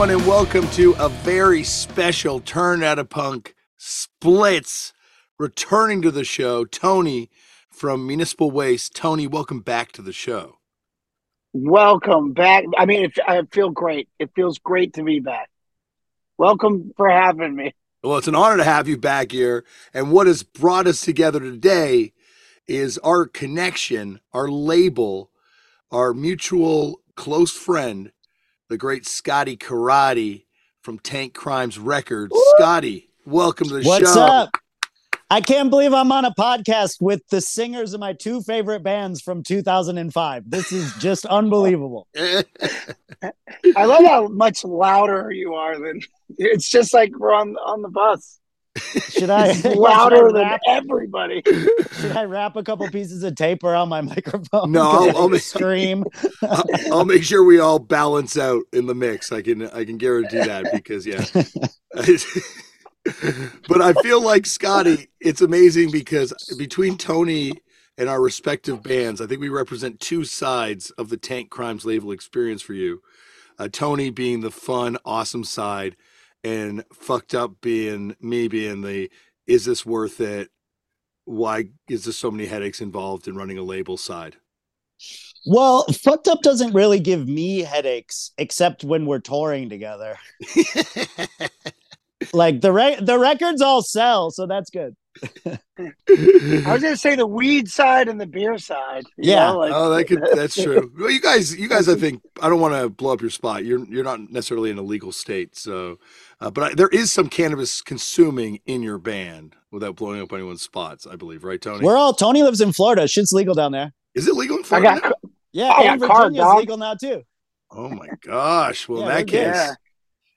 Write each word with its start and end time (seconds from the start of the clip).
everyone, 0.00 0.18
and 0.18 0.26
welcome 0.26 0.66
to 0.70 0.94
a 0.98 1.10
very 1.10 1.62
special 1.62 2.40
Turned 2.40 2.82
Out 2.82 2.98
A 2.98 3.04
Punk 3.04 3.54
Splits. 3.76 4.94
Returning 5.38 6.00
to 6.00 6.10
the 6.10 6.24
show, 6.24 6.64
Tony 6.64 7.28
from 7.68 8.06
Municipal 8.06 8.50
Waste. 8.50 8.94
Tony, 8.94 9.26
welcome 9.26 9.60
back 9.60 9.92
to 9.92 10.00
the 10.00 10.14
show. 10.14 10.56
Welcome 11.52 12.32
back. 12.32 12.64
I 12.78 12.86
mean, 12.86 13.04
it, 13.04 13.18
I 13.28 13.42
feel 13.52 13.68
great. 13.68 14.08
It 14.18 14.30
feels 14.34 14.58
great 14.58 14.94
to 14.94 15.02
be 15.02 15.20
back. 15.20 15.50
Welcome 16.38 16.94
for 16.96 17.10
having 17.10 17.54
me. 17.54 17.74
Well, 18.02 18.16
it's 18.16 18.28
an 18.28 18.34
honor 18.34 18.56
to 18.56 18.64
have 18.64 18.88
you 18.88 18.96
back 18.96 19.32
here. 19.32 19.66
And 19.92 20.10
what 20.12 20.26
has 20.26 20.42
brought 20.42 20.86
us 20.86 21.02
together 21.02 21.40
today 21.40 22.14
is 22.66 22.96
our 22.98 23.26
connection, 23.26 24.20
our 24.32 24.48
label, 24.48 25.30
our 25.90 26.14
mutual 26.14 27.02
close 27.16 27.52
friend, 27.52 28.12
the 28.70 28.78
great 28.78 29.04
Scotty 29.04 29.56
Karate 29.56 30.44
from 30.82 31.00
Tankcrimes 31.00 31.76
Records. 31.78 32.32
Scotty, 32.54 33.10
welcome 33.26 33.66
to 33.68 33.74
the 33.74 33.82
What's 33.82 34.14
show. 34.14 34.20
What's 34.20 34.46
up? 34.46 34.50
I 35.28 35.40
can't 35.40 35.70
believe 35.70 35.92
I'm 35.92 36.10
on 36.12 36.24
a 36.24 36.32
podcast 36.32 37.00
with 37.00 37.20
the 37.30 37.40
singers 37.40 37.94
of 37.94 38.00
my 38.00 38.12
two 38.12 38.42
favorite 38.42 38.84
bands 38.84 39.20
from 39.20 39.42
2005. 39.42 40.44
This 40.48 40.70
is 40.70 40.92
just 40.94 41.26
unbelievable. 41.26 42.06
I 42.16 43.84
love 43.84 44.04
how 44.04 44.28
much 44.28 44.64
louder 44.64 45.32
you 45.32 45.54
are 45.54 45.78
than 45.78 46.00
it's 46.38 46.68
just 46.68 46.94
like 46.94 47.10
we're 47.18 47.34
on 47.34 47.56
on 47.56 47.82
the 47.82 47.88
bus. 47.88 48.39
Should 48.76 49.30
I 49.30 49.48
It's 49.48 49.64
louder 49.64 50.16
should 50.30 50.36
I 50.36 50.50
than 50.50 50.58
everybody. 50.68 51.42
should 51.44 52.12
I 52.16 52.24
wrap 52.24 52.54
a 52.56 52.62
couple 52.62 52.88
pieces 52.88 53.22
of 53.24 53.34
tape 53.34 53.64
around 53.64 53.88
my 53.88 54.00
microphone? 54.00 54.70
No, 54.72 54.82
I'll- 54.90 55.16
I'll 55.16 55.28
make- 55.28 55.40
scream. 55.42 56.04
I'll, 56.42 56.64
I'll 56.92 57.04
make 57.04 57.24
sure 57.24 57.42
we 57.44 57.58
all 57.58 57.78
balance 57.80 58.38
out 58.38 58.62
in 58.72 58.86
the 58.86 58.94
mix. 58.94 59.32
I 59.32 59.42
can 59.42 59.68
I 59.70 59.84
can 59.84 59.98
guarantee 59.98 60.38
that 60.38 60.72
because 60.72 61.04
yeah. 61.06 61.24
but 63.68 63.80
I 63.80 63.92
feel 64.02 64.22
like 64.22 64.46
Scotty, 64.46 65.08
it's 65.20 65.40
amazing 65.40 65.90
because 65.90 66.32
between 66.58 66.96
Tony 66.96 67.52
and 67.98 68.08
our 68.08 68.20
respective 68.20 68.82
bands, 68.82 69.20
I 69.20 69.26
think 69.26 69.40
we 69.40 69.48
represent 69.48 70.00
two 70.00 70.24
sides 70.24 70.90
of 70.92 71.08
the 71.08 71.16
Tankcrimes 71.18 71.84
label 71.84 72.12
experience 72.12 72.62
for 72.62 72.74
you. 72.74 73.02
Uh, 73.58 73.68
Tony 73.70 74.10
being 74.10 74.40
the 74.40 74.50
fun, 74.50 74.96
awesome 75.04 75.44
side, 75.44 75.96
and 76.44 76.84
fucked 76.92 77.34
up 77.34 77.60
being 77.60 78.16
me 78.20 78.48
being 78.48 78.82
the 78.82 79.10
is 79.46 79.64
this 79.64 79.84
worth 79.84 80.20
it? 80.20 80.50
Why 81.24 81.66
is 81.88 82.04
there 82.04 82.12
so 82.12 82.30
many 82.30 82.46
headaches 82.46 82.80
involved 82.80 83.28
in 83.28 83.36
running 83.36 83.58
a 83.58 83.62
label 83.62 83.96
side? 83.96 84.36
Well, 85.46 85.84
fucked 85.84 86.28
up 86.28 86.42
doesn't 86.42 86.74
really 86.74 87.00
give 87.00 87.26
me 87.26 87.60
headaches 87.60 88.32
except 88.36 88.84
when 88.84 89.06
we're 89.06 89.20
touring 89.20 89.68
together. 89.68 90.18
Like 92.32 92.60
the 92.60 92.72
re- 92.72 92.98
the 93.00 93.18
records 93.18 93.62
all 93.62 93.82
sell, 93.82 94.30
so 94.30 94.46
that's 94.46 94.70
good. 94.70 94.94
I 95.46 95.58
was 96.72 96.82
gonna 96.82 96.96
say 96.96 97.16
the 97.16 97.26
weed 97.26 97.68
side 97.68 98.08
and 98.08 98.20
the 98.20 98.26
beer 98.26 98.58
side. 98.58 99.04
Yeah. 99.16 99.52
know, 99.52 99.58
like- 99.58 99.72
oh, 99.74 99.90
that 99.90 100.04
could 100.04 100.22
that's 100.34 100.54
true. 100.54 100.92
Well, 100.98 101.10
you 101.10 101.20
guys, 101.20 101.56
you 101.56 101.68
guys, 101.68 101.88
I 101.88 101.94
think 101.94 102.22
I 102.42 102.48
don't 102.48 102.60
want 102.60 102.74
to 102.74 102.90
blow 102.90 103.12
up 103.14 103.22
your 103.22 103.30
spot. 103.30 103.64
You're 103.64 103.84
you're 103.86 104.04
not 104.04 104.30
necessarily 104.30 104.70
in 104.70 104.78
a 104.78 104.82
legal 104.82 105.12
state, 105.12 105.56
so, 105.56 105.98
uh, 106.40 106.50
but 106.50 106.64
I, 106.64 106.74
there 106.74 106.88
is 106.88 107.12
some 107.12 107.28
cannabis 107.28 107.82
consuming 107.82 108.60
in 108.66 108.82
your 108.82 108.98
band 108.98 109.56
without 109.70 109.96
blowing 109.96 110.20
up 110.20 110.32
anyone's 110.32 110.62
spots. 110.62 111.06
I 111.06 111.16
believe, 111.16 111.44
right, 111.44 111.60
Tony? 111.60 111.84
We're 111.84 111.96
all 111.96 112.12
Tony 112.14 112.42
lives 112.42 112.60
in 112.60 112.72
Florida. 112.72 113.06
Shit's 113.08 113.32
legal 113.32 113.54
down 113.54 113.72
there. 113.72 113.92
is 114.14 114.26
it 114.28 114.34
legal 114.34 114.56
in 114.58 114.64
I 114.64 114.66
Florida? 114.66 115.00
got 115.00 115.12
Yeah, 115.52 115.68
I 115.68 115.82
and 115.84 116.00
got 116.00 116.22
Virginia's 116.24 116.44
dog. 116.44 116.58
legal 116.58 116.76
now 116.78 116.94
too. 116.94 117.22
oh 117.70 117.88
my 117.88 118.08
gosh! 118.22 118.88
Well, 118.88 119.00
Yeah, 119.00 119.06
in 119.06 119.14
that 119.16 119.26
case, 119.26 119.54
Yeah. 119.54 119.74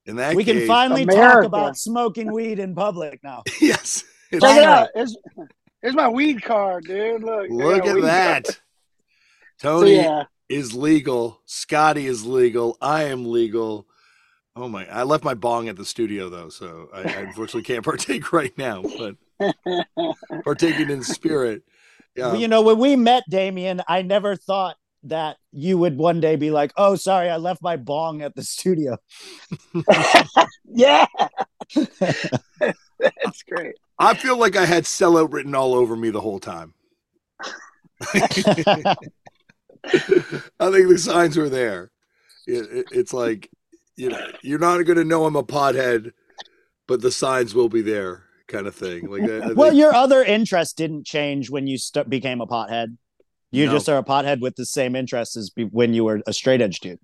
in 0.06 0.16
that 0.18 0.36
we 0.36 0.44
can 0.44 0.58
case, 0.58 0.68
finally 0.68 1.06
talk 1.06 1.44
about 1.46 1.78
smoking 1.78 2.32
weed 2.32 2.60
in 2.60 2.76
public 2.76 3.24
now. 3.24 3.44
yes. 3.62 4.04
check 4.32 4.42
it 4.44 4.64
out. 4.64 4.90
Here's, 4.96 5.16
here's 5.82 5.96
my 5.96 6.10
weed 6.10 6.42
card, 6.44 6.86
dude. 6.86 7.24
Look, 7.24 7.48
Look 7.50 7.86
at 7.86 8.02
that. 8.02 8.44
card. 8.46 8.56
So, 9.58 9.80
Tony 9.80 9.96
yeah, 9.96 10.24
is 10.50 10.74
legal. 10.74 11.42
Scotty 11.46 12.06
is 12.08 12.26
legal. 12.26 12.78
I 12.82 13.04
am 13.04 13.26
legal. 13.26 13.88
Oh 14.56 14.70
my! 14.70 14.88
I 14.88 15.04
left 15.04 15.24
my 15.24 15.34
bong 15.34 15.68
at 15.68 15.78
the 15.78 15.86
studio 15.86 16.30
though, 16.30 16.50
so 16.50 16.90
I, 16.94 17.00
I 17.02 17.06
unfortunately 17.22 17.64
can't 17.64 17.84
partake 17.84 18.32
right 18.34 18.56
now. 18.58 18.84
But 18.84 19.16
partaking 20.44 20.90
in 20.90 21.04
spirit. 21.04 21.64
Yeah. 22.16 22.28
Well, 22.28 22.36
you 22.40 22.48
know, 22.48 22.62
when 22.62 22.78
we 22.78 22.96
met 22.96 23.24
Damian, 23.30 23.82
I 23.88 24.04
never 24.04 24.36
thought 24.36 24.76
that 25.06 25.38
you 25.52 25.78
would 25.80 25.98
one 25.98 26.20
day 26.20 26.36
be 26.36 26.52
like, 26.52 26.72
"Oh, 26.78 26.96
sorry, 26.96 27.30
I 27.30 27.38
left 27.38 27.64
my 27.64 27.78
bong 27.78 28.22
at 28.22 28.36
the 28.36 28.44
studio." 28.44 28.98
yeah. 30.66 31.08
That's 31.76 33.44
great. 33.50 33.74
I 33.98 34.14
feel 34.14 34.38
like 34.38 34.56
I 34.56 34.66
had 34.66 34.84
sellout 34.84 35.34
written 35.34 35.56
all 35.56 35.74
over 35.74 35.96
me 35.96 36.12
the 36.12 36.22
whole 36.22 36.40
time. 36.40 36.76
I 38.14 38.28
think 38.28 38.46
the 40.88 40.98
signs 40.98 41.38
were 41.38 41.50
there. 41.50 41.92
It, 42.48 42.72
it- 42.72 42.88
it's 42.92 43.14
like, 43.14 43.50
you 43.96 44.10
know, 44.10 44.32
you're 44.42 44.60
not 44.60 44.82
going 44.84 44.98
to 44.98 45.04
know 45.06 45.26
I'm 45.26 45.36
a 45.36 45.44
pothead, 45.44 46.12
but 46.88 47.02
the 47.02 47.12
signs 47.12 47.54
will 47.54 47.70
be 47.70 47.82
there, 47.82 48.24
kind 48.48 48.68
of 48.68 48.76
thing. 48.76 49.10
Like, 49.10 49.24
I, 49.24 49.50
I 49.50 49.54
well, 49.54 49.70
think- 49.70 49.80
your 49.80 49.94
other 49.94 50.24
interest 50.24 50.78
didn't 50.78 51.06
change 51.06 51.50
when 51.50 51.68
you 51.68 51.78
st- 51.78 52.10
became 52.10 52.42
a 52.42 52.48
pothead. 52.48 52.98
You 53.52 53.68
No. 53.68 53.74
just 53.74 53.88
are 53.88 53.98
a 54.00 54.04
pothead 54.04 54.42
with 54.42 54.56
the 54.56 54.66
same 54.66 54.96
interests 54.96 55.38
as 55.38 55.50
be- 55.52 55.66
when 55.66 55.94
you 55.94 56.04
were 56.06 56.22
a 56.26 56.34
straight 56.34 56.62
edge 56.62 56.80
dude. 56.80 57.00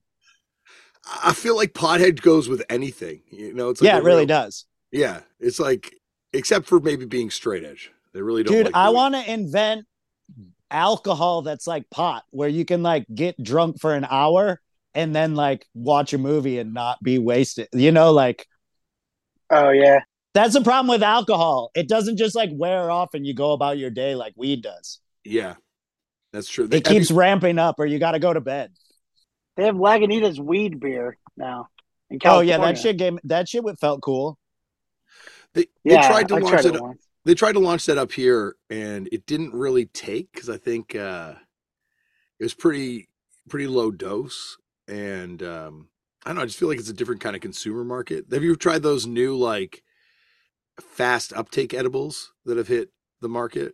I 1.23 1.33
feel 1.33 1.55
like 1.55 1.73
pothead 1.73 2.21
goes 2.21 2.49
with 2.49 2.63
anything. 2.69 3.21
You 3.31 3.53
know, 3.53 3.69
it's 3.69 3.81
like 3.81 3.87
yeah, 3.87 3.97
it 3.99 4.03
really 4.03 4.19
real- 4.21 4.27
does. 4.27 4.65
Yeah, 4.91 5.21
it's 5.39 5.59
like, 5.59 5.93
except 6.33 6.65
for 6.65 6.79
maybe 6.79 7.05
being 7.05 7.29
straight 7.29 7.63
edge. 7.63 7.91
They 8.13 8.21
really 8.23 8.41
don't. 8.43 8.53
Dude, 8.53 8.65
like 8.65 8.75
I 8.75 8.89
want 8.89 9.13
to 9.13 9.31
invent 9.31 9.85
alcohol 10.71 11.41
that's 11.43 11.67
like 11.67 11.89
pot, 11.89 12.23
where 12.31 12.49
you 12.49 12.65
can 12.65 12.81
like 12.83 13.05
get 13.13 13.41
drunk 13.41 13.79
for 13.79 13.93
an 13.93 14.05
hour 14.09 14.59
and 14.93 15.15
then 15.15 15.35
like 15.35 15.65
watch 15.73 16.13
a 16.13 16.17
movie 16.17 16.59
and 16.59 16.73
not 16.73 17.01
be 17.03 17.17
wasted. 17.19 17.67
You 17.73 17.91
know, 17.91 18.11
like 18.11 18.45
Oh 19.49 19.69
yeah. 19.69 19.99
that's 20.33 20.53
the 20.53 20.61
problem 20.61 20.87
with 20.87 21.03
alcohol. 21.03 21.71
It 21.75 21.87
doesn't 21.87 22.17
just 22.17 22.35
like 22.35 22.49
wear 22.53 22.91
off 22.91 23.13
and 23.13 23.25
you 23.25 23.33
go 23.33 23.51
about 23.53 23.77
your 23.77 23.89
day 23.89 24.15
like 24.15 24.33
weed 24.35 24.61
does. 24.63 24.99
Yeah, 25.23 25.55
that's 26.33 26.47
true. 26.47 26.65
It 26.65 26.73
Have 26.73 26.93
you- 26.93 26.99
keeps 26.99 27.11
ramping 27.11 27.57
up 27.59 27.75
or 27.79 27.85
you 27.85 27.99
got 27.99 28.11
to 28.11 28.19
go 28.19 28.33
to 28.33 28.41
bed. 28.41 28.71
They 29.57 29.65
have 29.65 29.75
Lagunitas 29.75 30.39
weed 30.39 30.79
beer 30.79 31.17
now 31.35 31.67
in 32.09 32.19
Oh 32.25 32.39
yeah, 32.39 32.57
that 32.59 32.77
shit 32.77 32.97
game 32.97 33.19
that 33.25 33.49
shit 33.49 33.63
would 33.63 33.77
felt 33.79 34.01
cool. 34.01 34.37
They, 35.53 35.61
they 35.83 35.95
Yeah, 35.95 36.07
tried 36.07 36.27
to 36.29 36.35
I 36.35 36.39
launch 36.39 36.51
tried 36.61 36.65
it. 36.65 36.75
it 36.75 36.81
once. 36.81 37.05
They 37.25 37.33
tried 37.35 37.51
to 37.53 37.59
launch 37.59 37.85
that 37.87 37.97
up 37.97 38.11
here, 38.11 38.55
and 38.69 39.09
it 39.11 39.25
didn't 39.25 39.53
really 39.53 39.85
take 39.87 40.31
because 40.31 40.49
I 40.49 40.57
think 40.57 40.95
uh, 40.95 41.33
it 42.39 42.43
was 42.43 42.53
pretty 42.53 43.09
pretty 43.49 43.67
low 43.67 43.91
dose, 43.91 44.57
and 44.89 45.41
um, 45.43 45.89
I 46.25 46.29
don't 46.29 46.37
know. 46.37 46.41
I 46.41 46.45
just 46.45 46.57
feel 46.59 46.67
like 46.67 46.79
it's 46.79 46.89
a 46.89 46.93
different 46.93 47.21
kind 47.21 47.35
of 47.35 47.41
consumer 47.41 47.83
market. 47.83 48.25
Have 48.31 48.43
you 48.43 48.55
tried 48.55 48.83
those 48.83 49.05
new 49.07 49.35
like 49.37 49.83
fast 50.81 51.31
uptake 51.33 51.73
edibles 51.73 52.31
that 52.45 52.57
have 52.57 52.67
hit 52.67 52.89
the 53.21 53.29
market? 53.29 53.73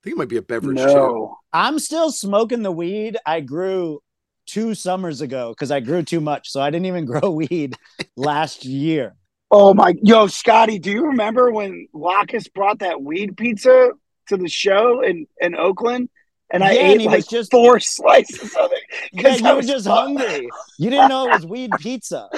think 0.04 0.16
it 0.16 0.18
might 0.18 0.28
be 0.28 0.36
a 0.36 0.42
beverage 0.42 0.78
too. 0.78 0.86
No. 0.86 1.36
I'm 1.52 1.78
still 1.78 2.10
smoking 2.10 2.62
the 2.62 2.72
weed 2.72 3.16
I 3.26 3.40
grew 3.40 4.00
two 4.46 4.74
summers 4.74 5.20
ago 5.20 5.50
because 5.50 5.70
I 5.72 5.80
grew 5.80 6.02
too 6.02 6.20
much. 6.20 6.48
So 6.50 6.60
I 6.60 6.70
didn't 6.70 6.86
even 6.86 7.04
grow 7.12 7.30
weed 7.30 7.76
last 8.16 8.64
year. 8.64 9.16
Oh 9.50 9.74
my, 9.74 9.94
yo, 10.02 10.26
Scotty, 10.26 10.78
do 10.80 10.90
you 10.90 11.06
remember 11.06 11.50
when 11.52 11.86
Lacus 11.92 12.48
brought 12.48 12.80
that 12.80 13.00
weed 13.02 13.36
pizza 13.36 13.90
to 14.28 14.36
the 14.36 14.48
show 14.48 15.02
in 15.02 15.26
in 15.40 15.54
Oakland? 15.54 16.08
And 16.50 16.62
I 16.62 16.72
Yeah, 16.72 16.80
ate 16.82 16.96
and 16.96 17.04
like 17.06 17.16
was 17.16 17.26
just- 17.26 17.50
four 17.50 17.80
slices 17.80 18.54
of 18.54 18.70
it. 18.72 18.82
Yeah, 19.12 19.22
'cause 19.22 19.42
I 19.42 19.50
you 19.50 19.56
were 19.56 19.62
just 19.62 19.86
hungry. 19.86 20.48
You 20.78 20.90
didn't 20.90 21.08
know 21.08 21.26
it 21.28 21.32
was 21.32 21.46
weed 21.46 21.70
pizza. 21.78 22.28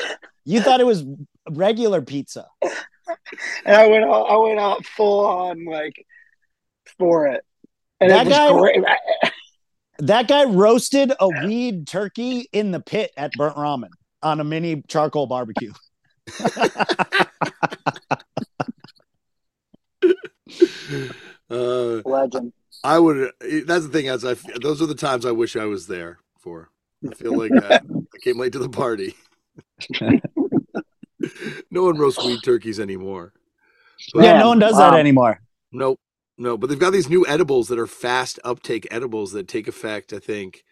You 0.45 0.61
thought 0.63 0.81
it 0.81 0.87
was 0.87 1.05
regular 1.51 2.03
pizza. 2.03 2.47
And 3.65 3.77
I 3.77 3.87
went 3.87 4.05
out, 4.05 4.25
I 4.25 4.37
went 4.37 4.59
out 4.61 4.85
full 4.85 5.25
on 5.27 5.65
like 5.65 6.05
for 6.99 7.27
it. 7.29 7.45
And 8.01 8.11
That 8.11 8.27
it 8.27 8.31
was 8.31 8.37
guy- 8.39 8.53
great. 8.59 8.85
That 10.01 10.29
guy 10.29 10.45
roasted 10.45 11.13
a 11.19 11.29
weed 11.45 11.89
turkey 11.89 12.49
in 12.53 12.71
the 12.71 12.79
pit 12.79 13.11
at 13.17 13.33
Burnt 13.33 13.57
Ramen 13.57 13.89
on 14.23 14.39
a 14.39 14.45
mini 14.45 14.81
charcoal 14.87 15.27
barbecue. 15.27 15.73
Uh, 21.51 22.01
Legend. 22.05 22.53
I 22.85 22.99
would. 22.99 23.33
That's 23.67 23.87
the 23.87 23.91
thing. 23.93 24.09
As 24.09 24.25
I, 24.25 24.35
those 24.61 24.81
are 24.83 24.87
the 24.87 24.95
times 24.95 25.27
I 25.27 25.33
wish 25.33 25.57
I 25.57 25.65
was 25.65 25.87
there 25.87 26.19
for. 26.49 26.71
I 27.09 27.15
feel 27.15 27.35
like 27.35 27.53
I, 27.57 27.77
I 27.77 28.19
came 28.23 28.39
late 28.39 28.53
to 28.53 28.59
the 28.59 28.69
party. 28.69 29.15
no 31.71 31.85
one 31.85 31.99
roasts 31.99 32.25
weed 32.25 32.43
turkeys 32.43 32.81
anymore. 32.81 33.33
But- 34.15 34.25
yeah, 34.25 34.39
no 34.39 34.49
one 34.49 34.59
does 34.59 34.77
that 34.79 34.95
anymore. 34.95 35.41
Nope. 35.73 36.01
No, 36.41 36.57
but 36.57 36.69
they've 36.71 36.79
got 36.79 36.93
these 36.93 37.09
new 37.11 37.27
edibles 37.27 37.67
that 37.69 37.81
are 37.81 37.87
fast 37.89 38.39
uptake 38.45 38.87
edibles 38.93 39.33
that 39.33 39.49
take 39.49 39.67
effect, 39.67 40.13
I 40.13 40.21
think. 40.21 40.63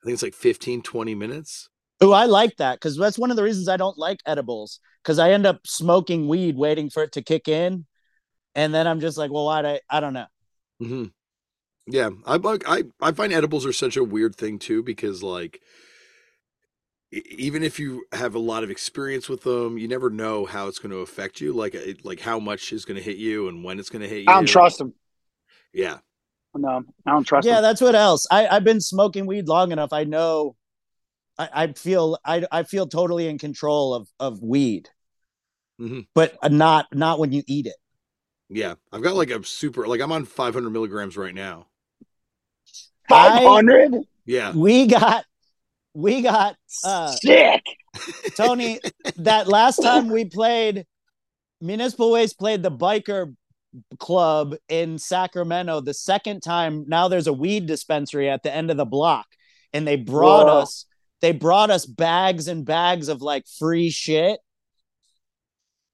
I 0.00 0.06
think 0.06 0.14
it's 0.14 0.22
like 0.22 0.34
15, 0.34 0.80
20 0.82 1.14
minutes. 1.16 1.68
Oh, 2.00 2.12
I 2.12 2.26
like 2.26 2.56
that 2.58 2.76
because 2.76 2.96
that's 2.96 3.18
one 3.18 3.30
of 3.32 3.36
the 3.36 3.42
reasons 3.42 3.68
I 3.68 3.76
don't 3.76 3.98
like 3.98 4.20
edibles 4.26 4.78
because 5.02 5.18
I 5.18 5.32
end 5.32 5.44
up 5.44 5.66
smoking 5.66 6.28
weed 6.28 6.56
waiting 6.56 6.88
for 6.88 7.02
it 7.02 7.12
to 7.12 7.22
kick 7.22 7.48
in, 7.48 7.84
and 8.54 8.72
then 8.72 8.86
I'm 8.86 9.00
just 9.00 9.18
like, 9.18 9.30
well, 9.32 9.46
why? 9.46 9.62
Did 9.62 9.80
I 9.90 9.98
I 9.98 10.00
don't 10.00 10.14
know. 10.14 10.26
hmm 10.80 11.04
Yeah, 11.86 12.10
I 12.26 12.36
like 12.36 12.62
I 12.66 12.84
I 13.00 13.12
find 13.12 13.32
edibles 13.32 13.66
are 13.66 13.72
such 13.72 13.96
a 13.96 14.04
weird 14.04 14.36
thing 14.36 14.58
too 14.58 14.82
because 14.82 15.22
like 15.22 15.60
even 17.10 17.62
if 17.62 17.78
you 17.78 18.04
have 18.12 18.34
a 18.34 18.38
lot 18.38 18.64
of 18.64 18.70
experience 18.70 19.28
with 19.28 19.42
them, 19.42 19.76
you 19.76 19.86
never 19.86 20.08
know 20.08 20.46
how 20.46 20.66
it's 20.66 20.78
going 20.78 20.92
to 20.92 20.98
affect 20.98 21.40
you. 21.40 21.52
Like 21.52 21.76
like 22.04 22.20
how 22.20 22.38
much 22.38 22.72
is 22.72 22.84
going 22.84 22.96
to 22.96 23.02
hit 23.02 23.18
you 23.18 23.48
and 23.48 23.62
when 23.62 23.78
it's 23.78 23.90
going 23.90 24.02
to 24.02 24.08
hit 24.08 24.24
you. 24.24 24.32
I 24.32 24.34
don't 24.34 24.46
trust 24.48 24.78
them. 24.78 24.94
Yeah, 25.72 25.98
No, 26.54 26.84
I 27.06 27.10
don't 27.12 27.24
trust 27.24 27.46
Yeah, 27.46 27.54
him. 27.54 27.62
that's 27.62 27.80
what 27.80 27.94
else. 27.94 28.26
I 28.30 28.46
I've 28.46 28.64
been 28.64 28.80
smoking 28.80 29.26
weed 29.26 29.48
long 29.48 29.72
enough. 29.72 29.92
I 29.92 30.04
know. 30.04 30.56
I, 31.38 31.48
I 31.52 31.72
feel 31.74 32.18
I 32.24 32.46
I 32.52 32.62
feel 32.64 32.86
totally 32.88 33.28
in 33.28 33.38
control 33.38 33.94
of 33.94 34.08
of 34.20 34.42
weed, 34.42 34.90
Mhm. 35.78 36.02
but 36.14 36.36
not 36.50 36.86
not 36.94 37.18
when 37.18 37.32
you 37.32 37.42
eat 37.46 37.66
it. 37.66 37.76
yeah. 38.48 38.74
I've 38.92 39.02
got 39.02 39.16
like 39.16 39.30
a 39.30 39.44
super 39.44 39.86
like 39.86 40.00
I'm 40.00 40.12
on 40.12 40.24
500 40.24 40.70
milligrams 40.70 41.16
right 41.16 41.34
now. 41.34 41.66
Five 43.12 43.42
hundred. 43.42 43.94
Yeah, 44.24 44.52
We 44.54 44.86
got 44.86 45.24
we 45.94 46.22
got 46.22 46.56
uh 46.84 47.08
Sick. 47.12 47.62
Tony, 48.36 48.80
that 49.16 49.48
last 49.48 49.78
time 49.78 50.08
we 50.08 50.24
played, 50.24 50.86
Municipal 51.60 52.10
Waste 52.12 52.38
played 52.38 52.62
the 52.62 52.70
biker 52.70 53.34
club 53.98 54.54
in 54.68 54.98
Sacramento. 54.98 55.80
The 55.80 55.94
second 55.94 56.40
time, 56.40 56.84
now 56.88 57.08
there's 57.08 57.26
a 57.26 57.32
weed 57.32 57.66
dispensary 57.66 58.30
at 58.30 58.42
the 58.42 58.54
end 58.54 58.70
of 58.70 58.76
the 58.76 58.84
block, 58.84 59.26
and 59.72 59.86
they 59.86 59.96
brought 59.96 60.46
Whoa. 60.46 60.60
us. 60.60 60.86
They 61.20 61.32
brought 61.32 61.70
us 61.70 61.86
bags 61.86 62.48
and 62.48 62.64
bags 62.64 63.08
of 63.08 63.22
like 63.22 63.44
free 63.58 63.90
shit. 63.90 64.40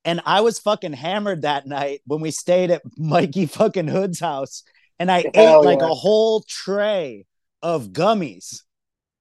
And 0.05 0.23
I 0.25 0.41
was 0.41 0.59
fucking 0.59 0.95
hammered 0.95 1.43
that 1.43 1.67
night 1.67 2.01
when 2.07 2.21
we 2.21 2.31
stayed 2.31 2.71
at 2.71 2.83
Mikey 2.97 3.47
fucking 3.47 3.89
Hood's 3.89 4.21
house. 4.21 4.63
And 4.99 5.11
I 5.11 5.25
Hell 5.35 5.63
ate 5.63 5.65
like 5.65 5.81
yeah. 5.81 5.91
a 5.91 5.95
whole 5.95 6.43
tray 6.49 7.27
of 7.63 7.89
gummies 7.89 8.63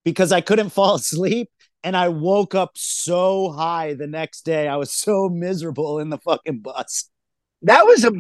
because 0.04 0.32
I 0.32 0.42
couldn't 0.42 0.70
fall 0.74 0.96
asleep 0.96 1.50
and 1.84 1.96
I 1.96 2.10
woke 2.10 2.56
up 2.56 2.72
so 2.76 3.52
high 3.52 3.94
the 3.94 4.08
next 4.08 4.42
day. 4.42 4.68
I 4.68 4.76
was 4.76 4.94
so 4.94 5.30
miserable 5.30 6.00
in 6.00 6.10
the 6.10 6.18
fucking 6.18 6.60
bus. 6.60 7.10
That 7.64 7.86
was 7.86 8.04
a 8.04 8.12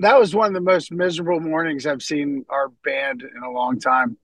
that 0.00 0.18
was 0.18 0.34
one 0.34 0.48
of 0.48 0.54
the 0.54 0.60
most 0.60 0.90
miserable 0.90 1.38
mornings 1.38 1.86
I've 1.86 2.02
seen 2.02 2.44
our 2.48 2.68
band 2.84 3.22
in 3.22 3.42
a 3.42 3.50
long 3.50 3.78
time. 3.78 4.16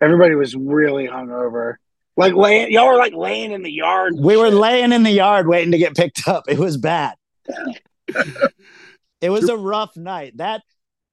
Everybody 0.00 0.34
was 0.34 0.54
really 0.54 1.08
hungover. 1.08 1.76
Like 2.16 2.34
laying, 2.34 2.70
y'all 2.70 2.88
were 2.88 2.96
like 2.96 3.14
laying 3.14 3.52
in 3.52 3.62
the 3.62 3.72
yard. 3.72 4.14
We 4.16 4.36
were 4.36 4.50
laying 4.50 4.92
in 4.92 5.02
the 5.02 5.10
yard 5.10 5.48
waiting 5.48 5.72
to 5.72 5.78
get 5.78 5.96
picked 5.96 6.28
up. 6.28 6.44
It 6.48 6.58
was 6.58 6.76
bad. 6.76 7.14
it 9.20 9.30
was 9.30 9.48
a 9.48 9.56
rough 9.56 9.96
night. 9.96 10.36
That 10.36 10.62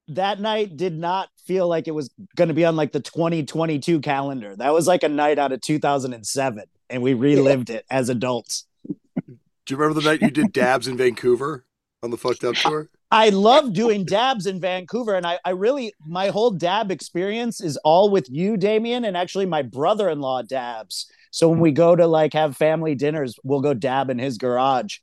that 0.10 0.40
night 0.40 0.78
did 0.78 0.98
not 0.98 1.30
feel 1.46 1.68
like 1.68 1.88
it 1.88 1.92
was 1.92 2.10
going 2.36 2.48
to 2.48 2.54
be 2.54 2.66
on 2.66 2.76
like 2.76 2.92
the 2.92 3.00
2022 3.00 4.02
calendar. 4.02 4.56
That 4.56 4.74
was 4.74 4.88
like 4.88 5.04
a 5.04 5.10
night 5.10 5.40
out 5.40 5.52
of 5.52 5.62
2007 5.62 6.64
and 6.90 7.04
we 7.04 7.14
relived 7.14 7.70
it 7.70 7.86
as 7.90 8.10
adults. 8.10 8.66
Do 8.86 9.74
you 9.76 9.78
remember 9.78 10.02
the 10.02 10.10
night 10.10 10.22
you 10.22 10.32
did 10.32 10.52
dabs 10.52 10.88
in 10.88 10.98
Vancouver 10.98 11.66
on 12.02 12.10
the 12.10 12.18
fucked 12.18 12.44
up 12.44 12.56
tour? 12.56 12.90
I 13.12 13.30
love 13.30 13.74
doing 13.74 14.06
dabs 14.06 14.46
in 14.46 14.60
Vancouver, 14.60 15.16
and 15.16 15.26
I, 15.26 15.40
I 15.44 15.52
really 15.52 15.94
my 16.06 16.30
whole 16.30 16.52
dab 16.52 16.92
experience 16.92 17.60
is 17.60 17.78
all 17.78 18.10
with 18.10 18.30
you, 18.30 18.56
Damian, 18.56 19.04
and 19.04 19.18
actually 19.18 19.48
my 19.48 19.64
brother-in-law 19.64 20.44
dabs. 20.44 21.08
So 21.32 21.50
when 21.50 21.60
we 21.60 21.72
go 21.72 21.96
to 21.96 22.06
like 22.06 22.34
have 22.34 22.56
family 22.56 22.96
dinners, 22.96 23.36
we'll 23.44 23.62
go 23.62 23.74
dab 23.74 24.10
in 24.10 24.20
his 24.20 24.38
garage. 24.38 24.98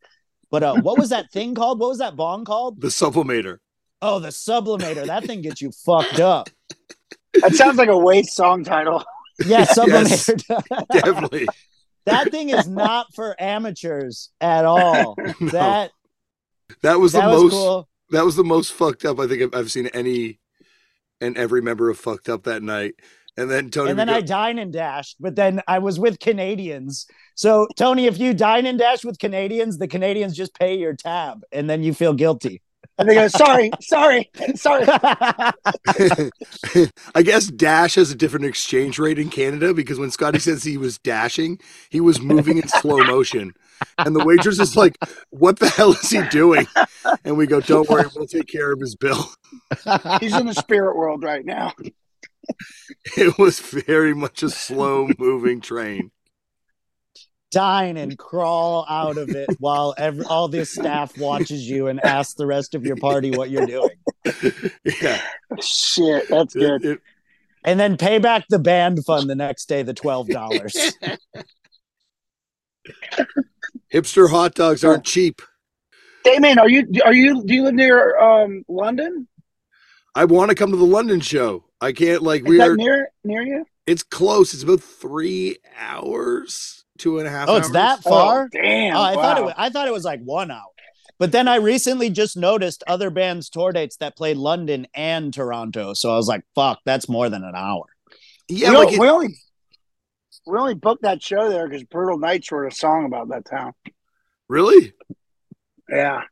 But 0.51 0.63
uh, 0.63 0.81
what 0.81 0.99
was 0.99 1.11
that 1.11 1.33
thing 1.33 1.55
called? 1.55 1.81
What 1.81 1.89
was 1.89 1.99
that 1.99 2.15
bong 2.17 2.45
called? 2.45 2.81
The 2.81 2.89
sublimator. 2.89 3.59
Oh, 4.07 4.19
the 4.21 4.29
sublimator. 4.29 5.07
That 5.07 5.25
thing 5.25 5.43
gets 5.43 5.61
you 5.61 5.71
fucked 5.73 6.21
up. 6.21 6.49
That 7.35 7.55
sounds 7.55 7.77
like 7.77 7.89
a 7.89 7.99
waste 7.99 8.35
song 8.37 8.63
title. 8.65 9.03
Yeah, 9.45 9.59
Yes. 9.69 9.77
sublimator. 9.79 10.87
Definitely. 10.93 11.47
that 12.07 12.31
thing 12.31 12.51
is 12.51 12.69
not 12.69 13.09
for 13.15 13.35
amateurs 13.41 14.31
at 14.41 14.65
all. 14.65 15.17
No, 15.41 15.49
That 15.51 15.91
that 16.83 17.01
was 17.01 17.13
the 17.13 17.21
that 17.21 17.27
was 17.31 17.43
most 17.43 17.53
cool. 17.53 17.89
that 18.11 18.25
was 18.25 18.37
the 18.37 18.45
most 18.45 18.73
fucked 18.73 19.05
up 19.05 19.19
I 19.21 19.27
think 19.27 19.43
I've, 19.43 19.55
I've 19.61 19.71
seen 19.73 19.87
any 19.89 20.39
and 21.21 21.37
every 21.37 21.63
member 21.63 21.91
of 21.91 21.99
fucked 21.99 22.29
up 22.29 22.45
that 22.45 22.63
night. 22.63 22.95
And 23.37 23.51
then 23.51 23.71
Tony 23.71 23.91
and 23.91 23.99
then 23.99 24.07
would 24.09 24.17
I 24.17 24.21
go- 24.21 24.27
dine 24.27 24.59
and 24.59 24.73
dashed, 24.73 25.17
but 25.21 25.37
then 25.37 25.61
I 25.69 25.79
was 25.81 25.99
with 26.01 26.19
Canadians. 26.21 27.07
So 27.35 27.69
Tony, 27.77 28.07
if 28.07 28.19
you 28.19 28.33
dine 28.35 28.65
and 28.67 28.79
dash 28.79 29.05
with 29.05 29.19
Canadians, 29.19 29.77
the 29.79 29.89
Canadians 29.89 30.35
just 30.37 30.55
pay 30.59 30.77
your 30.79 30.95
tab, 30.95 31.43
and 31.53 31.69
then 31.69 31.83
you 31.83 31.93
feel 31.93 32.15
guilty. 32.15 32.63
And 32.99 33.09
they 33.09 33.15
go, 33.15 33.29
sorry, 33.29 33.71
sorry, 33.81 34.31
sorry. 34.55 34.85
I 37.15 37.23
guess 37.23 37.49
dash 37.49 37.97
has 37.97 38.11
a 38.11 38.15
different 38.15 38.47
exchange 38.47 38.99
rate 38.99 39.19
in 39.19 39.29
Canada 39.29 39.75
because 39.75 39.99
when 39.99 40.11
Scotty 40.11 40.39
says 40.39 40.65
he 40.65 40.79
was 40.79 40.99
dashing, 40.99 41.59
he 41.91 42.01
was 42.01 42.21
moving 42.21 42.57
in 42.57 42.69
slow 42.69 43.05
motion. 43.05 43.53
And 43.99 44.17
the 44.17 44.25
waitress 44.25 44.59
is 44.59 44.77
like, 44.77 44.97
What 45.31 45.59
the 45.59 45.69
hell 45.69 45.93
is 45.93 46.09
he 46.11 46.27
doing? 46.29 46.67
And 47.25 47.37
we 47.37 47.47
go, 47.47 47.61
Don't 47.61 47.89
worry, 47.89 48.07
we'll 48.15 48.27
take 48.27 48.49
care 48.49 48.73
of 48.73 48.81
his 48.81 48.97
bill. 48.97 49.31
He's 50.21 50.35
in 50.35 50.47
the 50.47 50.55
spirit 50.55 50.97
world 50.97 51.23
right 51.23 51.45
now. 51.45 51.73
It 53.17 53.39
was 53.39 53.59
very 53.59 54.15
much 54.15 54.45
a 54.45 54.51
slow 54.51 55.09
moving 55.19 55.61
train. 55.61 56.13
Dine 57.57 57.97
and 57.97 58.19
crawl 58.19 58.85
out 58.89 59.17
of 59.17 59.31
it 59.31 59.49
while 59.59 59.95
every, 59.97 60.25
all 60.27 60.47
this 60.49 60.71
staff 60.73 61.17
watches 61.19 61.69
you 61.69 61.87
and 61.89 62.05
asks 62.05 62.35
the 62.35 62.45
rest 62.47 62.75
of 62.75 62.85
your 62.85 62.97
party 62.97 63.31
what 63.31 63.49
you're 63.51 63.65
doing, 63.67 63.89
Yeah. 65.03 65.21
Shit, 65.63 66.29
that's 66.29 66.53
good. 66.55 66.85
It- 66.85 66.91
it- 66.93 67.01
and 67.65 67.81
then 67.81 67.97
pay 67.97 68.19
back 68.19 68.45
the 68.49 68.59
band 68.59 69.05
fund 69.07 69.29
the 69.31 69.35
next 69.35 69.69
day, 69.69 69.83
the 69.83 69.95
twelve 69.95 70.29
dollars. 70.29 70.77
hipster 73.93 74.31
hot 74.31 74.55
dogs 74.55 74.85
aren't 74.85 75.05
cheap. 75.05 75.43
Damian, 76.25 76.59
are 76.59 76.69
you 76.69 76.87
are 77.05 77.15
you 77.15 77.43
do 77.45 77.55
you 77.55 77.65
live 77.65 77.75
near 77.75 78.19
um 78.19 78.65
London? 78.69 79.27
I 80.15 80.25
want 80.27 80.51
to 80.51 80.55
come 80.55 80.71
to 80.71 80.77
the 80.77 80.85
London 80.85 81.21
show. 81.21 81.65
I 81.81 81.93
can't 81.93 82.23
like 82.23 82.43
Is 82.43 82.49
we 82.49 82.59
that 82.59 82.69
are 82.71 82.77
near 82.77 83.09
near 83.25 83.43
you? 83.43 83.65
it's 83.87 84.03
close. 84.03 84.55
It's 84.55 84.63
about 84.63 84.81
three 84.83 85.57
hours, 85.79 86.76
two 86.99 87.19
and 87.19 87.27
a 87.27 87.31
half 87.31 87.49
Oh, 87.49 87.57
it's 87.57 87.71
that 87.71 88.03
far? 88.03 88.45
Oh, 88.45 88.49
damn. 88.53 88.97
Oh, 88.97 89.03
I 89.03 89.15
thought 89.15 89.39
it 89.39 89.45
was, 89.45 89.55
I 89.57 89.69
thought 89.71 89.89
it 89.89 89.93
was 89.93 90.05
like 90.05 90.21
one 90.23 90.51
hour. 90.51 90.61
But 91.19 91.33
then 91.33 91.49
I 91.49 91.57
recently 91.57 92.11
just 92.11 92.37
noticed 92.37 92.85
other 92.87 93.09
bands' 93.09 93.49
tour 93.49 93.73
dates 93.73 93.97
that 93.99 94.17
played 94.17 94.37
London 94.37 94.87
and 94.95 95.33
Toronto. 95.33 95.95
So 95.95 96.13
I 96.13 96.17
was 96.17 96.29
like, 96.29 96.43
fuck, 96.55 96.81
that's 96.85 97.09
more 97.09 97.31
than 97.31 97.43
an 97.43 97.55
hour. 97.55 97.85
Yeah, 98.49 98.71
we, 98.71 98.77
like 98.77 98.89
o- 98.89 98.93
it- 98.93 99.01
we 99.01 99.09
only 99.09 99.35
we 100.47 100.59
only 100.59 100.75
booked 100.75 101.03
that 101.03 101.23
show 101.23 101.49
there 101.49 101.67
because 101.69 101.85
Brutal 101.85 102.19
Knights 102.19 102.53
wrote 102.53 102.71
a 102.71 102.75
song 102.75 103.05
about 103.07 103.29
that 103.31 103.45
town. 103.47 103.73
really? 104.49 104.93
Yeah, 105.89 106.23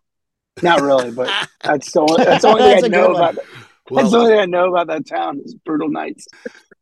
not 0.63 0.83
really, 0.83 1.11
but 1.11 1.29
that's 1.65 1.91
the 1.93 2.01
only, 2.01 2.25
that's 2.25 2.43
the 2.43 2.49
only 2.49 2.61
That's 2.63 2.83
thing 2.83 2.93
a 2.95 2.97
I 2.97 3.01
good 3.01 3.07
know 3.09 3.13
one. 3.13 3.23
about. 3.23 3.45
Well, 3.91 4.03
that's 4.03 4.13
the 4.13 4.19
only 4.19 4.31
thing 4.33 4.41
I 4.41 4.45
know 4.47 4.69
about 4.69 4.87
that 4.89 5.07
town 5.07 5.41
is 5.45 5.55
Brutal 5.65 5.89
Knights. 5.91 6.27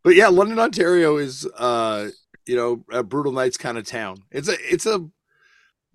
but 0.03 0.15
yeah, 0.15 0.29
London, 0.29 0.59
Ontario 0.59 1.17
is 1.19 1.47
uh, 1.57 2.09
you 2.46 2.56
know, 2.56 2.84
a 2.90 3.02
brutal 3.02 3.32
nights 3.32 3.56
kind 3.56 3.78
of 3.78 3.87
town. 3.87 4.25
It's 4.30 4.49
a 4.49 4.56
it's 4.61 4.87
a 4.87 5.06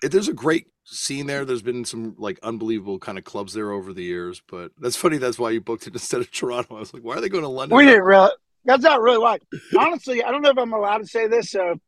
it, 0.03 0.11
there's 0.11 0.27
a 0.27 0.33
great 0.33 0.67
scene 0.83 1.27
there. 1.27 1.45
There's 1.45 1.61
been 1.61 1.85
some 1.85 2.15
like 2.17 2.39
unbelievable 2.43 2.99
kind 2.99 3.17
of 3.17 3.23
clubs 3.23 3.53
there 3.53 3.71
over 3.71 3.93
the 3.93 4.03
years, 4.03 4.41
but 4.47 4.71
that's 4.79 4.95
funny. 4.95 5.17
That's 5.17 5.39
why 5.39 5.51
you 5.51 5.61
booked 5.61 5.87
it 5.87 5.93
instead 5.93 6.21
of 6.21 6.31
Toronto. 6.31 6.75
I 6.75 6.79
was 6.79 6.93
like, 6.93 7.03
why 7.03 7.15
are 7.15 7.21
they 7.21 7.29
going 7.29 7.43
to 7.43 7.49
London? 7.49 7.77
We 7.77 7.85
didn't 7.85 8.03
really. 8.03 8.31
That's 8.65 8.83
not 8.83 9.01
really 9.01 9.19
why. 9.19 9.39
Honestly, 9.77 10.23
I 10.23 10.31
don't 10.31 10.41
know 10.41 10.49
if 10.49 10.57
I'm 10.57 10.73
allowed 10.73 10.97
to 10.97 11.07
say 11.07 11.27
this, 11.27 11.51
so 11.51 11.79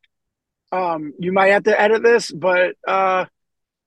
um, 0.72 1.14
you 1.20 1.34
might 1.34 1.48
have 1.48 1.64
to 1.64 1.80
edit 1.80 2.04
this. 2.04 2.32
But 2.32 2.76
uh, 2.88 3.26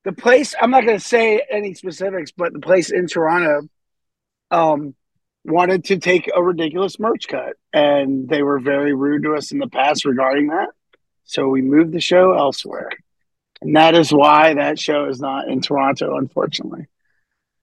the 0.05 0.13
place 0.13 0.55
I'm 0.61 0.71
not 0.71 0.85
going 0.85 0.99
to 0.99 1.05
say 1.05 1.43
any 1.51 1.75
specifics, 1.75 2.33
but 2.33 2.53
the 2.53 2.61
place 2.61 2.91
in 2.91 3.07
Toronto 3.07 3.69
um, 4.51 4.95
wanted 5.45 5.85
to 5.87 5.99
take 5.99 6.31
a 6.35 6.43
ridiculous 6.43 6.99
merch 7.01 7.27
cut, 7.29 7.55
and 7.73 8.29
they 8.29 8.43
were 8.43 8.59
very 8.61 8.95
rude 8.95 9.23
to 9.25 9.35
us 9.35 9.53
in 9.53 9.59
the 9.59 9.69
past 9.69 10.05
regarding 10.05 10.49
that. 10.49 10.69
So 11.25 11.49
we 11.49 11.63
moved 11.63 11.93
the 11.93 12.01
show 12.01 12.33
elsewhere, 12.37 12.91
and 13.61 13.77
that 13.77 13.95
is 13.95 14.13
why 14.13 14.55
that 14.55 14.79
show 14.79 15.07
is 15.09 15.21
not 15.21 15.49
in 15.49 15.61
Toronto, 15.61 16.17
unfortunately, 16.17 16.87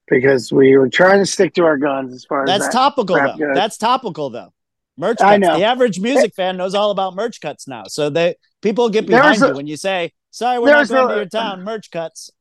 because 0.07 0.51
we 0.51 0.75
were 0.77 0.89
trying 0.89 1.19
to 1.19 1.25
stick 1.25 1.53
to 1.55 1.63
our 1.65 1.77
guns 1.77 2.13
as 2.13 2.25
far 2.25 2.43
as 2.43 2.47
That's 2.47 2.65
that. 2.65 2.71
topical 2.73 3.15
though. 3.15 3.35
goes. 3.37 3.55
That's 3.55 3.77
topical 3.77 4.29
though. 4.29 4.53
Merch 4.97 5.21
I 5.21 5.37
cuts. 5.37 5.47
know. 5.47 5.57
The 5.57 5.63
average 5.65 5.99
music 5.99 6.33
fan 6.35 6.57
knows 6.57 6.75
all 6.75 6.91
about 6.91 7.15
merch 7.15 7.39
cuts 7.39 7.67
now. 7.67 7.83
So 7.87 8.09
they 8.09 8.35
people 8.61 8.89
get 8.89 9.05
behind 9.07 9.41
a- 9.41 9.47
you 9.49 9.53
when 9.55 9.67
you 9.67 9.77
say, 9.77 10.11
"Sorry, 10.31 10.59
we're 10.59 10.71
not 10.71 10.89
going 10.89 11.05
a- 11.05 11.07
to 11.09 11.15
your 11.15 11.25
town." 11.25 11.63
Merch 11.63 11.89
cuts. 11.91 12.31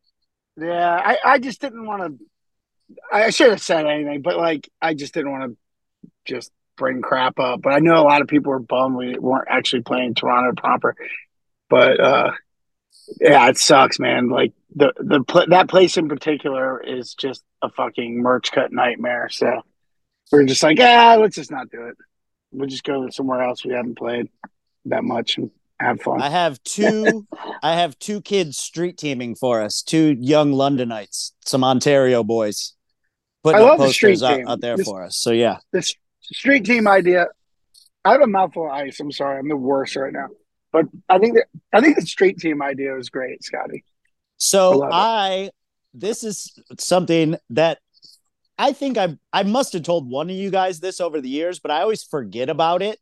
Yeah, 0.61 0.97
I, 1.05 1.19
I 1.25 1.39
just 1.39 1.61
didn't 1.61 1.87
want 1.87 2.03
to. 2.19 2.25
I 3.13 3.31
should 3.31 3.51
have 3.51 3.61
said 3.61 3.87
anything, 3.87 4.23
but 4.23 4.37
like 4.37 4.69
I 4.81 4.95
just 4.95 5.15
didn't 5.15 5.33
want 5.33 5.53
to 5.53 6.11
just 6.25 6.51
bring 6.77 7.03
crap 7.03 7.39
up. 7.39 7.61
But 7.63 7.73
I 7.73 7.81
know 7.81 8.01
a 8.01 8.05
lot 8.05 8.23
of 8.23 8.29
people 8.29 8.51
were 8.51 8.59
bummed 8.59 8.97
we 8.97 9.19
weren't 9.19 9.49
actually 9.51 9.83
playing 9.83 10.15
Toronto 10.15 10.59
proper. 10.59 10.95
But 11.69 12.01
uh, 12.01 12.33
yeah, 13.21 13.49
it 13.49 13.59
sucks, 13.59 13.99
man. 13.99 14.29
Like 14.29 14.53
the 14.75 14.93
the 14.99 15.23
pl- 15.23 15.47
that 15.49 15.69
place 15.69 15.97
in 15.97 16.09
particular 16.09 16.81
is 16.81 17.15
just 17.15 17.43
a 17.63 17.69
fucking 17.69 18.23
merch 18.23 18.53
cut 18.53 18.73
nightmare. 18.73 19.29
So 19.31 19.63
we're 20.33 20.45
just 20.45 20.63
like, 20.63 20.79
ah, 20.81 21.17
let's 21.21 21.37
just 21.37 21.51
not 21.51 21.71
do 21.71 21.87
it. 21.87 21.97
We'll 22.53 22.69
just 22.69 22.85
go 22.85 23.09
somewhere 23.11 23.43
else 23.43 23.65
we 23.65 23.75
haven't 23.75 23.99
played 23.99 24.31
that 24.87 25.05
much 25.05 25.37
and 25.37 25.51
have 25.81 26.01
fun. 26.01 26.23
I 26.23 26.31
have 26.31 26.63
two. 26.63 27.27
I 27.63 27.75
have 27.75 27.99
two 27.99 28.21
kids 28.21 28.59
street 28.59 28.97
teaming 28.97 29.35
for 29.35 29.61
us. 29.61 29.83
Two 29.83 30.17
young 30.19 30.53
Londonites, 30.53 31.33
some 31.45 31.65
Ontario 31.65 32.25
boys, 32.25 32.75
putting 33.53 33.67
I 33.67 33.71
love 33.71 33.79
the 33.79 33.93
street 33.93 34.23
out, 34.23 34.37
team. 34.37 34.49
out 34.49 34.61
there 34.61 34.77
This- 34.77 34.87
for 34.87 35.03
us. 35.05 35.17
So 35.17 35.31
yeah, 35.31 35.59
this 35.73 35.95
street 36.23 36.65
team 36.65 36.87
idea. 36.89 37.27
I 38.05 38.13
have 38.13 38.21
a 38.23 38.27
mouthful 38.27 38.67
of 38.67 38.73
ice. 38.73 39.01
I'm 39.01 39.13
sorry, 39.13 39.39
I'm 39.39 39.49
the 39.49 39.57
worst 39.57 39.97
right 39.97 40.13
now. 40.13 40.29
But 40.73 40.87
I 41.09 41.19
think 41.19 41.35
that 41.35 41.47
I 41.73 41.81
think 41.81 41.97
the 41.97 42.07
street 42.07 42.39
team 42.39 42.63
idea 42.63 42.97
is 42.97 43.11
great, 43.11 43.43
Scotty. 43.43 43.85
So 44.37 44.85
it. 44.85 44.91
I 44.93 45.51
this 45.95 46.23
is 46.25 46.53
something 46.79 47.37
that 47.51 47.79
I 48.59 48.73
think 48.73 48.99
I 48.99 49.17
I 49.33 49.43
must 49.45 49.73
have 49.73 49.83
told 49.83 50.11
one 50.11 50.31
of 50.31 50.37
you 50.37 50.51
guys 50.51 50.81
this 50.81 51.01
over 51.01 51.21
the 51.21 51.29
years, 51.29 51.59
but 51.59 51.71
I 51.71 51.83
always 51.83 52.03
forget 52.03 52.49
about 52.49 52.83
it. 52.83 52.99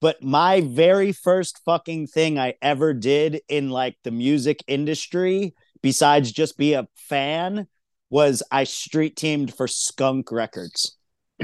But 0.00 0.22
my 0.22 0.60
very 0.60 1.12
first 1.12 1.60
fucking 1.64 2.08
thing 2.08 2.38
I 2.38 2.54
ever 2.60 2.92
did 2.92 3.40
in 3.48 3.70
like 3.70 3.96
the 4.04 4.10
music 4.10 4.62
industry, 4.66 5.54
besides 5.82 6.30
just 6.32 6.58
be 6.58 6.74
a 6.74 6.88
fan, 6.94 7.66
was 8.10 8.42
I 8.50 8.64
street 8.64 9.16
teamed 9.16 9.54
for 9.54 9.66
Skunk 9.66 10.30
Records, 10.30 10.96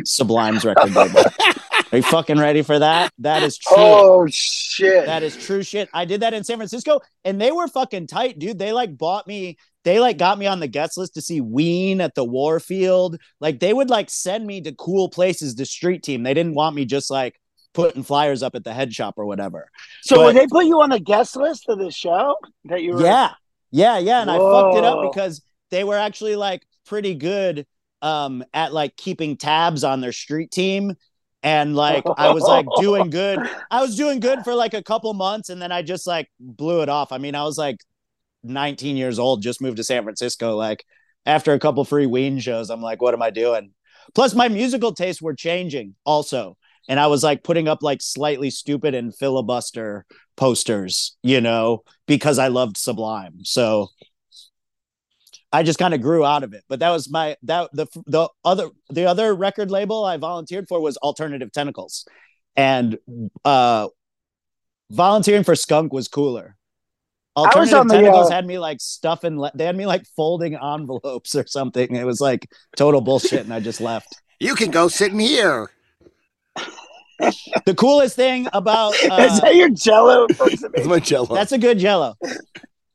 Sublime's 0.04 0.64
record 0.64 0.94
label. 0.94 1.22
Are 1.92 1.96
you 1.96 2.02
fucking 2.04 2.38
ready 2.38 2.62
for 2.62 2.78
that? 2.78 3.12
That 3.18 3.42
is 3.42 3.58
true. 3.58 3.74
Oh 3.76 4.26
shit! 4.30 5.06
That 5.06 5.24
is 5.24 5.36
true 5.36 5.62
shit. 5.64 5.88
I 5.92 6.04
did 6.04 6.20
that 6.20 6.34
in 6.34 6.44
San 6.44 6.56
Francisco 6.56 7.00
and 7.24 7.40
they 7.40 7.50
were 7.50 7.66
fucking 7.66 8.06
tight, 8.06 8.38
dude. 8.38 8.58
They 8.60 8.72
like 8.72 8.96
bought 8.96 9.26
me, 9.26 9.58
they 9.82 9.98
like 9.98 10.16
got 10.16 10.38
me 10.38 10.46
on 10.46 10.60
the 10.60 10.68
guest 10.68 10.96
list 10.96 11.14
to 11.14 11.20
see 11.20 11.40
Ween 11.40 12.00
at 12.00 12.14
the 12.14 12.24
Warfield. 12.24 13.18
Like 13.40 13.58
they 13.58 13.72
would 13.72 13.90
like 13.90 14.08
send 14.08 14.46
me 14.46 14.60
to 14.60 14.72
cool 14.72 15.08
places 15.08 15.54
to 15.56 15.66
street 15.66 16.04
team. 16.04 16.22
They 16.22 16.34
didn't 16.34 16.54
want 16.54 16.76
me 16.76 16.84
just 16.84 17.10
like 17.10 17.40
putting 17.72 18.04
flyers 18.04 18.42
up 18.44 18.54
at 18.54 18.62
the 18.62 18.72
head 18.72 18.94
shop 18.94 19.14
or 19.16 19.26
whatever. 19.26 19.68
so 20.02 20.16
but- 20.16 20.34
they 20.34 20.46
put 20.46 20.66
you 20.66 20.80
on 20.80 20.90
the 20.90 21.00
guest 21.00 21.34
list 21.34 21.68
of 21.68 21.78
the 21.78 21.90
show 21.90 22.36
that 22.66 22.82
you 22.82 22.94
were? 22.94 23.02
Yeah. 23.02 23.32
Yeah, 23.72 23.98
yeah. 23.98 24.20
And 24.20 24.30
I 24.30 24.38
fucked 24.38 24.76
it 24.76 24.84
up 24.84 25.12
because 25.12 25.42
they 25.70 25.84
were 25.84 25.96
actually 25.96 26.36
like 26.36 26.62
pretty 26.86 27.14
good 27.14 27.66
um 28.02 28.42
at 28.54 28.72
like 28.72 28.96
keeping 28.96 29.36
tabs 29.36 29.84
on 29.84 30.00
their 30.00 30.12
street 30.12 30.50
team. 30.50 30.94
And 31.42 31.74
like 31.74 32.04
I 32.18 32.30
was 32.30 32.42
like 32.42 32.66
doing 32.78 33.08
good. 33.08 33.38
I 33.70 33.80
was 33.80 33.96
doing 33.96 34.20
good 34.20 34.40
for 34.44 34.54
like 34.54 34.74
a 34.74 34.82
couple 34.82 35.12
months 35.14 35.48
and 35.48 35.60
then 35.60 35.72
I 35.72 35.82
just 35.82 36.06
like 36.06 36.28
blew 36.38 36.82
it 36.82 36.88
off. 36.90 37.12
I 37.12 37.18
mean, 37.18 37.34
I 37.34 37.44
was 37.44 37.56
like 37.56 37.78
19 38.42 38.96
years 38.96 39.18
old, 39.18 39.42
just 39.42 39.62
moved 39.62 39.78
to 39.78 39.84
San 39.84 40.02
Francisco. 40.02 40.56
Like 40.56 40.84
after 41.26 41.52
a 41.52 41.58
couple 41.58 41.84
free 41.84 42.06
Ween 42.06 42.38
shows, 42.40 42.70
I'm 42.70 42.82
like, 42.82 43.00
what 43.00 43.14
am 43.14 43.22
I 43.22 43.30
doing? 43.30 43.72
Plus, 44.14 44.34
my 44.34 44.48
musical 44.48 44.92
tastes 44.92 45.22
were 45.22 45.34
changing 45.34 45.94
also. 46.04 46.56
And 46.88 46.98
I 46.98 47.06
was 47.06 47.22
like 47.22 47.44
putting 47.44 47.68
up 47.68 47.82
like 47.82 48.02
Slightly 48.02 48.48
Stoopid 48.48 48.96
and 48.96 49.14
filibuster 49.14 50.06
posters, 50.36 51.16
you 51.22 51.40
know, 51.40 51.84
because 52.06 52.38
I 52.38 52.48
loved 52.48 52.76
Sublime. 52.76 53.44
So 53.44 53.88
I 55.52 55.62
just 55.62 55.78
kind 55.78 55.94
of 55.94 56.00
grew 56.00 56.24
out 56.24 56.44
of 56.44 56.52
it. 56.54 56.64
But 56.68 56.80
that 56.80 56.90
was 56.90 57.10
my 57.10 57.36
that 57.42 57.70
the 57.72 57.86
the 58.06 58.28
other 58.44 58.70
the 58.88 59.06
other 59.06 59.34
record 59.34 59.70
label 59.70 60.04
I 60.04 60.16
volunteered 60.16 60.66
for 60.68 60.80
was 60.80 60.96
Alternative 60.98 61.50
Tentacles. 61.50 62.06
And 62.56 62.98
uh 63.44 63.88
volunteering 64.90 65.44
for 65.44 65.54
Skunk 65.54 65.92
was 65.92 66.08
cooler. 66.08 66.56
was 67.36 67.46
Alternative 67.46 67.78
on 67.78 67.88
the, 67.88 67.94
Tentacles 67.94 68.30
uh, 68.30 68.34
had 68.34 68.46
me 68.46 68.58
like 68.58 68.80
stuffing 68.80 69.38
le- 69.38 69.52
they 69.54 69.64
had 69.64 69.76
me 69.76 69.86
like 69.86 70.04
folding 70.16 70.54
envelopes 70.54 71.34
or 71.34 71.46
something. 71.46 71.94
It 71.94 72.04
was 72.04 72.20
like 72.20 72.48
total 72.76 73.00
bullshit 73.00 73.40
and 73.40 73.52
I 73.52 73.60
just 73.60 73.80
left. 73.80 74.08
You 74.38 74.54
can 74.54 74.70
go 74.70 74.88
sit 74.88 75.12
in 75.12 75.18
here. 75.18 75.70
The 77.66 77.74
coolest 77.74 78.16
thing 78.16 78.48
about 78.52 78.94
is 79.02 79.10
uh, 79.10 79.40
that 79.40 79.54
your 79.54 79.68
Jello? 79.70 80.26
That's 80.38 80.86
my 80.86 80.98
jello. 81.00 81.34
That's 81.34 81.52
a 81.52 81.58
good 81.58 81.78
jello. 81.78 82.16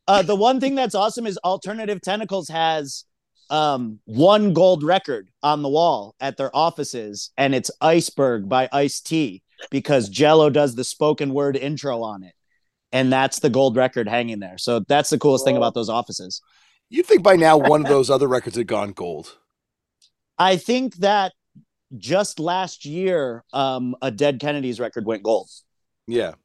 Uh, 0.07 0.21
the 0.21 0.35
one 0.35 0.59
thing 0.59 0.75
that's 0.75 0.95
awesome 0.95 1.25
is 1.25 1.37
Alternative 1.43 1.99
Tentacles 1.99 2.49
has 2.49 3.05
um, 3.49 3.99
one 4.05 4.53
gold 4.53 4.83
record 4.83 5.29
on 5.41 5.61
the 5.61 5.69
wall 5.69 6.15
at 6.19 6.37
their 6.37 6.55
offices, 6.55 7.31
and 7.37 7.55
it's 7.55 7.71
Iceberg 7.81 8.47
by 8.47 8.69
Ice 8.71 9.01
T 9.01 9.41
because 9.71 10.09
Jello 10.09 10.49
does 10.49 10.75
the 10.75 10.83
spoken 10.83 11.33
word 11.33 11.55
intro 11.55 12.01
on 12.03 12.23
it. 12.23 12.33
And 12.91 13.11
that's 13.11 13.39
the 13.39 13.49
gold 13.49 13.75
record 13.75 14.07
hanging 14.07 14.39
there. 14.39 14.57
So 14.57 14.79
that's 14.79 15.09
the 15.09 15.17
coolest 15.17 15.43
thing 15.43 15.57
about 15.57 15.73
those 15.73 15.89
offices. 15.89 16.41
You'd 16.89 17.05
think 17.05 17.23
by 17.23 17.35
now 17.35 17.57
one 17.57 17.81
of 17.81 17.87
those 17.87 18.09
other 18.09 18.27
records 18.27 18.55
had 18.55 18.67
gone 18.67 18.91
gold. 18.91 19.37
I 20.37 20.57
think 20.57 20.95
that 20.97 21.33
just 21.97 22.39
last 22.39 22.85
year, 22.85 23.43
um, 23.53 23.95
a 24.01 24.11
Dead 24.11 24.39
Kennedys 24.39 24.79
record 24.79 25.05
went 25.05 25.23
gold. 25.23 25.49
Yeah, 26.07 26.35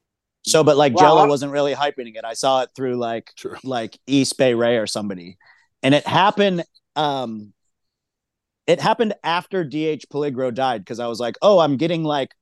So, 0.42 0.64
but 0.64 0.76
like 0.76 0.94
Wow. 0.94 1.02
Jello 1.02 1.28
wasn't 1.28 1.52
really 1.52 1.74
hyping 1.74 2.14
it. 2.16 2.24
I 2.24 2.34
saw 2.34 2.62
it 2.62 2.70
through 2.74 2.96
like 2.96 3.32
true. 3.36 3.56
like 3.62 3.98
East 4.06 4.36
Bay 4.38 4.54
Ray 4.54 4.76
or 4.76 4.86
somebody. 4.86 5.38
And 5.82 5.94
it 5.94 6.06
happened 6.06 6.64
um 6.96 7.52
it 8.66 8.80
happened 8.80 9.14
after 9.24 9.64
DH 9.64 10.06
Peligro 10.12 10.54
died 10.54 10.82
because 10.82 11.00
I 11.00 11.08
was 11.08 11.18
like, 11.18 11.36
"Oh, 11.42 11.58
I'm 11.58 11.76
getting 11.76 12.04
like 12.04 12.34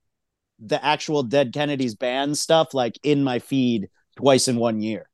the 0.59 0.83
actual 0.83 1.23
Dead 1.23 1.53
Kennedys 1.53 1.95
band 1.95 2.37
stuff 2.37 2.73
like 2.73 2.99
in 3.03 3.23
my 3.23 3.39
feed 3.39 3.89
twice 4.15 4.47
in 4.47 4.57
one 4.57 4.81
year." 4.81 5.09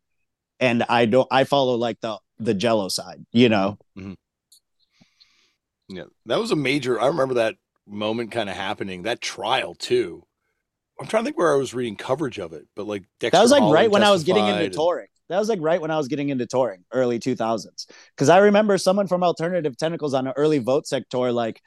And 0.59 0.83
I 0.83 1.05
don't 1.05 1.27
I 1.31 1.45
follow 1.45 1.75
like 1.75 2.01
the 2.01 2.19
the 2.37 2.53
Jello 2.53 2.89
side, 2.89 3.25
you 3.31 3.49
know. 3.49 3.77
Yeah, 5.87 6.05
that 6.25 6.39
was 6.39 6.51
a 6.51 6.55
major. 6.55 6.99
I 6.99 7.07
remember 7.07 7.35
that 7.35 7.55
moment 7.87 8.31
kind 8.31 8.49
of 8.49 8.55
happening. 8.55 9.03
That 9.03 9.21
trial 9.21 9.75
too. 9.75 10.25
I'm 10.99 11.07
trying 11.07 11.23
to 11.23 11.25
think 11.27 11.37
where 11.37 11.53
I 11.53 11.57
was 11.57 11.73
reading 11.73 11.95
coverage 11.95 12.39
of 12.39 12.53
it, 12.53 12.67
but 12.75 12.87
like 12.87 13.03
Dexter 13.19 13.37
That 13.37 13.41
was 13.43 13.51
like 13.51 13.59
Holland 13.59 13.73
right 13.75 13.91
when 13.91 14.03
I 14.03 14.11
was 14.11 14.23
getting 14.23 14.47
into 14.47 14.63
and- 14.65 14.73
touring. 14.73 15.07
That 15.27 15.39
was 15.39 15.49
like 15.49 15.59
right 15.59 15.81
when 15.81 15.89
I 15.89 15.97
was 15.97 16.07
getting 16.07 16.29
into 16.29 16.45
touring, 16.45 16.85
early 16.91 17.17
2000s. 17.19 17.87
Because 18.15 18.29
I 18.29 18.37
remember 18.37 18.77
someone 18.77 19.07
from 19.07 19.23
Alternative 19.23 19.75
Tentacles 19.75 20.13
on 20.13 20.27
an 20.27 20.33
early 20.37 20.59
Vote 20.59 20.85
Sec 20.85 21.09
tour 21.09 21.31
like 21.31 21.61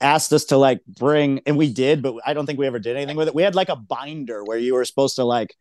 asked 0.00 0.32
us 0.32 0.46
to 0.46 0.56
like 0.56 0.80
bring, 0.86 1.40
and 1.46 1.56
we 1.56 1.72
did, 1.72 2.02
but 2.02 2.16
I 2.26 2.34
don't 2.34 2.46
think 2.46 2.58
we 2.58 2.66
ever 2.66 2.80
did 2.80 2.96
anything 2.96 3.16
with 3.16 3.28
it. 3.28 3.34
We 3.34 3.44
had 3.44 3.54
like 3.54 3.68
a 3.68 3.76
binder 3.76 4.42
where 4.44 4.58
you 4.58 4.74
were 4.74 4.84
supposed 4.84 5.16
to 5.16 5.24
like 5.24 5.54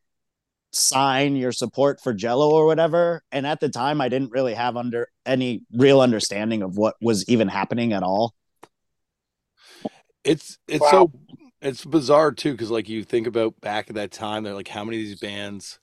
sign 0.71 1.35
your 1.35 1.51
support 1.51 2.01
for 2.01 2.13
Jello 2.13 2.49
or 2.49 2.65
whatever. 2.65 3.23
And 3.31 3.45
at 3.45 3.59
the 3.59 3.69
time, 3.69 4.01
I 4.01 4.09
didn't 4.09 4.31
really 4.31 4.55
have 4.55 4.75
under 4.75 5.07
any 5.27 5.61
real 5.71 6.01
understanding 6.01 6.63
of 6.63 6.77
what 6.77 6.95
was 6.99 7.29
even 7.29 7.47
happening 7.47 7.93
at 7.93 8.01
all. 8.01 8.33
It's 10.23 10.57
it's 10.67 10.81
Wow. 10.81 10.89
so 10.91 11.11
it's 11.61 11.85
bizarre 11.85 12.31
too 12.31 12.51
because 12.51 12.71
like 12.71 12.89
you 12.89 13.03
think 13.03 13.27
about 13.27 13.59
back 13.61 13.89
at 13.89 13.95
that 13.95 14.11
time, 14.11 14.43
that 14.43 14.55
like 14.55 14.67
how 14.67 14.83
many 14.83 14.97
of 14.97 15.03
these 15.03 15.19
bands 15.19 15.79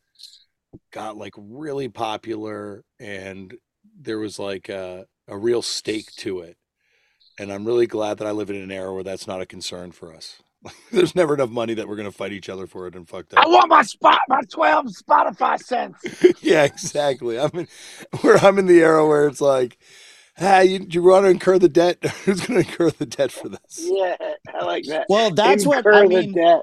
got 0.93 1.17
like 1.17 1.35
really 1.37 1.89
popular 1.89 2.85
and 2.99 3.55
there 3.99 4.19
was 4.19 4.39
like 4.39 4.69
a, 4.69 5.07
a 5.29 5.37
real 5.37 5.63
stake 5.63 6.13
to 6.17 6.41
it. 6.41 6.57
And 7.39 7.53
I'm 7.53 7.67
really 7.67 7.87
glad 7.87 8.19
that 8.19 8.27
I 8.27 8.31
live 8.31 8.49
in 8.49 8.57
an 8.57 8.71
era 8.71 8.93
where 8.95 9.03
that's 9.03 9.27
not 9.27 9.43
a 9.43 9.47
concern 9.47 9.93
for 9.93 10.15
us. 10.15 10.43
There's 10.91 11.15
never 11.15 11.35
enough 11.35 11.51
money 11.51 11.75
that 11.75 11.87
we're 11.87 11.97
gonna 11.97 12.13
fight 12.13 12.33
each 12.33 12.49
other 12.49 12.67
for 12.67 12.87
it 12.87 12.95
and 12.95 13.09
fucked 13.09 13.35
up. 13.35 13.45
I 13.45 13.49
want 13.49 13.69
my 13.69 13.83
spot, 13.83 14.21
my 14.29 14.41
twelve 14.51 14.87
Spotify 14.87 15.59
cents. 15.59 16.25
yeah, 16.43 16.65
exactly. 16.65 17.39
I'm 17.39 17.51
in 17.55 17.69
where 18.23 18.39
I'm 18.39 18.59
in 18.59 18.67
the 18.67 18.81
era 18.81 19.07
where 19.07 19.27
it's 19.29 19.41
like, 19.41 19.79
ah, 20.41 20.61
you, 20.61 20.81
do 20.81 20.95
you 20.99 21.03
want 21.03 21.25
to 21.25 21.31
incur 21.31 21.59
the 21.59 21.69
debt? 21.69 22.05
Who's 22.25 22.41
gonna 22.41 22.61
incur 22.61 22.91
the 22.91 23.07
debt 23.07 23.33
for 23.33 23.49
this? 23.49 23.61
Yeah, 23.79 24.17
I 24.55 24.65
like 24.65 24.85
that. 24.89 25.07
Well, 25.09 25.31
that's 25.33 25.67
what 25.67 25.87
I 25.93 26.03
the 26.03 26.07
mean. 26.07 26.33
debt. 26.33 26.63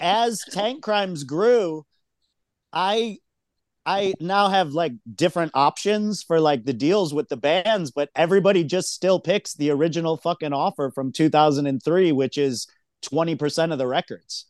as 0.00 0.46
tank 0.50 0.82
crimes 0.82 1.24
grew 1.24 1.84
i 2.72 3.18
i 3.86 4.14
now 4.20 4.48
have 4.48 4.72
like 4.72 4.92
different 5.14 5.52
options 5.54 6.22
for 6.22 6.40
like 6.40 6.64
the 6.64 6.72
deals 6.72 7.12
with 7.14 7.28
the 7.28 7.36
bands 7.36 7.90
but 7.90 8.10
everybody 8.16 8.64
just 8.64 8.92
still 8.94 9.20
picks 9.20 9.54
the 9.54 9.70
original 9.70 10.16
fucking 10.16 10.52
offer 10.52 10.90
from 10.90 11.12
2003 11.12 12.12
which 12.12 12.38
is 12.38 12.66
20% 13.06 13.72
of 13.72 13.78
the 13.78 13.86
records 13.86 14.46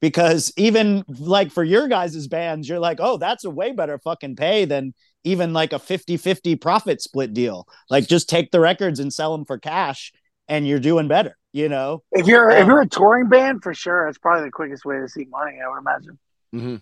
because 0.00 0.52
even 0.56 1.04
like 1.08 1.50
for 1.52 1.64
your 1.64 1.88
guys' 1.88 2.28
bands 2.28 2.68
you're 2.68 2.78
like 2.78 2.98
oh 3.00 3.16
that's 3.16 3.44
a 3.44 3.50
way 3.50 3.72
better 3.72 3.98
fucking 3.98 4.36
pay 4.36 4.64
than 4.64 4.94
even 5.24 5.52
like 5.52 5.72
a 5.72 5.78
50-50 5.78 6.56
profit 6.56 7.00
split 7.02 7.32
deal 7.34 7.66
like 7.90 8.06
just 8.08 8.28
take 8.28 8.50
the 8.50 8.60
records 8.60 9.00
and 9.00 9.12
sell 9.12 9.32
them 9.36 9.44
for 9.44 9.58
cash 9.58 10.12
and 10.48 10.66
you're 10.66 10.80
doing 10.80 11.08
better 11.08 11.36
you 11.52 11.68
know 11.68 12.02
If 12.12 12.26
you're 12.26 12.50
if 12.50 12.66
Um, 12.66 12.68
you're 12.68 12.80
a 12.80 12.88
touring 12.88 13.28
band, 13.28 13.62
for 13.62 13.72
sure, 13.74 14.08
it's 14.08 14.18
probably 14.18 14.44
the 14.44 14.50
quickest 14.50 14.84
way 14.84 14.98
to 14.98 15.08
see 15.08 15.24
money. 15.26 15.58
I 15.64 15.68
would 15.68 15.78
imagine. 15.78 16.18
hmm 16.52 16.76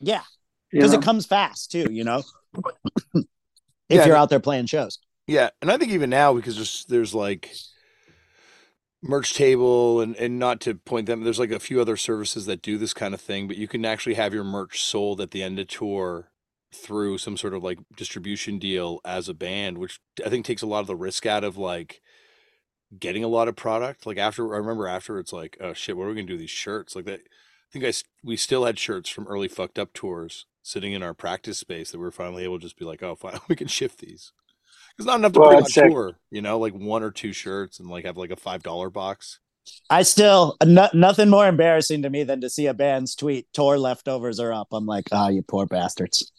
yeah 0.00 0.22
because 0.72 0.92
it 0.92 1.02
comes 1.02 1.26
fast 1.26 1.70
too, 1.70 1.90
you 1.90 2.04
know. 2.04 2.22
if 3.88 4.04
Yeah, 4.04 4.06
you're 4.06 4.16
out 4.16 4.30
there 4.30 4.40
playing 4.40 4.66
shows, 4.66 4.98
Yeah, 5.26 5.50
and 5.62 5.70
I 5.70 5.76
think 5.78 5.92
even 5.92 6.10
now 6.10 6.34
because 6.34 6.56
there's 6.56 6.84
there's 6.88 7.14
like 7.14 7.52
merch 9.02 9.32
table 9.34 10.00
and 10.00 10.14
and 10.16 10.38
not 10.38 10.60
to 10.60 10.74
point 10.74 11.06
them 11.06 11.24
there's 11.24 11.38
like 11.38 11.50
a 11.50 11.58
few 11.58 11.80
other 11.80 11.96
services 11.96 12.44
that 12.46 12.60
do 12.60 12.76
this 12.76 12.92
kind 12.92 13.14
of 13.14 13.20
thing 13.20 13.48
but 13.48 13.56
you 13.56 13.66
can 13.66 13.84
actually 13.84 14.14
have 14.14 14.34
your 14.34 14.44
merch 14.44 14.82
sold 14.82 15.20
at 15.22 15.30
the 15.30 15.42
end 15.42 15.58
of 15.58 15.66
tour 15.68 16.28
through 16.72 17.18
some 17.18 17.36
sort 17.36 17.54
of 17.54 17.62
like 17.62 17.78
distribution 17.96 18.58
deal 18.58 19.00
as 19.04 19.28
a 19.28 19.34
band 19.34 19.78
which 19.78 20.00
i 20.24 20.28
think 20.28 20.44
takes 20.44 20.62
a 20.62 20.66
lot 20.66 20.80
of 20.80 20.86
the 20.86 20.96
risk 20.96 21.26
out 21.26 21.44
of 21.44 21.56
like 21.56 22.00
getting 22.98 23.24
a 23.24 23.28
lot 23.28 23.48
of 23.48 23.56
product 23.56 24.06
like 24.06 24.18
after 24.18 24.54
i 24.54 24.58
remember 24.58 24.86
after 24.86 25.18
it's 25.18 25.32
like 25.32 25.56
oh 25.60 25.72
shit 25.72 25.96
what 25.96 26.04
are 26.04 26.08
we 26.08 26.14
gonna 26.14 26.26
do 26.26 26.34
with 26.34 26.40
these 26.40 26.50
shirts 26.50 26.94
like 26.96 27.04
that 27.04 27.20
i 27.20 27.72
think 27.72 27.84
I 27.84 27.92
we 28.24 28.36
still 28.36 28.64
had 28.64 28.78
shirts 28.78 29.08
from 29.08 29.26
early 29.28 29.48
fucked 29.48 29.78
up 29.78 29.92
tours 29.92 30.46
sitting 30.62 30.92
in 30.92 31.02
our 31.02 31.14
practice 31.14 31.58
space 31.58 31.90
that 31.90 31.98
we 31.98 32.04
were 32.04 32.10
finally 32.10 32.44
able 32.44 32.58
to 32.58 32.64
just 32.64 32.78
be 32.78 32.84
like 32.84 33.02
oh 33.02 33.14
fine 33.14 33.38
we 33.48 33.56
can 33.56 33.68
shift 33.68 33.98
these 34.00 34.32
it's 34.98 35.06
not 35.06 35.18
enough 35.18 35.32
to 35.32 35.40
Well, 35.40 35.48
bring 35.48 35.60
on 35.60 35.72
tour 35.72 36.18
you 36.30 36.42
know 36.42 36.58
like 36.58 36.74
one 36.74 37.02
or 37.02 37.10
two 37.10 37.32
shirts 37.32 37.78
and 37.80 37.88
like 37.88 38.04
have 38.04 38.16
like 38.16 38.30
a 38.30 38.36
five 38.36 38.62
dollar 38.62 38.90
box 38.90 39.40
I 39.90 40.02
still 40.02 40.56
no, 40.64 40.88
nothing 40.94 41.28
more 41.28 41.46
embarrassing 41.46 42.02
to 42.02 42.10
me 42.10 42.24
than 42.24 42.40
to 42.40 42.50
see 42.50 42.66
a 42.66 42.74
band's 42.74 43.14
tweet 43.14 43.46
tour 43.52 43.78
leftovers 43.78 44.40
are 44.40 44.52
up. 44.52 44.68
I'm 44.72 44.86
like, 44.86 45.08
ah, 45.12 45.28
you 45.28 45.42
poor 45.42 45.66
bastards. 45.66 46.32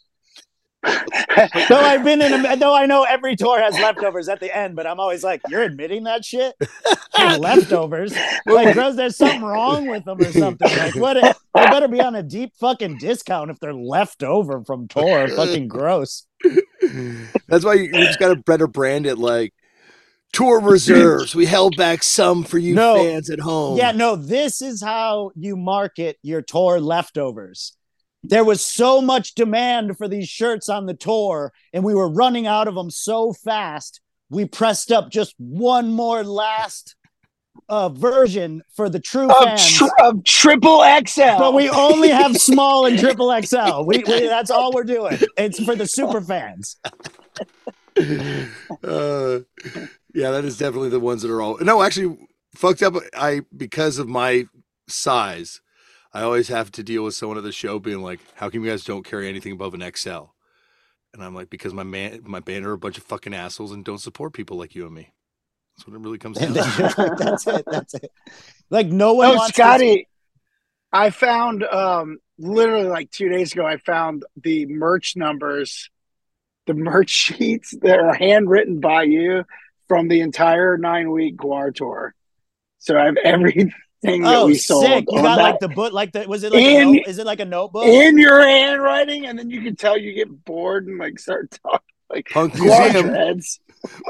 Though 1.68 1.78
I've 1.80 2.02
been 2.04 2.20
in, 2.20 2.44
a, 2.44 2.56
though 2.56 2.74
I 2.74 2.86
know 2.86 3.04
every 3.04 3.36
tour 3.36 3.60
has 3.60 3.74
leftovers 3.74 4.28
at 4.28 4.40
the 4.40 4.54
end, 4.54 4.74
but 4.74 4.86
I'm 4.86 4.98
always 4.98 5.22
like, 5.22 5.40
you're 5.48 5.62
admitting 5.62 6.04
that 6.04 6.24
shit. 6.24 6.54
Leftovers. 7.38 8.14
Like, 8.46 8.74
bros, 8.74 8.96
there's 8.96 9.16
something 9.16 9.42
wrong 9.42 9.86
with 9.86 10.04
them 10.04 10.20
or 10.20 10.32
something. 10.32 10.68
Like, 10.76 10.94
what? 10.96 11.14
They 11.54 11.64
better 11.66 11.88
be 11.88 12.00
on 12.00 12.14
a 12.16 12.22
deep 12.22 12.52
fucking 12.58 12.98
discount 12.98 13.50
if 13.50 13.60
they're 13.60 13.72
left 13.74 14.22
over 14.22 14.64
from 14.64 14.88
tour. 14.88 15.28
Fucking 15.28 15.68
gross. 15.68 16.26
That's 17.48 17.64
why 17.64 17.74
you, 17.74 17.84
you 17.84 18.04
just 18.06 18.18
got 18.18 18.28
to 18.34 18.36
better 18.36 18.66
brand 18.66 19.06
it 19.06 19.18
like 19.18 19.54
tour 20.32 20.60
reserves. 20.60 21.34
We 21.34 21.46
held 21.46 21.76
back 21.76 22.02
some 22.02 22.42
for 22.42 22.58
you 22.58 22.74
No. 22.74 22.96
fans 22.96 23.30
at 23.30 23.38
home. 23.40 23.78
Yeah, 23.78 23.92
no, 23.92 24.16
this 24.16 24.60
is 24.62 24.82
how 24.82 25.30
you 25.36 25.56
market 25.56 26.18
your 26.22 26.42
tour 26.42 26.80
leftovers. 26.80 27.76
There 28.22 28.44
was 28.44 28.62
so 28.62 29.02
much 29.02 29.34
demand 29.34 29.98
for 29.98 30.06
these 30.06 30.28
shirts 30.28 30.68
on 30.68 30.86
the 30.86 30.94
tour, 30.94 31.52
and 31.72 31.82
we 31.82 31.94
were 31.94 32.08
running 32.08 32.46
out 32.46 32.68
of 32.68 32.74
them 32.74 32.90
so 32.90 33.32
fast. 33.32 34.00
We 34.30 34.44
pressed 34.44 34.92
up 34.92 35.10
just 35.10 35.34
one 35.38 35.92
more 35.92 36.22
last 36.22 36.94
uh, 37.68 37.88
version 37.88 38.62
for 38.74 38.88
the 38.88 39.00
true 39.00 39.30
of, 39.30 39.44
fans, 39.44 39.72
tri- 39.72 39.88
of 40.02 40.24
triple 40.24 40.82
XL. 41.06 41.38
but 41.38 41.54
we 41.54 41.68
only 41.70 42.08
have 42.08 42.36
small 42.40 42.86
and 42.86 42.98
triple 42.98 43.34
XL. 43.42 43.82
We, 43.84 43.98
we 43.98 44.26
that's 44.26 44.50
all 44.50 44.72
we're 44.72 44.84
doing. 44.84 45.18
It's 45.36 45.62
for 45.62 45.74
the 45.74 45.86
super 45.86 46.20
fans. 46.20 46.76
uh, 47.98 49.40
yeah, 50.14 50.30
that 50.30 50.44
is 50.44 50.58
definitely 50.58 50.90
the 50.90 51.00
ones 51.00 51.22
that 51.22 51.30
are 51.30 51.40
all. 51.40 51.58
No, 51.60 51.82
actually, 51.82 52.18
fucked 52.54 52.82
up. 52.82 52.94
I 53.16 53.40
because 53.56 53.98
of 53.98 54.06
my 54.06 54.44
size, 54.88 55.61
I 56.14 56.22
always 56.22 56.48
have 56.48 56.70
to 56.72 56.82
deal 56.82 57.04
with 57.04 57.14
someone 57.14 57.38
at 57.38 57.44
the 57.44 57.52
show 57.52 57.78
being 57.78 58.02
like, 58.02 58.20
"How 58.34 58.50
come 58.50 58.64
you 58.64 58.70
guys 58.70 58.84
don't 58.84 59.04
carry 59.04 59.28
anything 59.28 59.52
above 59.52 59.74
an 59.74 59.82
XL?" 59.96 60.24
And 61.14 61.22
I'm 61.22 61.34
like, 61.34 61.50
"Because 61.50 61.72
my 61.74 61.82
man, 61.82 62.20
my 62.24 62.40
band 62.40 62.66
are 62.66 62.72
a 62.72 62.78
bunch 62.78 62.98
of 62.98 63.04
fucking 63.04 63.34
assholes 63.34 63.72
and 63.72 63.84
don't 63.84 63.98
support 63.98 64.32
people 64.34 64.56
like 64.58 64.74
you 64.74 64.84
and 64.86 64.94
me." 64.94 65.12
That's 65.76 65.86
what 65.86 65.94
it 65.96 66.00
really 66.00 66.18
comes 66.18 66.38
down 66.38 66.48
And 66.48 66.56
to. 66.56 67.14
that's 67.18 67.46
it. 67.46 67.64
That's 67.70 67.94
it. 67.94 68.10
Like 68.68 68.88
no 68.88 69.14
one 69.14 69.28
Oh, 69.28 69.34
wants 69.36 69.46
to- 69.48 69.54
Scotty, 69.54 70.08
I 70.92 71.10
found 71.10 71.64
um 71.64 72.18
literally 72.38 72.88
like 72.88 73.10
two 73.10 73.28
days 73.30 73.52
ago. 73.52 73.66
I 73.66 73.78
found 73.78 74.24
the 74.36 74.66
merch 74.66 75.16
numbers, 75.16 75.88
the 76.66 76.74
merch 76.74 77.08
sheets 77.38 77.74
that 77.82 77.98
are 78.00 78.12
handwritten 78.14 78.80
by 78.80 79.04
you 79.04 79.44
from 79.88 80.08
the 80.08 80.20
entire 80.20 80.76
nine 80.76 81.10
week 81.10 81.36
Gwar 81.38 81.74
tour. 81.74 82.14
So 82.78 82.98
I 82.98 83.06
have 83.06 83.16
everything 83.24 83.72
that 84.02 84.20
Oh, 84.24 84.46
we 84.46 84.54
sold 84.56 84.84
sick! 84.86 85.04
You 85.08 85.18
on 85.18 85.24
got 85.24 85.36
that 85.36 85.42
like 85.42 85.60
the 85.60 85.68
book, 85.68 85.92
like 85.92 86.12
the 86.12 86.26
was 86.28 86.42
it 86.42 86.52
like 86.52 86.62
a 86.62 86.80
In- 86.80 86.92
note, 86.94 87.02
is 87.06 87.18
it 87.18 87.26
like 87.26 87.40
a 87.40 87.44
notebook? 87.44 87.84
in 87.86 88.18
your 88.18 88.40
handwriting, 88.42 89.26
and 89.26 89.38
then 89.38 89.50
you 89.50 89.62
can 89.62 89.76
tell 89.76 89.96
you 89.98 90.12
get 90.14 90.44
bored 90.44 90.86
and 90.86 90.98
like 90.98 91.18
start 91.18 91.50
talking 91.64 91.78
like 92.10 92.28
Punk 92.30 92.52
Gwar 92.54 92.82
museum, 92.92 93.06
dreads. 93.08 93.60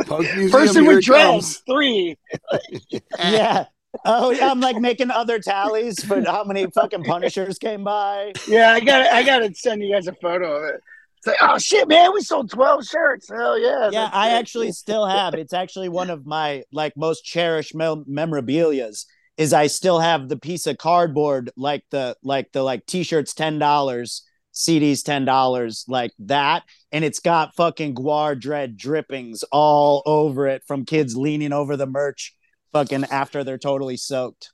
punk 0.07 0.23
museum. 0.37 0.51
Person 0.51 0.87
with 0.87 0.99
it 0.99 1.05
dreads, 1.05 1.59
three. 1.59 2.17
yeah. 3.19 3.67
Oh 4.07 4.31
yeah, 4.31 4.51
I'm 4.51 4.61
like 4.61 4.79
making 4.79 5.11
other 5.11 5.39
tallies 5.39 6.03
for 6.03 6.23
how 6.25 6.45
many 6.45 6.67
fucking 6.67 7.05
Punishers 7.05 7.59
came 7.59 7.85
by. 7.85 8.33
Yeah, 8.49 8.73
I 8.73 8.81
got 8.81 9.07
I 9.13 9.23
got 9.23 9.41
to 9.41 9.55
send 9.55 9.83
you 9.83 9.93
guys 9.93 10.07
a 10.07 10.15
photo 10.15 10.57
of 10.57 10.65
it. 10.75 10.81
It's 11.19 11.27
like, 11.27 11.37
oh 11.43 11.59
shit, 11.59 11.87
man, 11.87 12.13
we 12.15 12.23
sold 12.23 12.51
twelve 12.51 12.85
shirts. 12.87 13.29
Hell 13.29 13.57
yeah! 13.59 13.91
Yeah, 13.93 14.09
I 14.13 14.31
it. 14.31 14.39
actually 14.41 14.73
still 14.73 15.07
have. 15.07 15.35
It's 15.35 15.53
actually 15.53 15.89
one 15.91 16.09
of 16.11 16.25
my 16.27 16.65
like 16.73 16.97
most 16.97 17.23
cherished 17.25 17.75
mem- 17.75 18.05
memorabilia's. 18.09 19.07
Is 19.39 19.53
I 19.53 19.67
still 19.69 19.99
have 19.99 20.29
the 20.29 20.37
piece 20.37 20.67
of 20.67 20.79
cardboard, 20.79 21.51
like 21.57 21.85
the 21.91 22.17
like 22.23 22.53
the 22.53 22.63
like 22.63 22.85
t-shirts 22.87 23.33
ten 23.35 23.59
dollars, 23.59 24.25
CDs 24.55 25.03
ten 25.03 25.25
dollars, 25.25 25.85
like 25.89 26.13
that, 26.21 26.65
and 26.93 27.05
it's 27.05 27.19
got 27.21 27.55
fucking 27.57 27.95
Gwar 27.95 28.39
Dread 28.39 28.77
drippings 28.77 29.43
all 29.51 30.03
over 30.05 30.47
it 30.49 30.63
from 30.67 30.85
kids 30.85 31.17
leaning 31.17 31.53
over 31.53 31.77
the 31.79 31.87
merch, 31.87 32.35
fucking 32.73 33.05
after 33.05 33.43
they're 33.43 33.57
totally 33.59 33.97
soaked. 33.97 34.51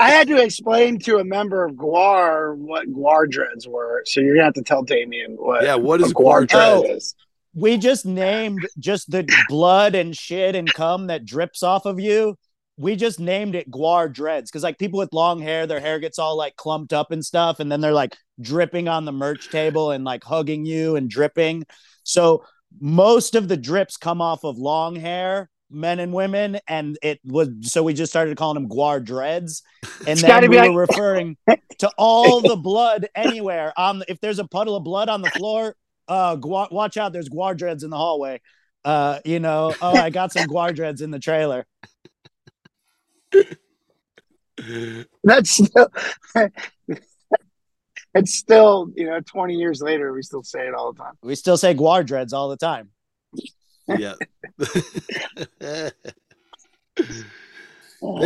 I 0.00 0.10
had 0.10 0.26
to 0.28 0.42
explain 0.42 0.98
to 1.00 1.18
a 1.18 1.24
member 1.24 1.64
of 1.64 1.76
Gwar 1.76 2.56
what 2.56 2.88
Gwar 2.88 3.30
dreads 3.30 3.66
were, 3.68 4.02
so 4.04 4.20
you're 4.20 4.34
gonna 4.34 4.46
have 4.46 4.54
to 4.54 4.62
tell 4.62 4.82
Damian 4.82 5.36
what 5.36 5.62
Yeah, 5.62 5.76
what 5.76 6.00
is 6.00 6.10
a 6.10 6.14
Gwar 6.14 6.44
Gwar 6.44 6.48
dread 6.48 6.82
dread? 6.82 6.96
is. 6.96 7.14
we 7.54 7.78
just 7.78 8.04
named 8.04 8.68
just 8.80 9.10
the 9.10 9.26
blood 9.48 9.94
and 9.94 10.14
shit 10.16 10.56
and 10.56 10.70
cum 10.74 11.06
that 11.06 11.24
drips 11.24 11.62
off 11.62 11.86
of 11.86 12.00
you. 12.00 12.36
We 12.78 12.96
just 12.96 13.20
named 13.20 13.54
it 13.54 13.70
Gwar 13.70 14.12
dreads 14.12 14.50
because 14.50 14.62
like 14.62 14.78
people 14.78 14.98
with 14.98 15.12
long 15.12 15.40
hair, 15.40 15.66
their 15.66 15.80
hair 15.80 15.98
gets 15.98 16.18
all 16.18 16.36
like 16.36 16.56
clumped 16.56 16.92
up 16.92 17.10
and 17.10 17.24
stuff, 17.24 17.60
and 17.60 17.70
then 17.70 17.80
they're 17.80 17.92
like 17.92 18.16
dripping 18.40 18.88
on 18.88 19.04
the 19.04 19.12
merch 19.12 19.50
table 19.50 19.90
and 19.90 20.04
like 20.04 20.24
hugging 20.24 20.64
you 20.64 20.96
and 20.96 21.10
dripping. 21.10 21.64
So 22.04 22.44
most 22.80 23.34
of 23.34 23.48
the 23.48 23.56
drips 23.56 23.96
come 23.96 24.20
off 24.20 24.44
of 24.44 24.58
long 24.58 24.94
hair, 24.94 25.50
men 25.70 25.98
and 25.98 26.12
women, 26.12 26.60
and 26.68 26.96
it 27.02 27.20
was 27.24 27.48
so 27.62 27.82
we 27.82 27.94
just 27.94 28.12
started 28.12 28.36
calling 28.36 28.54
them 28.54 28.70
Gwar 28.70 29.04
dreads, 29.04 29.62
and 30.06 30.18
then 30.18 30.42
we 30.42 30.60
be 30.60 30.68
were 30.68 30.80
referring 30.80 31.36
to 31.78 31.90
all 31.98 32.40
the 32.40 32.56
blood 32.56 33.08
anywhere 33.14 33.72
on 33.76 34.02
if 34.08 34.20
there's 34.20 34.38
a 34.38 34.46
puddle 34.46 34.76
of 34.76 34.84
blood 34.84 35.08
on 35.08 35.22
the 35.22 35.30
floor 35.30 35.74
uh 36.08 36.36
Gwar, 36.36 36.70
watch 36.72 36.96
out 36.96 37.12
there's 37.12 37.28
Gwar 37.28 37.56
dreads 37.56 37.82
in 37.82 37.90
the 37.90 37.96
hallway. 37.96 38.40
Uh 38.84 39.18
you 39.24 39.40
know 39.40 39.74
oh 39.82 39.96
i 39.96 40.08
got 40.08 40.32
some 40.32 40.46
Gwar 40.46 40.74
dreads 40.74 41.02
in 41.02 41.10
the 41.10 41.18
trailer 41.18 41.66
That's 45.24 45.50
still 45.50 45.88
it's 48.14 48.34
still 48.34 48.90
you 48.96 49.06
know 49.06 49.20
20 49.20 49.54
years 49.54 49.80
later 49.80 50.12
we 50.12 50.22
still 50.22 50.42
say 50.42 50.66
it 50.66 50.74
all 50.74 50.92
the 50.92 50.98
time. 51.02 51.12
we 51.22 51.34
still 51.34 51.56
say 51.56 51.74
Gwar 51.74 52.04
dreads 52.04 52.32
all 52.32 52.48
the 52.48 52.56
time 52.56 52.90
yeah. 53.96 54.14
they 55.38 55.92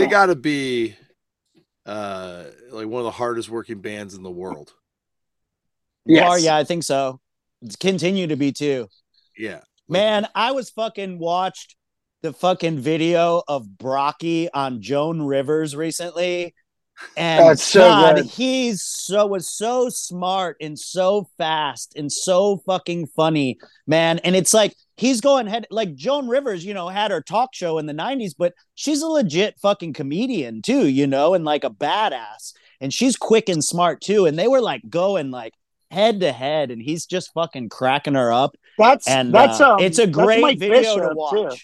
got 0.07 0.27
to 0.27 0.35
be 0.35 0.97
uh 1.87 2.45
like 2.71 2.87
one 2.87 3.01
of 3.01 3.05
the 3.05 3.11
hardest 3.11 3.49
working 3.49 3.81
bands 3.81 4.15
in 4.15 4.23
the 4.23 4.31
world. 4.31 4.73
Yes. 6.07 6.25
Gwar 6.25 6.43
yeah 6.43 6.57
i 6.57 6.65
think 6.65 6.85
so 6.85 7.21
continue 7.81 8.27
to 8.29 8.37
be 8.37 8.53
too 8.53 8.89
Yeah. 9.37 9.61
man 9.89 10.27
i 10.35 10.53
was 10.53 10.71
fucking 10.71 11.19
watched 11.19 11.77
the 12.23 12.33
fucking 12.33 12.79
video 12.79 13.43
of 13.49 13.67
Brockie 13.67 14.49
on 14.55 14.81
joan 14.81 15.23
rivers 15.23 15.77
recently 15.77 16.55
and 17.17 17.51
it's 17.51 17.65
so 17.65 17.81
God, 17.81 18.17
good. 18.17 18.27
he's 18.27 18.83
so 18.83 19.27
was 19.27 19.51
so 19.51 19.89
smart 19.89 20.57
and 20.61 20.79
so 20.79 21.29
fast 21.37 21.95
and 21.97 22.11
so 22.11 22.59
fucking 22.67 23.07
funny, 23.09 23.59
man. 23.87 24.19
And 24.21 24.37
it's 24.37 24.55
like 24.55 24.75
he's 24.97 25.21
going 25.21 25.47
head 25.47 25.67
like 25.71 25.95
Joan 25.95 26.29
Rivers, 26.29 26.65
you 26.65 26.75
know, 26.75 26.89
had 26.89 27.11
her 27.11 27.21
talk 27.21 27.55
show 27.55 27.79
in 27.79 27.87
the 27.87 27.95
90s, 27.95 28.35
but 28.37 28.55
she's 28.75 29.03
a 29.03 29.07
legit 29.07 29.59
fucking 29.61 29.93
comedian 29.93 30.63
too, 30.63 30.87
you 30.87 31.07
know, 31.07 31.35
and 31.35 31.45
like 31.45 31.65
a 31.65 31.71
badass. 31.71 32.55
And 32.81 32.93
she's 32.93 33.17
quick 33.17 33.49
and 33.49 33.65
smart 33.65 34.01
too. 34.01 34.27
And 34.27 34.39
they 34.39 34.49
were 34.49 34.61
like 34.61 34.83
going 34.89 35.31
like 35.31 35.55
head 35.91 36.21
to 36.21 36.33
head, 36.33 36.71
and 36.71 36.83
he's 36.83 37.07
just 37.07 37.33
fucking 37.35 37.69
cracking 37.69 38.15
her 38.15 38.33
up. 38.33 38.57
That's 38.79 39.07
And 39.07 39.33
that's 39.33 39.61
uh, 39.61 39.75
um, 39.75 39.81
it's 39.81 39.99
a 39.99 40.07
great 40.07 40.59
video 40.59 40.97
Bishop, 40.97 41.13
to 41.13 41.51
too. 41.51 41.57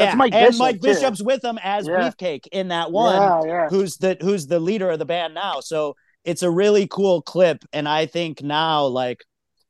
Watch. 0.00 0.08
Yeah, 0.08 0.14
Mike 0.14 0.32
and 0.34 0.46
Bishop, 0.46 0.58
Mike 0.60 0.74
too. 0.76 0.88
Bishop's 0.88 1.22
with 1.22 1.44
him 1.44 1.58
as 1.62 1.86
Yeah. 1.86 2.10
Beefcake 2.10 2.46
in 2.52 2.68
that 2.68 2.90
one 2.92 3.14
Yeah, 3.14 3.40
yeah. 3.46 3.68
who's 3.68 3.96
the 3.98 4.16
who's 4.20 4.46
the 4.46 4.58
leader 4.60 4.90
of 4.90 4.98
the 4.98 5.04
band 5.04 5.34
now. 5.34 5.60
So 5.60 5.96
it's 6.24 6.42
a 6.42 6.50
really 6.50 6.86
cool 6.86 7.22
clip, 7.22 7.64
and 7.72 7.88
I 7.88 8.06
think 8.06 8.42
now, 8.42 8.84
like, 8.86 9.24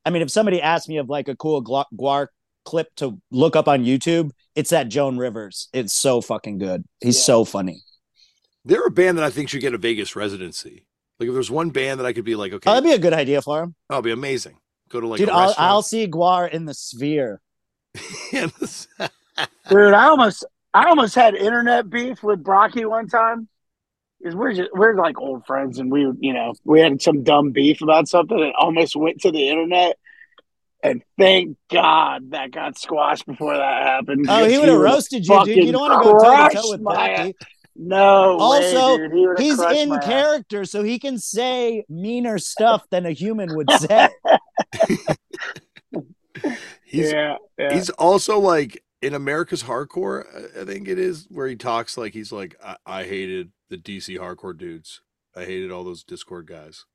I 0.05 0.09
mean, 0.11 0.21
if 0.21 0.29
somebody 0.31 0.61
asked 0.61 0.87
me 0.87 0.97
of 0.97 1.09
like 1.09 1.27
a 1.27 1.35
cool 1.35 1.61
Gla- 1.61 1.85
Gwar 1.95 2.27
clip 2.65 2.87
to 2.97 3.19
look 3.31 3.55
up 3.55 3.67
on 3.67 3.83
YouTube, 3.83 4.31
it's 4.55 4.69
that 4.69 4.87
Joan 4.89 5.17
Rivers. 5.17 5.67
It's 5.73 5.93
so 5.93 6.21
fucking 6.21 6.59
good. 6.59 6.83
He's 7.01 7.17
Yeah. 7.17 7.23
so 7.23 7.45
funny. 7.45 7.81
They're 8.65 8.85
a 8.85 8.91
band 8.91 9.17
that 9.17 9.25
I 9.25 9.29
think 9.29 9.49
should 9.49 9.59
get 9.61 9.73
a 9.73 9.77
Vegas 9.77 10.15
residency. 10.15 10.85
Like 11.19 11.27
if 11.27 11.33
there's 11.33 11.51
one 11.51 11.69
band 11.71 11.99
that 11.99 12.05
I 12.05 12.13
could 12.13 12.23
be 12.23 12.35
like, 12.35 12.53
okay, 12.53 12.69
Oh, 12.69 12.73
that'd 12.75 12.87
be 12.87 12.93
a 12.93 12.97
good 12.99 13.13
idea 13.13 13.41
for 13.41 13.63
him, 13.63 13.75
oh, 13.89 13.95
That'd 13.95 14.05
be 14.05 14.11
amazing. 14.11 14.57
Go 14.89 14.99
to 15.01 15.07
like 15.07 15.17
dude. 15.17 15.29
a 15.29 15.33
I'll. 15.33 15.55
I'll 15.57 15.81
see 15.81 16.07
Gwar 16.07 16.49
in 16.49 16.65
the 16.65 16.73
Sphere. 16.73 17.41
Yeah, 18.31 18.47
this- 18.59 18.87
Dude, 19.69 19.93
I 19.93 20.05
almost 20.05 20.45
I 20.73 20.85
almost 20.89 21.15
had 21.15 21.35
internet 21.35 21.89
beef 21.89 22.23
with 22.23 22.43
Brockie 22.43 22.89
one 22.89 23.07
time. 23.07 23.47
Because 24.19 24.35
we're 24.35 24.53
just 24.53 24.69
we're 24.73 24.95
like 24.95 25.19
old 25.19 25.45
friends, 25.45 25.79
and 25.79 25.91
we 25.91 26.09
you 26.19 26.33
know 26.33 26.53
we 26.63 26.79
had 26.79 27.01
some 27.01 27.23
dumb 27.23 27.51
beef 27.51 27.81
about 27.81 28.07
something, 28.07 28.41
and 28.41 28.53
almost 28.57 28.95
went 28.95 29.19
to 29.21 29.31
the 29.31 29.49
internet. 29.49 29.97
And 30.81 31.01
thank 31.17 31.57
God 31.71 32.31
that 32.31 32.51
got 32.51 32.77
squashed 32.77 33.25
before 33.25 33.55
that 33.55 33.83
happened. 33.83 34.25
Oh, 34.29 34.47
he 34.47 34.57
would 34.57 34.69
have 34.69 34.79
roasted 34.79 35.25
you, 35.25 35.45
dude. 35.45 35.65
You 35.65 35.71
don't 35.71 35.81
want 35.81 36.03
to 36.03 36.09
go 36.09 36.19
toe 36.19 36.49
to 36.49 36.55
toe 36.55 36.71
with 36.71 36.81
Brockie. 36.81 37.33
No. 37.75 38.37
Also, 38.37 38.97
way, 38.97 39.09
dude. 39.09 39.39
He 39.39 39.45
he's 39.45 39.59
in 39.59 39.97
character, 39.99 40.61
ass. 40.61 40.71
so 40.71 40.83
he 40.83 40.99
can 40.99 41.17
say 41.17 41.83
meaner 41.89 42.37
stuff 42.37 42.85
than 42.91 43.05
a 43.05 43.11
human 43.11 43.55
would 43.55 43.69
say. 43.71 44.09
He's 46.85 47.11
yeah, 47.11 47.37
yeah. 47.57 47.73
he's 47.73 47.89
also 47.89 48.39
like 48.39 48.82
in 49.03 49.13
American 49.13 49.57
Hardcore. 49.59 50.25
I- 50.57 50.61
I 50.61 50.65
think 50.65 50.87
it 50.87 50.97
is 50.99 51.27
where 51.29 51.47
he 51.47 51.55
talks 51.55 51.97
like 51.97 52.13
he's 52.13 52.31
like 52.31 52.55
I, 52.63 52.77
I 52.85 53.03
hated 53.03 53.51
the 53.69 53.77
DC 53.77 54.17
hardcore 54.17 54.57
dudes. 54.57 55.01
I 55.35 55.45
hated 55.45 55.71
all 55.71 55.83
those 55.83 56.03
Dischord 56.03 56.45
guys. 56.45 56.85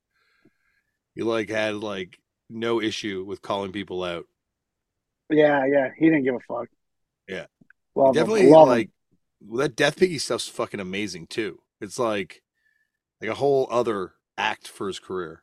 He 1.15 1.23
like 1.23 1.49
had 1.51 1.77
like 1.77 2.19
no 2.49 2.81
issue 2.81 3.25
with 3.27 3.43
calling 3.43 3.73
people 3.73 4.03
out. 4.05 4.25
yeah, 5.31 5.67
yeah. 5.67 5.89
He 5.99 6.07
didn't 6.07 6.25
give 6.25 6.35
a 6.37 6.41
fuck. 6.49 6.69
Yeah. 7.29 7.47
Love 7.95 8.09
him. 8.09 8.13
Definitely 8.15 8.51
Love 8.51 8.69
him. 8.69 8.73
like 8.75 8.91
well, 9.41 9.59
that 9.59 9.77
Death 9.77 9.97
Piggy 9.99 10.19
stuff's 10.19 10.49
fucking 10.49 10.81
amazing 10.81 11.27
too. 11.27 11.59
It's 11.81 11.99
like 11.99 12.43
like 13.21 13.31
a 13.31 13.35
whole 13.35 13.67
other 13.71 14.13
act 14.37 14.69
for 14.69 14.87
his 14.87 14.99
career. 15.01 15.43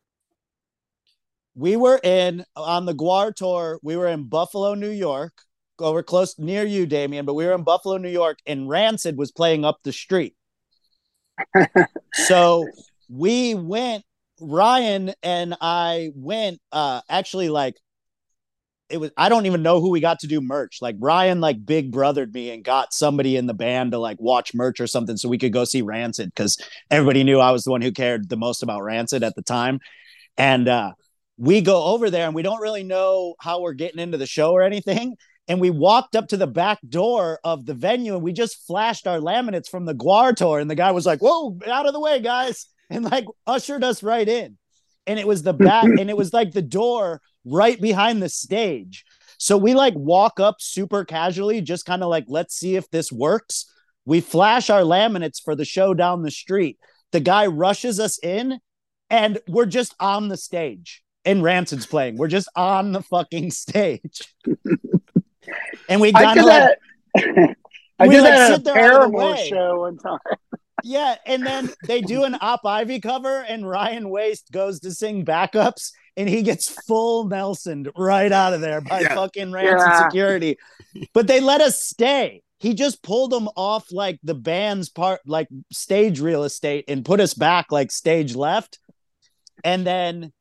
we 1.54 1.76
were 1.78 2.00
in 2.04 2.46
on 2.56 2.86
the 2.86 2.94
Gwar 2.96 3.34
tour. 3.36 3.80
We 3.84 3.96
were 3.98 4.08
in 4.08 4.24
Buffalo, 4.28 4.74
New 4.74 4.90
York. 4.90 5.34
We're 5.80 6.04
close 6.04 6.38
near 6.40 6.66
you, 6.66 6.86
Damian, 6.86 7.26
but 7.26 7.34
we 7.34 7.46
were 7.46 7.54
in 7.54 7.64
Buffalo, 7.64 7.98
New 7.98 8.10
York, 8.10 8.40
and 8.46 8.70
Rancid 8.70 9.18
was 9.18 9.32
playing 9.32 9.66
up 9.66 9.80
the 9.84 9.92
street. 9.92 10.36
so 12.14 12.68
we 13.10 13.56
went. 13.56 14.04
Ryan 14.42 15.14
and 15.24 15.56
I 15.62 16.12
went. 16.16 16.60
Uh, 16.72 17.02
actually, 17.10 17.50
like 17.50 17.76
it 18.90 18.98
was. 18.98 19.12
I 19.18 19.30
don't 19.30 19.46
even 19.46 19.64
know 19.64 19.82
who 19.82 19.90
we 19.90 20.00
got 20.00 20.20
to 20.20 20.28
do 20.28 20.42
merch. 20.42 20.80
Like 20.82 20.96
Ryan, 21.00 21.42
like 21.42 21.66
big 21.66 21.92
brothered 21.92 22.34
me 22.34 22.52
and 22.52 22.64
got 22.64 22.94
somebody 22.94 23.36
in 23.36 23.46
the 23.48 23.54
band 23.54 23.92
to 23.92 23.98
like 23.98 24.20
watch 24.20 24.54
merch 24.54 24.80
or 24.80 24.88
something, 24.88 25.18
so 25.18 25.30
we 25.30 25.38
could 25.38 25.54
go 25.54 25.66
see 25.66 25.82
Rancid 25.82 26.30
because 26.34 26.58
everybody 26.92 27.24
knew 27.24 27.40
I 27.40 27.52
was 27.52 27.64
the 27.64 27.72
one 27.72 27.82
who 27.82 27.92
cared 27.92 28.30
the 28.30 28.38
most 28.38 28.64
about 28.64 28.84
Rancid 28.84 29.24
at 29.24 29.36
the 29.36 29.44
time, 29.44 29.80
and. 30.38 30.68
uh 30.68 30.92
we 31.38 31.62
go 31.62 31.84
over 31.84 32.10
there 32.10 32.26
and 32.26 32.34
we 32.36 32.44
don't 32.44 32.62
really 32.62 32.84
know 32.84 33.36
how 33.42 33.60
we're 33.60 33.74
getting 33.74 34.00
into 34.00 34.18
the 34.18 34.26
show 34.26 34.54
or 34.54 34.62
anything. 34.62 35.18
And 35.48 35.62
we 35.62 35.70
walked 35.70 36.16
up 36.16 36.28
to 36.30 36.38
the 36.38 36.48
back 36.48 36.80
door 36.88 37.40
of 37.44 37.66
the 37.66 37.74
venue 37.74 38.16
and 38.16 38.24
we 38.24 38.34
just 38.34 38.66
flashed 38.66 39.06
our 39.06 39.20
laminates 39.20 39.70
from 39.70 39.86
the 39.86 39.94
Gwar 39.94 40.36
tour. 40.36 40.60
And 40.60 40.70
the 40.70 40.76
guy 40.76 40.92
was 40.92 41.06
like, 41.06 41.20
Whoa, 41.20 41.58
out 41.68 41.86
of 41.86 41.94
the 41.94 42.00
way, 42.00 42.20
guys. 42.20 42.68
And 42.88 43.04
like 43.04 43.26
ushered 43.48 43.84
us 43.84 44.04
right 44.04 44.30
in. 44.30 44.60
And 45.08 45.18
it 45.18 45.26
was 45.26 45.42
the 45.42 45.54
back, 45.54 45.86
and 45.86 46.08
it 46.08 46.16
was 46.16 46.34
like 46.34 46.52
the 46.52 46.62
door 46.62 47.20
right 47.44 47.82
behind 47.82 48.22
the 48.22 48.30
stage. 48.30 49.04
So 49.40 49.58
we 49.58 49.74
like 49.74 49.96
walk 49.96 50.40
up 50.40 50.58
super 50.60 51.04
casually, 51.04 51.62
just 51.62 51.88
kind 51.88 52.04
of 52.04 52.10
like, 52.10 52.26
let's 52.28 52.56
see 52.56 52.76
if 52.76 52.88
this 52.92 53.12
works. 53.12 53.66
We 54.06 54.22
flash 54.22 54.70
our 54.70 54.82
laminates 54.82 55.42
for 55.44 55.56
the 55.56 55.66
show 55.66 55.96
down 55.96 56.22
the 56.22 56.30
street. 56.30 56.78
The 57.12 57.22
guy 57.22 57.48
rushes 57.48 58.00
us 58.00 58.20
in, 58.20 58.60
and 59.10 59.40
we're 59.48 59.66
just 59.66 59.96
on 60.00 60.28
the 60.28 60.38
stage 60.38 61.04
and 61.26 61.42
Rancid's 61.42 61.88
playing. 61.88 62.18
We're 62.18 62.28
just 62.28 62.50
on 62.56 62.92
the 62.92 63.02
fucking 63.02 63.52
stage. 63.52 64.34
and 65.90 66.02
we 66.02 66.12
I 66.14 66.24
kind 66.24 66.40
did 66.40 66.46
like, 66.46 66.80
that. 67.16 67.56
I 68.00 68.08
we, 68.08 68.16
did 68.16 68.24
like, 68.24 68.34
that 68.34 68.48
sit 68.48 68.62
a 68.62 68.64
there 68.64 69.02
out 69.04 69.12
the 69.12 69.36
show 69.38 69.80
one 69.80 69.98
time. 69.98 70.20
yeah. 70.84 71.16
And 71.26 71.46
then 71.46 71.72
they 71.88 72.02
do 72.02 72.24
an 72.24 72.36
Op 72.42 72.66
Ivy 72.66 73.00
cover, 73.00 73.46
and 73.48 73.68
Ryan 73.68 74.10
Waste 74.10 74.52
goes 74.52 74.80
to 74.82 74.92
sing 74.92 75.24
backups, 75.26 75.92
and 76.18 76.28
he 76.28 76.42
gets 76.42 76.70
full 76.88 77.26
Nelson 77.26 77.88
right 77.98 78.32
out 78.32 78.54
of 78.54 78.62
there 78.62 78.82
by 78.82 79.02
Yeah. 79.02 79.16
fucking 79.16 79.52
Rancid 79.52 79.88
Yeah. 79.88 80.08
security. 80.10 80.58
But 81.14 81.28
they 81.28 81.40
let 81.40 81.62
us 81.62 81.82
stay. 81.82 82.42
He 82.60 82.74
just 82.74 83.04
pulled 83.04 83.32
them 83.32 83.50
off 83.56 83.92
like 83.92 84.20
the 84.24 84.34
band's 84.34 84.90
part, 84.90 85.22
like 85.26 85.48
stage 85.72 86.20
real 86.20 86.44
estate, 86.44 86.86
and 86.88 87.06
put 87.06 87.20
us 87.20 87.34
back 87.34 87.72
like 87.72 87.92
stage 87.92 88.36
left. 88.36 88.80
And 89.64 89.86
then 89.86 90.32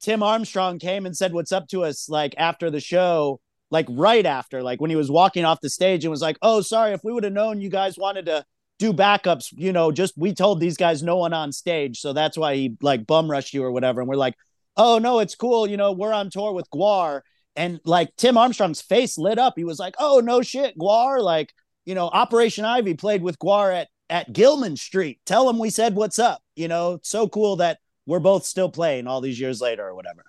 Tim 0.00 0.22
Armstrong 0.22 0.78
came 0.78 1.06
and 1.06 1.16
said 1.16 1.32
what's 1.32 1.52
up 1.52 1.68
to 1.68 1.84
us 1.84 2.08
like 2.08 2.34
after 2.38 2.70
the 2.70 2.80
show, 2.80 3.40
like 3.70 3.86
right 3.90 4.26
after, 4.26 4.62
like 4.62 4.80
when 4.80 4.90
he 4.90 4.96
was 4.96 5.10
walking 5.10 5.44
off 5.44 5.60
the 5.60 5.70
stage 5.70 6.04
and 6.04 6.10
was 6.10 6.22
like, 6.22 6.38
"Oh, 6.42 6.60
sorry, 6.60 6.92
if 6.92 7.04
we 7.04 7.12
would 7.12 7.24
have 7.24 7.32
known 7.32 7.60
you 7.60 7.68
guys 7.70 7.96
wanted 7.96 8.26
to 8.26 8.44
do 8.78 8.92
backups, 8.92 9.52
you 9.56 9.72
know, 9.72 9.92
just 9.92 10.14
we 10.16 10.34
told 10.34 10.60
these 10.60 10.76
guys 10.76 11.02
no 11.02 11.16
one 11.16 11.32
on 11.32 11.52
stage, 11.52 12.00
so 12.00 12.12
that's 12.12 12.36
why 12.36 12.54
he 12.56 12.76
like 12.82 13.06
bum 13.06 13.30
rushed 13.30 13.54
you 13.54 13.62
or 13.64 13.72
whatever." 13.72 14.00
And 14.00 14.08
we're 14.08 14.16
like, 14.16 14.34
"Oh 14.76 14.98
no, 14.98 15.20
it's 15.20 15.34
cool, 15.34 15.66
you 15.66 15.76
know, 15.76 15.92
we're 15.92 16.12
on 16.12 16.30
tour 16.30 16.52
with 16.52 16.68
Gwar." 16.70 17.22
And 17.56 17.80
like 17.84 18.14
Tim 18.16 18.38
Armstrong's 18.38 18.80
face 18.80 19.18
lit 19.18 19.38
up. 19.38 19.54
He 19.56 19.64
was 19.64 19.78
like, 19.78 19.94
"Oh 19.98 20.20
no 20.20 20.42
shit, 20.42 20.76
Gwar!" 20.78 21.20
Like, 21.22 21.52
you 21.84 21.94
know, 21.94 22.06
Operation 22.06 22.64
Ivy 22.64 22.94
played 22.94 23.22
with 23.22 23.38
Gwar 23.38 23.74
at 23.74 23.88
at 24.08 24.32
Gilman 24.32 24.76
Street. 24.76 25.20
Tell 25.26 25.48
him 25.48 25.58
we 25.58 25.70
said 25.70 25.94
what's 25.94 26.18
up. 26.18 26.42
You 26.56 26.68
know, 26.68 26.98
so 27.02 27.28
cool 27.28 27.56
that 27.56 27.78
we're 28.06 28.18
both 28.18 28.44
still 28.44 28.70
playing 28.70 29.06
all 29.06 29.20
these 29.20 29.38
years 29.38 29.60
later 29.60 29.86
or 29.86 29.94
whatever. 29.94 30.24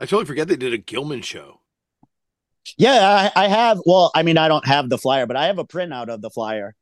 I 0.00 0.04
totally 0.04 0.26
forget 0.26 0.48
they 0.48 0.56
did 0.56 0.72
a 0.72 0.78
Gilman 0.78 1.22
show. 1.22 1.60
Yeah, 2.76 3.30
I, 3.34 3.44
I 3.44 3.48
have. 3.48 3.80
Well, 3.84 4.10
I 4.14 4.22
mean, 4.22 4.38
I 4.38 4.48
don't 4.48 4.66
have 4.66 4.88
the 4.88 4.98
flyer, 4.98 5.26
but 5.26 5.36
I 5.36 5.46
have 5.46 5.58
a 5.58 5.64
printout 5.64 6.08
of 6.08 6.22
the 6.22 6.30
flyer. 6.30 6.74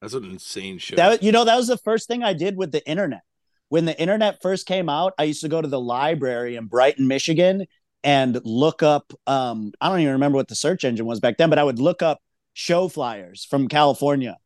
That's 0.00 0.14
an 0.14 0.24
insane 0.24 0.78
show. 0.78 0.96
That 0.96 1.22
you 1.22 1.32
know, 1.32 1.44
that 1.44 1.56
was 1.56 1.68
the 1.68 1.78
first 1.78 2.06
thing 2.08 2.22
I 2.22 2.32
did 2.32 2.56
with 2.56 2.72
the 2.72 2.86
internet. 2.88 3.22
When 3.68 3.84
the 3.84 3.98
internet 3.98 4.40
first 4.42 4.66
came 4.66 4.88
out, 4.88 5.14
I 5.18 5.24
used 5.24 5.40
to 5.40 5.48
go 5.48 5.60
to 5.60 5.68
the 5.68 5.80
library 5.80 6.56
in 6.56 6.66
Brighton, 6.66 7.08
Michigan, 7.08 7.66
and 8.04 8.40
look 8.44 8.82
up. 8.82 9.12
Um, 9.26 9.72
I 9.80 9.88
don't 9.88 10.00
even 10.00 10.12
remember 10.12 10.36
what 10.36 10.48
the 10.48 10.54
search 10.54 10.84
engine 10.84 11.06
was 11.06 11.20
back 11.20 11.38
then, 11.38 11.50
but 11.50 11.58
I 11.58 11.64
would 11.64 11.80
look 11.80 12.02
up 12.02 12.20
show 12.52 12.88
flyers 12.88 13.44
from 13.44 13.68
California 13.68 14.36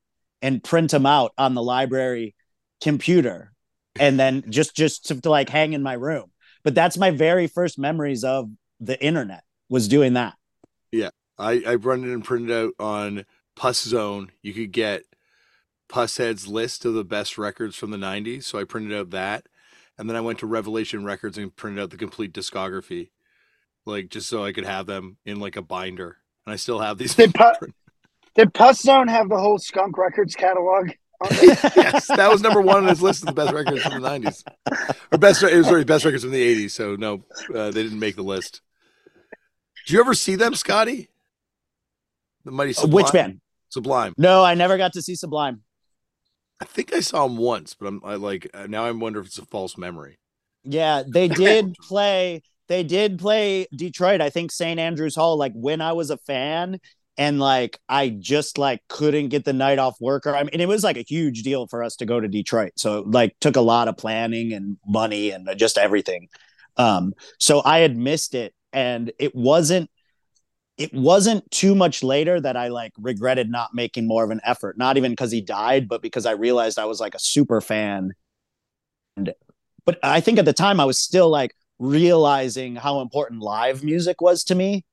and 0.40 0.64
print 0.64 0.90
them 0.90 1.05
out 1.05 1.33
on 1.37 1.55
the 1.55 1.62
library 1.62 2.35
computer, 2.81 3.53
and 3.98 4.18
then 4.18 4.44
just 4.48 4.74
just 4.74 5.07
to, 5.07 5.20
to 5.20 5.31
like 5.31 5.48
hang 5.48 5.74
in 5.74 5.83
my 5.83 5.94
room. 5.94 6.31
But 6.62 6.74
that's 6.74 6.96
my 6.96 7.11
very 7.11 7.46
first 7.46 7.79
memories 7.79 8.24
of 8.24 8.50
the 8.81 9.03
internet 9.05 9.42
was 9.70 9.88
doing 9.88 10.12
that. 10.14 10.35
Yeah, 10.92 11.11
I, 11.38 11.62
I 11.66 11.74
run 11.76 12.04
it 12.04 12.12
and 12.12 12.24
printed 12.24 12.50
out 12.50 12.74
on 12.78 13.24
Puss 13.56 13.83
Zone. 13.83 14.33
You 14.42 14.52
could 14.52 14.72
get 14.72 15.04
Pushead's 15.88 16.46
list 16.46 16.85
of 16.85 16.94
the 16.94 17.04
best 17.04 17.38
records 17.38 17.76
from 17.76 17.90
the 17.90 17.96
90s. 17.96 18.44
So 18.44 18.59
I 18.59 18.64
printed 18.64 18.92
out 18.92 19.11
that. 19.11 19.46
And 19.96 20.09
then 20.09 20.16
I 20.16 20.20
went 20.20 20.38
to 20.40 20.46
Revelation 20.46 21.04
Records 21.04 21.38
and 21.38 21.54
printed 21.54 21.83
out 21.83 21.90
the 21.90 21.96
complete 21.96 22.33
discography, 22.33 23.11
like 23.85 24.09
just 24.09 24.28
so 24.28 24.44
I 24.44 24.52
could 24.52 24.64
have 24.64 24.87
them 24.87 25.18
in 25.26 25.40
like 25.40 25.56
a 25.56 25.62
binder. 25.62 26.16
And 26.46 26.52
I 26.52 26.56
still 26.56 26.80
have 26.80 26.96
these. 26.96 27.14
Did, 27.14 27.35
Pu- 27.35 27.72
did 28.35 28.54
Puss 28.54 28.80
Zone 28.80 29.09
have 29.09 29.28
the 29.28 29.38
whole 29.38 29.59
Skunk 29.59 29.98
Records 29.98 30.35
catalog? 30.35 30.92
yes, 31.30 32.06
that 32.06 32.30
was 32.33 32.40
number 32.40 32.62
one 32.62 32.78
on 32.78 32.88
his 32.88 33.02
list 33.02 33.22
of 33.22 33.26
the 33.26 33.33
best 33.35 33.52
records 33.52 33.83
from 33.83 34.00
the 34.00 34.09
90s. 34.09 34.42
Or 35.12 35.18
best, 35.18 35.42
it 35.42 35.54
was 35.54 35.66
sorry, 35.66 35.85
best 35.85 36.06
records 36.06 36.24
from 36.24 36.33
the 36.33 36.64
80s. 36.64 36.70
So 36.70 36.96
no, 36.96 37.24
uh, 37.54 37.70
they 37.70 37.83
didn't 37.83 37.98
make 37.98 38.16
the 38.16 38.22
list. 38.22 38.62
Did 39.86 39.94
you 39.94 40.00
ever 40.00 40.14
see 40.14 40.36
them, 40.36 40.54
Scotty? 40.54 41.08
The 42.44 42.50
Mighty 42.50 42.72
Sublime. 42.72 42.92
Which 42.92 43.12
band? 43.12 43.40
Sublime. 43.68 44.14
No, 44.16 44.44
I 44.44 44.54
never 44.54 44.76
got 44.76 44.92
to 44.94 45.02
see 45.02 45.14
Sublime. 45.14 45.62
I 46.60 46.64
think 46.64 46.92
I 46.92 47.00
saw 47.00 47.24
him 47.24 47.36
once, 47.36 47.74
but 47.74 47.86
I'm 47.86 48.00
I 48.04 48.14
like 48.14 48.48
uh, 48.52 48.66
now 48.66 48.84
I 48.84 48.90
wonder 48.90 49.20
if 49.20 49.26
it's 49.26 49.38
a 49.38 49.46
false 49.46 49.78
memory. 49.78 50.18
Yeah, 50.64 51.02
they 51.06 51.28
did 51.46 51.74
play. 51.74 52.42
They 52.68 52.82
did 52.82 53.18
play 53.18 53.66
Detroit. 53.74 54.20
I 54.20 54.30
think 54.30 54.52
St. 54.52 54.78
Andrews 54.78 55.16
Hall. 55.16 55.36
Like 55.36 55.52
when 55.54 55.80
I 55.80 55.92
was 55.92 56.10
a 56.10 56.18
fan, 56.18 56.78
and 57.16 57.38
like 57.38 57.78
I 57.88 58.08
just 58.08 58.58
like 58.58 58.80
couldn't 58.88 59.28
get 59.28 59.44
the 59.44 59.52
night 59.52 59.78
off 59.78 60.00
work. 60.00 60.26
Or 60.26 60.36
I 60.36 60.42
mean, 60.42 60.60
it 60.60 60.68
was 60.68 60.84
like 60.84 60.96
a 60.96 61.04
huge 61.06 61.42
deal 61.42 61.66
for 61.66 61.82
us 61.82 61.96
to 61.96 62.06
go 62.06 62.20
to 62.20 62.28
Detroit. 62.28 62.72
So 62.76 62.98
it, 62.98 63.10
like 63.10 63.36
took 63.40 63.56
a 63.56 63.60
lot 63.60 63.88
of 63.88 63.96
planning 63.96 64.52
and 64.52 64.76
money 64.86 65.30
and 65.30 65.48
just 65.56 65.78
everything. 65.78 66.28
Um, 66.76 67.12
so 67.38 67.62
I 67.64 67.78
had 67.78 67.96
missed 67.96 68.34
it, 68.34 68.54
and 68.72 69.12
it 69.18 69.35
wasn't. 69.35 69.90
It 70.78 70.94
wasn't 70.94 71.50
too 71.50 71.74
much 71.74 72.02
later 72.02 72.40
that 72.40 72.56
I 72.56 72.68
like 72.68 72.92
regretted 72.98 73.50
not 73.50 73.74
making 73.74 74.09
more 74.09 74.24
of 74.24 74.30
an 74.30 74.40
effort. 74.44 74.78
Not 74.78 74.96
even 74.96 75.12
because 75.12 75.30
he 75.30 75.42
died, 75.42 75.88
but 75.88 76.02
because 76.02 76.26
I 76.26 76.33
realized 76.33 76.78
I 76.78 76.87
was 76.87 77.00
like 77.00 77.14
a 77.14 77.18
super 77.20 77.61
fan 77.61 78.12
And, 79.16 79.35
but 79.85 79.98
I 80.02 80.20
think 80.20 80.38
at 80.38 80.44
the 80.44 80.52
time 80.52 80.80
I 80.80 80.85
was 80.85 80.98
still 80.98 81.28
like 81.30 81.54
realizing 81.78 82.76
how 82.76 83.00
important 83.00 83.42
live 83.42 83.83
music 83.85 84.20
was 84.20 84.44
to 84.44 84.54
me. 84.54 84.85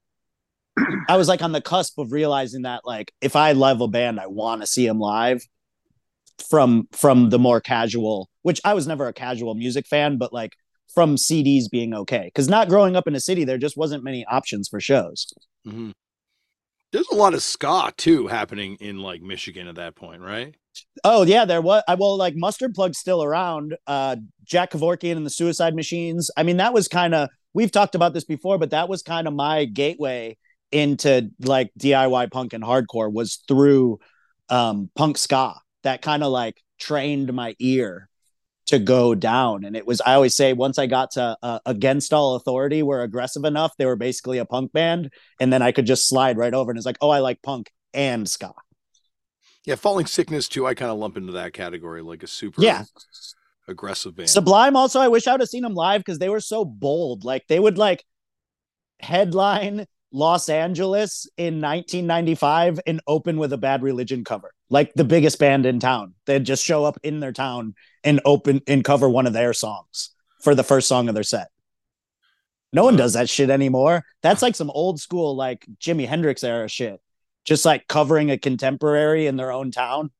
I 1.09 1.17
was 1.17 1.27
like 1.27 1.41
on 1.41 1.51
the 1.51 1.61
cusp 1.61 1.97
of 1.97 2.11
realizing 2.11 2.63
that 2.63 2.81
like 2.85 3.13
if 3.21 3.35
I 3.35 3.53
love 3.53 3.81
a 3.81 3.87
band, 3.87 4.19
I 4.19 4.27
want 4.27 4.61
to 4.61 4.67
see 4.67 4.87
them 4.87 4.99
live 4.99 5.41
from 6.49 6.87
from 6.91 7.29
the 7.29 7.39
more 7.39 7.61
casual, 7.61 8.29
which 8.43 8.61
I 8.63 8.73
was 8.73 8.87
never 8.87 9.07
a 9.07 9.13
casual 9.13 9.55
music 9.55 9.87
fan, 9.87 10.17
but 10.17 10.33
like 10.33 10.55
from 10.93 11.15
CDs 11.15 11.69
being 11.69 11.93
okay. 11.93 12.25
Because 12.25 12.47
not 12.49 12.69
growing 12.69 12.95
up 12.95 13.07
in 13.07 13.15
a 13.15 13.19
city, 13.19 13.43
there 13.43 13.57
just 13.57 13.77
wasn't 13.77 14.03
many 14.03 14.25
options 14.25 14.67
for 14.67 14.79
shows. 14.79 15.27
hmm 15.65 15.91
There's 16.91 17.07
a 17.09 17.15
lot 17.15 17.33
of 17.33 17.43
ska 17.43 17.93
too 17.97 18.27
happening 18.27 18.77
in 18.79 18.99
like 18.99 19.21
Michigan 19.21 19.67
at 19.67 19.75
that 19.75 19.95
point, 19.95 20.21
right? 20.21 20.55
Oh 21.03 21.23
yeah, 21.23 21.45
there 21.45 21.61
was. 21.61 21.83
I 21.87 21.95
well, 21.95 22.17
like 22.17 22.35
Mustard 22.35 22.73
Plug's 22.73 22.99
still 22.99 23.23
around. 23.23 23.75
Uh, 23.87 24.17
Jack 24.43 24.71
Kevorkian 24.71 25.17
and 25.17 25.25
the 25.25 25.31
Suicide 25.31 25.75
Machines. 25.75 26.29
I 26.37 26.43
mean, 26.43 26.57
that 26.57 26.73
was 26.73 26.87
kind 26.87 27.15
of 27.15 27.29
we've 27.53 27.71
talked 27.71 27.95
about 27.95 28.13
this 28.13 28.23
before, 28.23 28.57
but 28.57 28.71
that 28.71 28.89
was 28.89 29.01
kind 29.01 29.27
of 29.27 29.33
my 29.33 29.65
gateway 29.65 30.37
into 30.71 31.29
like 31.39 31.71
DIY 31.79 32.31
punk 32.31 32.53
and 32.53 32.63
hardcore 32.63 33.11
was 33.11 33.43
through 33.47 33.99
um, 34.49 34.89
punk 34.95 35.17
ska. 35.17 35.55
That 35.83 36.01
kind 36.01 36.23
of 36.23 36.31
like 36.31 36.61
trained 36.79 37.33
my 37.33 37.55
ear 37.59 38.06
to 38.67 38.79
go 38.79 39.15
down. 39.15 39.63
And 39.63 39.75
it 39.75 39.85
was 39.87 40.01
I 40.01 40.13
always 40.13 40.35
say 40.35 40.53
once 40.53 40.77
I 40.77 40.85
got 40.87 41.11
to 41.11 41.37
uh, 41.41 41.59
Against 41.65 42.13
All 42.13 42.35
Authority, 42.35 42.83
were 42.83 43.01
aggressive 43.01 43.43
enough. 43.45 43.71
They 43.77 43.85
were 43.85 43.95
basically 43.95 44.37
a 44.37 44.45
punk 44.45 44.71
band, 44.73 45.09
and 45.39 45.51
then 45.51 45.61
I 45.61 45.71
could 45.71 45.85
just 45.85 46.07
slide 46.07 46.37
right 46.37 46.53
over 46.53 46.71
and 46.71 46.77
it's 46.77 46.85
like, 46.85 46.97
oh, 47.01 47.09
I 47.09 47.19
like 47.19 47.41
punk 47.41 47.71
and 47.93 48.29
ska. 48.29 48.53
Yeah, 49.65 49.75
Falling 49.75 50.05
Sickness 50.05 50.47
too. 50.47 50.65
I 50.65 50.73
kind 50.73 50.91
of 50.91 50.97
lump 50.97 51.17
into 51.17 51.33
that 51.33 51.51
category, 51.53 52.01
like 52.01 52.23
a 52.23 52.27
super 52.27 52.61
Yeah. 52.61 52.83
aggressive 53.67 54.15
band. 54.15 54.29
Sublime 54.29 54.77
also, 54.77 54.99
I 54.99 55.09
wish 55.09 55.27
I 55.27 55.33
would 55.33 55.41
have 55.41 55.49
seen 55.49 55.63
them 55.63 55.73
live 55.73 55.99
because 55.99 56.19
they 56.19 56.29
were 56.29 56.39
so 56.39 56.63
bold. 56.63 57.25
Like 57.25 57.43
they 57.47 57.59
would 57.59 57.77
like 57.77 58.03
headline 58.99 59.85
Los 60.11 60.47
Angeles 60.49 61.27
in 61.37 61.55
1995 61.61 62.79
and 62.87 63.01
open 63.07 63.37
with 63.37 63.51
a 63.53 63.57
Bad 63.57 63.83
Religion 63.83 64.23
cover, 64.23 64.51
like 64.69 64.93
the 64.93 65.03
biggest 65.03 65.37
band 65.39 65.65
in 65.65 65.79
town. 65.79 66.13
They'd 66.25 66.45
just 66.45 66.63
show 66.63 66.85
up 66.85 66.97
in 67.03 67.19
their 67.19 67.33
town 67.33 67.75
and 68.03 68.21
open 68.25 68.61
and 68.67 68.83
cover 68.83 69.09
one 69.09 69.27
of 69.27 69.33
their 69.33 69.53
songs 69.53 70.11
for 70.41 70.55
the 70.55 70.63
first 70.63 70.87
song 70.87 71.09
of 71.09 71.15
their 71.15 71.23
set. 71.23 71.47
No 72.73 72.83
one 72.83 72.95
does 72.95 73.13
that 73.13 73.29
shit 73.29 73.49
anymore. 73.49 74.03
That's 74.21 74.41
like 74.41 74.55
some 74.55 74.69
old 74.69 74.99
school, 74.99 75.35
like 75.35 75.65
Jimi 75.79 76.07
Hendrix 76.07 76.43
era 76.43 76.67
shit. 76.67 77.01
Just 77.45 77.65
like 77.65 77.87
covering 77.87 78.29
a 78.29 78.37
contemporary 78.37 79.25
in 79.27 79.37
their 79.37 79.51
own 79.51 79.71
town. 79.71 80.11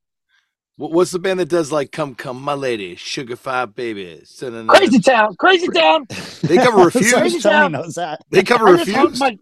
What's 0.77 1.11
the 1.11 1.19
band 1.19 1.39
that 1.39 1.49
does 1.49 1.71
like 1.71 1.91
"Come 1.91 2.13
Come 2.15 2.39
My 2.41 2.53
Lady," 2.53 2.95
"Sugar 2.95 3.35
Five 3.35 3.73
Baby"? 3.75 4.23
Crazy 4.67 4.99
Town, 4.99 5.35
Crazy 5.39 5.67
Town. 5.69 6.05
They 6.43 6.57
cover 6.57 6.77
Refused. 6.85 7.09
Sorry, 7.09 7.21
Crazy 7.23 7.39
Tony 7.41 7.53
Town. 7.55 7.71
knows 7.71 7.95
that. 7.95 8.21
They 8.29 8.43
cover 8.43 8.67
I 8.69 8.77
just 8.77 8.91
honked 8.91 9.19
Refused. 9.19 9.19
my, 9.19 9.37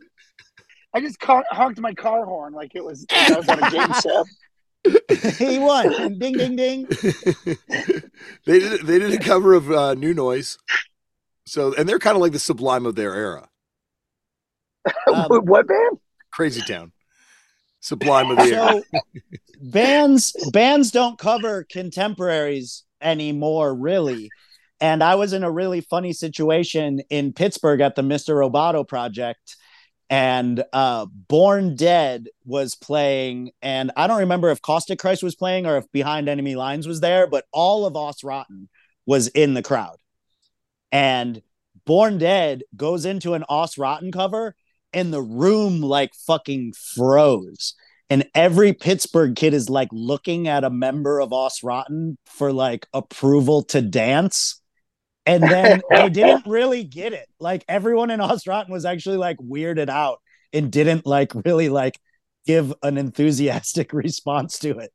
I 0.95 1.01
just 1.01 1.19
car- 1.19 1.45
honked 1.51 1.79
my 1.79 1.93
car 1.93 2.25
horn 2.25 2.53
like 2.53 2.73
it 2.73 2.83
was, 2.83 3.05
like 3.11 3.31
I 3.31 3.37
was 3.37 3.49
on 3.49 3.63
a 3.63 3.69
game 3.69 3.93
show. 4.01 4.25
he 5.51 5.59
won. 5.59 5.93
And 5.93 6.19
Ding, 6.19 6.33
ding, 6.37 6.55
ding. 6.55 6.85
they 8.45 8.59
did. 8.59 8.81
They 8.85 8.99
did 8.99 9.13
a 9.13 9.19
cover 9.19 9.53
of 9.53 9.69
uh, 9.71 9.93
New 9.95 10.13
Noise. 10.13 10.57
So, 11.47 11.73
and 11.75 11.87
they're 11.89 11.99
kind 11.99 12.15
of 12.15 12.21
like 12.21 12.31
the 12.31 12.39
Sublime 12.39 12.85
of 12.85 12.95
their 12.95 13.13
era. 13.13 13.49
Um, 15.13 15.25
what 15.45 15.67
band? 15.67 15.97
Crazy 16.31 16.61
Town, 16.61 16.91
Sublime 17.81 18.31
of 18.31 18.37
the 18.37 18.43
era. 18.55 18.81
so 18.93 18.99
bands 19.61 20.33
bands 20.51 20.91
don't 20.91 21.17
cover 21.17 21.65
contemporaries 21.71 22.83
anymore 23.01 23.73
really 23.73 24.29
and 24.81 25.01
i 25.01 25.15
was 25.15 25.31
in 25.31 25.43
a 25.45 25.51
really 25.51 25.79
funny 25.79 26.11
situation 26.11 26.99
in 27.09 27.31
pittsburgh 27.31 27.79
at 27.79 27.95
the 27.95 28.01
mr 28.01 28.35
roboto 28.35 28.85
project 28.85 29.55
and 30.15 30.63
uh 30.71 31.05
born 31.27 31.75
dead 31.75 32.29
was 32.45 32.73
playing 32.73 33.51
and 33.61 33.91
i 33.97 34.07
don't 34.07 34.19
remember 34.19 34.49
if 34.49 34.61
caustic 34.61 34.97
christ 34.97 35.21
was 35.21 35.35
playing 35.35 35.65
or 35.65 35.75
if 35.75 35.91
behind 35.91 36.29
enemy 36.29 36.55
lines 36.55 36.87
was 36.87 37.01
there 37.01 37.27
but 37.27 37.43
all 37.51 37.85
of 37.85 37.97
Aus 37.97 38.23
Rotten 38.23 38.69
was 39.05 39.27
in 39.27 39.55
the 39.55 39.61
crowd 39.61 39.97
and 40.89 41.41
born 41.85 42.17
dead 42.17 42.63
goes 42.77 43.03
into 43.03 43.33
an 43.33 43.43
Aus 43.49 43.77
Rotten 43.77 44.13
cover 44.13 44.55
and 44.93 45.11
the 45.11 45.21
room 45.21 45.81
like 45.81 46.15
fucking 46.15 46.71
froze 46.95 47.75
and 48.09 48.25
every 48.33 48.71
Pittsburgh 48.71 49.35
kid 49.35 49.53
is 49.53 49.69
like 49.69 49.89
looking 49.91 50.47
at 50.47 50.63
a 50.63 50.69
member 50.69 51.19
of 51.19 51.33
Aus 51.33 51.61
Rotten 51.61 52.17
for 52.25 52.53
like 52.53 52.87
approval 52.93 53.63
to 53.63 53.81
dance. 53.81 54.61
And 55.25 55.43
then 55.43 55.81
they 55.89 56.09
didn't 56.09 56.45
really 56.45 56.83
get 56.83 57.13
it. 57.13 57.27
Like 57.39 57.65
everyone 57.67 58.11
in 58.11 58.21
Aus 58.21 58.47
Rotten 58.47 58.71
was 58.71 58.85
actually 58.85 59.17
like 59.17 59.37
weirded 59.37 59.89
out 59.89 60.21
and 60.53 60.71
didn't 60.71 61.05
like 61.05 61.33
really 61.45 61.69
like 61.69 61.99
give 62.45 62.73
an 62.83 62.97
enthusiastic 62.97 63.93
response 63.93 64.59
to 64.59 64.79
it. 64.79 64.91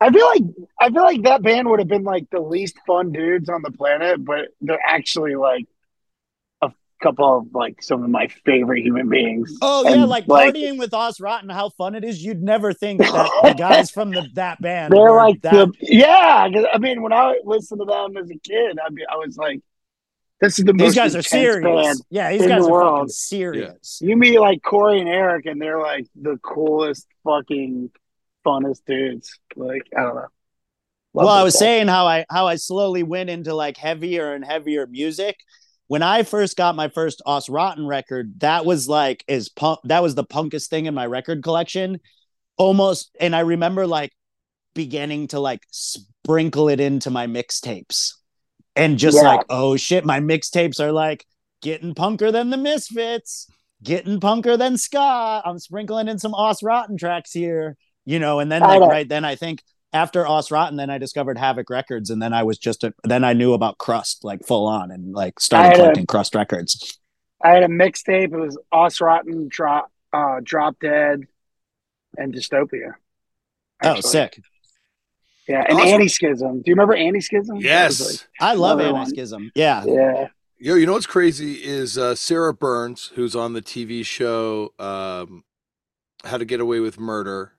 I 0.00 0.10
feel 0.10 0.26
like 0.26 0.42
I 0.80 0.90
feel 0.90 1.02
like 1.02 1.22
that 1.24 1.42
band 1.42 1.68
would 1.68 1.80
have 1.80 1.88
been 1.88 2.04
like 2.04 2.30
the 2.30 2.40
least 2.40 2.76
fun 2.86 3.10
dudes 3.10 3.48
on 3.48 3.62
the 3.62 3.72
planet, 3.72 4.24
but 4.24 4.48
they're 4.60 4.78
actually 4.86 5.34
like 5.34 5.66
couple 7.00 7.38
of 7.38 7.54
like 7.54 7.82
some 7.82 8.02
of 8.02 8.10
my 8.10 8.28
favorite 8.44 8.82
human 8.82 9.08
beings. 9.08 9.56
Oh 9.62 9.84
yeah, 9.84 10.02
And, 10.02 10.08
like 10.08 10.26
partying 10.26 10.78
with 10.78 10.92
Aus 10.92 11.20
Rotten, 11.20 11.48
how 11.48 11.70
fun 11.70 11.94
it 11.94 12.04
is. 12.04 12.22
You'd 12.22 12.42
never 12.42 12.72
think 12.72 13.00
that 13.00 13.30
the 13.42 13.54
guys 13.54 13.90
from 13.90 14.10
the 14.10 14.28
that 14.34 14.60
band 14.60 14.92
They're 14.92 15.12
like 15.12 15.40
that 15.42 15.52
the 15.52 15.72
yeah. 15.80 16.48
I 16.72 16.78
mean, 16.78 17.02
when 17.02 17.12
I 17.12 17.40
listened 17.44 17.80
to 17.80 17.84
them 17.84 18.16
as 18.16 18.30
a 18.30 18.38
kid, 18.38 18.78
I 18.84 18.90
mean, 18.90 19.06
I 19.10 19.16
was 19.16 19.36
like, 19.36 19.60
"This 20.40 20.58
is 20.58 20.64
the 20.64 20.72
these 20.72 20.82
most 20.82 20.94
guys 20.96 21.16
are 21.16 21.22
serious. 21.22 21.64
band." 21.64 22.00
Yeah, 22.10 22.30
these 22.32 22.46
guys 22.46 22.66
the 22.66 22.72
are 22.72 22.96
fucking 22.96 23.08
serious. 23.08 23.98
You 24.02 24.16
meet 24.16 24.38
like 24.38 24.62
Corey 24.62 25.00
and 25.00 25.08
Eric, 25.08 25.46
and 25.46 25.60
they're 25.60 25.80
like 25.80 26.06
the 26.20 26.38
coolest, 26.38 27.06
fucking, 27.24 27.90
funnest 28.44 28.82
dudes. 28.86 29.38
Like 29.56 29.82
I 29.96 30.02
don't 30.02 30.14
know. 30.16 30.26
Love 31.14 31.24
well, 31.24 31.28
I 31.28 31.42
was 31.42 31.54
guys. 31.54 31.60
saying 31.60 31.88
how 31.88 32.06
I 32.06 32.26
how 32.28 32.46
I 32.46 32.56
slowly 32.56 33.02
went 33.02 33.30
into 33.30 33.54
like 33.54 33.76
heavier 33.76 34.34
and 34.34 34.44
heavier 34.44 34.86
music. 34.86 35.36
When 35.88 36.02
I 36.02 36.22
first 36.22 36.56
got 36.56 36.76
my 36.76 36.88
first 36.88 37.22
Aus 37.26 37.48
Rotten 37.48 37.86
record, 37.86 38.40
that 38.40 38.64
was 38.64 38.88
like 38.88 39.24
is 39.26 39.48
punk. 39.48 39.80
That 39.84 40.02
was 40.02 40.14
the 40.14 40.24
punkest 40.24 40.68
thing 40.68 40.86
in 40.86 40.94
my 40.94 41.06
record 41.06 41.42
collection, 41.42 42.00
almost. 42.56 43.10
And 43.18 43.34
I 43.34 43.40
remember 43.40 43.86
like 43.86 44.12
beginning 44.74 45.28
to 45.28 45.40
like 45.40 45.62
sprinkle 45.70 46.68
it 46.68 46.78
into 46.78 47.10
my 47.10 47.26
mixtapes, 47.26 48.12
and 48.76 48.98
just 48.98 49.16
Yeah. 49.16 49.22
like, 49.22 49.46
oh 49.48 49.76
shit, 49.76 50.04
my 50.04 50.20
mixtapes 50.20 50.78
are 50.78 50.92
like 50.92 51.24
getting 51.62 51.94
punker 51.94 52.30
than 52.30 52.50
the 52.50 52.56
Misfits, 52.56 53.46
getting 53.82 54.20
punker 54.20 54.58
than 54.58 54.76
ska. 54.76 55.42
I'm 55.44 55.58
sprinkling 55.58 56.06
in 56.08 56.18
some 56.18 56.34
Aus 56.34 56.62
Rotten 56.62 56.98
tracks 56.98 57.32
here, 57.32 57.76
you 58.04 58.18
know. 58.18 58.40
And 58.40 58.52
then 58.52 58.60
like 58.60 58.82
right 58.82 59.08
then, 59.08 59.24
I 59.24 59.36
think 59.36 59.62
after 59.92 60.26
Aus 60.26 60.50
Rotten, 60.50 60.76
then 60.76 60.90
I 60.90 60.98
discovered 60.98 61.38
Havoc 61.38 61.70
Records, 61.70 62.10
and 62.10 62.20
then 62.20 62.32
I 62.32 62.42
was 62.42 62.58
just 62.58 62.84
a, 62.84 62.92
then 63.04 63.24
I 63.24 63.32
knew 63.32 63.52
about 63.54 63.78
Crust 63.78 64.24
like 64.24 64.44
full 64.46 64.66
on, 64.66 64.90
and 64.90 65.12
like 65.14 65.34
I 65.38 65.40
started 65.40 65.66
had 65.68 65.74
a- 65.74 65.78
collecting 65.80 66.06
Crust 66.06 66.34
records. 66.34 66.98
I 67.42 67.50
had 67.50 67.62
a 67.62 67.68
mixtape. 67.68 68.32
It 68.32 68.36
was 68.36 68.58
Aus 68.72 69.00
Rotten, 69.00 69.46
Drop, 69.48 69.90
uh, 70.12 70.40
Drop 70.42 70.76
Dead, 70.80 71.20
and 72.16 72.34
Dystopia. 72.34 72.94
Oh, 73.82 74.00
sick! 74.00 74.40
Yeah, 75.48 75.64
and 75.68 75.78
Awesome. 75.78 75.88
Anti 75.88 76.08
Schism. 76.08 76.56
Do 76.56 76.64
you 76.66 76.74
remember 76.74 76.94
Anti 76.94 77.20
Schism? 77.20 77.56
Yes. 77.56 78.26
I 78.40 78.54
love 78.54 78.80
Another. 78.80 78.98
Anti-Schism. 78.98 79.52
Yeah, 79.54 79.84
Yeah. 79.86 80.28
Yo, 80.60 80.74
you 80.74 80.84
know 80.86 80.92
what's 80.94 81.06
crazy 81.06 81.54
is 81.64 81.96
uh, 81.96 82.16
Sarah 82.16 82.52
Burns, 82.52 83.12
who's 83.14 83.36
on 83.36 83.52
the 83.52 83.62
TV 83.62 84.04
show 84.04 84.74
um, 84.80 85.44
How 86.24 86.36
to 86.36 86.44
Get 86.44 86.58
Away 86.60 86.80
with 86.80 86.98
Murder, 86.98 87.52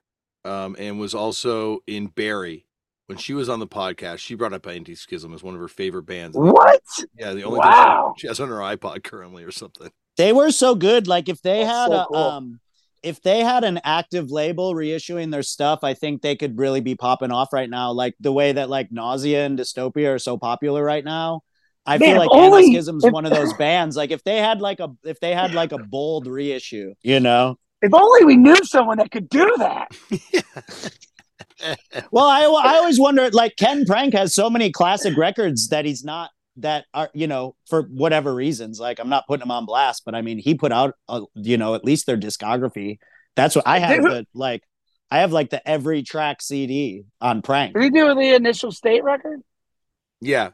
um, 0.46 0.76
and 0.80 1.00
was 1.00 1.14
also 1.14 1.80
in 1.88 2.08
Barry. 2.08 2.66
When 3.08 3.18
she 3.18 3.34
was 3.34 3.50
on 3.50 3.60
the 3.60 3.68
podcast, 3.68 4.20
she 4.20 4.36
brought 4.36 4.54
up 4.54 4.68
Anti 4.68 4.94
Schism 4.94 5.34
as 5.34 5.42
one 5.42 5.56
of 5.56 5.60
her 5.60 5.68
favorite 5.68 6.04
bands. 6.04 6.38
What? 6.38 6.82
Yeah, 7.18 7.34
the 7.34 7.44
only 7.44 7.58
Wow. 7.60 8.10
thing 8.10 8.14
she, 8.18 8.22
she 8.22 8.28
has 8.28 8.40
on 8.40 8.50
her 8.50 8.58
iPod 8.58 9.04
currently 9.04 9.44
or 9.44 9.52
something. 9.52 9.90
they 10.18 10.32
were 10.32 10.52
so 10.52 10.76
good. 10.76 11.08
Like 11.08 11.28
if 11.28 11.42
they 11.42 11.64
That's 11.64 11.72
had 11.72 11.88
so 11.88 11.94
a 12.02 12.06
cool. 12.08 12.18
um, 12.18 12.60
if 13.02 13.20
they 13.24 13.40
had 13.40 13.64
an 13.64 13.80
active 13.84 14.30
label 14.30 14.76
reissuing 14.76 15.32
their 15.32 15.42
stuff, 15.42 15.80
I 15.84 15.94
think 15.96 16.22
they 16.22 16.36
could 16.36 16.60
really 16.60 16.82
be 16.82 16.94
popping 16.96 17.32
off 17.32 17.52
right 17.54 17.70
now. 17.70 17.94
Like 17.94 18.14
the 18.20 18.32
way 18.32 18.52
that 18.52 18.70
like 18.70 18.92
Nausea 18.92 19.46
and 19.46 19.58
Dystopia 19.58 20.14
are 20.14 20.20
so 20.20 20.38
popular 20.38 20.84
right 20.84 21.04
now. 21.04 21.42
I 21.88 21.98
Man, 21.98 22.10
feel 22.12 22.18
like 22.20 22.30
only- 22.32 22.66
Anti-Schism's 22.66 23.06
if- 23.06 23.14
one 23.14 23.26
of 23.26 23.32
those 23.34 23.54
bands. 23.58 23.96
Like 23.96 24.12
if 24.12 24.24
they 24.24 24.38
had 24.38 24.62
like 24.62 24.80
a 24.82 24.90
if 25.04 25.20
they 25.20 25.34
had 25.34 25.54
like 25.56 25.72
a 25.72 25.80
bold 25.80 26.28
reissue, 26.28 26.94
you 27.02 27.20
know. 27.20 27.58
If 27.82 27.94
only 27.94 28.26
we 28.26 28.36
knew 28.38 28.58
someone 28.64 28.98
that 28.98 29.12
could 29.12 29.30
do 29.30 29.56
that. 29.58 29.90
Well, 32.12 32.26
I 32.26 32.44
I 32.44 32.78
always 32.78 32.98
wonder 33.00 33.30
like 33.32 33.58
Ken 33.58 33.84
Prank 33.86 34.14
has 34.14 34.34
so 34.34 34.50
many 34.50 34.72
classic 34.72 35.18
records 35.18 35.68
that 35.70 35.84
he's 35.84 36.06
not 36.06 36.30
that 36.58 36.86
are 36.94 37.10
you 37.14 37.28
know 37.28 37.56
for 37.68 37.82
whatever 37.82 38.34
reasons. 38.34 38.80
Like 38.80 38.98
I'm 39.00 39.10
not 39.10 39.28
putting 39.28 39.44
him 39.44 39.52
on 39.52 39.66
blast, 39.66 40.04
but 40.06 40.16
I 40.16 40.22
mean 40.22 40.38
he 40.38 40.56
put 40.56 40.72
out 40.72 40.96
uh, 41.10 41.22
you 41.36 41.58
know 41.58 41.76
at 41.76 41.84
least 41.84 42.06
their 42.06 42.16
discography. 42.18 43.00
That's 43.36 43.58
what 43.58 43.68
I 43.68 43.80
have 43.80 44.02
Dude. 44.02 44.06
the 44.12 44.28
like 44.34 44.64
I 45.12 45.20
have 45.20 45.34
like 45.34 45.50
the 45.50 45.68
every 45.68 46.02
track 46.02 46.42
CD 46.42 47.04
on 47.20 47.42
Prank. 47.42 47.74
Did 47.74 47.84
he 47.84 47.90
do 47.90 48.16
the 48.16 48.36
initial 48.36 48.72
state 48.72 49.04
record? 49.04 49.42
Yeah, 50.22 50.52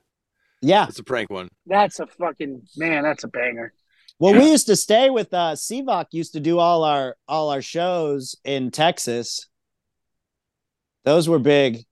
Yeah. 0.64 0.88
it's 0.88 0.98
a 0.98 1.04
prank 1.04 1.30
one. 1.30 1.50
That's 1.68 2.00
a 2.00 2.08
fucking 2.08 2.64
man. 2.78 3.04
That's 3.04 3.24
a 3.24 3.28
banger. 3.28 3.74
Well, 4.20 4.34
Yeah. 4.34 4.42
we 4.44 4.52
used 4.52 4.68
to 4.68 4.76
stay 4.76 5.10
with 5.10 5.34
uh 5.34 5.54
Sivak 5.54 6.06
used 6.12 6.34
to 6.34 6.40
do 6.40 6.60
all 6.60 6.84
our 6.84 7.16
all 7.28 7.50
our 7.50 7.62
shows 7.62 8.36
in 8.44 8.72
Texas. 8.72 9.48
Those 11.04 11.30
were 11.30 11.40
big. 11.40 11.86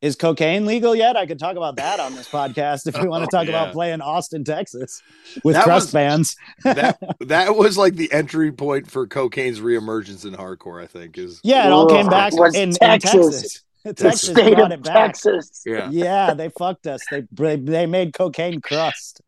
Is 0.00 0.16
cocaine 0.16 0.66
legal 0.66 0.96
yet? 0.96 1.16
I 1.16 1.26
could 1.26 1.38
talk 1.38 1.56
about 1.56 1.76
that 1.76 2.00
on 2.00 2.16
this 2.16 2.28
podcast 2.28 2.88
if 2.88 3.00
we 3.00 3.06
want 3.06 3.22
to 3.22 3.28
Oh, 3.36 3.38
talk 3.40 3.48
about 3.48 3.72
playing 3.72 4.00
Austin, 4.00 4.42
Texas 4.42 5.00
with 5.44 5.54
That 5.54 5.62
crust 5.64 5.86
was- 5.86 5.92
bands. 5.92 6.36
that 6.64 6.98
that 7.20 7.54
was 7.56 7.78
like 7.78 7.94
the 7.94 8.12
entry 8.12 8.50
point 8.50 8.90
for 8.90 9.06
cocaine's 9.06 9.60
reemergence 9.60 10.24
in 10.26 10.34
hardcore. 10.34 10.82
I 10.82 10.86
think 10.88 11.18
is 11.18 11.40
Yeah, 11.44 11.66
it 11.68 11.70
all 11.72 11.86
came 11.88 12.08
back 12.08 12.32
was 12.34 12.54
in, 12.56 12.70
in 12.70 12.74
Texas. 12.74 13.12
Texas. 13.12 13.64
The 13.84 13.94
Texas 13.94 14.30
state 14.30 14.54
brought 14.54 14.72
of 14.72 14.78
it 14.80 14.84
back. 14.84 15.06
Texas. 15.14 15.62
yeah. 15.66 15.88
Yeah, 15.90 16.34
they 16.34 16.48
fucked 16.50 16.86
us. 16.88 17.00
They 17.10 17.22
they 17.32 17.56
they 17.56 17.86
made 17.86 18.12
cocaine 18.12 18.60
crust. 18.60 19.20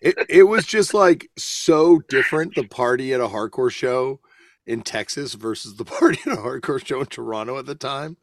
It, 0.00 0.14
it 0.28 0.42
was 0.44 0.66
just 0.66 0.94
like 0.94 1.28
so 1.36 2.00
different 2.08 2.54
the 2.54 2.66
party 2.66 3.12
at 3.12 3.20
a 3.20 3.28
hardcore 3.28 3.70
show 3.70 4.20
in 4.66 4.82
Texas 4.82 5.34
versus 5.34 5.76
the 5.76 5.84
party 5.84 6.18
at 6.26 6.32
a 6.32 6.42
hardcore 6.42 6.84
show 6.84 7.00
in 7.00 7.06
Toronto 7.06 7.58
at 7.58 7.66
the 7.66 7.74
time. 7.74 8.16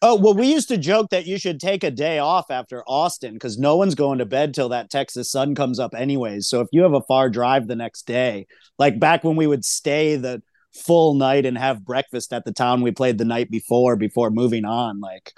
Oh 0.00 0.14
well, 0.14 0.34
we 0.34 0.52
used 0.52 0.68
to 0.68 0.78
joke 0.78 1.10
that 1.10 1.26
you 1.26 1.38
should 1.38 1.58
take 1.58 1.82
a 1.82 1.90
day 1.90 2.20
off 2.20 2.52
after 2.52 2.84
Austin 2.86 3.34
because 3.34 3.58
no 3.58 3.76
one's 3.76 3.96
going 3.96 4.18
to 4.18 4.26
bed 4.26 4.54
till 4.54 4.68
that 4.68 4.90
Texas 4.90 5.30
sun 5.30 5.56
comes 5.56 5.80
up, 5.80 5.92
anyways. 5.92 6.46
So 6.46 6.60
if 6.60 6.68
you 6.70 6.82
have 6.82 6.92
a 6.92 7.02
far 7.02 7.28
drive 7.28 7.66
the 7.66 7.74
next 7.74 8.06
day, 8.06 8.46
like 8.78 9.00
back 9.00 9.24
when 9.24 9.34
we 9.34 9.48
would 9.48 9.64
stay 9.64 10.14
the 10.14 10.40
full 10.72 11.14
night 11.14 11.46
and 11.46 11.58
have 11.58 11.84
breakfast 11.84 12.32
at 12.32 12.44
the 12.44 12.52
town 12.52 12.82
we 12.82 12.92
played 12.92 13.18
the 13.18 13.24
night 13.24 13.50
before, 13.50 13.96
before 13.96 14.30
moving 14.30 14.64
on, 14.64 15.00
like 15.00 15.32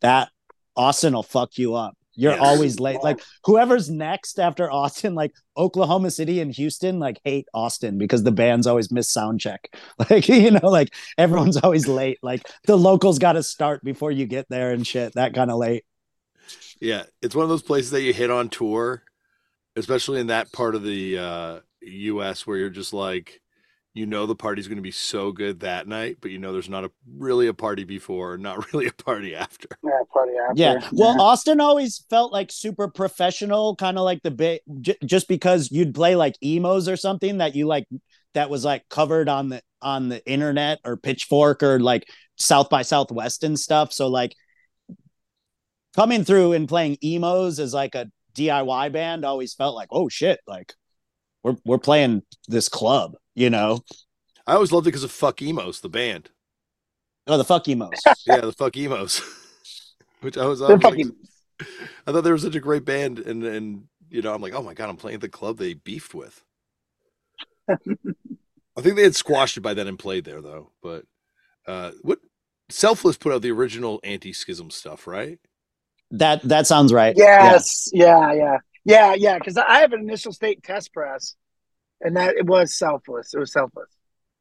that, 0.00 0.30
Austin 0.74 1.12
will 1.12 1.22
fuck 1.22 1.58
you 1.58 1.74
up. 1.74 1.94
You're 2.20 2.32
Yes. 2.32 2.40
always 2.42 2.80
late. 2.80 3.00
Like 3.00 3.20
whoever's 3.44 3.88
next 3.88 4.40
after 4.40 4.68
Austin, 4.70 5.14
like 5.14 5.32
Oklahoma 5.56 6.10
City 6.10 6.40
and 6.40 6.52
Houston, 6.52 6.98
like 6.98 7.20
hate 7.24 7.46
Austin 7.54 7.96
because 7.96 8.24
the 8.24 8.32
bands 8.32 8.66
always 8.66 8.90
miss 8.90 9.08
sound 9.08 9.40
check. 9.40 9.72
Like, 10.10 10.28
you 10.28 10.50
know, 10.50 10.68
like 10.68 10.92
everyone's 11.16 11.58
always 11.58 11.86
late. 11.86 12.18
Like 12.22 12.42
the 12.66 12.76
locals 12.76 13.20
got 13.20 13.34
to 13.34 13.42
start 13.44 13.84
before 13.84 14.10
you 14.10 14.26
get 14.26 14.46
there 14.48 14.72
and 14.72 14.84
shit. 14.84 15.14
That 15.14 15.32
kind 15.32 15.50
of 15.50 15.58
late. 15.58 15.84
Yeah, 16.80 17.04
it's 17.22 17.34
one 17.36 17.44
of 17.44 17.48
those 17.50 17.62
places 17.62 17.92
that 17.92 18.02
you 18.02 18.12
hit 18.12 18.30
on 18.30 18.48
tour, 18.48 19.02
especially 19.76 20.18
in 20.20 20.26
that 20.28 20.50
part 20.52 20.74
of 20.74 20.82
the 20.82 21.18
uh, 21.18 21.60
U.S. 21.82 22.46
where 22.46 22.56
you're 22.56 22.70
just 22.70 22.92
like, 22.92 23.40
you 23.94 24.06
know, 24.06 24.26
the 24.26 24.36
party's 24.36 24.68
going 24.68 24.76
to 24.76 24.82
be 24.82 24.90
so 24.90 25.32
good 25.32 25.60
that 25.60 25.88
night, 25.88 26.18
but 26.20 26.30
you 26.30 26.38
know, 26.38 26.52
there's 26.52 26.68
not 26.68 26.84
a 26.84 26.90
really 27.16 27.48
a 27.48 27.54
party 27.54 27.84
before, 27.84 28.38
not 28.38 28.72
really 28.72 28.86
a 28.86 28.92
party 28.92 29.34
after. 29.34 29.68
Yeah, 29.82 30.00
party 30.12 30.32
after. 30.48 30.60
Yeah. 30.62 30.88
Well, 30.92 31.20
Austin 31.20 31.60
always 31.60 32.04
felt 32.10 32.32
like 32.32 32.50
super 32.52 32.88
professional, 32.88 33.76
kind 33.76 33.98
of 33.98 34.04
like 34.04 34.22
the 34.22 34.30
bit, 34.30 34.62
j- 34.80 34.98
just 35.04 35.28
because 35.28 35.70
you'd 35.70 35.94
play 35.94 36.16
like 36.16 36.36
emos 36.42 36.88
or 36.88 36.96
something 36.96 37.38
that 37.38 37.54
you 37.54 37.66
like, 37.66 37.86
that 38.34 38.50
was 38.50 38.64
like 38.64 38.88
covered 38.88 39.28
on 39.28 39.48
the 39.48 39.62
on 39.80 40.08
the 40.08 40.24
internet 40.30 40.80
or 40.84 40.96
Pitchfork 40.96 41.62
or 41.62 41.80
like 41.80 42.08
South 42.36 42.68
by 42.68 42.82
Southwest 42.82 43.44
and 43.44 43.58
stuff. 43.58 43.92
So 43.92 44.08
like 44.08 44.34
coming 45.94 46.24
through 46.24 46.52
and 46.52 46.68
playing 46.68 46.98
emos 47.02 47.58
as 47.58 47.74
like 47.74 47.94
a 47.94 48.10
DIY 48.36 48.92
band 48.92 49.24
always 49.24 49.54
felt 49.54 49.74
like, 49.74 49.88
oh 49.90 50.08
shit, 50.08 50.40
like 50.46 50.72
we're 51.42 51.56
we're 51.64 51.78
playing 51.78 52.22
this 52.46 52.68
club, 52.68 53.16
you 53.34 53.50
know? 53.50 53.80
I 54.46 54.54
always 54.54 54.72
loved 54.72 54.86
it 54.86 54.90
because 54.90 55.04
of 55.04 55.10
Fuck 55.10 55.42
Emos, 55.42 55.80
the 55.80 55.88
band. 55.88 56.30
Oh, 57.26 57.36
the 57.36 57.44
fuck 57.44 57.68
emos. 57.68 57.90
Yeah, 58.26 58.40
the 58.40 58.52
Fuck 58.52 58.76
Emos, 58.78 59.20
which 60.22 60.38
I 60.38 60.46
was. 60.46 60.62
I, 60.62 60.72
was 60.72 60.82
like- 60.82 60.82
fucking. 60.82 61.12
I 62.06 62.12
thought 62.12 62.22
they 62.22 62.30
were 62.30 62.38
such 62.38 62.54
a 62.54 62.60
great 62.60 62.84
band, 62.86 63.18
and 63.18 63.44
and 63.44 63.84
you 64.08 64.22
know, 64.22 64.32
I'm 64.34 64.40
like, 64.40 64.54
oh 64.54 64.62
my 64.62 64.72
god, 64.74 64.88
I'm 64.88 64.96
playing 64.96 65.18
the 65.18 65.28
club 65.28 65.58
they 65.58 65.74
beefed 65.74 66.14
with. 66.14 66.42
I 67.68 68.80
think 68.80 68.96
they 68.96 69.02
had 69.02 69.16
squashed 69.16 69.56
it 69.58 69.60
by 69.60 69.74
then 69.74 69.88
and 69.88 69.98
played 69.98 70.24
there 70.24 70.40
though. 70.40 70.70
But 70.82 71.04
uh, 71.66 71.90
what 72.00 72.20
Selfless 72.70 73.18
put 73.18 73.32
out 73.32 73.42
the 73.42 73.50
original 73.50 74.00
anti-schism 74.04 74.70
stuff, 74.70 75.06
right? 75.06 75.38
that 76.10 76.42
that 76.44 76.66
sounds 76.66 76.90
right. 76.92 77.14
Yes. 77.16 77.90
Yeah. 77.92 78.32
Yeah. 78.32 78.32
Yeah. 78.32 78.56
Yeah. 78.88 79.14
Yeah, 79.14 79.38
because 79.38 79.56
I 79.56 79.80
have 79.80 79.92
an 79.92 80.00
initial 80.00 80.32
state 80.32 80.62
test 80.62 80.92
press, 80.92 81.36
and 82.00 82.16
that 82.16 82.36
it 82.36 82.46
was 82.46 82.74
selfless. 82.74 83.34
It 83.34 83.38
was 83.38 83.52
selfless. 83.52 83.88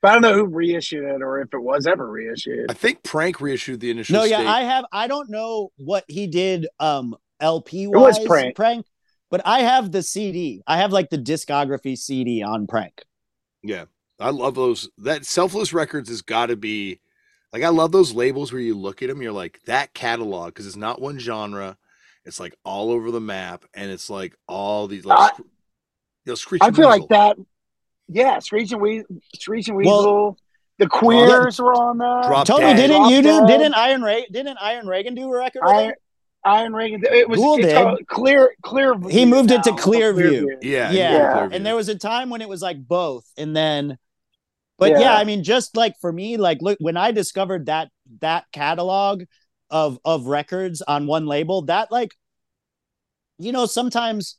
But 0.01 0.09
I 0.09 0.13
don't 0.13 0.21
know 0.21 0.33
who 0.33 0.45
reissued 0.45 1.05
it 1.05 1.21
or 1.21 1.41
if 1.41 1.53
it 1.53 1.59
was 1.59 1.87
ever 1.87 2.09
reissued. 2.09 2.69
I 2.69 2.73
think 2.73 3.03
Prank 3.03 3.41
reissued 3.41 3.79
the 3.79 3.89
initial. 3.89 4.13
No, 4.13 4.23
yeah, 4.23 4.37
state. 4.37 4.47
I 4.47 4.61
have. 4.61 4.85
I 4.91 5.07
don't 5.07 5.29
know 5.29 5.71
what 5.77 6.05
he 6.07 6.27
did. 6.27 6.67
Um, 6.79 7.15
LP 7.39 7.87
was 7.87 8.17
wise, 8.17 8.27
Prank. 8.27 8.55
prank, 8.55 8.85
but 9.31 9.41
I 9.45 9.61
have 9.61 9.91
the 9.91 10.03
CD. 10.03 10.61
I 10.67 10.77
have 10.77 10.91
like 10.91 11.09
the 11.09 11.17
discography 11.17 11.97
CD 11.97 12.43
on 12.43 12.67
prank. 12.67 13.03
Yeah, 13.63 13.85
I 14.19 14.29
love 14.29 14.55
those. 14.55 14.89
That 14.99 15.25
Selfless 15.25 15.73
Records 15.73 16.09
has 16.09 16.21
got 16.21 16.47
to 16.47 16.55
be 16.55 16.99
like 17.53 17.63
I 17.63 17.69
love 17.69 17.91
those 17.91 18.13
labels 18.13 18.51
where 18.51 18.61
you 18.61 18.77
look 18.77 19.01
at 19.01 19.09
them, 19.09 19.21
you're 19.21 19.31
like 19.31 19.59
that 19.65 19.93
catalog 19.93 20.49
because 20.49 20.67
it's 20.67 20.75
not 20.75 21.01
one 21.01 21.17
genre. 21.17 21.77
It's 22.27 22.39
like 22.39 22.55
all 22.63 22.91
over 22.91 23.09
the 23.09 23.21
map, 23.21 23.65
and 23.73 23.89
it's 23.89 24.09
like 24.09 24.35
all 24.47 24.87
these. 24.87 25.05
Like, 25.05 25.17
I- 25.33 25.37
you 25.37 25.45
know, 26.31 26.35
Screech 26.35 26.61
I 26.61 26.67
and 26.67 26.75
feel 26.75 26.89
like 26.89 27.07
that. 27.09 27.37
Yeah, 28.09 28.39
Screeching 28.39 28.79
Weasel. 28.79 29.07
Screech 29.35 29.69
and 29.69 29.77
Well- 29.77 30.37
the 30.77 30.87
Queers 30.87 31.59
were 31.59 31.73
on 31.73 31.97
that. 31.97 32.27
Drop 32.27 32.45
Tony, 32.45 32.61
Dead. 32.65 32.75
didn't 32.75 32.97
Drop 32.97 33.11
you 33.11 33.21
do? 33.23 33.39
Dead. 33.39 33.47
Didn't 33.47 33.73
Iron 33.73 34.01
Ray? 34.03 34.27
Didn't 34.31 34.57
Iron 34.61 34.85
Reagan 34.87 35.15
do 35.15 35.23
a 35.33 35.35
record? 35.37 35.61
With 35.63 35.71
Iron. 35.73 35.93
Iron 36.45 36.73
Reagan. 36.73 37.01
It 37.03 37.27
was 37.27 37.39
Ghoul 37.39 37.55
it's 37.57 37.65
did. 37.67 37.73
called 37.73 37.99
Clear 38.07 38.51
Clear. 38.61 38.93
He 39.09 39.25
moved 39.25 39.49
it 39.51 39.63
to 39.63 39.71
now. 39.71 39.77
Clearview. 39.77 40.45
Yeah, 40.61 40.91
Yeah. 40.91 41.11
yeah. 41.13 41.49
And 41.51 41.65
there 41.65 41.75
was 41.75 41.89
a 41.89 41.95
time 41.95 42.29
when 42.29 42.41
it 42.41 42.47
was 42.49 42.61
like 42.61 42.77
both, 42.85 43.25
and 43.37 43.55
then, 43.55 43.97
but 44.77 44.91
yeah. 44.91 44.99
Yeah. 44.99 45.15
I 45.15 45.23
mean, 45.23 45.43
just 45.43 45.75
like 45.75 45.95
for 45.99 46.11
me, 46.13 46.37
like 46.37 46.61
look, 46.61 46.77
when 46.79 46.95
I 46.97 47.11
discovered 47.11 47.65
that 47.65 47.89
that 48.19 48.45
catalog 48.53 49.23
of 49.69 49.99
of 50.05 50.27
records 50.27 50.81
on 50.81 51.07
one 51.07 51.25
label, 51.25 51.63
that 51.63 51.91
like, 51.91 52.11
you 53.37 53.51
know, 53.51 53.65
sometimes 53.65 54.37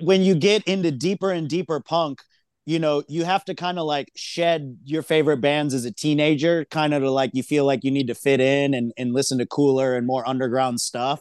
when 0.00 0.22
you 0.22 0.34
get 0.34 0.62
into 0.64 0.90
deeper 0.90 1.30
and 1.30 1.48
deeper 1.48 1.80
punk, 1.80 2.20
you 2.66 2.78
know, 2.78 3.02
you 3.08 3.24
have 3.24 3.44
to 3.46 3.54
kind 3.54 3.78
of 3.78 3.86
like 3.86 4.10
shed 4.14 4.76
your 4.84 5.02
favorite 5.02 5.40
bands 5.40 5.74
as 5.74 5.84
a 5.84 5.92
teenager, 5.92 6.64
kind 6.66 6.94
of 6.94 7.02
to 7.02 7.10
like 7.10 7.30
you 7.34 7.42
feel 7.42 7.64
like 7.64 7.84
you 7.84 7.90
need 7.90 8.08
to 8.08 8.14
fit 8.14 8.40
in 8.40 8.74
and 8.74 8.92
and 8.96 9.12
listen 9.14 9.38
to 9.38 9.46
cooler 9.46 9.96
and 9.96 10.06
more 10.06 10.28
underground 10.28 10.80
stuff. 10.80 11.20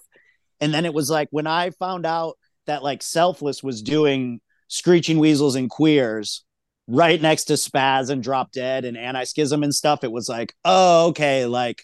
And 0.59 0.73
then 0.73 0.85
it 0.85 0.93
was 0.93 1.09
like 1.09 1.29
when 1.31 1.47
I 1.47 1.71
found 1.71 2.05
out 2.05 2.37
that 2.67 2.83
like 2.83 3.01
Selfless 3.01 3.63
was 3.63 3.81
doing 3.81 4.41
Screeching 4.67 5.17
Weasels 5.17 5.55
and 5.55 5.69
Queers 5.69 6.43
right 6.87 7.21
next 7.21 7.45
to 7.45 7.53
Spaz 7.53 8.09
and 8.09 8.21
Drop 8.21 8.51
Dead 8.51 8.85
and 8.85 8.97
Anti 8.97 9.23
Schism 9.23 9.63
and 9.63 9.73
stuff, 9.73 10.03
it 10.03 10.11
was 10.11 10.27
like, 10.27 10.53
oh, 10.65 11.07
okay, 11.07 11.45
like 11.45 11.83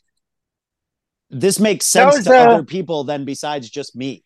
this 1.29 1.59
makes 1.59 1.85
sense 1.85 2.15
was, 2.17 2.25
to 2.25 2.33
uh, 2.33 2.53
other 2.53 2.63
people 2.63 3.03
than 3.03 3.25
besides 3.25 3.69
just 3.69 3.95
me. 3.95 4.23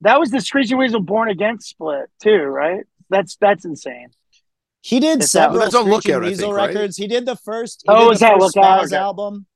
That 0.00 0.18
was 0.18 0.30
the 0.30 0.40
Screeching 0.40 0.78
Weasel 0.78 1.00
Born 1.00 1.28
Against 1.28 1.68
split 1.68 2.06
too, 2.22 2.42
right? 2.42 2.84
That's 3.10 3.36
that's 3.36 3.64
insane. 3.64 4.08
He 4.80 4.98
did 4.98 5.18
It's 5.20 5.26
that- 5.32 5.38
several 5.44 5.60
that's 5.60 5.74
on 5.74 5.82
Screeching 5.82 6.12
Lookout, 6.14 6.22
Weasel 6.28 6.44
think, 6.48 6.56
right? 6.56 6.66
records. 6.74 6.96
He 6.96 7.06
did 7.06 7.24
the 7.26 7.36
first. 7.36 7.82
He 7.86 7.92
Oh, 7.92 8.06
did 8.08 8.14
is 8.14 8.18
the 8.20 8.26
that 8.26 8.40
first 8.40 8.56
Lookout? 8.56 8.82
Spaz 8.82 8.86
Okay. 8.86 8.96
album? 8.96 9.46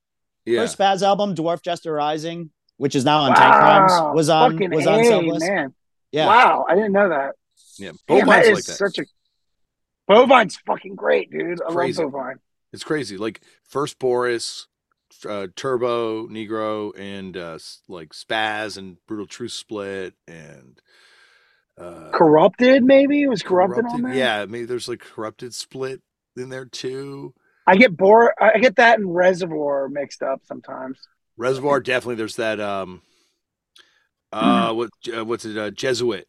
yeah. 0.44 0.60
First 0.60 0.78
Spaz 0.78 1.02
album, 1.02 1.34
Dwarf 1.34 1.62
Jester 1.62 1.92
Rising, 1.92 2.50
which 2.76 2.94
is 2.94 3.04
now 3.04 3.20
on 3.20 3.34
Tank 3.34 3.54
Crimes, 3.54 3.92
was 4.14 4.28
on 4.28 4.52
fucking 4.52 4.70
was 4.70 4.86
on 4.86 5.00
A, 5.00 5.04
Selfless. 5.04 5.42
man. 5.42 5.74
Yeah. 6.12 6.26
Wow, 6.26 6.64
I 6.68 6.74
didn't 6.76 6.92
know 6.92 7.08
that. 7.08 7.34
yeah. 7.78 7.90
Damn, 8.06 8.18
that 8.18 8.26
Bovine's 8.26 8.46
is 8.46 8.54
like 8.54 8.64
that. 8.64 8.76
such 8.76 8.98
a 8.98 9.04
Bovine's 10.08 10.56
fucking 10.66 10.94
great, 10.94 11.30
dude. 11.30 11.60
I 11.62 11.72
Crazy. 11.72 12.02
love 12.02 12.12
Bovine. 12.12 12.36
It's 12.72 12.84
crazy. 12.84 13.16
Like 13.16 13.40
first 13.64 13.98
Boris, 13.98 14.68
uh, 15.24 15.46
Turbonegro, 15.54 16.98
and 16.98 17.36
uh, 17.36 17.58
like 17.88 18.10
Spaz 18.10 18.76
and 18.76 18.96
Brutal 19.06 19.26
Truth 19.26 19.52
Split 19.52 20.14
and 20.26 20.80
uh, 21.78 22.10
Corrupted, 22.12 22.82
maybe 22.84 23.22
it 23.22 23.28
was 23.28 23.42
corrupted, 23.42 23.84
on 23.86 24.02
there. 24.02 24.14
Yeah, 24.14 24.46
maybe 24.46 24.64
there's 24.64 24.88
like 24.88 25.00
Corrupted 25.00 25.54
Split 25.54 26.00
in 26.36 26.48
there 26.48 26.64
too. 26.64 27.34
I 27.66 27.76
get 27.76 27.96
bored. 27.96 28.32
I 28.40 28.58
get 28.58 28.76
that 28.76 28.98
and 28.98 29.14
Reservoir 29.14 29.88
mixed 29.88 30.22
up 30.22 30.42
sometimes. 30.44 30.98
Reservoir 31.36 31.80
definitely. 31.80 32.14
There's 32.14 32.36
that. 32.36 32.60
Um, 32.60 33.02
uh, 34.32 34.72
what 34.72 34.90
uh, 35.14 35.24
what's 35.24 35.44
it? 35.44 35.58
Uh, 35.58 35.70
Jesuit 35.70 36.28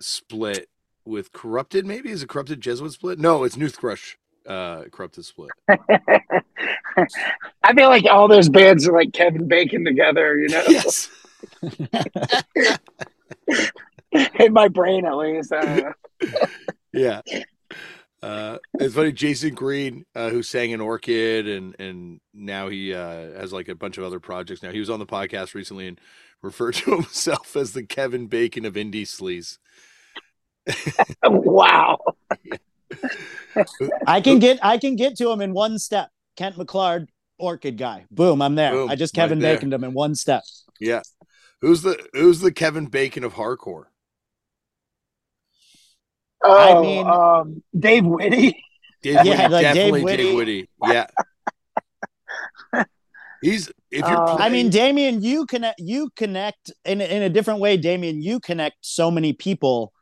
split 0.00 0.68
with 1.04 1.32
Corrupted. 1.32 1.86
Maybe 1.86 2.10
is 2.10 2.22
it 2.22 2.28
Corrupted 2.28 2.60
Jesuit 2.60 2.92
split? 2.92 3.18
No, 3.18 3.44
it's 3.44 3.56
Noothgrush. 3.56 4.16
Uh, 4.46 4.84
Corrupted 4.90 5.24
split. 5.24 5.50
I 5.68 5.78
feel 7.74 7.88
like 7.88 8.04
all 8.10 8.28
those 8.28 8.48
bands 8.48 8.88
are 8.88 8.92
like 8.92 9.12
Kevin 9.12 9.48
Bacon 9.48 9.84
together, 9.84 10.38
you 10.38 10.48
know, 10.48 10.62
yes. 10.68 11.10
in 14.38 14.52
my 14.52 14.68
brain 14.68 15.06
at 15.06 15.16
least. 15.16 15.52
I 15.52 15.60
don't 15.60 15.76
know. 15.76 15.92
yeah. 16.92 17.20
Uh, 18.22 18.58
it's 18.74 18.94
funny. 18.94 19.12
Jayson 19.12 19.54
Green, 19.54 20.04
uh, 20.14 20.28
who 20.28 20.42
sang 20.42 20.72
in 20.72 20.80
Orchid, 20.80 21.48
and 21.48 21.74
and 21.78 22.20
now 22.34 22.68
he 22.68 22.92
uh, 22.92 23.32
has 23.38 23.52
like 23.52 23.68
a 23.68 23.74
bunch 23.74 23.96
of 23.96 24.04
other 24.04 24.20
projects. 24.20 24.62
Now 24.62 24.72
he 24.72 24.80
was 24.80 24.90
on 24.90 24.98
the 24.98 25.06
podcast 25.06 25.54
recently 25.54 25.88
and 25.88 25.98
referred 26.42 26.74
to 26.74 26.96
himself 26.96 27.56
as 27.56 27.72
the 27.72 27.82
Kevin 27.82 28.26
Bacon 28.26 28.66
of 28.66 28.74
indie 28.74 29.02
sleaze. 29.02 29.58
wow. 31.24 31.98
I 34.06 34.20
can 34.20 34.38
get 34.38 34.58
I 34.62 34.78
can 34.78 34.96
get 34.96 35.16
to 35.18 35.30
him 35.30 35.40
in 35.40 35.52
one 35.52 35.78
step. 35.78 36.08
Kent 36.36 36.56
McClard 36.56 37.06
Orchid 37.38 37.76
guy. 37.78 38.06
Boom, 38.10 38.42
I'm 38.42 38.54
there. 38.54 38.72
Boom, 38.72 38.90
I 38.90 38.96
just 38.96 39.14
Kevin 39.14 39.38
there. 39.38 39.56
Baconed 39.58 39.72
him 39.72 39.84
in 39.84 39.92
one 39.92 40.14
step. 40.14 40.42
Yeah. 40.80 41.02
Who's 41.60 41.82
the 41.82 42.02
who's 42.12 42.40
the 42.40 42.52
Kevin 42.52 42.86
Bacon 42.86 43.24
of 43.24 43.34
hardcore? 43.34 43.84
Oh, 46.42 46.78
I 46.78 46.80
mean- 46.80 47.06
um, 47.06 47.62
Dave 47.78 48.04
Witte. 48.06 48.54
Dave 49.02 49.24
Yeah, 49.24 49.48
Witte, 49.48 49.50
like 49.50 49.74
Dave 49.74 49.92
Witte. 49.92 50.16
Dave 50.16 50.34
Witte. 50.36 50.68
Yeah. 50.86 51.06
He's 53.42 53.68
if 53.90 54.00
you're 54.06 54.28
Uh, 54.28 54.36
I 54.36 54.50
mean, 54.50 54.68
Damian, 54.70 55.22
you 55.22 55.46
connect 55.46 55.80
you 55.80 56.10
connect 56.14 56.70
in 56.84 57.00
in 57.00 57.22
a 57.22 57.28
different 57.30 57.60
way, 57.60 57.76
Damian, 57.78 58.22
you 58.22 58.38
connect 58.40 58.76
so 58.82 59.10
many 59.10 59.32
people 59.32 59.92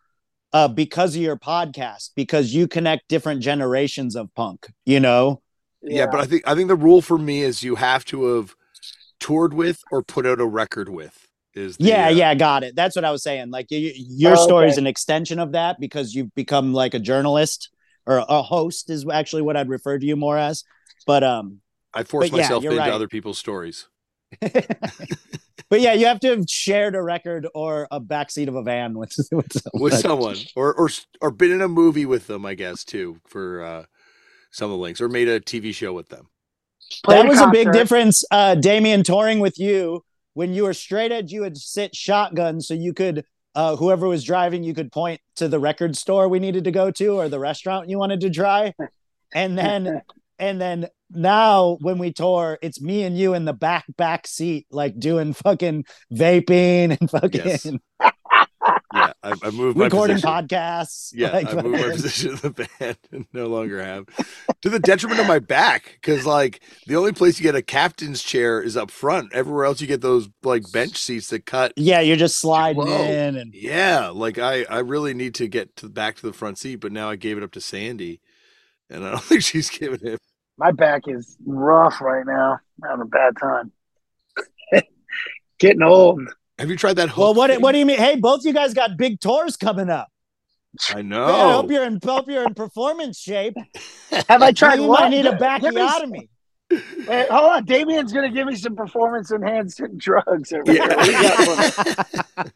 uh 0.52 0.68
because 0.68 1.14
of 1.16 1.22
your 1.22 1.36
podcast, 1.36 2.10
because 2.16 2.54
you 2.54 2.68
connect 2.68 3.08
different 3.08 3.42
generations 3.42 4.16
of 4.16 4.32
punk, 4.34 4.68
you 4.86 5.00
know? 5.00 5.42
yeah, 5.82 6.06
but 6.06 6.20
I 6.20 6.24
think 6.26 6.46
I 6.46 6.54
think 6.54 6.68
the 6.68 6.76
rule 6.76 7.02
for 7.02 7.18
me 7.18 7.42
is 7.42 7.62
you 7.62 7.76
have 7.76 8.04
to 8.06 8.36
have 8.36 8.54
toured 9.20 9.54
with 9.54 9.84
or 9.90 10.02
put 10.02 10.26
out 10.26 10.40
a 10.40 10.46
record 10.46 10.88
with. 10.88 11.28
Is 11.54 11.78
the, 11.78 11.86
Yeah, 11.86 12.08
uh, 12.08 12.08
yeah, 12.08 12.34
got 12.34 12.64
it. 12.64 12.74
That's 12.74 12.96
what 12.96 13.04
I 13.04 13.10
was 13.12 13.22
saying. 13.22 13.50
Like 13.50 13.68
y- 13.70 13.92
y- 13.96 14.04
your 14.08 14.32
Oh, 14.32 14.44
story 14.44 14.68
is 14.68 14.78
an 14.78 14.86
extension 14.86 15.38
of 15.38 15.52
that 15.52 15.78
because 15.78 16.14
you've 16.14 16.34
become 16.34 16.72
like 16.72 16.94
a 16.94 16.98
journalist 16.98 17.70
or 18.06 18.24
a 18.28 18.42
host 18.42 18.90
is 18.90 19.06
actually 19.08 19.42
what 19.42 19.56
I'd 19.56 19.68
refer 19.68 19.98
to 19.98 20.04
you 20.06 20.16
more 20.16 20.36
as. 20.38 20.64
But 21.06 21.22
um 21.24 21.60
I 21.94 22.02
force 22.04 22.30
But 22.30 22.36
yeah, 22.38 22.48
myself 22.48 22.64
into 22.64 22.76
right. 22.76 22.92
other 22.92 23.08
people's 23.08 23.38
stories. 23.38 23.88
but 24.40 25.80
yeah, 25.80 25.92
you 25.92 26.06
have 26.06 26.20
to 26.20 26.28
have 26.28 26.44
shared 26.48 26.94
a 26.94 27.02
record 27.02 27.46
or 27.54 27.88
a 27.90 28.00
backseat 28.00 28.48
of 28.48 28.54
a 28.54 28.62
van 28.62 28.98
with 28.98 29.14
with 29.32 29.52
someone. 29.52 29.82
with 29.82 29.94
someone 29.94 30.36
or 30.54 30.74
or 30.74 30.88
or 31.20 31.30
been 31.30 31.52
in 31.52 31.62
a 31.62 31.68
movie 31.68 32.06
with 32.06 32.26
them 32.26 32.44
i 32.44 32.54
guess 32.54 32.84
too 32.84 33.18
for 33.26 33.62
uh 33.62 33.84
some 34.50 34.66
of 34.66 34.72
the 34.72 34.82
links 34.82 35.00
or 35.00 35.08
made 35.08 35.28
a 35.28 35.40
tv 35.40 35.74
show 35.74 35.92
with 35.92 36.08
them 36.08 36.28
Played 37.04 37.24
that 37.24 37.28
was 37.28 37.40
a 37.40 37.48
big 37.48 37.70
difference, 37.72 38.24
uh, 38.30 38.54
Damian, 38.54 39.02
touring 39.02 39.40
with 39.40 39.58
you. 39.58 40.04
When 40.34 40.54
you 40.54 40.64
were 40.64 40.74
straight 40.74 41.12
edge, 41.12 41.32
you 41.32 41.42
would 41.42 41.56
sit 41.56 41.94
shotgun 41.94 42.60
so 42.60 42.74
you 42.74 42.94
could, 42.94 43.24
uh, 43.54 43.76
whoever 43.76 44.08
was 44.08 44.24
driving, 44.24 44.62
you 44.62 44.74
could 44.74 44.90
point 44.90 45.20
to 45.36 45.48
the 45.48 45.58
record 45.58 45.96
store 45.96 46.28
we 46.28 46.38
needed 46.38 46.64
to 46.64 46.70
go 46.70 46.90
to 46.92 47.16
or 47.16 47.28
the 47.28 47.38
restaurant 47.38 47.88
you 47.90 47.98
wanted 47.98 48.20
to 48.20 48.30
try. 48.30 48.74
And 49.34 49.58
then, 49.58 50.00
and 50.38 50.60
then 50.60 50.88
now 51.10 51.78
when 51.80 51.98
we 51.98 52.12
tour, 52.12 52.58
it's 52.62 52.80
me 52.80 53.02
and 53.02 53.16
you 53.16 53.34
in 53.34 53.44
the 53.44 53.52
back, 53.52 53.84
back 53.96 54.26
seat, 54.26 54.66
like 54.70 54.98
doing 54.98 55.32
fucking 55.32 55.84
vaping 56.12 56.96
and 56.98 57.10
fucking 57.10 57.42
Yes. 57.44 57.66
yeah 58.94 59.12
i, 59.22 59.34
I 59.42 59.50
moved 59.50 59.76
my 59.76 59.84
recording 59.84 60.16
podcasts. 60.16 61.10
yeah 61.14 61.30
like, 61.32 61.52
i 61.52 61.62
moved 61.62 61.80
my 61.80 61.90
position 61.90 62.32
in 62.32 62.36
the 62.36 62.68
band 62.80 62.98
and 63.12 63.26
no 63.32 63.46
longer 63.46 63.82
have 63.82 64.06
to 64.62 64.70
the 64.70 64.78
detriment 64.78 65.20
of 65.20 65.26
my 65.26 65.38
back 65.38 65.98
because 66.00 66.26
like 66.26 66.60
the 66.86 66.96
only 66.96 67.12
place 67.12 67.38
you 67.38 67.42
get 67.42 67.54
a 67.54 67.62
captain's 67.62 68.22
chair 68.22 68.62
is 68.62 68.76
up 68.76 68.90
front 68.90 69.32
everywhere 69.32 69.64
else 69.64 69.80
you 69.80 69.86
get 69.86 70.00
those 70.00 70.28
like 70.42 70.70
bench 70.72 70.96
seats 70.96 71.28
that 71.28 71.46
cut 71.46 71.72
yeah, 71.76 72.00
you're 72.00 72.16
just 72.16 72.38
sliding 72.38 72.86
Whoa. 72.86 73.04
in 73.04 73.36
and 73.36 73.54
yeah 73.54 74.08
like 74.08 74.38
i 74.38 74.64
i 74.64 74.78
really 74.78 75.14
need 75.14 75.34
to 75.36 75.48
get 75.48 75.76
to 75.76 75.88
back 75.88 76.16
to 76.16 76.26
the 76.26 76.32
front 76.32 76.58
seat 76.58 76.76
but 76.76 76.92
now 76.92 77.10
i 77.10 77.16
gave 77.16 77.36
it 77.36 77.42
up 77.42 77.52
to 77.52 77.60
sandy 77.60 78.20
and 78.90 79.04
i 79.04 79.10
don't 79.10 79.22
think 79.24 79.42
she's 79.42 79.70
giving 79.70 80.00
it 80.02 80.20
My 80.58 80.72
back 80.72 81.02
is 81.06 81.36
rough 81.46 82.00
right 82.00 82.26
now. 82.26 82.58
I'm 82.82 82.90
having 82.90 83.02
a 83.02 83.06
bad 83.06 83.36
time. 83.40 83.72
Getting 85.58 85.82
old. 85.82 86.20
have 86.58 86.68
you 86.68 86.76
tried 86.76 86.94
that 86.94 87.08
hook 87.08 87.18
well, 87.18 87.34
what 87.34 87.50
thing? 87.50 87.60
what 87.60 87.72
do 87.72 87.78
you 87.78 87.86
mean? 87.86 87.98
Hey, 87.98 88.16
both 88.16 88.44
you 88.44 88.52
guys 88.52 88.74
got 88.74 88.96
big 88.96 89.20
tours 89.20 89.56
coming 89.56 89.88
up. 89.88 90.08
i 90.90 91.00
know 91.00 91.26
Yeah, 91.26 91.32
I 91.32 91.52
hope 91.52 91.70
you're 91.70 91.84
in 91.84 92.00
hope 92.04 92.28
you're 92.28 92.44
in 92.44 92.54
performance 92.54 93.18
shape. 93.18 93.54
Have 94.28 94.42
I 94.42 94.50
tried 94.50 94.80
you 94.80 94.88
what? 94.88 95.02
might 95.02 95.10
need 95.10 95.26
a 95.26 95.60
Give 95.60 95.74
me. 96.10 96.28
Hey, 97.06 97.26
hold 97.30 97.50
on, 97.50 97.64
Damian's 97.64 98.12
gonna 98.12 98.30
give 98.30 98.46
me 98.46 98.54
some 98.54 98.76
performance 98.76 99.32
enhancing 99.32 99.96
drugs. 99.96 100.52
over 100.52 100.70
here. 100.70 100.86
What 100.86 101.04
do 101.04 101.10
you 101.10 101.22
got 101.22 102.04
for 102.36 102.44
me? 102.44 102.50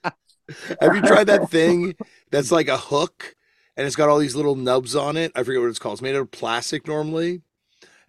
Have 0.82 0.94
you 0.96 1.00
tried 1.00 1.28
that 1.28 1.50
thing 1.50 1.94
that's 2.30 2.52
like 2.52 2.68
a 2.68 2.76
hook 2.76 3.34
and 3.74 3.86
it's 3.86 3.96
got 3.96 4.10
all 4.10 4.18
these 4.18 4.36
little 4.36 4.54
nubs 4.54 4.94
on 4.94 5.16
it? 5.16 5.32
I 5.34 5.44
forget 5.44 5.62
what 5.62 5.68
it's 5.70 5.78
called. 5.78 5.94
It's 5.94 6.02
made 6.02 6.14
out 6.14 6.20
of 6.20 6.30
plastic 6.30 6.86
normally. 6.86 7.40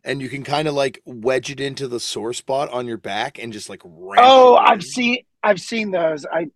And 0.04 0.22
you 0.22 0.28
can 0.30 0.44
kind 0.44 0.68
of 0.68 0.74
like 0.74 1.02
wedge 1.06 1.50
it 1.50 1.60
into 1.60 1.88
the 1.88 2.00
sore 2.00 2.34
spot 2.34 2.70
on 2.72 2.88
your 2.88 2.98
back 2.98 3.40
and 3.40 3.54
just 3.54 3.70
like 3.70 3.82
oh. 3.86 4.56
I've 4.56 4.84
seen 4.84 5.20
I've 5.42 5.60
seen 5.62 5.92
those. 5.92 6.26
I 6.26 6.48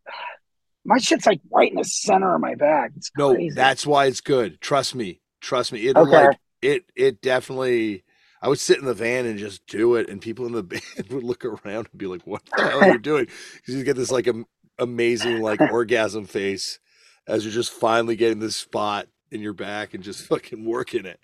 my 0.85 0.97
shit's 0.97 1.25
like 1.25 1.41
right 1.51 1.69
in 1.71 1.77
the 1.77 1.83
center 1.83 2.33
of 2.35 2.41
my 2.41 2.55
back. 2.55 2.91
It's 2.95 3.11
No, 3.17 3.33
crazy. 3.33 3.55
that's 3.55 3.85
why 3.85 4.05
it's 4.05 4.21
good. 4.21 4.59
Trust 4.61 4.95
me. 4.95 5.21
Trust 5.41 5.71
me. 5.71 5.87
It'll 5.87 6.03
Okay. 6.03 6.27
like 6.27 6.37
it 6.61 6.85
it 6.95 7.21
definitely 7.21 8.03
I 8.41 8.49
would 8.49 8.59
sit 8.59 8.77
in 8.79 8.85
the 8.85 8.93
van 8.93 9.25
and 9.25 9.39
just 9.39 9.65
do 9.65 9.95
it, 9.95 10.09
and 10.09 10.21
people 10.21 10.45
in 10.45 10.51
the 10.51 10.63
band 10.63 10.83
would 11.09 11.23
look 11.23 11.43
around 11.43 11.87
and 11.91 11.97
be 11.97 12.05
like, 12.05 12.25
"What 12.27 12.43
the 12.55 12.63
hell 12.69 12.83
are 12.83 12.91
you 12.91 12.99
doing?" 12.99 13.27
Because 13.55 13.75
you 13.75 13.83
get 13.83 13.95
this 13.95 14.11
like 14.11 14.27
am- 14.27 14.45
amazing 14.77 15.41
like 15.41 15.59
orgasm 15.59 16.25
face 16.25 16.79
as 17.27 17.43
you're 17.43 17.53
just 17.53 17.71
finally 17.73 18.15
getting 18.15 18.39
this 18.39 18.55
spot 18.55 19.07
in 19.31 19.41
your 19.41 19.53
back 19.53 19.93
and 19.93 20.03
just 20.03 20.25
fucking 20.27 20.63
working 20.65 21.05
it. 21.05 21.19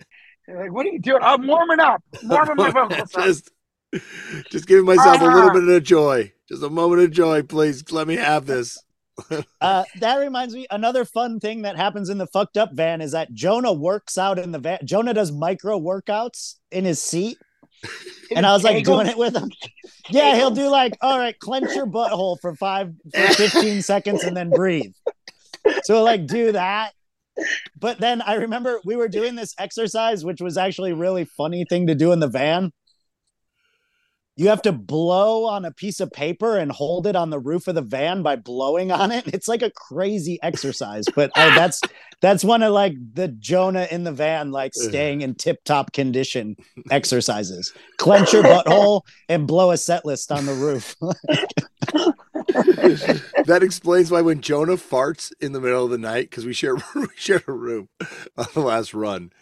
You're 0.48 0.60
like, 0.62 0.72
what 0.72 0.86
are 0.86 0.90
you 0.90 0.98
doing? 1.00 1.20
I'm 1.22 1.46
warming 1.46 1.80
up. 1.80 2.02
Warming 2.24 2.56
my 2.56 2.70
vocals 2.70 3.14
up. 3.16 3.24
just, 3.24 3.50
just 4.50 4.66
giving 4.66 4.84
myself 4.84 5.20
a 5.20 5.24
little 5.24 5.50
Ah. 5.50 5.52
bit 5.54 5.68
of 5.68 5.82
joy, 5.82 6.32
just 6.48 6.62
a 6.62 6.68
moment 6.70 7.02
of 7.02 7.10
joy. 7.12 7.42
Please 7.42 7.90
let 7.92 8.06
me 8.06 8.16
have 8.16 8.46
this. 8.46 8.78
Uh, 9.60 9.84
that 10.00 10.16
reminds 10.16 10.52
me, 10.54 10.66
another 10.72 11.04
fun 11.04 11.38
thing 11.38 11.62
that 11.62 11.76
happens 11.76 12.10
in 12.10 12.18
the 12.18 12.26
fucked 12.26 12.56
up 12.56 12.72
van 12.72 13.00
is 13.00 13.12
that 13.12 13.32
Jonah 13.32 13.72
works 13.72 14.18
out 14.18 14.40
in 14.40 14.50
the 14.50 14.58
van. 14.58 14.78
Jonah 14.84 15.14
does 15.14 15.30
micro 15.30 15.78
workouts 15.78 16.56
in 16.72 16.84
his 16.84 17.00
seat. 17.00 17.38
And 18.34 18.44
I 18.44 18.52
was 18.52 18.64
like 18.64 18.84
doing 18.84 19.06
it 19.06 19.16
with 19.16 19.36
him. 19.36 19.50
Yeah, 20.10 20.34
he'll 20.34 20.50
do 20.50 20.68
like, 20.68 20.96
all 21.00 21.16
right, 21.18 21.38
clench 21.38 21.74
your 21.76 21.86
butthole 21.86 22.38
for 22.40 22.56
five, 22.56 22.92
for 23.14 23.26
15 23.34 23.82
seconds 23.82 24.24
and 24.24 24.36
then 24.36 24.50
breathe. 24.50 24.92
So 25.84 26.02
like 26.02 26.26
do 26.26 26.50
that. 26.52 26.92
But 27.78 27.98
then 27.98 28.22
I 28.22 28.34
remember 28.34 28.80
we 28.84 28.96
were 28.96 29.08
doing 29.08 29.34
this 29.34 29.54
exercise, 29.58 30.24
which 30.24 30.40
was 30.40 30.56
actually 30.56 30.92
a 30.92 30.96
really 30.96 31.24
funny 31.24 31.64
thing 31.64 31.86
to 31.88 31.94
do 31.94 32.12
in 32.12 32.20
the 32.20 32.28
van. 32.28 32.72
You 34.36 34.48
have 34.48 34.62
to 34.62 34.72
blow 34.72 35.44
on 35.44 35.64
a 35.64 35.70
piece 35.70 36.00
of 36.00 36.10
paper 36.10 36.58
and 36.58 36.72
hold 36.72 37.06
it 37.06 37.14
on 37.14 37.30
the 37.30 37.38
roof 37.38 37.68
of 37.68 37.76
the 37.76 37.82
van 37.82 38.22
by 38.22 38.34
blowing 38.34 38.90
on 38.90 39.12
it. 39.12 39.28
It's 39.28 39.46
like 39.46 39.62
a 39.62 39.70
crazy 39.70 40.40
exercise, 40.42 41.04
but 41.14 41.30
I, 41.36 41.54
that's 41.54 41.80
that's 42.20 42.42
one 42.42 42.64
of 42.64 42.72
like 42.72 42.94
the 43.12 43.28
Jonah 43.28 43.86
in 43.92 44.02
the 44.02 44.10
van, 44.10 44.50
like 44.50 44.74
staying 44.74 45.20
in 45.20 45.36
tip 45.36 45.62
top 45.64 45.92
condition 45.92 46.56
exercises. 46.90 47.72
Clench 47.98 48.32
your 48.32 48.42
butthole 48.42 49.02
and 49.28 49.46
blow 49.46 49.70
a 49.70 49.76
set 49.76 50.04
list 50.04 50.32
on 50.32 50.46
the 50.46 50.54
roof. 50.54 50.96
that 53.44 53.60
explains 53.62 54.10
why 54.10 54.20
when 54.20 54.40
Jonah 54.40 54.76
farts 54.76 55.32
in 55.40 55.52
the 55.52 55.60
middle 55.60 55.84
of 55.84 55.90
the 55.90 55.98
night, 55.98 56.30
because 56.30 56.44
we 56.44 56.52
share 56.52 56.74
we 56.94 57.06
shared 57.16 57.44
a 57.46 57.52
room 57.52 57.88
on 58.36 58.46
the 58.54 58.60
last 58.60 58.94
run, 58.94 59.32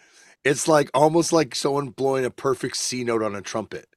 it's 0.43 0.67
like 0.67 0.89
almost 0.93 1.33
like 1.33 1.55
someone 1.55 1.89
blowing 1.89 2.25
a 2.25 2.29
perfect 2.29 2.77
C 2.77 3.03
note 3.03 3.23
on 3.23 3.35
a 3.35 3.41
trumpet. 3.41 3.87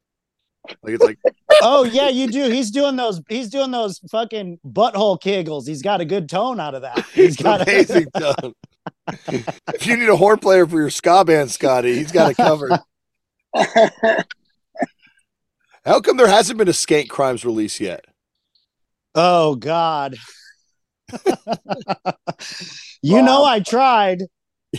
Like 0.83 0.95
it's 0.95 1.05
like 1.05 1.19
oh 1.63 1.85
yeah, 1.85 2.09
you 2.09 2.27
do. 2.29 2.51
He's 2.51 2.71
doing 2.71 2.97
those. 2.97 3.21
He's 3.29 3.49
doing 3.49 3.71
those 3.71 3.99
fucking 4.11 4.59
butthole 4.67 5.21
kegels. 5.21 5.67
He's 5.67 5.83
got 5.83 6.01
a 6.01 6.05
good 6.05 6.29
tone 6.29 6.61
out 6.61 6.75
of 6.75 6.83
that. 6.83 7.05
He's 7.15 7.35
it's 7.35 7.43
got 7.43 7.63
amazing 7.63 8.07
tone. 8.17 8.55
if 9.75 9.87
you 9.87 9.97
need 9.97 10.09
a 10.09 10.17
horn 10.17 10.39
player 10.39 10.67
for 10.67 10.79
your 10.81 10.91
ska 10.91 11.25
band, 11.25 11.51
Scotty, 11.51 11.95
he's 11.95 12.13
got 12.13 12.33
it 12.33 12.37
covered. 12.37 12.73
How 15.85 16.01
come 16.01 16.17
there 16.17 16.27
hasn't 16.27 16.59
been 16.59 16.69
a 16.69 16.73
Skank 16.73 17.09
Crimes 17.09 17.45
release 17.45 17.81
yet? 17.81 18.05
Oh 19.17 19.57
God. 19.57 20.15
you 23.03 23.23
know 23.23 23.45
I 23.45 23.61
tried. 23.61 24.23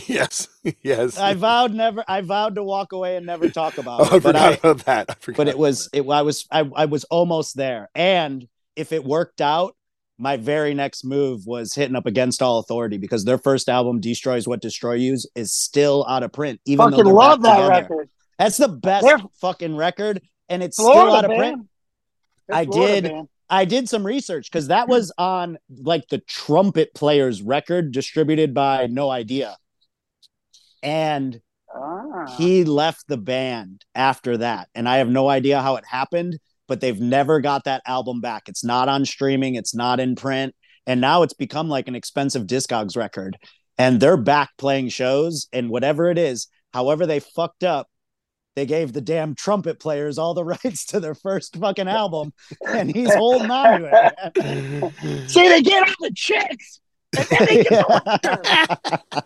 Yes, 0.06 0.46
yes. 0.82 1.18
I 1.18 1.34
vowed 1.34 1.74
never. 1.74 2.04
I 2.06 2.20
vowed 2.20 2.54
to 2.54 2.62
walk 2.62 2.92
away 2.92 3.16
and 3.16 3.26
never 3.26 3.48
talk 3.48 3.78
about 3.78 4.00
oh, 4.02 4.04
it. 4.04 4.06
I 4.06 4.10
but 4.12 4.22
forgot 4.22 4.36
I, 4.36 4.52
about 4.54 4.78
that. 4.84 5.06
I 5.10 5.14
forgot 5.14 5.36
but 5.38 5.48
it 5.48 5.50
about 5.54 5.60
was 5.60 5.88
it. 5.92 6.08
I 6.08 6.22
was 6.22 6.46
I, 6.52 6.70
I 6.76 6.84
was 6.84 7.04
almost 7.04 7.56
there. 7.56 7.88
And 7.94 8.46
if 8.76 8.92
it 8.92 9.04
worked 9.04 9.40
out, 9.40 9.74
my 10.18 10.36
very 10.36 10.74
next 10.74 11.04
move 11.04 11.46
was 11.46 11.74
hitting 11.74 11.96
up 11.96 12.06
against 12.06 12.42
all 12.42 12.58
authority 12.60 12.98
because 12.98 13.24
their 13.24 13.38
first 13.38 13.68
album, 13.68 14.00
"Destroys 14.00 14.46
What 14.46 14.60
Destroy 14.60 14.94
Yous," 14.94 15.26
is 15.34 15.52
still 15.52 16.04
out 16.08 16.22
of 16.22 16.32
print. 16.32 16.60
Even 16.64 16.84
though 16.84 16.90
Fucking 16.98 17.04
they're 17.04 17.14
love 17.14 17.42
back 17.42 17.56
that 17.56 17.62
together. 17.62 17.70
record. 17.96 18.10
That's 18.38 18.56
the 18.56 18.68
best 18.68 19.04
They're- 19.04 19.18
fucking 19.40 19.74
record, 19.74 20.20
and 20.48 20.62
it's 20.62 20.76
still 20.76 20.90
out 21.12 21.24
of 21.24 21.30
band. 21.30 21.38
print. 21.40 21.66
They're 22.46 22.56
I 22.56 22.64
Florida 22.66 23.00
did. 23.00 23.10
band. 23.10 23.28
I 23.50 23.64
did 23.64 23.88
some 23.88 24.04
research 24.04 24.50
because 24.50 24.68
that 24.68 24.88
was 24.88 25.12
on 25.18 25.58
like 25.78 26.08
the 26.08 26.18
trumpet 26.18 26.94
player's 26.94 27.40
record 27.42 27.92
distributed 27.92 28.52
by 28.54 28.86
No 28.86 29.10
Idea. 29.10 29.56
And 30.82 31.40
Ah. 31.74 32.26
he 32.36 32.64
left 32.64 33.06
the 33.08 33.16
band 33.18 33.84
after 33.94 34.38
that. 34.38 34.68
And 34.74 34.88
I 34.88 34.96
have 34.98 35.08
no 35.08 35.28
idea 35.28 35.60
how 35.60 35.76
it 35.76 35.84
happened, 35.86 36.38
but 36.66 36.80
they've 36.80 37.00
never 37.00 37.40
got 37.40 37.64
that 37.64 37.82
album 37.86 38.20
back. 38.20 38.48
It's 38.48 38.64
not 38.64 38.88
on 38.88 39.04
streaming, 39.04 39.54
it's 39.54 39.74
not 39.74 40.00
in 40.00 40.14
print. 40.16 40.54
And 40.86 41.00
now 41.00 41.22
it's 41.22 41.34
become 41.34 41.68
like 41.68 41.86
an 41.88 41.94
expensive 41.94 42.46
Discogs 42.46 42.96
record. 42.96 43.36
And 43.76 44.00
they're 44.00 44.16
back 44.16 44.50
playing 44.56 44.88
shows 44.88 45.46
and 45.52 45.68
whatever 45.68 46.10
it 46.10 46.18
is, 46.18 46.48
however 46.72 47.06
they 47.06 47.20
fucked 47.20 47.64
up, 47.64 47.88
they 48.58 48.66
gave 48.66 48.92
the 48.92 49.00
damn 49.00 49.36
trumpet 49.36 49.78
players 49.78 50.18
all 50.18 50.34
the 50.34 50.44
rights 50.64 50.84
to 50.86 50.98
their 51.00 51.14
first 51.14 51.56
fucking 51.56 51.86
album, 51.88 52.32
and 52.66 52.94
he's 52.94 53.14
holding 53.14 53.50
on 53.50 53.80
to 53.82 54.12
it. 54.34 55.30
See, 55.30 55.48
they 55.48 55.62
get 55.62 55.88
all 55.88 55.94
the 56.00 56.12
chicks. 56.14 56.80
And 57.16 57.26
then 57.28 57.46
they 57.46 57.62
get 57.62 57.70
the 57.70 59.24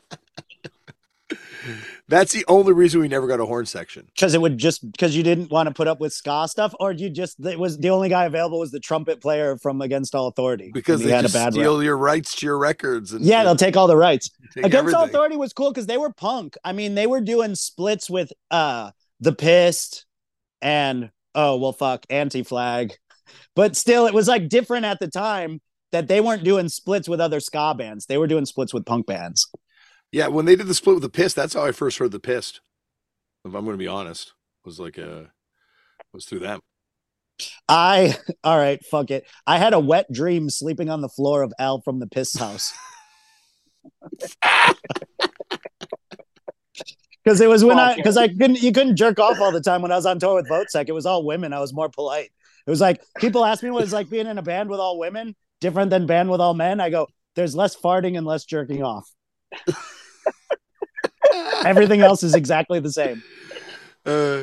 That's 2.09 2.33
the 2.33 2.45
only 2.47 2.73
reason 2.75 3.01
we 3.01 3.09
never 3.09 3.27
got 3.27 3.41
a 3.41 3.47
horn 3.47 3.65
section. 3.65 4.07
Because 4.15 4.35
it 4.35 4.41
would 4.41 4.59
just 4.59 4.91
because 4.93 5.17
you 5.17 5.23
didn't 5.23 5.51
want 5.51 5.69
to 5.69 5.75
put 5.75 5.89
up 5.89 5.99
with 5.99 6.13
ska 6.13 6.47
stuff, 6.49 6.75
or 6.79 6.93
you 6.93 7.09
just 7.09 7.45
it 7.45 7.59
was 7.59 7.79
the 7.79 7.89
only 7.91 8.11
guy 8.11 8.27
available 8.27 8.59
was 8.59 8.71
the 8.71 8.81
trumpet 8.81 9.23
player 9.23 9.57
from 9.57 9.81
Against 9.81 10.15
All 10.15 10.27
Authority 10.27 10.71
Because 10.75 11.03
they 11.03 11.11
had 11.11 11.23
just 11.23 11.35
a 11.35 11.39
bad 11.39 11.45
rep. 11.47 11.55
steal 11.55 11.83
your 11.83 11.97
rights 11.97 12.35
to 12.37 12.47
your 12.47 12.59
records. 12.59 13.13
And, 13.13 13.25
Yeah, 13.25 13.45
they'll 13.45 13.57
take 13.57 13.77
all 13.79 13.87
the 13.87 13.97
rights. 13.97 14.29
take 14.55 14.67
Against 14.67 14.95
All. 14.95 15.05
Authority 15.05 15.37
was 15.37 15.53
cool 15.55 15.71
because 15.71 15.87
they 15.87 15.97
were 15.97 16.13
punk. 16.13 16.57
I 16.65 16.73
mean, 16.73 16.95
they 16.95 17.07
were 17.07 17.21
doing 17.23 17.55
splits 17.55 18.11
with 18.11 18.31
uh 18.51 18.91
the 19.23 19.33
Pist 19.33 20.05
and 20.61 21.11
oh 21.35 21.57
well, 21.57 21.73
fuck 21.73 22.05
Anti 22.11 22.43
Flag, 22.43 22.95
but 23.55 23.77
still, 23.77 24.07
it 24.07 24.15
was 24.15 24.29
like 24.29 24.49
different 24.49 24.85
at 24.85 24.99
the 24.99 25.09
time 25.09 25.61
that 25.93 26.09
they 26.09 26.21
weren't 26.21 26.45
doing 26.45 26.69
splits 26.69 27.09
with 27.09 27.21
other 27.21 27.41
ska 27.41 27.75
bands. 27.77 28.07
They 28.07 28.19
were 28.19 28.27
doing 28.27 28.47
splits 28.47 28.75
with 28.75 28.85
punk 28.85 29.07
bands. 29.07 29.49
Yeah, 30.11 30.27
when 30.27 30.45
they 30.45 30.57
did 30.57 30.67
the 30.67 30.75
split 30.75 30.97
with 30.97 31.03
the 31.03 31.09
Pist, 31.09 31.37
that's 31.37 31.55
how 31.55 31.65
I 31.65 31.73
first 31.73 31.99
heard 31.99 32.11
the 32.11 32.21
Pist. 32.21 32.61
If 33.45 33.55
I'm 33.55 33.65
going 33.65 33.75
to 33.75 33.83
be 33.83 33.89
honest, 33.89 34.35
was 34.65 34.81
like 34.81 34.99
uh 34.99 35.23
was 36.13 36.27
through 36.27 36.41
them. 36.41 36.61
I 37.69 38.17
all 38.45 38.59
right, 38.59 38.85
fuck 38.85 39.11
it. 39.11 39.25
I 39.47 39.59
had 39.59 39.73
a 39.73 39.81
wet 39.81 40.13
dream 40.13 40.51
sleeping 40.51 40.91
on 40.91 41.01
the 41.01 41.09
floor 41.09 41.43
of 41.43 41.53
Al 41.59 41.81
from 41.81 42.01
the 42.01 42.09
Piss 42.09 42.37
House. 42.37 42.73
Because 47.25 47.41
it 47.41 47.49
was 47.49 47.65
when 47.65 47.79
I 47.79 47.95
because 47.95 48.17
I 48.17 48.29
couldn't 48.29 48.63
you 48.63 48.73
couldn't 48.73 48.97
jerk 48.97 49.19
off 49.19 49.41
all 49.41 49.53
the 49.53 49.61
time 49.61 49.83
when 49.83 49.93
I 49.93 49.97
was 49.97 50.07
on 50.07 50.19
tour 50.19 50.35
with 50.35 50.49
Votesec. 50.49 50.89
It 50.89 50.93
was 50.93 51.07
all 51.07 51.25
women. 51.25 51.53
I 51.53 51.61
was 51.61 51.73
more 51.73 51.89
polite. 51.89 52.33
It 52.67 52.71
was 52.71 52.81
like 52.81 53.01
people 53.19 53.45
ask 53.45 53.63
me 53.63 53.71
what 53.71 53.85
it's 53.85 53.93
like 53.93 54.11
being 54.11 54.27
in 54.27 54.39
a 54.39 54.43
band 54.43 54.69
with 54.69 54.81
all 54.81 54.99
women, 54.99 55.37
different 55.61 55.91
than 55.91 56.07
band 56.07 56.31
with 56.31 56.41
all 56.41 56.55
men. 56.55 56.81
I 56.81 56.91
go, 56.91 57.07
there's 57.37 57.55
less 57.55 57.77
farting 57.77 58.17
and 58.17 58.27
less 58.27 58.45
jerking 58.45 58.83
off. 58.83 59.09
Everything 61.65 62.01
else 62.01 62.23
is 62.23 62.35
exactly 62.35 62.81
the 62.81 62.93
same. 62.93 63.23
Uh, 64.05 64.43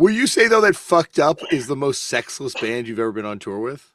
Will 0.00 0.12
you 0.12 0.26
say 0.26 0.48
though 0.48 0.62
that 0.62 0.76
Fucked 0.76 1.18
Up 1.18 1.40
is 1.52 1.66
the 1.66 1.76
most 1.76 2.04
sexless 2.04 2.54
band 2.54 2.88
you've 2.88 2.98
ever 2.98 3.12
been 3.12 3.26
on 3.26 3.38
tour 3.38 3.58
with? 3.58 3.92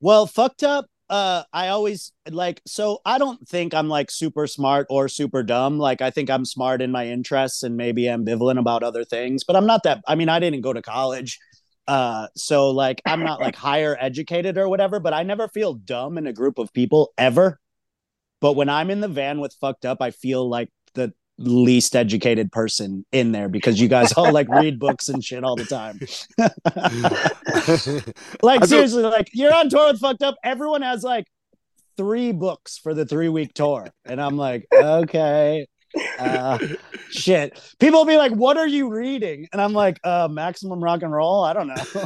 Well, 0.00 0.26
fucked 0.26 0.62
up. 0.62 0.86
Uh, 1.08 1.42
I 1.52 1.68
always 1.68 2.12
like 2.30 2.60
so. 2.66 3.00
I 3.04 3.18
don't 3.18 3.46
think 3.46 3.74
I'm 3.74 3.88
like 3.88 4.10
super 4.10 4.46
smart 4.46 4.86
or 4.90 5.08
super 5.08 5.42
dumb. 5.42 5.78
Like 5.78 6.00
I 6.00 6.10
think 6.10 6.30
I'm 6.30 6.44
smart 6.44 6.82
in 6.82 6.90
my 6.90 7.06
interests 7.06 7.62
and 7.62 7.76
maybe 7.76 8.04
ambivalent 8.04 8.58
about 8.58 8.82
other 8.82 9.04
things. 9.04 9.44
But 9.44 9.56
I'm 9.56 9.66
not 9.66 9.82
that. 9.84 10.02
I 10.06 10.14
mean, 10.14 10.28
I 10.28 10.40
didn't 10.40 10.62
go 10.62 10.72
to 10.72 10.82
college, 10.82 11.38
uh, 11.86 12.26
so 12.34 12.70
like 12.70 13.02
I'm 13.06 13.22
not 13.22 13.40
like 13.40 13.54
higher 13.68 13.96
educated 14.00 14.58
or 14.58 14.68
whatever. 14.68 14.98
But 14.98 15.14
I 15.14 15.22
never 15.22 15.48
feel 15.48 15.74
dumb 15.74 16.18
in 16.18 16.26
a 16.26 16.32
group 16.32 16.58
of 16.58 16.72
people 16.72 17.12
ever. 17.16 17.60
But 18.40 18.54
when 18.54 18.68
I'm 18.68 18.90
in 18.90 19.00
the 19.00 19.08
van 19.08 19.40
with 19.40 19.54
fucked 19.60 19.84
up, 19.84 20.02
I 20.02 20.10
feel 20.10 20.48
like 20.48 20.70
the 20.94 21.14
least 21.38 21.94
educated 21.94 22.50
person 22.50 23.04
in 23.12 23.32
there 23.32 23.48
because 23.48 23.80
you 23.80 23.88
guys 23.88 24.12
all 24.14 24.32
like 24.32 24.48
read 24.48 24.78
books 24.78 25.08
and 25.08 25.24
shit 25.24 25.44
all 25.44 25.56
the 25.56 25.64
time. 25.64 25.98
like 28.42 28.58
I 28.58 28.60
feel- 28.60 28.66
seriously, 28.66 29.02
like 29.02 29.30
you're 29.32 29.54
on 29.54 29.68
tour 29.68 29.92
with 29.92 30.00
fucked 30.00 30.22
up. 30.22 30.36
Everyone 30.42 30.82
has 30.82 31.02
like 31.02 31.26
three 31.96 32.32
books 32.32 32.78
for 32.78 32.94
the 32.94 33.04
three 33.04 33.28
week 33.28 33.54
tour, 33.54 33.88
and 34.04 34.20
I'm 34.20 34.36
like, 34.36 34.66
okay, 34.72 35.66
uh, 36.18 36.58
shit. 37.10 37.60
People 37.78 38.00
will 38.00 38.06
be 38.06 38.16
like, 38.16 38.32
"What 38.32 38.56
are 38.56 38.66
you 38.66 38.90
reading?" 38.90 39.48
And 39.52 39.60
I'm 39.60 39.72
like, 39.72 39.98
uh, 40.04 40.28
"Maximum 40.30 40.82
Rock 40.82 41.02
and 41.02 41.12
Roll." 41.12 41.44
I 41.44 41.52
don't 41.52 41.68
know. 41.68 41.74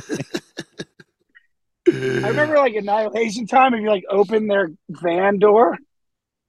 I 1.88 2.28
remember 2.28 2.56
like 2.56 2.74
Annihilation 2.74 3.46
time, 3.46 3.74
if 3.74 3.80
you 3.80 3.88
like 3.88 4.04
open 4.10 4.46
their 4.46 4.70
van 4.88 5.38
door. 5.38 5.78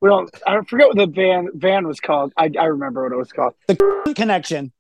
We 0.02 0.10
don't. 0.10 0.30
I 0.48 0.60
forget 0.64 0.88
what 0.88 0.98
the 0.98 1.08
van 1.08 1.50
van 1.54 1.88
was 1.88 2.00
called. 2.00 2.34
I, 2.36 2.50
I 2.60 2.66
remember 2.66 3.04
what 3.04 3.12
it 3.12 3.18
was 3.18 3.32
called. 3.32 3.54
the 3.68 4.14
connection. 4.16 4.72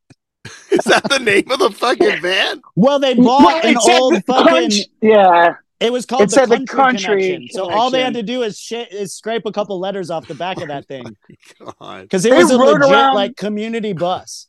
Is 0.71 0.83
that 0.85 1.07
the 1.09 1.19
name 1.19 1.49
of 1.51 1.59
the 1.59 1.69
fucking 1.69 2.21
van? 2.21 2.61
Well, 2.75 2.97
they 2.99 3.13
bought 3.13 3.63
Well, 3.63 3.67
an 3.67 3.77
old 3.77 4.25
fucking. 4.25 4.47
country- 4.47 4.85
yeah, 5.01 5.55
It 5.79 5.93
was 5.93 6.07
called 6.07 6.23
It 6.23 6.29
the 6.29 6.35
said 6.35 6.49
the 6.49 6.65
country, 6.65 6.75
country 6.75 7.21
connection. 7.33 7.47
So 7.51 7.69
all 7.69 7.91
they 7.91 8.01
had 8.01 8.15
to 8.15 8.23
do 8.23 8.41
is 8.41 8.57
shit 8.57 8.91
is 8.91 9.13
scrape 9.13 9.45
a 9.45 9.51
couple 9.51 9.79
letters 9.79 10.09
off 10.09 10.27
the 10.27 10.33
back 10.33 10.59
of 10.59 10.69
that 10.69 10.87
thing 10.87 11.05
oh 11.61 11.73
God. 11.79 12.01
because 12.03 12.25
it 12.25 12.31
They 12.31 12.37
was 12.37 12.49
a 12.49 12.57
legit 12.57 12.89
around- 12.91 13.13
like 13.13 13.35
community 13.37 13.93
bus. 13.93 14.47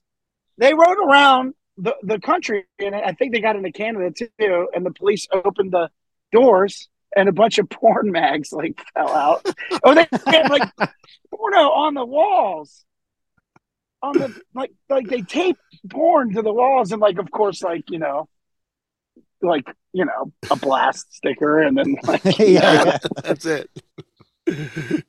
they 0.56 0.72
rode 0.72 0.96
around 1.06 1.52
the, 1.76 1.94
the 2.02 2.18
country, 2.18 2.64
and 2.78 2.94
I 2.94 3.12
think 3.12 3.32
they 3.34 3.40
got 3.40 3.56
into 3.56 3.72
Canada 3.72 4.10
too. 4.38 4.68
And 4.74 4.86
the 4.86 4.92
police 4.92 5.28
opened 5.32 5.72
the 5.72 5.90
doors, 6.32 6.88
and 7.16 7.28
a 7.28 7.32
bunch 7.32 7.58
of 7.58 7.68
porn 7.68 8.10
mags 8.10 8.52
like 8.52 8.82
fell 8.94 9.10
out. 9.10 9.46
oh, 9.84 9.94
they 9.94 10.06
had 10.26 10.50
like 10.50 10.70
porno 11.34 11.70
on 11.70 11.94
the 11.94 12.04
walls. 12.04 12.84
On 14.02 14.18
the 14.18 14.34
like, 14.54 14.72
like 14.88 15.06
they 15.08 15.22
taped 15.22 15.60
porn 15.88 16.34
to 16.34 16.42
the 16.42 16.52
walls, 16.52 16.90
and 16.90 17.00
like, 17.00 17.18
of 17.18 17.30
course, 17.30 17.62
like 17.62 17.84
you 17.88 18.00
know, 18.00 18.28
like 19.40 19.64
you 19.92 20.04
know, 20.04 20.32
a 20.50 20.56
blast 20.56 21.14
sticker, 21.14 21.60
and 21.60 21.78
then 21.78 21.96
like. 22.04 22.24
yeah, 22.38 22.84
yeah. 22.84 22.98
That's 23.22 23.46
it. 23.46 23.70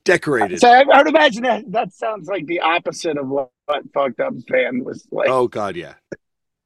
Decorated. 0.04 0.60
So 0.60 0.68
I, 0.68 0.84
I 0.92 0.98
would 0.98 1.08
imagine 1.08 1.42
that 1.42 1.64
that 1.72 1.92
sounds 1.92 2.28
like 2.28 2.46
the 2.46 2.60
opposite 2.60 3.18
of 3.18 3.28
what, 3.28 3.50
what 3.66 3.82
fucked 3.92 4.20
up 4.20 4.34
band 4.46 4.84
was 4.84 5.06
like. 5.10 5.28
Oh 5.28 5.48
God, 5.48 5.74
yeah, 5.74 5.94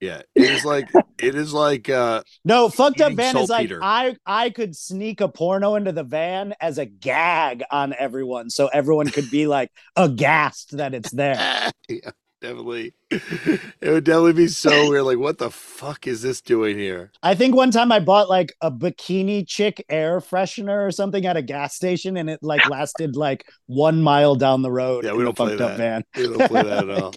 yeah. 0.00 0.22
It 0.34 0.50
is 0.50 0.64
like 0.64 0.88
it 1.18 1.34
is 1.34 1.52
like 1.52 1.88
uh 1.88 2.22
No, 2.44 2.68
fucked 2.68 3.00
up 3.00 3.14
van 3.14 3.36
is 3.36 3.48
like 3.48 3.68
saltpeter. 3.68 3.80
I 3.82 4.16
I 4.26 4.50
could 4.50 4.76
sneak 4.76 5.20
a 5.20 5.28
porno 5.28 5.74
into 5.74 5.92
the 5.92 6.04
van 6.04 6.54
as 6.60 6.78
a 6.78 6.86
gag 6.86 7.62
on 7.70 7.94
everyone, 7.98 8.50
so 8.50 8.68
everyone 8.68 9.08
could 9.10 9.30
be 9.30 9.46
like 9.46 9.70
aghast 9.96 10.76
that 10.76 10.94
it's 10.94 11.10
there. 11.14 11.70
yeah, 11.88 12.10
definitely. 12.40 12.94
It 13.10 13.90
would 13.90 14.04
definitely 14.04 14.34
be 14.34 14.48
so 14.48 14.70
weird. 14.90 15.04
Like, 15.04 15.18
what 15.18 15.38
the 15.38 15.50
fuck 15.50 16.06
is 16.06 16.20
this 16.22 16.40
doing 16.42 16.76
here? 16.78 17.10
I 17.22 17.34
think 17.34 17.54
one 17.56 17.70
time 17.70 17.90
I 17.90 18.00
bought 18.00 18.28
like 18.28 18.52
a 18.60 18.70
bikini 18.70 19.46
chick 19.48 19.84
air 19.88 20.20
freshener 20.20 20.86
or 20.86 20.90
something 20.90 21.24
at 21.26 21.36
a 21.36 21.42
gas 21.42 21.74
station, 21.74 22.16
and 22.18 22.28
it 22.28 22.40
like 22.42 22.68
lasted 22.68 23.16
like 23.16 23.44
one 23.66 24.02
mile 24.02 24.34
down 24.36 24.62
the 24.62 24.70
road. 24.70 25.04
Yeah, 25.04 25.14
we 25.14 25.24
don't 25.24 25.36
play 25.36 25.56
fucked 25.56 25.60
up 25.62 25.76
that. 25.76 25.78
van. 25.78 26.04
We 26.16 26.36
don't 26.36 26.48
play 26.48 26.62
that 26.62 26.88
at 26.88 27.02
all. 27.02 27.14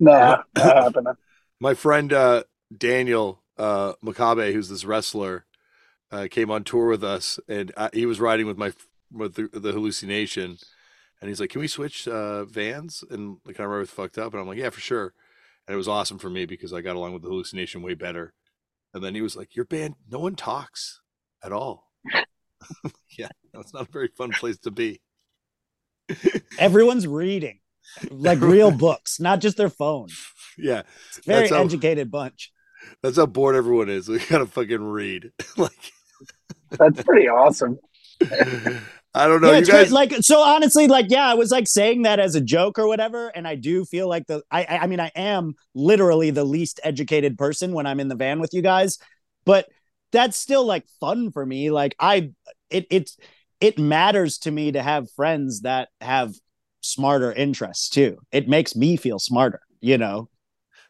no, 0.00 0.12
not 0.12 0.44
happening. 0.56 1.12
My 1.60 1.74
friend 1.74 2.12
uh 2.12 2.44
Daniel 2.76 3.42
uh 3.58 3.94
Makabe, 4.04 4.52
who's 4.52 4.68
this 4.68 4.84
wrestler, 4.84 5.46
uh, 6.10 6.28
came 6.30 6.50
on 6.50 6.64
tour 6.64 6.88
with 6.88 7.04
us, 7.04 7.40
and 7.48 7.72
I, 7.76 7.90
he 7.92 8.06
was 8.06 8.20
riding 8.20 8.46
with 8.46 8.58
my 8.58 8.72
with 9.12 9.34
the, 9.34 9.48
the 9.58 9.72
hallucination, 9.72 10.58
and 11.20 11.28
he's 11.28 11.40
like, 11.40 11.50
"Can 11.50 11.60
we 11.60 11.68
switch 11.68 12.06
uh, 12.06 12.44
vans?" 12.44 13.02
And 13.10 13.38
like 13.44 13.60
I 13.60 13.64
remember 13.64 13.86
fucked 13.86 14.18
up, 14.18 14.32
and 14.32 14.40
I'm 14.40 14.48
like, 14.48 14.58
"Yeah, 14.58 14.70
for 14.70 14.80
sure." 14.80 15.14
And 15.66 15.74
it 15.74 15.76
was 15.76 15.88
awesome 15.88 16.18
for 16.18 16.30
me 16.30 16.46
because 16.46 16.72
I 16.72 16.80
got 16.80 16.96
along 16.96 17.12
with 17.12 17.22
the 17.22 17.28
hallucination 17.28 17.82
way 17.82 17.94
better. 17.94 18.34
And 18.94 19.02
then 19.02 19.14
he 19.14 19.20
was 19.20 19.36
like, 19.36 19.56
"Your 19.56 19.64
band, 19.64 19.96
no 20.08 20.18
one 20.18 20.36
talks 20.36 21.00
at 21.42 21.52
all." 21.52 21.90
yeah, 23.18 23.28
it's 23.54 23.74
not 23.74 23.88
a 23.88 23.92
very 23.92 24.08
fun 24.08 24.30
place 24.30 24.58
to 24.58 24.70
be. 24.70 25.00
Everyone's 26.58 27.06
reading 27.06 27.60
like 28.10 28.40
real 28.40 28.70
books, 28.70 29.18
not 29.20 29.40
just 29.40 29.56
their 29.56 29.70
phone. 29.70 30.08
Yeah, 30.58 30.84
Very 31.26 31.40
That's 31.40 31.50
how- 31.50 31.62
educated 31.64 32.10
bunch. 32.10 32.50
that's 33.02 33.18
how 33.18 33.26
bored 33.26 33.56
everyone 33.56 33.90
is. 33.90 34.08
We 34.08 34.20
gotta 34.20 34.46
fucking 34.46 34.82
read. 34.82 35.30
like, 35.58 35.70
That's 36.70 37.02
pretty 37.02 37.28
awesome. 37.28 37.78
I 39.14 39.28
don't 39.28 39.40
know. 39.42 39.48
yeah, 39.48 39.54
you 39.54 39.58
it's 39.60 39.68
great. 39.70 39.82
guys, 39.84 39.92
like 39.92 40.12
so 40.22 40.40
honestly, 40.40 40.88
like 40.88 41.06
yeah, 41.10 41.26
I 41.26 41.34
was 41.34 41.50
like 41.50 41.66
saying 41.68 42.02
that 42.02 42.20
as 42.20 42.34
a 42.34 42.40
joke 42.40 42.78
or 42.78 42.86
whatever, 42.86 43.28
and 43.28 43.46
I 43.46 43.54
do 43.54 43.84
feel 43.84 44.08
like 44.08 44.26
the 44.26 44.42
I 44.50 44.64
I 44.64 44.78
I 44.78 44.86
mean 44.86 45.00
I 45.00 45.10
am 45.14 45.54
literally 45.74 46.30
the 46.30 46.44
least 46.44 46.80
educated 46.82 47.36
person 47.36 47.72
when 47.72 47.86
I'm 47.86 48.00
in 48.00 48.08
the 48.08 48.14
van 48.14 48.40
with 48.40 48.54
you 48.54 48.62
guys, 48.62 48.98
but 49.44 49.68
that's 50.12 50.36
still 50.38 50.64
like 50.64 50.84
fun 51.00 51.32
for 51.32 51.44
me. 51.44 51.70
Like 51.70 51.94
I 51.98 52.32
it 52.70 52.86
it's 52.90 53.18
it 53.60 53.78
matters 53.78 54.38
to 54.38 54.50
me 54.50 54.72
to 54.72 54.82
have 54.82 55.10
friends 55.12 55.62
that 55.62 55.88
have 56.00 56.34
smarter 56.86 57.32
interests 57.32 57.88
too. 57.88 58.18
It 58.32 58.48
makes 58.48 58.74
me 58.76 58.96
feel 58.96 59.18
smarter, 59.18 59.60
you 59.80 59.98
know. 59.98 60.28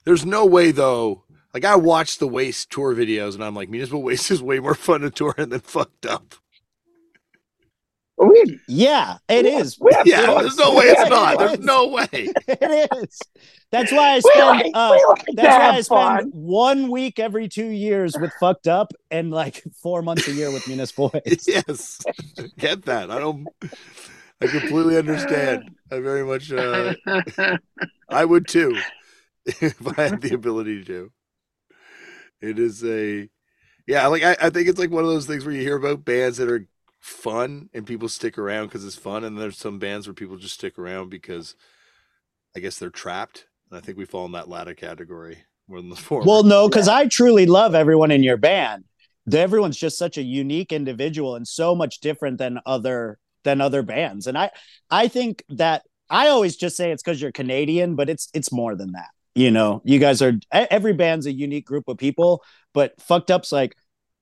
There's 0.05 0.25
no 0.27 0.45
way 0.47 0.71
though. 0.71 1.25
Like 1.55 1.65
I 1.65 1.77
watched 1.77 2.19
the 2.21 2.29
Waste 2.29 2.71
tour 2.71 2.95
videos, 2.95 3.35
and 3.35 3.43
I'm 3.43 3.55
like, 3.55 3.71
Municipal 3.71 4.03
Waste 4.03 4.31
is 4.31 4.43
way 4.43 4.61
more 4.61 4.75
fun 4.75 5.01
to 5.01 5.11
tour 5.11 5.35
in 5.39 5.49
than 5.49 5.61
fucked 5.61 6.05
up. 6.07 6.35
We, 8.19 8.59
Yeah, 8.67 9.19
it 9.29 9.45
we- 9.45 9.51
is. 9.53 9.79
We 9.79 9.93
have 9.95 10.07
Yeah, 10.07 10.25
fun. 10.27 10.43
there's 10.45 10.57
no 10.57 10.75
way 10.75 10.85
it's 10.87 11.11
not. 11.11 11.35
it 11.35 11.39
There's 11.39 11.53
is. 11.55 11.59
no 11.61 11.89
way. 11.89 12.07
it 12.49 12.89
is. 13.03 13.19
That's 13.71 13.93
why 13.93 14.13
I 14.13 14.15
We 14.17 14.21
spend. 14.23 14.47
like, 14.47 14.71
uh, 14.75 14.91
like 15.09 15.25
that's 15.35 15.59
why 15.59 15.69
I 15.69 15.81
spend 15.81 15.87
fun. 15.87 16.31
one 16.33 16.91
week 16.91 17.19
every 17.19 17.49
two 17.49 17.67
years 17.67 18.17
with 18.19 18.33
fucked 18.41 18.69
up, 18.69 18.93
and 19.11 19.31
like 19.31 19.63
four 19.83 20.01
months 20.03 20.29
a 20.29 20.33
year 20.33 20.51
with 20.51 20.67
municipal 20.67 21.11
waste. 21.27 21.47
yes, 21.49 22.01
get 22.59 22.85
that. 22.87 23.11
I 23.11 23.19
don't. 23.19 23.47
I 24.41 24.47
completely 24.49 24.97
understand. 24.97 25.71
I 25.91 26.01
very 26.01 26.25
much. 26.25 26.53
Uh, 26.53 26.95
I 28.09 28.25
would 28.25 28.47
too, 28.47 28.77
if 29.47 29.99
I 29.99 30.09
had 30.09 30.21
the 30.21 30.35
ability 30.35 30.85
to. 30.85 31.11
It 32.41 32.59
is 32.59 32.85
a, 32.85 33.29
yeah. 33.87 34.07
Like 34.09 34.23
I, 34.23 34.37
I 34.41 34.51
think 34.51 34.69
it's 34.69 34.79
like 34.79 34.91
one 34.91 35.05
of 35.05 35.11
those 35.11 35.27
things 35.27 35.45
where 35.45 35.55
you 35.55 35.63
hear 35.63 35.77
about 35.77 36.05
bands 36.05 36.37
that 36.37 36.51
are 36.51 36.67
fun 37.01 37.71
and 37.73 37.87
people 37.87 38.09
stick 38.09 38.37
around 38.37 38.67
because 38.67 38.85
it's 38.85 38.97
fun, 38.97 39.25
and 39.25 39.39
there's 39.39 39.57
some 39.57 39.79
bands 39.79 40.07
where 40.07 40.15
people 40.15 40.37
just 40.37 40.55
stick 40.55 40.79
around 40.79 41.09
because, 41.09 41.57
I 42.55 42.61
guess 42.61 42.79
they're 42.79 42.91
trapped. 42.91 43.47
And 43.71 43.79
I 43.79 43.81
think 43.81 43.97
we 43.97 44.05
fall 44.05 44.27
in 44.27 44.33
that 44.33 44.49
latter 44.49 44.75
category 44.75 45.39
more 45.67 45.81
than 45.81 45.91
the 45.91 45.97
former. 45.97 46.27
Well, 46.27 46.43
no, 46.43 46.69
because 46.69 46.89
I 46.89 47.07
truly 47.07 47.47
love 47.47 47.75
everyone 47.75 48.11
in 48.11 48.23
your 48.23 48.37
band. 48.37 48.85
Everyone's 49.33 49.77
just 49.77 49.99
such 49.99 50.19
a 50.19 50.23
unique 50.23 50.73
individual 50.73 51.35
and 51.35 51.49
so 51.49 51.75
much 51.75 51.99
different 51.99 52.39
than 52.39 52.61
other 52.65 53.19
than 53.47 53.63
other 53.63 53.83
bands. 53.83 54.27
And 54.27 54.37
I 54.37 54.51
I 54.91 55.09
think 55.09 55.43
that 55.49 55.85
I 56.11 56.29
always 56.29 56.57
just 56.57 56.77
say 56.77 56.91
it's 56.91 57.03
because 57.03 57.23
you're 57.23 57.33
Canadian, 57.33 57.95
but 57.95 58.11
it's 58.11 58.29
it's 58.35 58.53
more 58.53 58.75
than 58.75 58.93
that. 58.93 59.09
You 59.35 59.51
know, 59.51 59.81
you 59.85 59.99
guys 59.99 60.21
are 60.21 60.35
every 60.53 60.93
band's 60.93 61.27
a 61.27 61.33
unique 61.33 61.65
group 61.65 61.89
of 61.89 61.97
people, 61.97 62.43
but 62.75 63.01
fucked 63.01 63.31
up's 63.31 63.53
like 63.53 63.75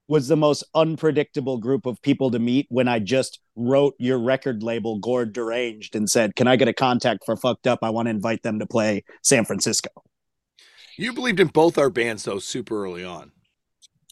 was 0.07 0.29
the 0.29 0.37
most 0.37 0.63
unpredictable 0.75 1.57
group 1.57 1.87
of 1.87 2.01
people 2.03 2.31
to 2.31 2.39
meet 2.39 2.67
when 2.69 2.87
I 2.89 2.99
just 2.99 3.41
wrote 3.57 3.95
your 3.99 4.19
record 4.19 4.63
label 4.63 4.99
Gord 4.99 5.33
Deranged 5.33 5.97
and 5.97 6.11
said, 6.11 6.37
Can 6.37 6.47
I 6.47 6.57
get 6.57 6.69
a 6.69 6.75
contact 6.75 7.25
for 7.25 7.37
fucked 7.37 7.67
up? 7.67 7.79
I 7.83 7.91
want 7.91 8.07
to 8.07 8.11
invite 8.11 8.43
them 8.43 8.59
to 8.59 8.67
play 8.67 9.05
San 9.23 9.47
Francisco. 9.47 9.91
you 10.99 11.15
believed 11.15 11.41
in 11.41 11.49
both 11.49 11.79
our 11.79 11.91
bands 11.91 12.25
though 12.25 12.39
super 12.39 12.85
early 12.85 13.05
on. 13.05 13.33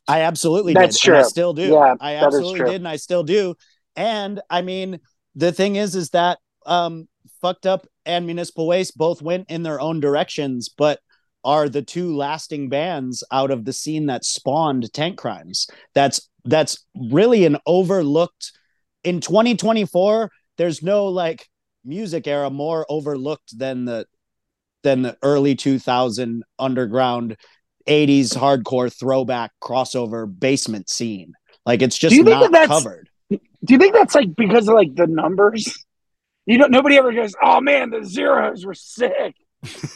I 0.08 0.22
absolutely 0.22 0.74
That's 0.74 1.00
did. 1.00 1.10
And 1.10 1.18
I 1.18 1.22
still 1.22 1.52
do. 1.52 1.68
Yeah, 1.68 1.94
I 2.00 2.16
absolutely 2.16 2.70
did, 2.70 2.76
and 2.76 2.88
I 2.88 2.96
still 2.96 3.22
do. 3.22 3.54
And 3.97 4.40
I 4.51 4.62
mean, 4.62 5.01
the 5.34 5.53
thing 5.53 5.76
is, 5.76 5.95
is 5.95 6.11
that 6.11 6.38
um, 6.66 7.09
fucked 7.40 7.66
up 7.66 7.86
and 8.07 8.26
municipal 8.26 8.66
waste 8.66 8.97
both 8.97 9.22
went 9.22 9.51
in 9.51 9.62
their 9.62 9.80
own 9.80 10.01
directions, 10.01 10.68
but 10.68 11.01
are 11.45 11.68
the 11.68 11.82
two 11.82 12.14
lasting 12.16 12.68
bands 12.68 13.24
out 13.32 13.51
of 13.51 13.64
the 13.64 13.72
scene 13.72 14.07
that 14.07 14.24
spawned 14.24 14.93
tank 14.93 15.18
crimes. 15.18 15.66
That's 15.95 16.28
that's 16.45 16.84
really 16.95 17.45
an 17.45 17.59
overlooked 17.66 18.53
in 19.05 19.20
2024. 19.20 20.30
There's 20.59 20.82
no 20.82 21.07
like 21.07 21.49
music 21.84 22.26
era 22.26 22.51
more 22.51 22.86
overlooked 22.88 23.59
than 23.59 23.84
the 23.84 24.07
than 24.82 25.03
the 25.03 25.16
early 25.22 25.55
2000 25.55 26.43
underground 26.59 27.36
80s 27.88 28.36
hardcore 28.36 28.93
throwback 28.93 29.53
crossover 29.62 30.26
basement 30.38 30.88
scene. 30.88 31.32
Like 31.66 31.82
it's 31.82 31.99
just 31.99 32.14
not 32.24 32.53
covered. 32.68 33.09
Do 33.64 33.74
you 33.74 33.78
think 33.78 33.94
that's 33.94 34.14
like 34.14 34.34
because 34.36 34.68
of 34.68 34.74
like 34.74 34.94
the 34.94 35.06
numbers? 35.06 35.84
You 36.46 36.58
don't. 36.58 36.72
Nobody 36.72 36.96
ever 36.96 37.12
goes, 37.12 37.34
"Oh 37.40 37.60
man, 37.60 37.90
the 37.90 38.04
zeros 38.04 38.66
were 38.66 38.74
sick." 38.74 39.36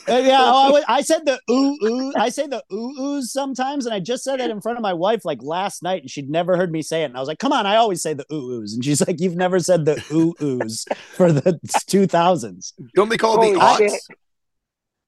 Uh, 0.09 0.19
yeah, 0.19 0.39
oh, 0.41 0.81
I, 0.87 0.99
I 0.99 1.01
said 1.01 1.27
the 1.27 1.41
ooh 1.51 1.77
ooh. 1.83 2.13
I 2.17 2.29
say 2.29 2.47
the 2.47 2.63
ooh 2.73 2.95
oohs 3.01 3.25
sometimes, 3.25 3.85
and 3.85 3.93
I 3.93 3.99
just 3.99 4.23
said 4.23 4.39
that 4.39 4.49
in 4.49 4.61
front 4.61 4.79
of 4.79 4.83
my 4.83 4.93
wife 4.93 5.25
like 5.25 5.43
last 5.43 5.83
night, 5.83 6.03
and 6.03 6.11
she'd 6.11 6.31
never 6.31 6.57
heard 6.57 6.71
me 6.71 6.83
say 6.83 7.03
it. 7.03 7.07
And 7.07 7.17
I 7.17 7.21
was 7.21 7.27
like, 7.27 7.41
"Come 7.41 7.51
on, 7.53 7.67
I 7.67 7.75
always 7.75 8.01
say 8.01 8.15
the 8.15 8.25
ooh 8.33 8.61
oohs," 8.61 8.75
and 8.75 8.85
she's 8.85 9.05
like, 9.05 9.19
"You've 9.19 9.35
never 9.35 9.59
said 9.59 9.85
the 9.85 9.95
ooh 10.13 10.35
oohs 10.41 10.87
for 11.17 11.33
the 11.33 11.59
two 11.89 12.07
thousands. 12.07 12.75
Don't 12.95 13.09
they 13.09 13.17
call 13.17 13.43
it 13.43 13.55
the 13.55 13.59
Holy 13.59 13.89
aughts? 13.89 14.09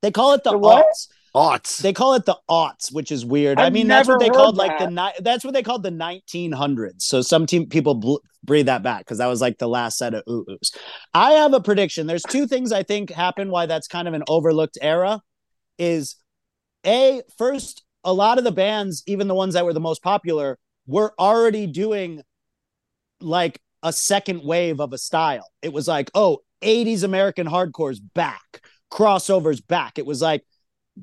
They 0.02 0.10
call 0.10 0.32
it 0.32 0.42
the, 0.42 0.50
The 0.50 0.58
what? 0.58 0.86
aughts. 0.86 1.08
Aughts. 1.34 1.78
They 1.78 1.92
call 1.92 2.14
it 2.14 2.24
the 2.24 2.36
aughts, 2.50 2.92
which 2.92 3.12
is 3.12 3.24
weird. 3.24 3.60
I 3.60 3.66
I've 3.66 3.72
mean, 3.72 3.86
that's 3.86 4.08
what 4.08 4.18
they 4.18 4.26
heard 4.26 4.34
called 4.34 4.56
like 4.56 4.78
the 4.78 4.86
that. 4.86 4.92
ni- 4.92 5.22
that's 5.22 5.44
what 5.44 5.54
they 5.54 5.62
called 5.62 5.82
the 5.82 5.90
1900s. 5.90 7.02
So 7.02 7.22
some 7.22 7.46
team 7.46 7.66
people 7.66 7.94
bl- 7.94 8.16
breathe 8.44 8.66
that 8.66 8.82
back 8.82 9.00
because 9.00 9.18
that 9.18 9.26
was 9.26 9.40
like 9.40 9.58
the 9.58 9.68
last 9.68 9.98
set 9.98 10.14
of 10.14 10.22
ooh 10.28 10.44
oohs. 10.48 10.76
I 11.14 11.32
have 11.32 11.52
a 11.52 11.60
prediction. 11.60 12.06
There's 12.06 12.22
two 12.22 12.46
things 12.46 12.72
I 12.72 12.82
think 12.82 13.10
happen 13.10 13.50
why 13.50 13.66
that's 13.66 13.88
kind 13.88 14.08
of 14.08 14.14
an 14.14 14.24
overlooked 14.28 14.78
era. 14.80 15.20
Is 15.78 16.16
a 16.86 17.22
first 17.36 17.84
a 18.04 18.12
lot 18.12 18.38
of 18.38 18.44
the 18.44 18.52
bands, 18.52 19.02
even 19.06 19.28
the 19.28 19.34
ones 19.34 19.54
that 19.54 19.64
were 19.64 19.74
the 19.74 19.80
most 19.80 20.02
popular, 20.02 20.58
were 20.86 21.12
already 21.18 21.66
doing 21.66 22.22
like 23.20 23.60
a 23.82 23.92
second 23.92 24.42
wave 24.42 24.80
of 24.80 24.92
a 24.92 24.98
style. 24.98 25.46
It 25.62 25.72
was 25.72 25.86
like, 25.86 26.10
oh, 26.14 26.38
80s 26.62 27.04
American 27.04 27.46
hardcore's 27.46 28.00
back, 28.00 28.62
crossovers 28.92 29.64
back. 29.64 29.98
It 29.98 30.06
was 30.06 30.22
like 30.22 30.44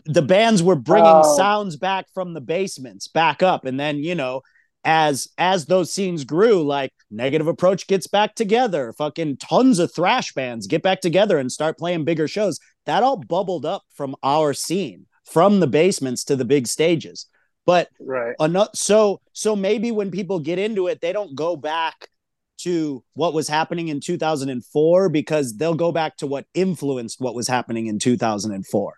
the 0.06 0.22
bands 0.22 0.62
were 0.62 0.76
bringing 0.76 1.18
Oh. 1.18 1.36
sounds 1.38 1.76
back 1.78 2.08
from 2.14 2.34
the 2.34 2.42
basements 2.42 3.08
back 3.08 3.42
up. 3.42 3.66
And 3.66 3.80
then 3.80 3.98
you 3.98 4.16
know 4.16 4.42
as 4.84 5.30
as 5.38 5.66
those 5.66 5.92
scenes 5.92 6.24
grew 6.24 6.64
like 6.64 6.92
negative 7.10 7.48
approach 7.48 7.88
gets 7.88 8.08
back 8.08 8.36
together. 8.36 8.94
Fucking 8.94 9.38
tons 9.38 9.80
of 9.80 9.94
thrash 9.94 10.34
bands 10.34 10.68
get 10.68 10.84
back 10.84 11.02
together 11.02 11.38
and 11.38 11.52
start 11.52 11.78
playing 11.78 12.04
bigger 12.06 12.28
shows. 12.28 12.60
That 12.86 13.04
all 13.04 13.18
bubbled 13.18 13.66
up 13.66 13.84
from 13.94 14.16
our 14.22 14.54
scene 14.54 15.06
from 15.24 15.60
the 15.60 15.68
basements 15.68 16.24
to 16.26 16.36
the 16.36 16.46
big 16.46 16.68
stages. 16.68 17.28
But 17.66 17.90
Right. 18.00 18.36
enough 18.40 18.70
so 18.76 19.22
so 19.34 19.56
maybe 19.56 19.92
when 19.92 20.12
people 20.12 20.40
get 20.40 20.60
into 20.60 20.88
it 20.88 21.02
they 21.02 21.14
don't 21.14 21.36
go 21.36 21.56
back 21.56 22.10
to 22.58 23.04
what 23.16 23.34
was 23.34 23.48
happening 23.48 23.88
in 23.90 24.00
2004 24.00 25.10
because 25.10 25.58
they'll 25.58 25.74
go 25.76 25.92
back 25.92 26.16
to 26.18 26.28
what 26.28 26.46
influenced 26.54 27.20
what 27.20 27.36
was 27.36 27.48
happening 27.48 27.88
in 27.88 27.98
2004 28.00 28.94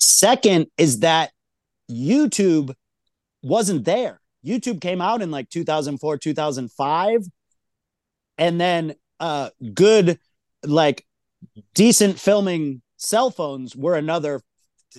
second 0.00 0.66
is 0.76 1.00
that 1.00 1.30
youtube 1.90 2.74
wasn't 3.42 3.84
there. 3.84 4.20
Youtube 4.44 4.80
came 4.80 5.00
out 5.00 5.22
in 5.22 5.30
like 5.30 5.48
2004 5.50 6.18
2005 6.18 7.24
and 8.38 8.60
then 8.60 8.94
uh 9.18 9.50
good 9.74 10.18
like 10.64 11.04
decent 11.74 12.18
filming 12.18 12.80
cell 12.96 13.30
phones 13.30 13.76
were 13.76 13.96
another 13.96 14.40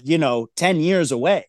you 0.04 0.18
know 0.18 0.48
10 0.56 0.80
years 0.80 1.12
away. 1.12 1.48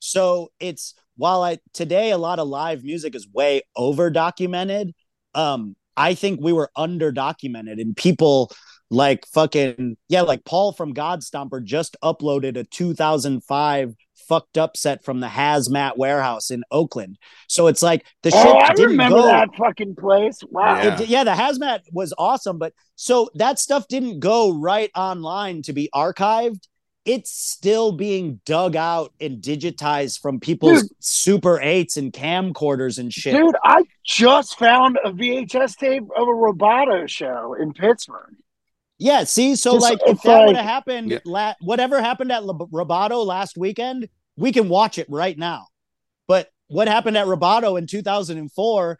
So 0.00 0.50
it's 0.60 0.94
while 1.16 1.42
I 1.42 1.58
today 1.72 2.10
a 2.10 2.18
lot 2.18 2.38
of 2.38 2.48
live 2.48 2.84
music 2.84 3.14
is 3.14 3.28
way 3.32 3.62
over 3.76 4.10
documented, 4.10 4.94
um, 5.34 5.76
I 5.96 6.14
think 6.14 6.40
we 6.40 6.52
were 6.52 6.70
under 6.76 7.10
documented 7.10 7.78
and 7.78 7.96
people 7.96 8.52
like 8.90 9.26
fucking 9.26 9.96
yeah, 10.08 10.22
like 10.22 10.44
Paul 10.44 10.72
from 10.72 10.92
god 10.92 11.20
stomper 11.20 11.62
just 11.62 11.96
uploaded 12.02 12.56
a 12.56 12.64
2005 12.64 13.94
fucked 14.28 14.58
up 14.58 14.76
set 14.76 15.04
from 15.04 15.20
the 15.20 15.26
hazmat 15.26 15.96
warehouse 15.96 16.50
in 16.50 16.62
Oakland. 16.70 17.18
So 17.48 17.66
it's 17.66 17.82
like 17.82 18.04
the 18.22 18.30
oh, 18.34 18.42
shit 18.42 18.54
Oh, 18.54 18.58
I 18.58 18.74
didn't 18.74 18.90
remember 18.90 19.18
go 19.18 19.26
that 19.26 19.54
fucking 19.56 19.96
place. 19.96 20.40
Wow. 20.48 20.76
Yeah. 20.76 21.00
it, 21.00 21.08
yeah, 21.08 21.24
the 21.24 21.32
hazmat 21.32 21.80
was 21.92 22.12
awesome, 22.18 22.58
but 22.58 22.72
so 22.94 23.30
that 23.34 23.58
stuff 23.58 23.88
didn't 23.88 24.20
go 24.20 24.52
right 24.52 24.90
online 24.94 25.62
to 25.62 25.72
be 25.72 25.88
archived. 25.94 26.64
It's 27.04 27.30
still 27.30 27.92
being 27.92 28.40
dug 28.44 28.76
out 28.76 29.14
and 29.18 29.40
digitized 29.40 30.20
from 30.20 30.40
people's 30.40 30.82
Dude. 30.82 30.90
Super 31.00 31.58
8s 31.58 31.96
and 31.96 32.12
camcorders 32.12 32.98
and 32.98 33.10
shit. 33.10 33.34
Dude, 33.34 33.56
I 33.64 33.84
just 34.04 34.58
found 34.58 34.98
a 35.02 35.10
VHS 35.10 35.76
tape 35.76 36.02
of 36.02 36.28
a 36.28 36.32
Roboto 36.32 37.08
show 37.08 37.54
in 37.58 37.72
Pittsburgh. 37.72 38.34
Yeah, 38.98 39.24
see, 39.24 39.54
so 39.56 39.74
Just- 39.74 39.82
like 39.82 39.98
if 40.06 40.14
it's 40.16 40.22
that 40.24 40.46
would 40.46 40.56
have 40.56 40.64
happened, 40.64 41.10
Yeah. 41.12 41.18
la- 41.24 41.54
whatever 41.60 42.00
happened 42.02 42.32
at 42.32 42.44
Lab- 42.44 42.70
Roboto 42.72 43.24
last 43.24 43.56
weekend, 43.56 44.08
we 44.36 44.50
can 44.52 44.68
watch 44.68 44.98
it 44.98 45.06
right 45.08 45.38
now. 45.38 45.66
But 46.26 46.48
what 46.66 46.88
happened 46.88 47.16
at 47.16 47.26
Roboto 47.26 47.78
in 47.78 47.86
2004 47.86 48.98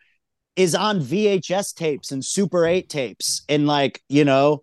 is 0.57 0.75
on 0.75 1.01
VHS 1.01 1.73
tapes 1.73 2.11
and 2.13 2.25
Super 2.25 2.65
8 2.67 2.89
tapes. 2.89 3.43
And 3.49 3.67
like, 3.67 4.03
you 4.09 4.25
know, 4.25 4.63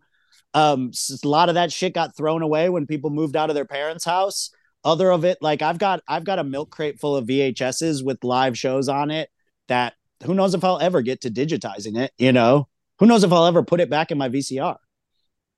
um 0.54 0.90
s- 0.94 1.20
a 1.24 1.28
lot 1.28 1.50
of 1.50 1.56
that 1.56 1.72
shit 1.72 1.94
got 1.94 2.16
thrown 2.16 2.42
away 2.42 2.70
when 2.70 2.88
people 2.88 3.10
moved 3.10 3.36
out 3.36 3.50
of 3.50 3.56
their 3.56 3.66
parents' 3.66 4.06
house. 4.06 4.52
Other 4.86 5.12
of 5.12 5.26
it, 5.26 5.38
like 5.42 5.62
I've 5.62 5.78
got 5.80 6.02
I've 6.08 6.24
got 6.24 6.40
a 6.40 6.44
milk 6.46 6.70
crate 6.72 7.00
full 7.00 7.16
of 7.18 7.26
VHSs 7.28 8.04
with 8.04 8.24
live 8.24 8.58
shows 8.58 8.88
on 8.88 9.12
it 9.12 9.30
that 9.68 9.94
who 10.24 10.34
knows 10.34 10.54
if 10.54 10.64
I'll 10.64 10.80
ever 10.80 11.02
get 11.02 11.22
to 11.22 11.30
digitizing 11.30 11.98
it, 11.98 12.12
you 12.18 12.32
know? 12.32 12.68
Who 13.00 13.06
knows 13.06 13.24
if 13.26 13.34
I'll 13.34 13.46
ever 13.46 13.64
put 13.64 13.82
it 13.82 13.90
back 13.90 14.12
in 14.12 14.18
my 14.18 14.30
VCR? 14.30 14.78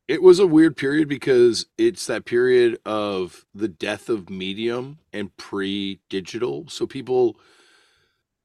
It 0.08 0.22
was 0.22 0.40
a 0.40 0.48
weird 0.48 0.78
period 0.78 1.10
because 1.10 1.66
it's 1.78 2.06
that 2.08 2.24
period 2.26 2.80
of 2.86 3.46
the 3.54 3.68
death 3.68 4.08
of 4.10 4.30
medium 4.30 5.00
and 5.12 5.36
pre-digital. 5.36 6.70
So 6.70 6.88
people 6.88 7.38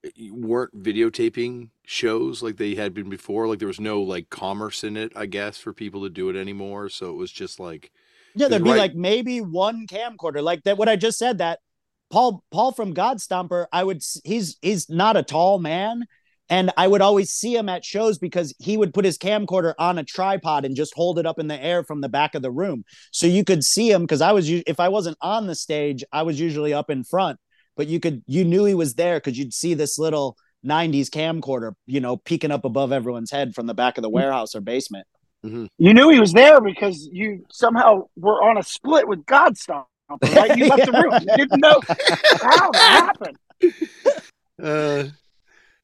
eh, 0.04 0.30
weren't 0.32 0.80
videotaping 0.82 1.68
shows 1.84 2.42
like 2.42 2.56
they 2.56 2.74
had 2.74 2.94
been 2.94 3.08
before. 3.08 3.48
Like 3.48 3.58
there 3.58 3.68
was 3.68 3.80
no 3.80 4.00
like 4.02 4.30
commerce 4.30 4.84
in 4.84 4.96
it, 4.96 5.12
I 5.16 5.26
guess, 5.26 5.58
for 5.58 5.72
people 5.72 6.02
to 6.02 6.10
do 6.10 6.28
it 6.28 6.36
anymore. 6.36 6.88
So 6.88 7.10
it 7.10 7.16
was 7.16 7.32
just 7.32 7.60
like 7.60 7.92
Yeah, 8.34 8.48
there'd 8.48 8.64
be 8.64 8.72
Right. 8.72 8.74
like 8.74 8.94
maybe 8.94 9.40
one 9.40 9.86
camcorder, 9.86 10.42
like 10.42 10.62
that. 10.64 10.78
What 10.78 10.88
I 10.88 10.96
just 10.96 11.18
said 11.18 11.38
that 11.38 11.60
Paul 12.10 12.42
Paul 12.50 12.72
from 12.72 12.92
god 12.94 13.18
stomper 13.18 13.66
I 13.72 13.84
would 13.84 14.02
he's 14.24 14.56
he's 14.62 14.88
not 14.88 15.16
a 15.16 15.22
tall 15.22 15.58
man, 15.58 16.04
and 16.48 16.70
I 16.76 16.86
would 16.86 17.00
always 17.00 17.30
see 17.30 17.54
him 17.54 17.68
at 17.68 17.84
shows 17.84 18.18
because 18.18 18.54
he 18.58 18.76
would 18.76 18.92
put 18.92 19.04
his 19.04 19.18
camcorder 19.18 19.74
on 19.78 19.98
a 19.98 20.04
tripod 20.04 20.64
and 20.64 20.76
just 20.76 20.94
hold 20.94 21.18
it 21.18 21.26
up 21.26 21.38
in 21.38 21.48
the 21.48 21.62
air 21.62 21.84
from 21.84 22.00
the 22.00 22.08
back 22.08 22.34
of 22.34 22.42
the 22.42 22.50
room, 22.50 22.84
so 23.10 23.26
you 23.26 23.44
could 23.44 23.64
see 23.64 23.90
him. 23.90 24.02
Because 24.02 24.20
I 24.20 24.32
was 24.32 24.48
if 24.48 24.80
I 24.80 24.88
wasn't 24.88 25.18
on 25.20 25.46
the 25.46 25.54
stage, 25.54 26.04
I 26.12 26.22
was 26.22 26.40
usually 26.40 26.72
up 26.72 26.90
in 26.90 27.04
front, 27.04 27.38
but 27.76 27.86
you 27.86 28.00
could 28.00 28.22
you 28.26 28.44
knew 28.44 28.64
he 28.64 28.74
was 28.74 28.94
there 28.94 29.18
because 29.18 29.38
you'd 29.38 29.54
see 29.54 29.74
this 29.74 29.98
little. 29.98 30.36
90s 30.64 31.08
camcorder, 31.08 31.72
you 31.86 31.98
know, 31.98 32.16
peeking 32.16 32.52
up 32.52 32.64
above 32.64 32.92
everyone's 32.92 33.32
head 33.32 33.52
from 33.52 33.66
the 33.66 33.74
back 33.74 33.98
of 33.98 34.02
the 34.02 34.08
warehouse 34.08 34.54
or 34.54 34.60
basement. 34.60 35.08
You 35.44 35.68
knew 35.92 36.08
he 36.10 36.20
was 36.20 36.32
there 36.32 36.60
because 36.60 37.08
you 37.10 37.44
somehow 37.50 38.06
were 38.16 38.42
on 38.44 38.58
a 38.58 38.62
split 38.62 39.08
with 39.08 39.24
Godstomper, 39.26 39.86
right? 40.36 40.56
You 40.56 40.68
left 40.68 40.86
the 40.86 40.92
room. 40.92 41.20
You 41.20 41.36
didn't 41.36 41.60
know 41.60 41.80
how 41.88 42.70
that 42.70 43.16
happened. 43.20 43.36
Uh, 44.62 45.04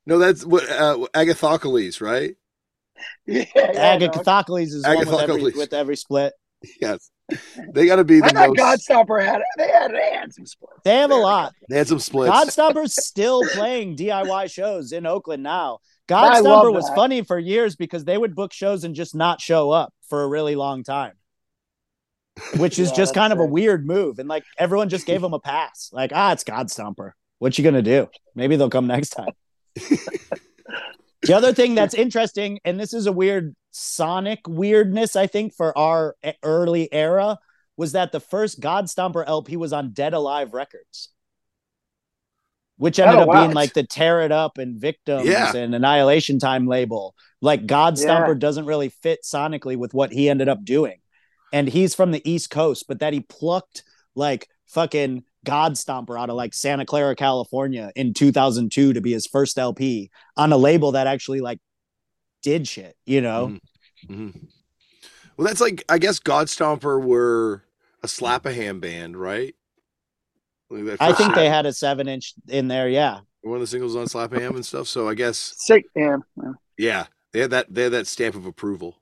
no, 0.09 0.19
that's 0.19 0.43
what 0.43 0.67
uh, 0.71 1.07
Agathocles, 1.15 2.01
right? 2.01 2.35
Yeah, 3.27 3.45
yeah, 3.55 3.97
no. 3.99 4.09
Agathocles 4.09 4.73
is 4.73 4.85
one 4.85 4.99
with 4.99 5.09
every, 5.13 5.53
with 5.53 5.73
every 5.73 5.97
split. 5.97 6.33
Yes, 6.81 7.11
they 7.73 7.87
got 7.87 7.97
to 7.97 8.05
be 8.05 8.21
I 8.21 8.27
the 8.27 8.35
thought 8.35 8.49
most. 8.57 8.89
Godstomper 8.89 9.25
had 9.25 9.41
they 9.57 9.69
had 9.69 9.93
they 9.93 10.17
had 10.17 10.35
some 10.35 10.47
splits. 10.47 10.81
They 10.85 10.97
have 10.97 11.13
a 11.13 11.15
lot. 11.15 11.53
They 11.69 11.77
had 11.79 11.87
some 11.87 12.01
splits. 12.01 12.35
Godstomper's 12.35 13.07
still 13.07 13.45
playing 13.53 13.97
DIY 13.97 14.51
shows 14.51 14.91
in 14.91 15.07
Oakland 15.07 15.45
now. 15.45 15.79
I 16.11 16.41
love 16.41 16.75
was 16.75 16.89
funny 16.97 17.23
for 17.23 17.39
years 17.39 17.77
because 17.77 18.05
they 18.05 18.19
would 18.19 18.35
book 18.35 18.53
shows 18.53 18.83
and 18.83 18.97
just 18.97 19.15
not 19.15 19.41
show 19.41 19.71
up 19.71 19.95
for 20.09 20.25
a 20.25 20.27
really 20.27 20.57
long 20.57 20.83
time. 20.83 21.13
Which 22.57 22.81
is 22.81 22.89
Yeah, 22.91 22.97
just 22.97 22.97
that's 22.97 23.13
kind 23.13 23.33
of 23.33 23.39
a 23.39 23.47
weird 23.47 23.87
move. 23.87 24.19
And 24.19 24.29
like 24.29 24.43
everyone 24.57 24.89
just 24.89 25.07
gave 25.07 25.23
him 25.23 25.35
a 25.35 25.41
pass. 25.41 25.91
Like, 25.93 26.11
ah, 26.13 26.33
it's 26.33 26.43
Godstomper. 26.43 27.13
What 27.39 27.57
you 27.59 27.63
gonna 27.63 27.83
do? 27.83 28.09
Maybe 28.35 28.57
they'll 28.57 28.71
come 28.71 28.89
next 28.89 29.11
time. 29.11 29.29
The 29.75 31.33
other 31.35 31.53
thing 31.53 31.75
that's 31.75 31.95
interesting, 31.95 32.59
and 32.65 32.79
this 32.79 32.93
is 32.95 33.07
a 33.07 33.13
weird 33.13 33.55
sonic 33.71 34.41
weirdness, 34.47 35.17
I 35.17 35.27
think, 35.27 35.55
for 35.55 35.77
our 35.77 36.17
early 36.43 36.93
era, 36.93 37.39
was 37.77 37.93
that 37.93 38.13
the 38.13 38.21
first 38.21 38.61
God 38.61 38.87
Stomper 38.87 39.25
LP 39.27 39.57
was 39.57 39.73
on 39.73 39.93
Dead 39.93 40.15
Alive 40.15 40.53
Records, 40.53 41.11
which 42.77 42.99
ended 42.99 43.19
Oh, 43.19 43.23
up 43.23 43.29
wow. 43.29 43.43
being 43.45 43.55
like 43.55 43.73
the 43.73 43.85
Tear 43.85 44.23
It 44.23 44.33
Up 44.33 44.59
and 44.59 44.81
Victims 44.81 45.27
Yeah. 45.27 45.55
and 45.55 45.75
Annihilation 45.75 46.39
Time 46.39 46.67
label. 46.67 47.15
Like 47.41 47.67
Godstomper 47.67 48.29
Yeah. 48.29 48.39
doesn't 48.39 48.67
really 48.67 48.89
fit 48.89 49.21
sonically 49.25 49.77
with 49.77 49.95
what 49.95 50.13
he 50.13 50.29
ended 50.29 50.49
up 50.49 50.65
doing. 50.65 50.99
And 51.53 51.69
he's 51.69 51.95
from 51.95 52.11
the 52.11 52.29
East 52.29 52.51
Coast, 52.51 52.85
but 52.89 52.99
that 53.01 53.13
he 53.13 53.21
plucked 53.21 53.85
like 54.15 54.49
fucking 54.67 55.25
Godstomper 55.47 56.19
out 56.19 56.31
of 56.31 56.37
like 56.37 56.55
Santa 56.55 56.85
Clara, 56.85 57.15
California 57.15 57.93
in 57.97 58.13
2002 58.15 58.93
to 58.93 59.01
be 59.01 59.13
his 59.13 59.27
first 59.27 59.59
LP 59.59 60.11
on 60.37 60.53
a 60.53 60.57
label 60.57 60.93
that 60.93 61.07
actually 61.07 61.41
like 61.41 61.59
did 62.43 62.67
shit, 62.69 62.97
you 63.07 63.21
know? 63.21 63.59
Mhm. 64.09 64.49
Well, 65.37 65.47
that's 65.47 65.61
like 65.61 65.85
I 65.89 65.99
guess 65.99 66.19
God 66.19 66.49
Stomper 66.49 67.03
were 67.03 67.65
a 68.03 68.09
Slap-a-Ham 68.09 68.81
band, 68.81 69.17
right? 69.17 69.55
Like 70.71 70.85
that 70.85 70.97
I 71.01 71.09
first 71.09 71.19
think 71.19 71.35
they 71.35 71.49
had 71.49 71.67
a 71.67 71.73
seven 71.73 72.09
inch 72.09 72.35
in 72.49 72.69
there. 72.69 72.89
Yeah. 72.89 73.21
one 73.43 73.55
of 73.57 73.61
the 73.61 73.67
singles 73.67 73.97
on 73.97 74.07
Slap-a-Ham 74.09 74.57
and 74.57 74.67
stuff. 74.67 74.89
So 74.89 75.09
I 75.09 75.15
guess 75.15 75.55
Sick, 75.59 75.85
yeah. 75.95 76.17
yeah. 76.37 76.53
yeah, 76.77 77.07
they 77.33 77.41
had 77.41 77.51
that 77.53 77.73
they 77.73 77.85
had 77.85 77.93
that 77.93 78.07
stamp 78.07 78.35
of 78.35 78.47
approval. 78.47 79.01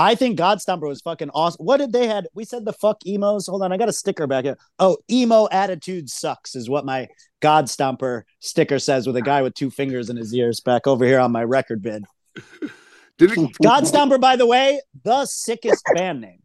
I 0.00 0.14
think 0.14 0.38
God 0.38 0.58
Godstomper 0.58 0.88
was 0.88 1.02
fucking 1.02 1.30
awesome. 1.30 1.64
What 1.64 1.76
did 1.76 1.92
they 1.92 2.06
had? 2.06 2.26
We 2.34 2.44
said 2.44 2.64
the 2.64 2.72
fuck 2.72 3.06
emos. 3.06 3.46
Hold 3.46 3.62
on, 3.62 3.72
I 3.72 3.76
got 3.76 3.88
a 3.90 3.92
sticker 3.92 4.26
back 4.26 4.44
here. 4.44 4.56
Oh, 4.78 4.96
emo 5.10 5.46
attitude 5.52 6.08
sucks 6.08 6.56
is 6.56 6.70
what 6.70 6.86
my 6.86 7.08
God 7.40 7.66
Godstomper 7.66 8.22
sticker 8.38 8.78
says 8.78 9.06
with 9.06 9.16
a 9.16 9.22
guy 9.22 9.42
with 9.42 9.54
two 9.54 9.70
fingers 9.70 10.08
in 10.08 10.16
his 10.16 10.34
ears 10.34 10.60
back 10.60 10.86
over 10.86 11.04
here 11.04 11.20
on 11.20 11.32
my 11.32 11.44
record 11.44 11.82
bid. 11.82 12.04
It, 13.22 13.28
Godstomper, 13.62 14.18
by 14.18 14.36
the 14.36 14.46
way, 14.46 14.80
the 15.04 15.26
sickest 15.26 15.84
band 15.94 16.22
name. 16.22 16.40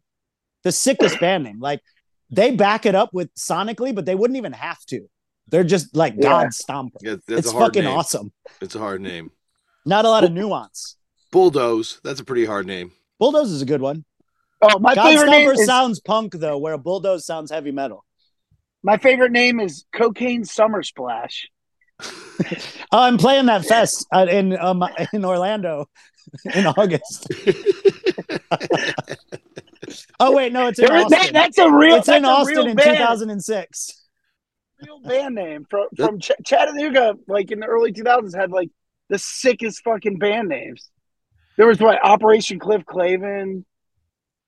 The 0.62 0.72
sickest 0.72 1.18
band 1.18 1.44
name. 1.44 1.58
Like 1.58 1.80
they 2.28 2.50
back 2.50 2.84
it 2.84 2.94
up 2.94 3.14
with 3.14 3.34
sonically, 3.34 3.94
but 3.94 4.04
they 4.04 4.14
wouldn't 4.14 4.36
even 4.36 4.52
have 4.52 4.84
to. 4.86 5.08
They're 5.48 5.64
just 5.64 5.96
like 5.96 6.16
Yeah. 6.18 6.44
Godstomper. 6.44 6.98
Yeah, 7.00 7.16
that's 7.26 7.46
It's 7.46 7.52
fucking 7.52 7.84
name. 7.84 7.96
awesome. 7.96 8.30
It's 8.60 8.74
a 8.74 8.78
hard 8.78 9.00
name. 9.00 9.30
Not 9.86 10.04
a 10.04 10.10
lot 10.10 10.24
of 10.24 10.32
nuance. 10.32 10.96
Bulldoze. 11.32 11.98
That's 12.04 12.20
a 12.20 12.24
pretty 12.24 12.44
hard 12.44 12.66
name. 12.66 12.92
Bulldoze 13.18 13.50
is 13.50 13.62
a 13.62 13.66
good 13.66 13.80
one. 13.80 14.04
Oh, 14.62 14.78
my 14.78 14.94
favorite 14.94 15.30
name 15.30 15.48
Godstomper 15.50 15.52
is 15.58 15.66
sounds 15.66 16.00
punk 16.00 16.32
though, 16.34 16.58
where 16.58 16.76
Bulldoze 16.78 17.24
sounds 17.26 17.50
heavy 17.50 17.72
metal. 17.72 18.04
my 18.82 18.96
favorite 18.98 19.32
name 19.32 19.60
is 19.60 19.84
Cocaine 19.94 20.44
Summer 20.44 20.82
Splash. 20.82 21.48
Oh, 22.92 23.00
I'm 23.02 23.18
playing 23.18 23.46
that 23.46 23.64
fest 23.64 24.06
uh, 24.14 24.26
in 24.30 24.56
um, 24.56 24.84
in 25.12 25.24
Orlando 25.24 25.86
in 26.54 26.66
August. 26.66 27.26
oh 30.20 30.34
wait, 30.34 30.52
no, 30.52 30.66
it's 30.68 30.78
in 30.78 30.86
There 30.86 30.96
is- 30.98 31.08
that- 31.08 31.18
Austin. 31.20 31.34
that's 31.34 31.58
a 31.58 31.70
real. 31.70 31.96
it's 31.96 32.08
in 32.08 32.24
Austin 32.24 32.56
real 32.56 32.66
in 32.68 32.76
band. 32.76 32.98
2006. 32.98 34.06
real 34.84 35.00
band 35.00 35.34
name 35.34 35.66
from 35.68 35.86
from 35.96 36.20
Ch- 36.20 36.30
Chattanooga, 36.44 37.14
like 37.26 37.50
in 37.50 37.60
the 37.60 37.66
early 37.66 37.92
2000s, 37.92 38.36
had 38.36 38.50
like 38.52 38.70
the 39.08 39.18
sickest 39.18 39.82
fucking 39.82 40.18
band 40.18 40.48
names. 40.48 40.88
There 41.56 41.66
was 41.66 41.78
what 41.80 41.98
Operation 42.04 42.58
Cliff 42.58 42.82
Clavin. 42.84 43.64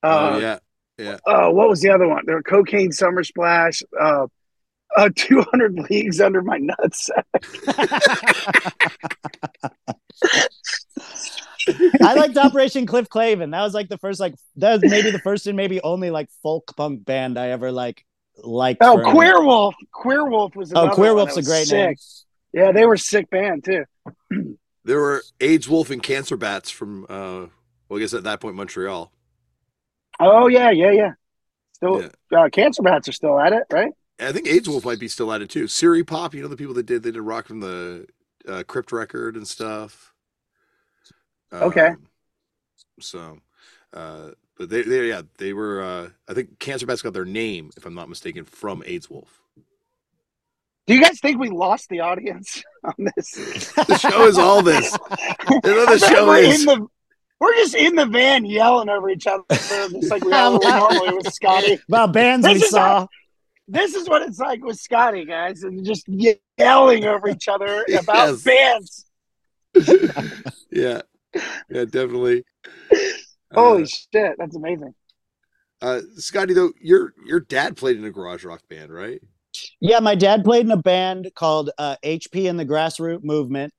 Uh, 0.03 0.31
oh 0.35 0.39
yeah, 0.39 0.59
yeah. 0.99 1.19
uh, 1.27 1.51
what 1.51 1.69
was 1.69 1.81
the 1.81 1.91
other 1.91 2.07
one? 2.07 2.23
There 2.27 2.37
were 2.37 2.43
Cocaine 2.43 2.93
Summer 2.93 3.25
Splash. 3.25 3.83
Uh, 3.99 4.27
uh, 4.97 5.11
200 5.15 5.79
Leagues 5.91 6.21
Under 6.21 6.43
My 6.43 6.59
Nuts. 6.59 7.11
I 12.01 12.15
liked 12.15 12.37
Operation 12.37 12.87
Cliff 12.87 13.09
Clavin. 13.09 13.51
That 13.51 13.63
was 13.63 13.75
like 13.75 13.89
the 13.89 13.99
first, 13.99 14.21
like 14.21 14.35
that 14.57 14.81
was 14.81 14.91
maybe 14.91 15.11
the 15.11 15.19
first 15.19 15.47
and 15.47 15.57
maybe 15.57 15.81
only 15.83 16.11
like 16.11 16.29
folk 16.43 16.75
punk 16.77 17.05
band 17.05 17.39
I 17.39 17.49
ever 17.49 17.71
like 17.73 18.05
liked. 18.37 18.79
Oh, 18.83 18.95
for 18.97 19.03
any- 19.03 19.13
Queer 19.13 19.43
Wolf. 19.45 19.75
Queer 19.93 20.27
Wolf 20.29 20.57
was. 20.57 20.73
Oh, 20.73 20.83
another 20.83 20.95
Queer 20.95 21.15
one 21.15 21.27
Wolf's 21.27 21.37
a 21.37 21.43
great 21.43 21.67
sick. 21.67 21.77
name. 21.87 21.97
Yeah, 22.53 22.73
they 22.73 22.87
were 22.87 22.95
a 22.95 22.99
sick 22.99 23.29
band 23.31 23.65
too. 23.65 23.85
There 24.89 24.99
were 24.99 25.23
AIDS 25.39 25.69
Wolf 25.69 25.91
and 25.91 26.03
Cancer 26.03 26.39
Bats 26.39 26.71
from 26.71 27.05
uh 27.11 27.47
well 27.89 27.99
I 27.99 27.99
guess 27.99 28.15
at 28.15 28.25
that 28.25 28.41
point 28.41 28.57
Montreal. 28.57 29.13
Oh 30.19 30.47
yeah, 30.49 30.71
yeah, 30.71 30.91
yeah. 30.93 31.13
Still, 31.73 32.11
Yeah. 32.31 32.39
uh, 32.41 32.49
Cancer 32.49 32.83
Bats 32.83 33.07
are 33.07 33.13
still 33.13 33.39
at 33.39 33.53
it, 33.53 33.65
right? 33.71 33.93
I 34.19 34.33
think 34.33 34.49
AIDS 34.49 34.67
Wolf 34.67 34.87
might 34.87 34.99
be 34.99 35.07
still 35.07 35.31
at 35.31 35.43
it 35.43 35.51
too. 35.51 35.65
Seripop, 35.65 36.33
you 36.33 36.41
know 36.41 36.49
the 36.49 36.57
people 36.57 36.73
that 36.75 36.87
did 36.87 37.03
they 37.03 37.11
did 37.11 37.21
rock 37.21 37.47
from 37.47 37.61
the 37.61 38.07
uh, 38.49 38.63
Crypt 38.67 38.91
record 38.91 39.37
and 39.37 39.47
stuff. 39.47 40.15
Okay. 41.53 41.89
Um, 41.89 42.07
so, 42.99 43.39
uh, 43.93 44.31
but 44.57 44.71
they, 44.71 44.83
they, 44.83 45.09
yeah, 45.09 45.23
they 45.37 45.53
were. 45.53 45.83
Uh, 45.83 46.09
I 46.29 46.35
think 46.35 46.59
Cancer 46.59 46.87
Bats 46.87 47.03
got 47.03 47.13
their 47.13 47.25
name, 47.27 47.71
if 47.77 47.85
I'm 47.87 47.95
not 47.95 48.09
mistaken, 48.09 48.45
from 48.45 48.83
AIDS 48.87 49.09
Wolf. 49.11 49.43
Do 50.89 50.95
you 50.95 51.03
guys 51.03 51.21
think 51.21 51.39
we 51.39 51.51
lost 51.51 51.89
the 51.91 52.01
audience 52.01 52.63
on 52.85 52.95
this? 52.99 53.33
The 53.87 53.99
show 53.99 54.27
is 54.27 54.39
all 54.39 54.63
this. 54.63 54.91
You 55.53 55.61
know, 55.65 55.87
the 55.87 55.99
show 55.99 56.27
we're 56.27 56.39
is. 56.39 56.61
in 56.61 56.67
the 56.67 56.87
we're 57.41 57.55
just 57.55 57.75
in 57.77 57.95
the 57.95 58.07
van 58.07 58.45
yelling 58.47 58.89
over 58.89 59.09
each 59.11 59.27
other, 59.29 59.45
just 59.49 60.11
like 60.11 60.25
we 60.25 60.33
are 60.33 60.51
normally 60.59 61.15
with 61.17 61.33
Scotty. 61.33 61.79
About 61.89 62.13
bands 62.13 62.45
This 62.45 62.55
we 62.59 62.65
is 62.65 62.71
saw. 62.71 63.07
This 63.69 63.95
is 63.95 64.09
what 64.09 64.23
it's 64.23 64.39
like 64.41 64.65
with 64.65 64.77
Scotty, 64.79 65.25
guys, 65.27 65.63
and 65.63 65.85
just 65.85 66.09
yelling 66.09 67.05
over 67.05 67.29
each 67.29 67.47
other 67.49 67.85
about 67.99 68.41
Yes. 68.43 68.43
bands. 68.43 69.05
Yeah, 70.73 71.03
yeah, 71.71 71.85
definitely. 71.85 72.45
Holy 73.55 73.83
Uh, 73.83 73.87
shit, 73.87 74.35
that's 74.39 74.57
amazing. 74.57 74.95
uh, 75.83 76.01
Scotty, 76.17 76.55
though, 76.55 76.73
your 76.81 77.13
your 77.27 77.41
dad 77.41 77.77
played 77.77 77.97
in 77.99 78.05
a 78.05 78.11
garage 78.11 78.45
rock 78.45 78.63
band, 78.69 78.91
right? 78.93 79.21
Yeah, 79.81 80.01
my 80.01 80.15
dad 80.15 80.45
played 80.45 80.67
in 80.67 80.73
a 80.73 80.77
band 80.77 81.31
called 81.35 81.71
uh, 81.79 81.97
HP 82.05 82.49
and 82.49 82.59
the 82.59 82.67
Grassroot 82.67 83.23
Movement, 83.23 83.73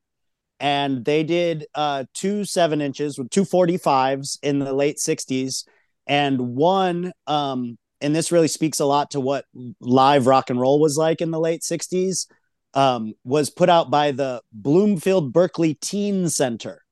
and 0.60 1.04
they 1.06 1.24
did 1.24 1.66
uh, 1.76 2.06
two 2.14 2.46
seven 2.46 2.82
inches 2.82 3.18
with 3.18 3.30
two 3.30 3.44
45s 3.44 4.40
in 4.42 4.60
the 4.60 4.74
late 4.74 4.98
60s, 4.98 5.66
and 6.08 6.56
one, 6.56 7.12
um, 7.28 7.78
and 8.02 8.16
this 8.16 8.32
really 8.32 8.48
speaks 8.48 8.80
a 8.80 8.86
lot 8.86 9.12
to 9.12 9.20
what 9.20 9.46
live 9.80 10.28
rock 10.28 10.50
and 10.50 10.60
roll 10.60 10.80
was 10.80 10.98
like 10.98 11.22
in 11.22 11.32
the 11.32 11.40
late 11.40 11.62
60s, 11.62 12.28
um, 12.74 13.14
was 13.24 13.50
put 13.50 13.70
out 13.70 13.92
by 13.92 14.12
the 14.12 14.42
Bloomfield 14.52 15.34
Berkley 15.34 15.76
Teen 15.76 16.30
Center 16.30 16.84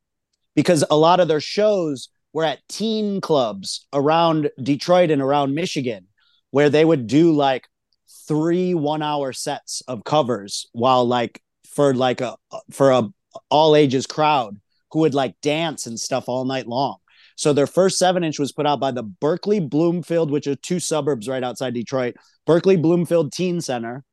because 0.56 0.84
a 0.90 0.98
lot 0.98 1.20
of 1.20 1.28
their 1.28 1.40
shows 1.40 2.10
were 2.34 2.44
at 2.44 2.68
teen 2.68 3.22
clubs 3.22 3.88
around 3.94 4.50
Detroit 4.62 5.12
and 5.12 5.22
around 5.22 5.56
Michigan, 5.56 6.08
where 6.52 6.70
they 6.70 6.84
would 6.84 7.08
do 7.08 7.32
like 7.32 7.68
three 8.28 8.74
one 8.74 9.02
hour 9.02 9.34
sets 9.34 9.82
of 9.88 10.04
covers 10.04 10.68
while 10.74 11.06
like 11.06 11.42
for 11.66 11.94
like 11.94 12.22
a 12.22 12.36
for 12.72 12.92
a 12.92 13.04
all 13.50 13.76
ages 13.76 14.06
crowd 14.08 14.60
who 14.92 15.00
would 15.00 15.14
like 15.14 15.36
dance 15.42 15.86
and 15.86 16.00
stuff 16.00 16.26
all 16.28 16.46
night 16.46 16.68
long 16.68 16.98
So 17.36 17.54
their 17.54 17.68
first 17.68 18.00
seven 18.00 18.24
inch 18.24 18.40
was 18.40 18.52
put 18.52 18.66
out 18.66 18.80
by 18.80 18.92
the 18.92 19.04
Berkley 19.04 19.60
Bloomfield, 19.60 20.32
which 20.32 20.48
are 20.48 20.56
two 20.56 20.80
suburbs 20.80 21.28
right 21.28 21.44
outside 21.44 21.74
Detroit, 21.76 22.16
Berkley 22.48 22.78
Bloomfield 22.78 23.32
Teen 23.32 23.62
Center. 23.62 24.04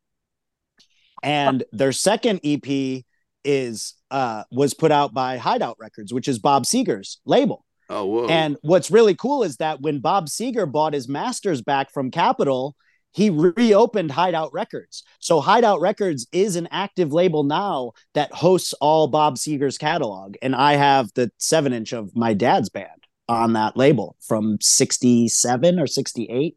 And 1.22 1.64
their 1.72 1.92
second 1.92 2.40
EP 2.44 3.02
is 3.44 3.94
uh 4.10 4.44
was 4.50 4.74
put 4.74 4.90
out 4.92 5.12
by 5.14 5.36
Hideout 5.38 5.76
Records, 5.78 6.12
which 6.12 6.28
is 6.28 6.38
Bob 6.38 6.64
Seger's 6.64 7.20
label. 7.24 7.64
Oh, 7.88 8.06
whoa. 8.06 8.26
And 8.28 8.56
what's 8.62 8.90
really 8.90 9.14
cool 9.14 9.42
is 9.42 9.56
that 9.56 9.80
when 9.80 10.00
Bob 10.00 10.28
Seger 10.28 10.70
bought 10.70 10.94
his 10.94 11.08
masters 11.08 11.62
back 11.62 11.92
from 11.92 12.10
Capitol, 12.10 12.76
he 13.14 13.30
reopened 13.30 14.10
Hideout 14.10 14.52
Records. 14.52 15.04
So 15.20 15.40
Hideout 15.40 15.80
Records 15.80 16.26
is 16.32 16.56
an 16.56 16.66
active 16.72 17.12
label 17.12 17.44
now 17.44 17.92
that 18.14 18.32
hosts 18.32 18.72
all 18.80 19.06
Bob 19.06 19.36
Seger's 19.36 19.78
catalog. 19.78 20.34
And 20.42 20.54
I 20.54 20.74
have 20.74 21.12
the 21.14 21.30
seven 21.38 21.72
inch 21.72 21.92
of 21.92 22.14
my 22.16 22.34
dad's 22.34 22.68
band 22.68 22.88
on 23.28 23.52
that 23.52 23.76
label 23.76 24.16
from 24.20 24.58
67 24.60 25.78
or 25.78 25.86
68. 25.86 26.56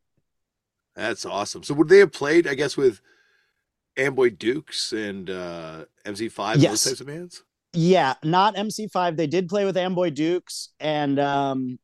That's 0.95 1.25
awesome. 1.25 1.61
So 1.61 1.75
would 1.75 1.89
they 1.89 1.99
have 1.99 2.11
played, 2.11 2.47
I 2.47 2.55
guess, 2.55 2.75
with 2.75 3.01
Amboy 3.95 4.31
Dukes 4.31 4.91
and 4.93 5.29
uh, 5.29 5.85
MC5, 6.05 6.55
Yes. 6.57 6.71
those 6.71 6.83
types 6.83 7.01
of 7.01 7.07
bands? 7.07 7.43
Yeah, 7.73 8.15
not 8.23 8.55
MC5. 8.55 9.15
They 9.15 9.27
did 9.27 9.47
play 9.47 9.63
with 9.63 9.77
Amboy 9.77 10.09
Dukes 10.09 10.69
and 10.79 11.19
um 11.19 11.77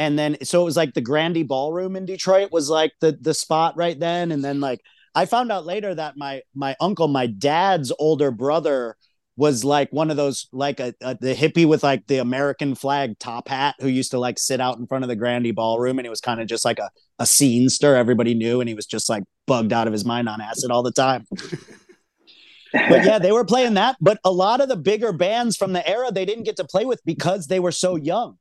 and 0.00 0.18
then 0.18 0.38
so 0.42 0.62
it 0.62 0.64
was 0.64 0.78
like 0.78 0.94
the 0.94 1.02
Grande 1.02 1.46
Ballroom 1.46 1.94
in 1.94 2.06
Detroit 2.06 2.50
was 2.50 2.70
like 2.70 2.92
the 3.00 3.16
the 3.20 3.34
spot 3.34 3.76
right 3.76 4.00
then 4.00 4.32
and 4.32 4.42
then 4.42 4.58
like 4.58 4.80
I 5.14 5.26
found 5.26 5.52
out 5.52 5.66
later 5.66 5.94
that 5.94 6.16
my 6.16 6.40
my 6.54 6.74
uncle, 6.80 7.06
my 7.06 7.26
dad's 7.26 7.92
older 7.98 8.30
brother 8.30 8.96
was 9.36 9.62
like 9.62 9.92
one 9.92 10.10
of 10.10 10.16
those 10.16 10.48
like 10.52 10.80
a, 10.80 10.94
a 11.02 11.16
the 11.20 11.34
hippie 11.34 11.68
with 11.68 11.82
like 11.82 12.06
the 12.06 12.16
American 12.16 12.74
flag 12.74 13.18
top 13.18 13.48
hat 13.48 13.74
who 13.80 13.88
used 13.88 14.10
to 14.12 14.18
like 14.18 14.38
sit 14.38 14.58
out 14.58 14.78
in 14.78 14.86
front 14.86 15.04
of 15.04 15.08
the 15.08 15.16
Grande 15.16 15.54
Ballroom 15.54 15.98
and 15.98 16.06
it 16.06 16.10
was 16.10 16.22
kind 16.22 16.40
of 16.40 16.48
just 16.48 16.64
like 16.64 16.78
a 16.78 16.88
a 17.18 17.26
scene 17.26 17.68
stir 17.68 17.94
everybody 17.94 18.32
knew 18.32 18.60
and 18.60 18.68
he 18.70 18.74
was 18.74 18.86
just 18.86 19.10
like 19.10 19.24
bugged 19.46 19.72
out 19.72 19.86
of 19.86 19.92
his 19.92 20.06
mind 20.06 20.30
on 20.30 20.40
acid 20.40 20.70
all 20.70 20.82
the 20.82 20.92
time. 20.92 21.26
but 22.72 23.04
yeah, 23.04 23.18
they 23.18 23.32
were 23.32 23.44
playing 23.44 23.74
that. 23.74 23.96
But 24.00 24.18
a 24.24 24.32
lot 24.32 24.62
of 24.62 24.70
the 24.70 24.76
bigger 24.76 25.12
bands 25.12 25.58
from 25.58 25.74
the 25.74 25.86
era 25.86 26.10
they 26.10 26.24
didn't 26.24 26.44
get 26.44 26.56
to 26.56 26.64
play 26.64 26.86
with 26.86 27.02
because 27.04 27.48
they 27.48 27.60
were 27.60 27.72
so 27.72 27.96
young. 27.96 28.38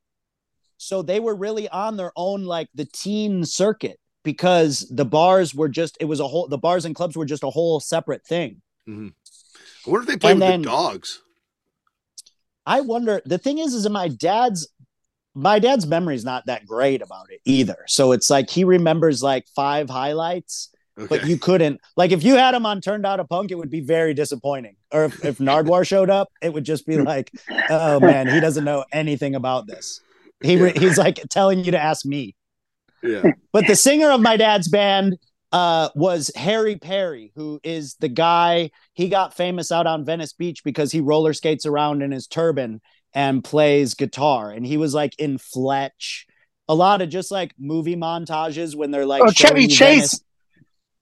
So 0.81 1.01
they 1.01 1.19
were 1.19 1.35
really 1.35 1.67
on 1.69 1.97
their 1.97 2.13
own, 2.15 2.45
like 2.45 2.69
the 2.73 2.85
teen 2.85 3.43
circuit, 3.43 3.99
because 4.23 4.87
the 4.89 5.03
bars 5.03 5.53
were 5.53 5.67
just, 5.67 5.97
it 5.99 6.05
was 6.05 6.21
a 6.21 6.27
whole, 6.27 6.47
the 6.47 6.57
bars 6.57 6.85
and 6.85 6.95
clubs 6.95 7.17
were 7.17 7.25
just 7.25 7.43
a 7.43 7.49
whole 7.49 7.81
separate 7.81 8.25
thing. 8.25 8.61
Mm-hmm. 8.87 9.09
I 9.85 9.89
wonder 9.91 10.03
if 10.03 10.07
they 10.07 10.17
played 10.17 10.31
And 10.31 10.39
with 10.39 10.49
then- 10.49 10.61
the 10.61 10.67
dogs. 10.69 11.21
I 12.65 12.81
wonder, 12.81 13.21
the 13.25 13.37
thing 13.37 13.57
is, 13.57 13.73
is 13.73 13.85
in 13.85 13.91
my 13.91 14.07
dad's, 14.07 14.67
my 15.35 15.59
dad's 15.59 15.85
memory 15.85 16.15
is 16.15 16.23
not 16.23 16.45
that 16.45 16.65
great 16.65 17.01
about 17.01 17.25
it 17.29 17.41
either. 17.43 17.83
So 17.87 18.11
it's 18.13 18.29
like 18.29 18.49
he 18.49 18.63
remembers 18.63 19.21
like 19.21 19.47
five 19.55 19.89
highlights 19.89 20.69
Okay. 20.97 21.07
but 21.07 21.27
you 21.27 21.37
couldn't 21.37 21.79
like 21.95 22.11
if 22.11 22.25
you 22.25 22.35
had 22.35 22.53
him 22.53 22.65
on 22.65 22.81
turned 22.81 23.05
out 23.05 23.21
a 23.21 23.23
punk 23.23 23.51
it 23.51 23.55
would 23.55 23.69
be 23.69 23.79
very 23.79 24.13
disappointing 24.13 24.75
or 24.91 25.05
if, 25.05 25.23
if 25.23 25.37
Nardwuar 25.37 25.87
showed 25.87 26.09
up 26.09 26.27
it 26.41 26.51
would 26.51 26.65
just 26.65 26.85
be 26.85 26.97
like 26.97 27.31
oh 27.69 28.01
man 28.01 28.27
he 28.27 28.41
doesn't 28.41 28.65
know 28.65 28.83
anything 28.91 29.33
about 29.33 29.65
this 29.65 30.01
he 30.41 30.57
re- 30.61 30.73
he's 30.77 30.97
like 30.97 31.19
telling 31.29 31.63
you 31.63 31.71
to 31.71 31.79
ask 31.81 32.05
me 32.05 32.35
yeah. 33.03 33.23
but 33.53 33.67
the 33.67 33.75
singer 33.75 34.11
of 34.11 34.21
my 34.21 34.37
dad's 34.37 34.67
band 34.67 35.17
uh 35.51 35.89
was 35.95 36.31
harry 36.35 36.75
perry 36.75 37.31
who 37.35 37.59
is 37.63 37.95
the 37.99 38.07
guy 38.09 38.69
he 38.93 39.09
got 39.09 39.35
famous 39.35 39.71
out 39.71 39.87
on 39.87 40.05
venice 40.05 40.33
beach 40.33 40.63
because 40.63 40.91
he 40.91 40.99
roller 40.99 41.33
skates 41.33 41.65
around 41.65 42.01
in 42.01 42.11
his 42.11 42.27
turban 42.27 42.79
and 43.13 43.43
plays 43.43 43.95
guitar 43.95 44.51
and 44.51 44.65
he 44.65 44.77
was 44.77 44.93
like 44.93 45.13
in 45.17 45.37
fletch 45.37 46.27
a 46.67 46.75
lot 46.75 47.01
of 47.01 47.09
just 47.09 47.31
like 47.31 47.51
movie 47.57 47.95
montages 47.95 48.75
when 48.75 48.91
they're 48.91 49.07
like 49.07 49.23
Oh, 49.23 49.31
Chevy 49.31 49.65
Chase. 49.67 50.11
Venice. 50.11 50.23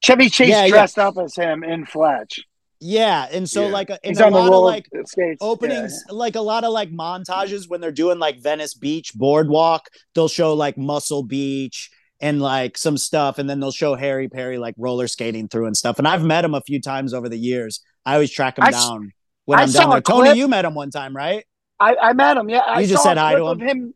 Chevy 0.01 0.29
Chase 0.29 0.49
Yeah, 0.49 0.63
yeah. 0.63 0.69
dressed 0.69 0.97
up 0.97 1.17
as 1.17 1.35
him 1.35 1.63
in 1.65 1.85
Fletch. 1.85 2.39
Yeah, 2.79 3.27
and 3.31 3.49
so 3.49 3.63
Yeah. 3.65 3.71
like 3.71 3.89
uh, 3.89 3.97
a, 4.03 4.09
in 4.09 4.17
a 4.21 4.29
lot 4.29 4.53
of 4.53 4.63
like 4.63 4.87
skates. 5.05 5.37
openings, 5.41 6.03
like 6.09 6.35
a 6.35 6.41
lot 6.41 6.63
of 6.63 6.71
like 6.71 6.91
montages 6.91 7.67
when 7.67 7.81
they're 7.81 7.91
doing 7.91 8.19
like 8.19 8.39
Venice 8.41 8.75
Beach 8.75 9.13
boardwalk, 9.15 9.87
they'll 10.13 10.27
show 10.27 10.53
like 10.53 10.77
Muscle 10.77 11.23
Beach 11.23 11.89
and 12.21 12.39
like 12.41 12.77
some 12.77 12.97
stuff, 12.97 13.39
and 13.39 13.49
then 13.49 13.59
they'll 13.59 13.71
show 13.71 13.95
Harry 13.95 14.27
Perry 14.29 14.57
like 14.59 14.75
roller 14.77 15.07
skating 15.07 15.47
through 15.47 15.65
and 15.65 15.75
stuff. 15.75 15.97
And 15.97 16.07
I've 16.07 16.23
met 16.23 16.45
him 16.45 16.53
a 16.53 16.61
few 16.61 16.79
times 16.81 17.13
over 17.13 17.29
the 17.29 17.37
years. 17.37 17.81
I 18.05 18.13
always 18.13 18.31
track 18.31 18.57
him 18.59 18.65
I 18.65 18.69
s- 18.69 18.73
down 18.75 19.11
when 19.45 19.57
I 19.59 19.63
I'm 19.63 19.67
saw 19.69 19.81
down 19.81 19.89
there. 19.91 20.01
Tony, 20.01 20.23
clip- 20.29 20.37
you 20.37 20.47
met 20.47 20.65
him 20.65 20.75
one 20.75 20.91
time, 20.91 21.15
right? 21.15 21.45
I, 21.79 21.95
I 21.95 22.13
met 22.13 22.37
him. 22.37 22.49
Yeah, 22.49 22.59
I 22.59 22.81
You 22.81 22.87
just 22.87 23.03
saw 23.03 23.09
said 23.09 23.17
a 23.17 23.21
hi 23.21 23.33
clip 23.35 23.43
to 23.59 23.63
of 23.65 23.69
him. 23.69 23.93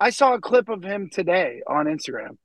I 0.00 0.10
saw 0.10 0.34
a 0.34 0.40
clip 0.40 0.68
of 0.68 0.82
him 0.82 1.08
today 1.12 1.62
on 1.68 1.86
Instagram. 1.86 2.36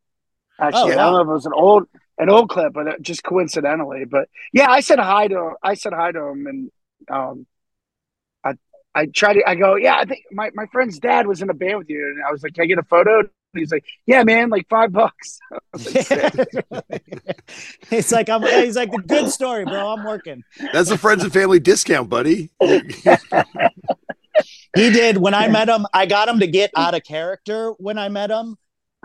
Actually, 0.60 0.94
Oh, 0.94 0.94
I 0.94 0.96
don't 0.96 1.14
know 1.14 1.22
if 1.22 1.28
it 1.28 1.32
was 1.32 1.46
an 1.46 1.54
old 1.56 1.84
an 2.18 2.30
old 2.30 2.50
clip, 2.50 2.74
but 2.74 3.02
just 3.02 3.24
coincidentally. 3.24 4.06
But 4.06 4.30
yeah, 4.54 4.70
I 4.70 4.80
said 4.82 5.00
hi 5.00 5.28
to 5.28 5.54
I 5.62 5.74
said 5.76 5.94
hi 5.94 6.12
to 6.12 6.26
him, 6.26 6.48
and 6.48 6.72
um, 7.10 7.48
I 8.44 8.54
I 8.96 9.06
tried 9.08 9.34
to. 9.34 9.48
I 9.48 9.56
go, 9.56 9.76
yeah, 9.76 9.98
I 9.98 10.06
think 10.06 10.24
my 10.32 10.52
my 10.54 10.66
friend's 10.72 11.00
dad 11.00 11.28
was 11.28 11.42
in 11.42 11.50
a 11.50 11.54
band 11.54 11.78
with 11.80 11.90
you, 11.90 12.06
and 12.06 12.24
I 12.28 12.32
was 12.32 12.44
like, 12.44 12.54
can 12.54 12.64
I 12.64 12.68
get 12.68 12.80
a 12.80 12.84
photo? 12.84 13.20
And 13.20 13.30
he's 13.54 13.72
like, 13.72 13.86
yeah, 14.06 14.24
man, 14.24 14.50
like 14.50 14.68
five 14.70 14.92
bucks. 14.92 15.40
it's 17.92 18.12
like, 18.12 18.30
I'm. 18.30 18.42
He's 18.44 18.76
like, 18.76 18.92
the 18.92 19.04
good 19.06 19.30
story, 19.30 19.64
bro. 19.66 19.94
I'm 19.94 20.04
working. 20.04 20.44
That's 20.74 20.90
the 20.90 20.98
friends 20.98 21.24
and 21.24 21.32
family 21.32 21.60
discount, 21.60 22.10
buddy. 22.10 22.52
He 24.76 24.92
did 24.92 25.18
when 25.18 25.34
I 25.34 25.48
met 25.48 25.70
him. 25.70 25.88
I 25.92 26.06
got 26.06 26.28
him 26.28 26.40
to 26.40 26.48
get 26.48 26.70
out 26.76 26.94
of 26.94 27.04
character 27.04 27.72
when 27.80 27.98
I 27.98 28.10
met 28.10 28.30
him, 28.30 28.58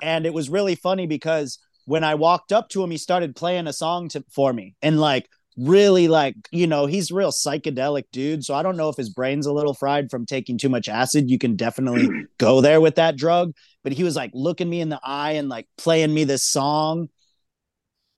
and 0.03 0.27
it 0.27 0.35
was 0.35 0.51
really 0.51 0.75
funny 0.75 1.07
because 1.07 1.59
when 1.85 2.05
I 2.05 2.15
walked 2.15 2.53
up 2.53 2.69
to 2.71 2.83
him, 2.83 2.91
he 2.91 2.99
started 2.99 3.37
playing 3.37 3.67
a 3.67 3.73
song 3.73 4.09
to, 4.11 4.25
for 4.31 4.53
me, 4.53 4.75
and 4.83 5.01
like 5.01 5.29
really 5.59 6.09
like 6.09 6.35
you 6.51 6.67
know 6.67 6.87
he's 6.87 7.11
real 7.11 7.31
psychedelic 7.31 8.05
dude. 8.13 8.45
So 8.45 8.55
I 8.55 8.63
don't 8.63 8.77
know 8.77 8.89
if 8.89 8.97
his 8.97 9.11
brain's 9.11 9.47
a 9.47 9.53
little 9.53 9.75
fried 9.75 10.11
from 10.11 10.27
taking 10.27 10.59
too 10.59 10.69
much 10.69 10.89
acid. 10.89 11.31
You 11.31 11.39
can 11.39 11.57
definitely 11.57 12.09
go 12.39 12.61
there 12.61 12.81
with 12.81 12.97
that 12.97 13.17
drug, 13.17 13.53
but 13.83 13.93
he 13.93 14.05
was 14.05 14.17
like 14.17 14.31
looking 14.35 14.71
me 14.71 14.81
in 14.81 14.89
the 14.89 15.01
eye 15.03 15.33
and 15.33 15.49
like 15.49 15.69
playing 15.77 16.15
me 16.15 16.25
this 16.25 16.45
song, 16.45 17.09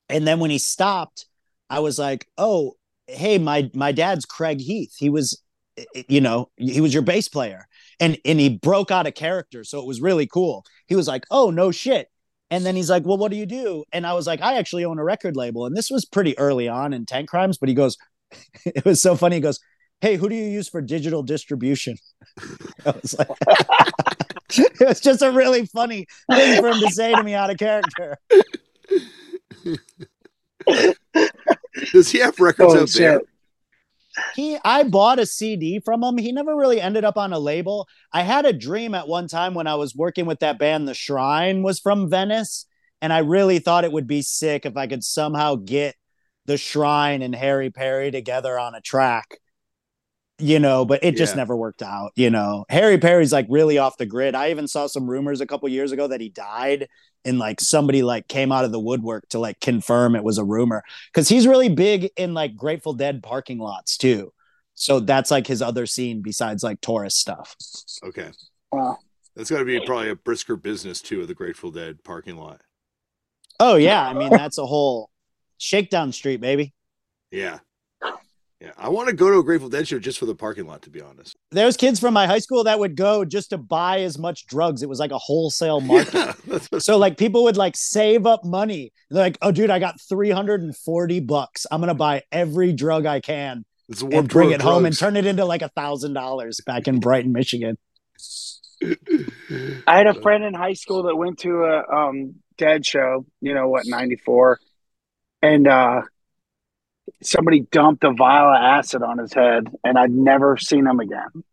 and 0.08 0.26
then 0.26 0.40
when 0.40 0.50
he 0.50 0.58
stopped, 0.58 1.26
I 1.70 1.80
was 1.80 1.98
like, 1.98 2.26
oh. 2.38 2.76
Hey, 3.06 3.36
my 3.36 3.70
my 3.74 3.92
dad's 3.92 4.24
Craig 4.24 4.62
Heath. 4.62 4.94
He 4.96 5.10
was 5.10 5.38
eh, 5.76 5.84
eh, 5.94 6.02
you 6.08 6.22
know, 6.22 6.48
he 6.56 6.80
was 6.80 6.94
your 6.94 7.02
bass 7.02 7.28
player. 7.28 7.68
And 8.00 8.16
and 8.24 8.40
he 8.40 8.48
broke 8.48 8.90
out 8.90 9.06
of 9.06 9.14
character. 9.14 9.62
So 9.62 9.78
it 9.78 9.86
was 9.86 10.00
really 10.00 10.26
cool. 10.26 10.64
He 10.86 10.96
was 10.96 11.06
like, 11.06 11.24
Oh, 11.30 11.50
no 11.50 11.70
shit. 11.70 12.08
And 12.54 12.64
then 12.64 12.76
he's 12.76 12.88
like, 12.88 13.04
Well, 13.04 13.18
what 13.18 13.32
do 13.32 13.36
you 13.36 13.46
do? 13.46 13.82
And 13.92 14.06
I 14.06 14.12
was 14.12 14.28
like, 14.28 14.40
I 14.40 14.58
actually 14.58 14.84
own 14.84 15.00
a 15.00 15.04
record 15.04 15.36
label. 15.36 15.66
And 15.66 15.76
this 15.76 15.90
was 15.90 16.04
pretty 16.04 16.38
early 16.38 16.68
on 16.68 16.92
in 16.92 17.04
Tank 17.04 17.28
Crimes, 17.28 17.58
but 17.58 17.68
he 17.68 17.74
goes, 17.74 17.98
It 18.64 18.84
was 18.84 19.02
so 19.02 19.16
funny. 19.16 19.36
He 19.36 19.40
goes, 19.40 19.58
Hey, 20.00 20.14
who 20.14 20.28
do 20.28 20.36
you 20.36 20.44
use 20.44 20.68
for 20.68 20.80
digital 20.80 21.24
distribution? 21.24 21.96
I 22.86 22.90
was 23.02 23.18
like, 23.18 23.28
it 24.56 24.86
was 24.86 25.00
just 25.00 25.22
a 25.22 25.32
really 25.32 25.66
funny 25.66 26.06
thing 26.30 26.60
for 26.60 26.68
him 26.68 26.78
to 26.78 26.90
say 26.90 27.12
to 27.12 27.24
me 27.24 27.34
out 27.34 27.50
of 27.50 27.56
character. 27.56 28.18
Does 31.92 32.10
he 32.12 32.20
have 32.20 32.38
records 32.38 32.74
Oh 32.74 32.82
out 32.82 32.88
there? 32.90 33.20
He 34.34 34.58
I 34.64 34.84
bought 34.84 35.18
a 35.18 35.26
CD 35.26 35.80
from 35.84 36.02
him. 36.02 36.18
He 36.18 36.32
never 36.32 36.56
really 36.56 36.80
ended 36.80 37.04
up 37.04 37.16
on 37.16 37.32
a 37.32 37.38
label. 37.38 37.88
I 38.12 38.22
had 38.22 38.46
a 38.46 38.52
dream 38.52 38.94
at 38.94 39.08
one 39.08 39.28
time 39.28 39.54
when 39.54 39.66
I 39.66 39.74
was 39.74 39.94
working 39.94 40.26
with 40.26 40.40
that 40.40 40.58
band 40.58 40.86
The 40.86 40.94
Shrine 40.94 41.62
was 41.62 41.80
from 41.80 42.10
Venice 42.10 42.66
and 43.00 43.12
I 43.12 43.18
really 43.18 43.58
thought 43.58 43.84
it 43.84 43.92
would 43.92 44.06
be 44.06 44.22
sick 44.22 44.64
if 44.64 44.76
I 44.76 44.86
could 44.86 45.04
somehow 45.04 45.56
get 45.56 45.94
The 46.46 46.56
Shrine 46.56 47.22
and 47.22 47.34
Harry 47.34 47.70
Perry 47.70 48.10
together 48.10 48.58
on 48.58 48.74
a 48.74 48.80
track. 48.80 49.38
You 50.38 50.58
know, 50.58 50.84
but 50.84 51.04
it 51.04 51.16
just 51.16 51.34
Yeah. 51.34 51.38
never 51.38 51.56
worked 51.56 51.82
out, 51.82 52.10
you 52.16 52.28
know. 52.28 52.64
Harry 52.68 52.98
Perry's 52.98 53.32
like 53.32 53.46
really 53.48 53.78
off 53.78 53.96
the 53.98 54.06
grid. 54.06 54.34
I 54.34 54.50
even 54.50 54.66
saw 54.66 54.88
some 54.88 55.08
rumors 55.08 55.40
a 55.40 55.46
couple 55.46 55.68
years 55.68 55.92
ago 55.92 56.08
that 56.08 56.20
he 56.20 56.28
died 56.28 56.88
and 57.24 57.38
like 57.38 57.60
somebody 57.60 58.02
like 58.02 58.26
came 58.26 58.50
out 58.50 58.64
of 58.64 58.72
the 58.72 58.80
woodwork 58.80 59.28
to 59.28 59.38
like 59.38 59.60
confirm 59.60 60.16
it 60.16 60.24
was 60.24 60.36
a 60.38 60.44
rumor 60.44 60.82
because 61.12 61.28
he's 61.28 61.46
really 61.46 61.68
big 61.68 62.10
in 62.16 62.34
like 62.34 62.56
Grateful 62.56 62.94
Dead 62.94 63.22
parking 63.22 63.58
lots 63.58 63.96
too. 63.96 64.32
So 64.74 64.98
that's 64.98 65.30
like 65.30 65.46
his 65.46 65.62
other 65.62 65.86
scene 65.86 66.20
besides 66.20 66.64
like 66.64 66.80
tourist 66.80 67.18
stuff. 67.18 67.54
Okay. 68.02 68.30
Wow. 68.72 68.98
That's 69.36 69.50
got 69.50 69.58
to 69.60 69.64
be 69.64 69.78
probably 69.86 70.10
a 70.10 70.16
brisker 70.16 70.56
business 70.56 71.00
too 71.00 71.20
of 71.20 71.28
the 71.28 71.34
Grateful 71.34 71.70
Dead 71.70 72.02
parking 72.02 72.36
lot. 72.36 72.60
Oh 73.60 73.76
yeah, 73.76 74.04
I 74.04 74.14
mean 74.14 74.30
that's 74.30 74.58
a 74.58 74.66
whole 74.66 75.10
shakedown 75.58 76.10
street, 76.10 76.40
baby. 76.40 76.74
Yeah. 77.30 77.60
Yeah. 78.60 78.72
I 78.78 78.88
want 78.88 79.08
to 79.08 79.14
go 79.14 79.30
to 79.30 79.38
a 79.38 79.44
Grateful 79.44 79.68
Dead 79.68 79.86
show 79.86 79.98
just 79.98 80.18
for 80.18 80.26
the 80.26 80.34
parking 80.34 80.66
lot, 80.66 80.82
to 80.82 80.90
be 80.90 81.00
honest. 81.00 81.36
There 81.50 81.66
was 81.66 81.76
kids 81.76 82.00
from 82.00 82.14
my 82.14 82.26
high 82.26 82.38
school 82.38 82.64
that 82.64 82.78
would 82.78 82.96
go 82.96 83.24
just 83.24 83.50
to 83.50 83.58
buy 83.58 84.00
as 84.00 84.18
much 84.18 84.46
drugs. 84.46 84.82
It 84.82 84.88
was 84.88 84.98
like 84.98 85.10
a 85.10 85.18
wholesale 85.18 85.80
market. 85.82 86.34
Yeah, 86.46 86.78
So 86.78 86.96
like 86.96 87.18
people 87.18 87.44
would 87.44 87.56
like 87.56 87.76
save 87.76 88.26
up 88.26 88.44
money. 88.44 88.92
They're 89.10 89.22
like, 89.22 89.38
"Oh 89.42 89.52
dude, 89.52 89.70
I 89.70 89.78
got 89.78 90.00
340 90.00 91.20
bucks. 91.20 91.66
I'm 91.70 91.80
going 91.80 91.88
to 91.88 91.94
buy 91.94 92.22
every 92.32 92.72
drug 92.72 93.06
I 93.06 93.20
can 93.20 93.64
it's 93.88 94.02
a 94.02 94.06
and 94.06 94.28
bring 94.28 94.50
it 94.50 94.56
of 94.56 94.62
home 94.62 94.86
and 94.86 94.96
turn 94.96 95.16
it 95.16 95.26
into 95.26 95.44
like 95.44 95.62
a 95.62 95.70
$1000 95.76 96.64
back 96.64 96.88
in 96.88 97.00
Brighton, 97.00 97.32
Michigan." 97.32 97.76
I 99.86 99.96
had 99.96 100.06
a 100.06 100.20
friend 100.20 100.44
in 100.44 100.54
high 100.54 100.74
school 100.74 101.04
that 101.04 101.16
went 101.16 101.38
to 101.40 101.64
a 101.64 101.94
um, 101.94 102.36
dead 102.56 102.84
show, 102.84 103.26
you 103.40 103.54
know 103.54 103.68
what, 103.68 103.84
94. 103.86 104.58
And 105.42 105.66
uh, 105.68 106.02
somebody 107.22 107.60
dumped 107.60 108.04
a 108.04 108.12
vial 108.12 108.48
of 108.48 108.62
acid 108.62 109.02
on 109.02 109.18
his 109.18 109.32
head, 109.32 109.68
and 109.84 109.98
I'd 109.98 110.10
never 110.10 110.56
seen 110.56 110.86
him 110.86 111.00
again. 111.00 111.44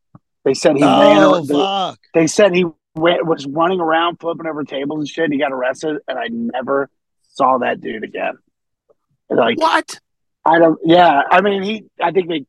They 0.43 0.54
said 0.54 0.76
he 0.76 0.84
ran. 0.84 1.18
Oh 1.18 1.36
ar- 1.36 1.45
they, 1.45 1.54
fuck! 1.54 1.99
they 2.14 2.28
said 2.28 2.56
he 2.56 2.66
went, 2.95 3.26
was 3.26 3.45
running 3.45 3.80
around 3.80 4.18
flipping 4.20 4.47
over 4.47 4.64
tables 4.64 4.99
and 4.99 5.08
shit. 5.08 5.26
And 5.26 5.34
he 5.34 5.39
got 5.39 5.52
arrested, 5.52 5.97
and 6.08 6.18
I 6.18 6.28
never 6.30 6.89
saw 7.34 7.60
that 7.60 7.82
dude 7.82 8.04
again. 8.04 8.38
Like 9.30 9.60
What? 9.60 9.99
I 10.43 10.60
don't. 10.60 10.80
Yeah, 10.84 11.22
I 11.30 11.41
mean, 11.41 11.64
he. 11.64 11.86
I 12.02 12.12
think 12.12 12.28
they. 12.28 12.45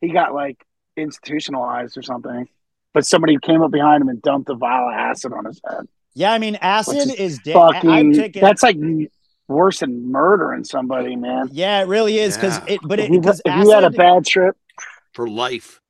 He 0.00 0.08
got 0.12 0.34
like 0.34 0.62
institutionalized 0.96 1.96
or 1.96 2.02
something. 2.02 2.48
But 2.92 3.06
somebody 3.06 3.38
came 3.38 3.62
up 3.62 3.70
behind 3.70 4.02
him 4.02 4.08
and 4.08 4.20
dumped 4.20 4.50
a 4.50 4.54
vial 4.54 4.88
of 4.88 4.94
acid 4.94 5.32
on 5.32 5.46
his 5.46 5.60
head. 5.66 5.86
Yeah, 6.14 6.32
I 6.32 6.38
mean, 6.38 6.56
acid 6.56 7.14
is. 7.18 7.38
Da- 7.38 7.54
Fucking. 7.54 8.32
That's 8.32 8.62
like 8.62 8.76
worse 9.52 9.80
than 9.80 10.10
murdering 10.10 10.64
somebody, 10.64 11.16
man. 11.16 11.48
yeah, 11.52 11.80
it 11.82 11.86
really 11.88 12.18
is 12.18 12.36
because 12.36 12.58
Yeah. 12.58 12.74
it. 12.74 12.80
But 12.84 12.98
If 12.98 13.06
it 13.06 13.12
you, 13.12 13.20
because 13.20 13.40
if 13.44 13.54
you 13.56 13.70
had 13.70 13.84
a 13.84 13.90
bad 13.90 14.24
trip, 14.24 14.56
For 15.14 15.28
life. 15.28 15.80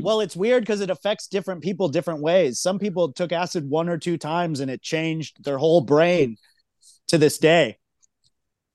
Well, 0.00 0.20
it's 0.20 0.34
weird 0.34 0.62
because 0.64 0.80
it 0.80 0.90
affects 0.90 1.28
different 1.28 1.62
people 1.62 1.88
different 1.88 2.20
ways. 2.20 2.58
Some 2.58 2.78
people 2.80 3.12
took 3.12 3.30
acid 3.30 3.70
one 3.70 3.88
or 3.88 3.96
two 3.96 4.18
times 4.18 4.58
and 4.60 4.68
it 4.70 4.82
changed 4.82 5.44
their 5.44 5.56
whole 5.56 5.80
brain 5.80 6.36
to 7.06 7.16
this 7.16 7.38
day. 7.38 7.78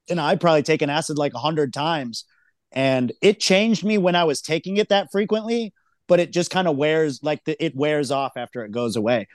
And 0.09 0.19
I'd 0.19 0.39
probably 0.39 0.63
taken 0.63 0.89
acid 0.89 1.17
like 1.17 1.34
a 1.34 1.39
hundred 1.39 1.74
times. 1.74 2.24
And 2.71 3.11
it 3.21 3.39
changed 3.41 3.84
me 3.84 3.97
when 3.97 4.15
I 4.15 4.24
was 4.24 4.41
taking 4.41 4.78
it 4.78 4.89
that 4.89 5.09
frequently, 5.11 5.74
but 6.07 6.21
it 6.21 6.32
just 6.32 6.49
kind 6.49 6.67
of 6.69 6.78
wears 6.78 7.21
like 7.21 7.43
the, 7.43 7.61
it 7.63 7.76
wears 7.76 8.09
off 8.09 8.34
after 8.38 8.63
it 8.63 8.71
goes 8.71 8.95
away. 8.95 9.28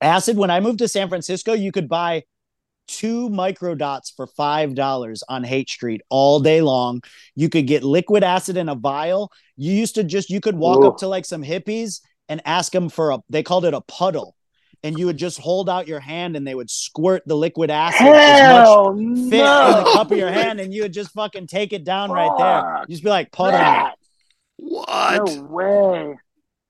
Acid, 0.00 0.36
when 0.36 0.50
I 0.50 0.60
moved 0.60 0.78
to 0.78 0.88
San 0.88 1.08
Francisco, 1.08 1.52
you 1.52 1.72
could 1.72 1.88
buy 1.88 2.22
two 2.92 3.30
microdots 3.30 4.14
for 4.14 4.26
five 4.26 4.74
dollars 4.74 5.22
on 5.28 5.42
Haight 5.42 5.68
Street 5.70 6.02
all 6.10 6.40
day 6.40 6.60
long. 6.60 7.02
You 7.34 7.48
could 7.48 7.66
get 7.66 7.82
liquid 7.82 8.22
acid 8.22 8.56
in 8.56 8.68
a 8.68 8.74
vial. 8.74 9.32
You 9.56 9.72
used 9.72 9.94
to 9.96 10.04
just 10.04 10.30
you 10.30 10.40
could 10.40 10.56
walk 10.56 10.80
Ooh. 10.84 10.88
up 10.88 10.98
to 10.98 11.08
like 11.08 11.24
some 11.24 11.42
hippies 11.42 12.00
and 12.28 12.42
ask 12.44 12.70
them 12.72 12.88
for 12.88 13.10
a 13.12 13.18
they 13.30 13.42
called 13.42 13.64
it 13.64 13.74
a 13.74 13.80
puddle. 13.80 14.36
And 14.84 14.98
you 14.98 15.06
would 15.06 15.16
just 15.16 15.38
hold 15.38 15.70
out 15.70 15.86
your 15.86 16.00
hand 16.00 16.36
and 16.36 16.44
they 16.46 16.56
would 16.56 16.68
squirt 16.68 17.22
the 17.24 17.36
liquid 17.36 17.70
acid 17.70 18.04
as 18.04 18.40
much 18.40 18.66
hell 18.66 18.96
fit 18.96 19.04
in 19.04 19.84
the 19.84 19.90
cup 19.92 20.10
of 20.10 20.18
your 20.18 20.32
hand 20.32 20.58
and 20.58 20.74
you 20.74 20.82
would 20.82 20.92
just 20.92 21.12
fucking 21.12 21.46
take 21.46 21.72
it 21.72 21.84
down 21.84 22.10
right 22.10 22.32
there. 22.36 22.62
Fuck 22.78 22.88
You 22.88 22.94
just 22.94 23.04
be 23.04 23.10
like 23.10 23.30
puddle. 23.30 23.58
that. 23.58 23.94
What? 24.56 25.26
No 25.26 25.42
way. 25.44 26.18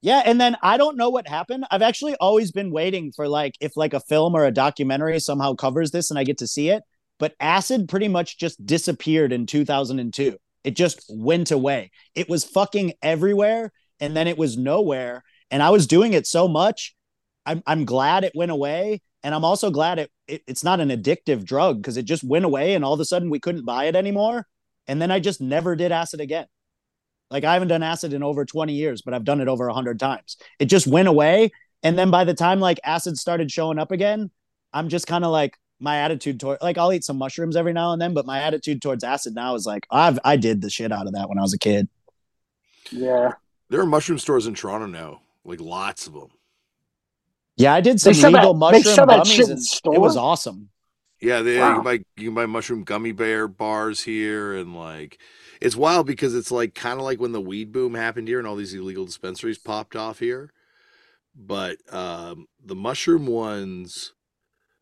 Yeah, 0.03 0.22
and 0.24 0.40
then 0.40 0.57
I 0.62 0.78
don't 0.78 0.96
know 0.96 1.11
what 1.11 1.28
happened. 1.28 1.64
I've 1.70 1.80
actually 1.82 2.16
always 2.16 2.50
been 2.50 2.72
waiting 2.72 3.12
for 3.12 3.28
like 3.28 3.55
if 3.61 3.76
like 3.76 3.94
a 3.94 4.00
film 4.00 4.34
or 4.34 4.44
a 4.44 4.50
documentary 4.50 5.20
somehow 5.20 5.55
covers 5.55 5.92
this 5.92 6.11
and 6.11 6.18
I 6.18 6.24
get 6.24 6.38
to 6.38 6.46
see 6.48 6.70
it. 6.70 6.82
But 7.20 7.34
acid 7.38 7.88
pretty 7.88 8.09
much 8.09 8.36
just 8.36 8.64
disappeared 8.66 9.32
in 9.32 9.46
2002. 9.46 10.36
It 10.64 10.76
just 10.76 11.05
went 11.09 11.53
away. 11.53 11.92
It 12.16 12.28
was 12.28 12.42
fucking 12.44 12.94
everywhere 13.00 13.72
and 14.00 14.16
then 14.16 14.26
it 14.26 14.36
was 14.36 14.59
nowhere. 14.59 15.22
And 15.53 15.62
I 15.62 15.70
was 15.70 15.86
doing 15.86 16.14
it 16.14 16.26
so 16.26 16.48
much. 16.48 16.96
I'm 17.46 17.62
I'm 17.64 17.84
glad 17.84 18.24
it 18.24 18.32
went 18.34 18.50
away. 18.50 19.03
And 19.22 19.36
I'm 19.36 19.44
also 19.44 19.70
glad 19.70 20.00
it, 20.00 20.11
it 20.26 20.42
it's 20.48 20.64
not 20.64 20.80
an 20.80 20.88
addictive 20.88 21.44
drug 21.44 21.76
because 21.76 21.96
it 21.96 22.07
just 22.07 22.24
went 22.24 22.44
away 22.44 22.74
and 22.74 22.84
all 22.84 22.94
of 22.94 23.00
a 23.00 23.05
sudden 23.05 23.30
we 23.30 23.38
couldn't 23.38 23.64
buy 23.64 23.84
it 23.84 23.94
anymore. 23.94 24.48
And 24.88 25.00
then 25.00 25.12
I 25.12 25.20
just 25.20 25.40
never 25.40 25.76
did 25.76 25.92
acid 25.92 26.20
again. 26.20 26.46
Like 27.32 27.44
I 27.44 27.54
haven't 27.54 27.68
done 27.68 27.82
acid 27.82 28.12
in 28.12 28.22
over 28.22 28.44
20 28.44 28.74
years, 28.74 29.00
but 29.02 29.14
I've 29.14 29.24
done 29.24 29.40
it 29.40 29.48
over 29.48 29.66
100 29.66 29.98
times. 29.98 30.36
It 30.58 30.66
just 30.66 30.86
went 30.86 31.08
away. 31.08 31.50
And 31.82 31.98
then 31.98 32.10
by 32.10 32.24
the 32.24 32.34
time 32.34 32.60
like 32.60 32.78
acid 32.84 33.16
started 33.16 33.50
showing 33.50 33.78
up 33.78 33.90
again, 33.90 34.30
I'm 34.72 34.88
just 34.88 35.06
kind 35.06 35.24
of 35.24 35.32
like 35.32 35.56
my 35.80 35.98
attitude 35.98 36.38
toward 36.38 36.58
like 36.60 36.78
I'll 36.78 36.92
eat 36.92 37.04
some 37.04 37.16
mushrooms 37.16 37.56
every 37.56 37.72
now 37.72 37.92
and 37.92 38.00
then, 38.00 38.14
but 38.14 38.26
my 38.26 38.40
attitude 38.40 38.82
towards 38.82 39.02
acid 39.02 39.34
now 39.34 39.54
is 39.54 39.66
like 39.66 39.86
I've 39.90 40.18
I 40.24 40.36
did 40.36 40.60
the 40.60 40.70
shit 40.70 40.92
out 40.92 41.06
of 41.06 41.14
that 41.14 41.28
when 41.28 41.38
I 41.38 41.42
was 41.42 41.54
a 41.54 41.58
kid. 41.58 41.88
Yeah. 42.90 43.32
There 43.70 43.80
are 43.80 43.86
mushroom 43.86 44.18
stores 44.18 44.46
in 44.46 44.54
Toronto 44.54 44.86
now, 44.86 45.22
like 45.44 45.60
lots 45.60 46.06
of 46.06 46.12
them. 46.12 46.28
Yeah, 47.56 47.74
I 47.74 47.80
did 47.80 48.00
some 48.00 48.12
legal 48.12 48.52
that- 48.52 48.58
mushroom 48.58 48.94
sell 48.94 49.06
gummies 49.06 49.84
and 49.84 49.94
it 49.94 49.98
was 49.98 50.16
awesome. 50.16 50.68
Yeah, 51.22 51.40
they, 51.40 51.54
you 51.54 51.60
can 51.60 51.82
buy 51.84 51.92
you 52.16 52.28
can 52.28 52.34
buy 52.34 52.46
mushroom 52.46 52.82
gummy 52.82 53.12
bear 53.12 53.46
bars 53.46 54.02
here, 54.02 54.56
and 54.56 54.76
like 54.76 55.20
it's 55.62 55.76
wild 55.76 56.06
because 56.06 56.34
it's 56.34 56.50
like 56.50 56.74
kind 56.74 56.98
of 56.98 57.04
like 57.04 57.20
when 57.20 57.32
the 57.32 57.40
weed 57.40 57.72
boom 57.72 57.94
happened 57.94 58.28
here 58.28 58.38
and 58.38 58.46
all 58.48 58.56
these 58.56 58.74
illegal 58.74 59.04
dispensaries 59.06 59.58
popped 59.58 59.96
off 59.96 60.18
here. 60.18 60.50
But 61.34 61.78
um, 61.92 62.46
the 62.64 62.74
mushroom 62.74 63.26
ones, 63.26 64.12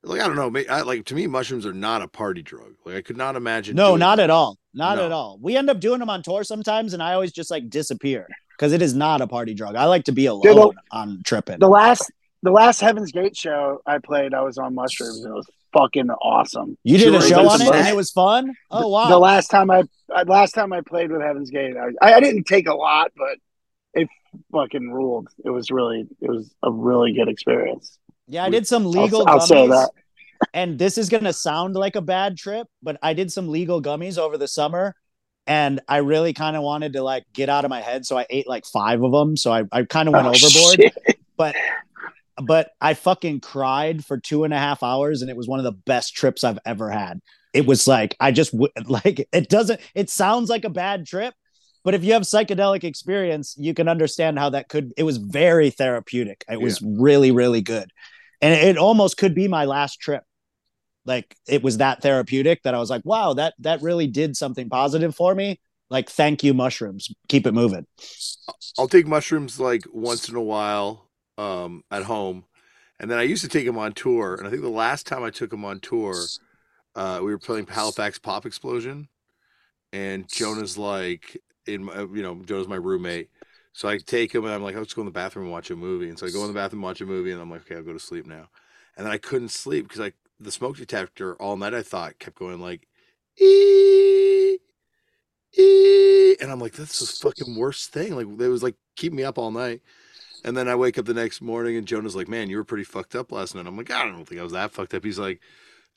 like 0.02 0.20
I 0.20 0.26
don't 0.26 0.36
know, 0.36 0.62
I, 0.68 0.80
like 0.82 1.04
to 1.06 1.14
me, 1.14 1.26
mushrooms 1.26 1.64
are 1.66 1.72
not 1.72 2.02
a 2.02 2.08
party 2.08 2.42
drug. 2.42 2.74
Like 2.84 2.96
I 2.96 3.02
could 3.02 3.16
not 3.16 3.36
imagine. 3.36 3.76
No, 3.76 3.96
not 3.96 4.16
that. 4.16 4.24
at 4.24 4.30
all. 4.30 4.58
Not 4.74 4.98
No. 4.98 5.06
at 5.06 5.12
all. 5.12 5.38
We 5.40 5.56
end 5.56 5.70
up 5.70 5.80
doing 5.80 6.00
them 6.00 6.10
on 6.10 6.22
tour 6.22 6.42
sometimes 6.44 6.92
and 6.94 7.02
I 7.02 7.12
always 7.14 7.32
just 7.32 7.50
like 7.50 7.68
disappear 7.70 8.26
because 8.56 8.72
it 8.72 8.82
is 8.82 8.94
not 8.94 9.20
a 9.20 9.26
party 9.26 9.54
drug. 9.54 9.76
I 9.76 9.84
like 9.84 10.04
to 10.04 10.12
be 10.12 10.26
alone 10.26 10.42
Dude, 10.42 10.56
the- 10.56 10.72
on 10.92 11.22
tripping. 11.24 11.58
The 11.60 11.68
last 11.68 12.10
the 12.42 12.50
last 12.50 12.80
Heaven's 12.80 13.12
Gate 13.12 13.36
show 13.36 13.82
I 13.86 13.98
played, 13.98 14.32
I 14.32 14.40
was 14.42 14.56
on 14.58 14.74
mushrooms. 14.74 15.20
and 15.24 15.32
It 15.32 15.36
was 15.36 15.46
fucking 15.72 16.10
awesome. 16.10 16.76
You 16.84 16.98
did 16.98 17.14
a 17.14 17.20
show 17.22 17.48
on 17.48 17.60
it 17.62 17.72
and 17.72 17.88
it 17.88 17.96
was 17.96 18.10
fun. 18.10 18.54
Oh 18.70 18.88
wow! 18.88 19.08
The 19.08 19.18
last 19.18 19.48
time 19.48 19.70
I 19.70 19.82
last 20.26 20.52
time 20.52 20.72
I 20.72 20.80
played 20.80 21.10
with 21.10 21.20
Heaven's 21.22 21.50
Gate, 21.50 21.74
I, 21.76 22.14
I 22.16 22.20
didn't 22.20 22.44
take 22.44 22.66
a 22.68 22.74
lot, 22.74 23.12
but 23.16 23.38
it 23.94 24.08
fucking 24.52 24.90
ruled. 24.90 25.28
It 25.44 25.50
was 25.50 25.70
really 25.70 26.06
it 26.20 26.28
was 26.30 26.54
a 26.62 26.70
really 26.70 27.12
good 27.12 27.28
experience. 27.28 27.98
yeah, 28.26 28.44
I 28.44 28.50
did 28.50 28.66
some 28.66 28.84
legal 28.86 29.24
I'll 29.28 29.38
gummies, 29.40 29.46
say 29.48 29.66
that. 29.68 29.90
and 30.54 30.78
this 30.78 30.98
is 30.98 31.08
gonna 31.08 31.32
sound 31.32 31.74
like 31.74 31.96
a 31.96 32.02
bad 32.02 32.36
trip, 32.36 32.66
but 32.82 32.96
I 33.02 33.14
did 33.14 33.32
some 33.32 33.48
legal 33.48 33.82
gummies 33.82 34.18
over 34.18 34.38
the 34.38 34.48
summer, 34.48 34.94
and 35.46 35.80
I 35.88 35.98
really 35.98 36.32
kind 36.32 36.56
of 36.56 36.62
wanted 36.62 36.92
to 36.94 37.02
like 37.02 37.24
get 37.32 37.48
out 37.48 37.64
of 37.64 37.70
my 37.70 37.80
head, 37.80 38.06
so 38.06 38.16
I 38.18 38.26
ate 38.30 38.48
like 38.48 38.64
five 38.66 39.02
of 39.02 39.10
them. 39.12 39.36
So 39.36 39.52
I, 39.52 39.64
I 39.72 39.84
kind 39.84 40.08
of 40.08 40.14
went 40.14 40.26
Oh, 40.26 40.30
overboard, 40.30 40.76
shit. 40.76 41.18
but 41.36 41.54
but 42.40 42.70
I 42.80 42.94
fucking 42.94 43.40
cried 43.40 44.04
for 44.04 44.18
two 44.18 44.44
and 44.44 44.54
a 44.54 44.58
half 44.58 44.82
hours, 44.82 45.22
and 45.22 45.30
it 45.30 45.36
was 45.36 45.48
one 45.48 45.58
of 45.58 45.64
the 45.64 45.72
best 45.72 46.14
trips 46.14 46.44
I've 46.44 46.58
ever 46.64 46.90
had. 46.90 47.20
It 47.52 47.66
was 47.66 47.88
like 47.88 48.16
I 48.20 48.32
just 48.32 48.54
like 48.86 49.28
it 49.32 49.48
doesn't. 49.48 49.80
It 49.94 50.10
sounds 50.10 50.48
like 50.48 50.64
a 50.64 50.70
bad 50.70 51.06
trip, 51.06 51.34
but 51.84 51.94
if 51.94 52.04
you 52.04 52.12
have 52.12 52.22
psychedelic 52.22 52.84
experience, 52.84 53.54
you 53.58 53.74
can 53.74 53.88
understand 53.88 54.38
how 54.38 54.50
that 54.50 54.68
could. 54.68 54.92
It 54.96 55.02
was 55.02 55.16
very 55.16 55.70
therapeutic. 55.70 56.44
It 56.48 56.60
was 56.60 56.80
really 56.82 57.30
really 57.30 57.62
good, 57.62 57.90
and 58.40 58.54
it, 58.54 58.64
it 58.64 58.78
almost 58.78 59.16
could 59.16 59.34
be 59.34 59.48
my 59.48 59.64
last 59.64 60.00
trip. 60.00 60.24
Like 61.06 61.34
it 61.48 61.62
was 61.62 61.78
that 61.78 62.02
therapeutic 62.02 62.62
that 62.62 62.74
I 62.74 62.78
was 62.78 62.90
like, 62.90 63.04
wow, 63.04 63.34
that 63.34 63.54
that 63.60 63.82
really 63.82 64.06
did 64.06 64.36
something 64.36 64.68
positive 64.68 65.14
for 65.14 65.34
me. 65.34 65.58
Like, 65.88 66.08
thank 66.08 66.44
you, 66.44 66.54
mushrooms. 66.54 67.12
Keep 67.28 67.48
it 67.48 67.52
moving. 67.52 67.84
I'll 68.78 68.86
take 68.86 69.08
mushrooms 69.08 69.58
like 69.58 69.82
once 69.92 70.28
in 70.28 70.36
a 70.36 70.42
while 70.42 71.09
um, 71.40 71.84
at 71.90 72.04
home, 72.04 72.44
and 72.98 73.10
then 73.10 73.18
I 73.18 73.22
used 73.22 73.42
to 73.42 73.48
take 73.48 73.66
him 73.66 73.78
on 73.78 73.92
tour. 73.92 74.34
And 74.34 74.46
I 74.46 74.50
think 74.50 74.62
the 74.62 74.68
last 74.68 75.06
time 75.06 75.22
I 75.22 75.30
took 75.30 75.52
him 75.52 75.64
on 75.64 75.80
tour, 75.80 76.14
uh, 76.94 77.20
we 77.22 77.30
were 77.30 77.38
playing 77.38 77.66
Halifax 77.66 78.18
Pop 78.18 78.44
Explosion, 78.44 79.08
and 79.92 80.28
Jonah's 80.28 80.76
like, 80.76 81.40
in 81.66 81.84
my, 81.84 82.00
you 82.00 82.22
know, 82.22 82.34
Jonah's 82.44 82.68
my 82.68 82.76
roommate. 82.76 83.30
So 83.72 83.88
I 83.88 83.98
take 83.98 84.34
him 84.34 84.44
and 84.44 84.52
I'm 84.52 84.62
like, 84.62 84.74
I'll 84.74 84.82
just 84.82 84.96
go 84.96 85.02
in 85.02 85.06
the 85.06 85.12
bathroom 85.12 85.46
and 85.46 85.52
watch 85.52 85.70
a 85.70 85.76
movie. 85.76 86.08
And 86.08 86.18
so 86.18 86.26
I 86.26 86.30
go 86.30 86.42
in 86.42 86.48
the 86.48 86.54
bathroom, 86.54 86.80
and 86.80 86.88
watch 86.88 87.00
a 87.00 87.06
movie, 87.06 87.30
and 87.30 87.40
I'm 87.40 87.50
like, 87.50 87.62
okay, 87.62 87.76
I'll 87.76 87.82
go 87.82 87.92
to 87.92 88.00
sleep 88.00 88.26
now. 88.26 88.48
And 88.96 89.06
then 89.06 89.12
I 89.12 89.18
couldn't 89.18 89.50
sleep 89.50 89.84
because 89.84 90.00
like 90.00 90.16
the 90.38 90.50
smoke 90.50 90.76
detector 90.76 91.36
all 91.36 91.56
night 91.56 91.74
I 91.74 91.82
thought 91.82 92.18
kept 92.18 92.36
going 92.36 92.60
like, 92.60 92.88
ee, 93.40 94.58
ee. 95.56 96.36
and 96.40 96.50
I'm 96.50 96.58
like, 96.58 96.72
that's 96.72 96.98
the 96.98 97.06
fucking 97.06 97.56
worst 97.56 97.92
thing. 97.92 98.14
Like 98.14 98.26
it 98.26 98.48
was 98.48 98.62
like 98.62 98.74
keep 98.96 99.12
me 99.12 99.22
up 99.22 99.38
all 99.38 99.50
night. 99.50 99.80
And 100.44 100.56
then 100.56 100.68
I 100.68 100.74
wake 100.74 100.98
up 100.98 101.04
the 101.06 101.14
next 101.14 101.40
morning 101.42 101.76
and 101.76 101.86
Jonah's 101.86 102.16
like, 102.16 102.28
man, 102.28 102.48
you 102.50 102.56
were 102.56 102.64
pretty 102.64 102.84
fucked 102.84 103.14
up 103.14 103.30
last 103.32 103.54
night. 103.54 103.66
I'm 103.66 103.76
like, 103.76 103.90
I 103.90 104.04
don't 104.04 104.24
think 104.24 104.40
I 104.40 104.44
was 104.44 104.52
that 104.52 104.72
fucked 104.72 104.94
up. 104.94 105.04
He's 105.04 105.18
like, 105.18 105.40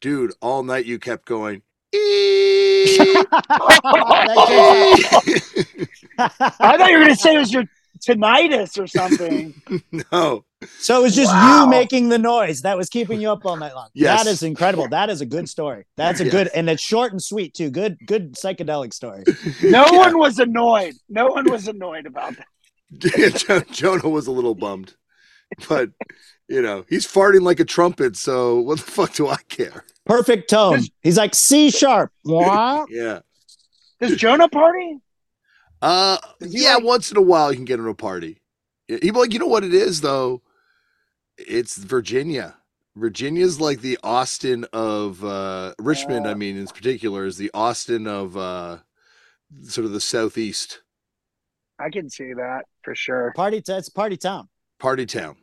dude, 0.01 0.33
all 0.41 0.63
night 0.63 0.85
you 0.85 0.99
kept 0.99 1.25
going. 1.25 1.61
"Ee, 1.93 2.85
That 3.31 4.37
ee." 5.77 5.85
I 6.17 6.27
thought 6.77 6.89
you 6.89 6.97
were 6.97 7.03
gonna 7.03 7.15
say 7.15 7.35
it 7.35 7.39
was 7.39 7.51
your 7.53 7.63
tinnitus 8.05 8.77
or 8.77 8.85
something. 8.87 9.53
no, 10.11 10.43
So 10.79 10.99
it 10.99 11.03
was 11.03 11.15
just 11.15 11.31
Wow. 11.31 11.63
you 11.65 11.69
making 11.69 12.09
the 12.09 12.17
noise 12.19 12.61
that 12.63 12.77
was 12.77 12.89
keeping 12.89 13.21
you 13.21 13.29
up 13.31 13.45
all 13.45 13.55
night 13.55 13.73
long. 13.75 13.89
Yes. 13.93 14.23
That 14.23 14.29
is 14.29 14.43
incredible. 14.43 14.87
That 14.89 15.09
is 15.09 15.21
a 15.21 15.25
good 15.25 15.47
story. 15.47 15.85
That's 15.95 16.19
a 16.19 16.25
Yeah. 16.25 16.31
good 16.31 16.49
and 16.53 16.69
it's 16.69 16.83
short 16.83 17.11
and 17.13 17.21
sweet 17.21 17.53
too. 17.53 17.69
Good, 17.69 17.97
good 18.05 18.33
psychedelic 18.33 18.93
story. 18.93 19.23
No 19.63 19.85
Yeah. 19.91 19.97
one 19.97 20.17
was 20.17 20.39
annoyed. 20.39 20.95
No 21.09 21.27
one 21.27 21.49
was 21.49 21.67
annoyed 21.67 22.05
about 22.05 22.35
that. 22.37 22.47
Jo- 22.97 23.59
Jonah 23.71 24.09
was 24.09 24.27
a 24.27 24.31
little 24.31 24.55
bummed, 24.55 24.95
but 25.67 25.91
you 26.47 26.61
know 26.61 26.85
he's 26.89 27.07
farting 27.07 27.41
like 27.41 27.59
a 27.59 27.65
trumpet. 27.65 28.15
So 28.17 28.59
what 28.59 28.79
the 28.79 28.91
fuck 28.91 29.13
do 29.13 29.27
I 29.27 29.37
care? 29.49 29.85
Perfect 30.05 30.49
tone. 30.49 30.81
He's 31.01 31.17
like 31.17 31.33
C 31.35 31.71
sharp. 31.71 32.11
Wah. 32.25 32.85
Yeah. 32.89 33.19
Does 34.01 34.17
Jonah 34.17 34.49
party? 34.49 34.97
Uh, 35.81 36.17
yeah. 36.41 36.75
like- 36.75 36.83
once 36.83 37.11
in 37.11 37.17
a 37.17 37.21
while, 37.21 37.51
you 37.51 37.55
can 37.57 37.65
get 37.65 37.79
into 37.79 37.89
a 37.89 37.95
party. 37.95 38.41
Yeah, 38.87 38.97
He 39.01 39.11
like, 39.11 39.31
you 39.33 39.39
know 39.39 39.47
what 39.47 39.63
it 39.63 39.73
is 39.73 40.01
though. 40.01 40.41
It's 41.37 41.77
Virginia. 41.77 42.55
Virginia's 42.95 43.59
like 43.59 43.81
the 43.81 43.97
Austin 44.03 44.65
of 44.71 45.23
uh, 45.23 45.73
Richmond. 45.79 46.27
I 46.27 46.35
mean, 46.35 46.57
in 46.57 46.67
particular, 46.67 47.25
is 47.25 47.37
the 47.37 47.49
Austin 47.53 48.05
of 48.05 48.37
uh, 48.37 48.77
sort 49.63 49.85
of 49.85 49.93
the 49.93 50.01
southeast 50.01 50.81
I 51.83 51.89
can 51.89 52.09
see 52.09 52.33
that 52.33 52.63
for 52.83 52.95
sure. 52.95 53.33
Party. 53.35 53.61
T- 53.61 53.73
it's 53.73 53.89
party 53.89 54.17
town. 54.17 54.47
party 54.79 55.05
town. 55.05 55.35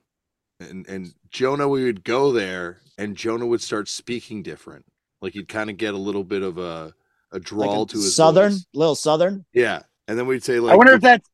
And 0.60 0.86
and 0.88 1.14
Jonah, 1.30 1.68
we 1.68 1.84
would 1.84 2.04
go 2.04 2.32
there, 2.32 2.80
and 2.98 3.16
Jonah 3.16 3.46
would 3.46 3.62
start 3.62 3.88
speaking 3.88 4.42
different. 4.42 4.84
Like 5.22 5.32
he'd 5.34 5.48
kind 5.48 5.70
of 5.70 5.76
get 5.76 5.94
a 5.94 5.98
little 5.98 6.24
bit 6.24 6.42
of 6.42 6.58
a 6.58 6.94
a 7.32 7.36
Like 7.36 7.42
drawl 7.42 7.82
a 7.82 7.86
to 7.88 7.96
his 7.96 8.14
southern, 8.16 8.52
voice. 8.52 8.66
little 8.74 8.94
southern. 8.94 9.44
Yeah, 9.52 9.82
and 10.08 10.18
then 10.18 10.26
we'd 10.26 10.42
say 10.44 10.60
like, 10.60 10.72
I 10.72 10.76
wonder 10.76 10.92
if 10.94 11.00
that's. 11.00 11.28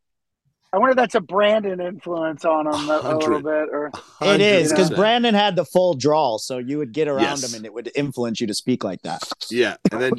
I 0.77 0.79
wonder 0.79 0.91
if 0.91 0.97
that's 0.99 1.15
a 1.15 1.23
Brandon 1.23 1.81
influence 1.81 2.45
on 2.45 2.67
him 2.67 2.91
a, 2.91 3.01
a 3.03 3.17
little 3.17 3.41
bit, 3.41 3.71
or 3.73 3.91
It 4.21 4.43
is 4.43 4.71
because 4.71 4.91
Brandon 4.91 5.35
had 5.35 5.57
the 5.57 5.65
full 5.65 5.95
drawl, 5.95 6.39
so 6.39 6.59
you 6.59 6.77
would 6.77 6.93
get 6.93 7.09
around 7.09 7.23
Yes. 7.23 7.51
him, 7.51 7.57
and 7.57 7.65
it 7.65 7.73
would 7.73 7.91
influence 7.95 8.43
you 8.43 8.47
to 8.47 8.53
speak 8.53 8.85
like 8.85 9.01
that. 9.01 9.23
Yeah, 9.51 9.77
and 9.91 10.03
then 10.03 10.13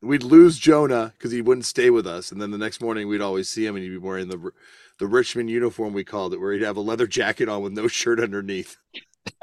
we'd 0.00 0.22
lose 0.22 0.58
Jonah 0.58 1.12
because 1.18 1.30
he 1.30 1.42
wouldn't 1.42 1.66
stay 1.66 1.90
with 1.90 2.06
us, 2.06 2.32
and 2.32 2.40
then 2.40 2.50
the 2.50 2.56
next 2.56 2.80
morning 2.80 3.06
we'd 3.06 3.20
always 3.20 3.50
see 3.50 3.66
him, 3.66 3.76
and 3.76 3.82
he'd 3.84 3.90
be 3.90 3.98
wearing 3.98 4.28
the 4.28 4.50
the 4.98 5.06
Richmond 5.06 5.50
uniform 5.50 5.92
we 5.92 6.04
called 6.04 6.32
it, 6.32 6.40
where 6.40 6.54
he'd 6.54 6.62
have 6.62 6.78
a 6.78 6.80
leather 6.80 7.06
jacket 7.06 7.50
on 7.50 7.60
with 7.62 7.74
no 7.74 7.86
shirt 7.86 8.18
underneath. 8.18 8.78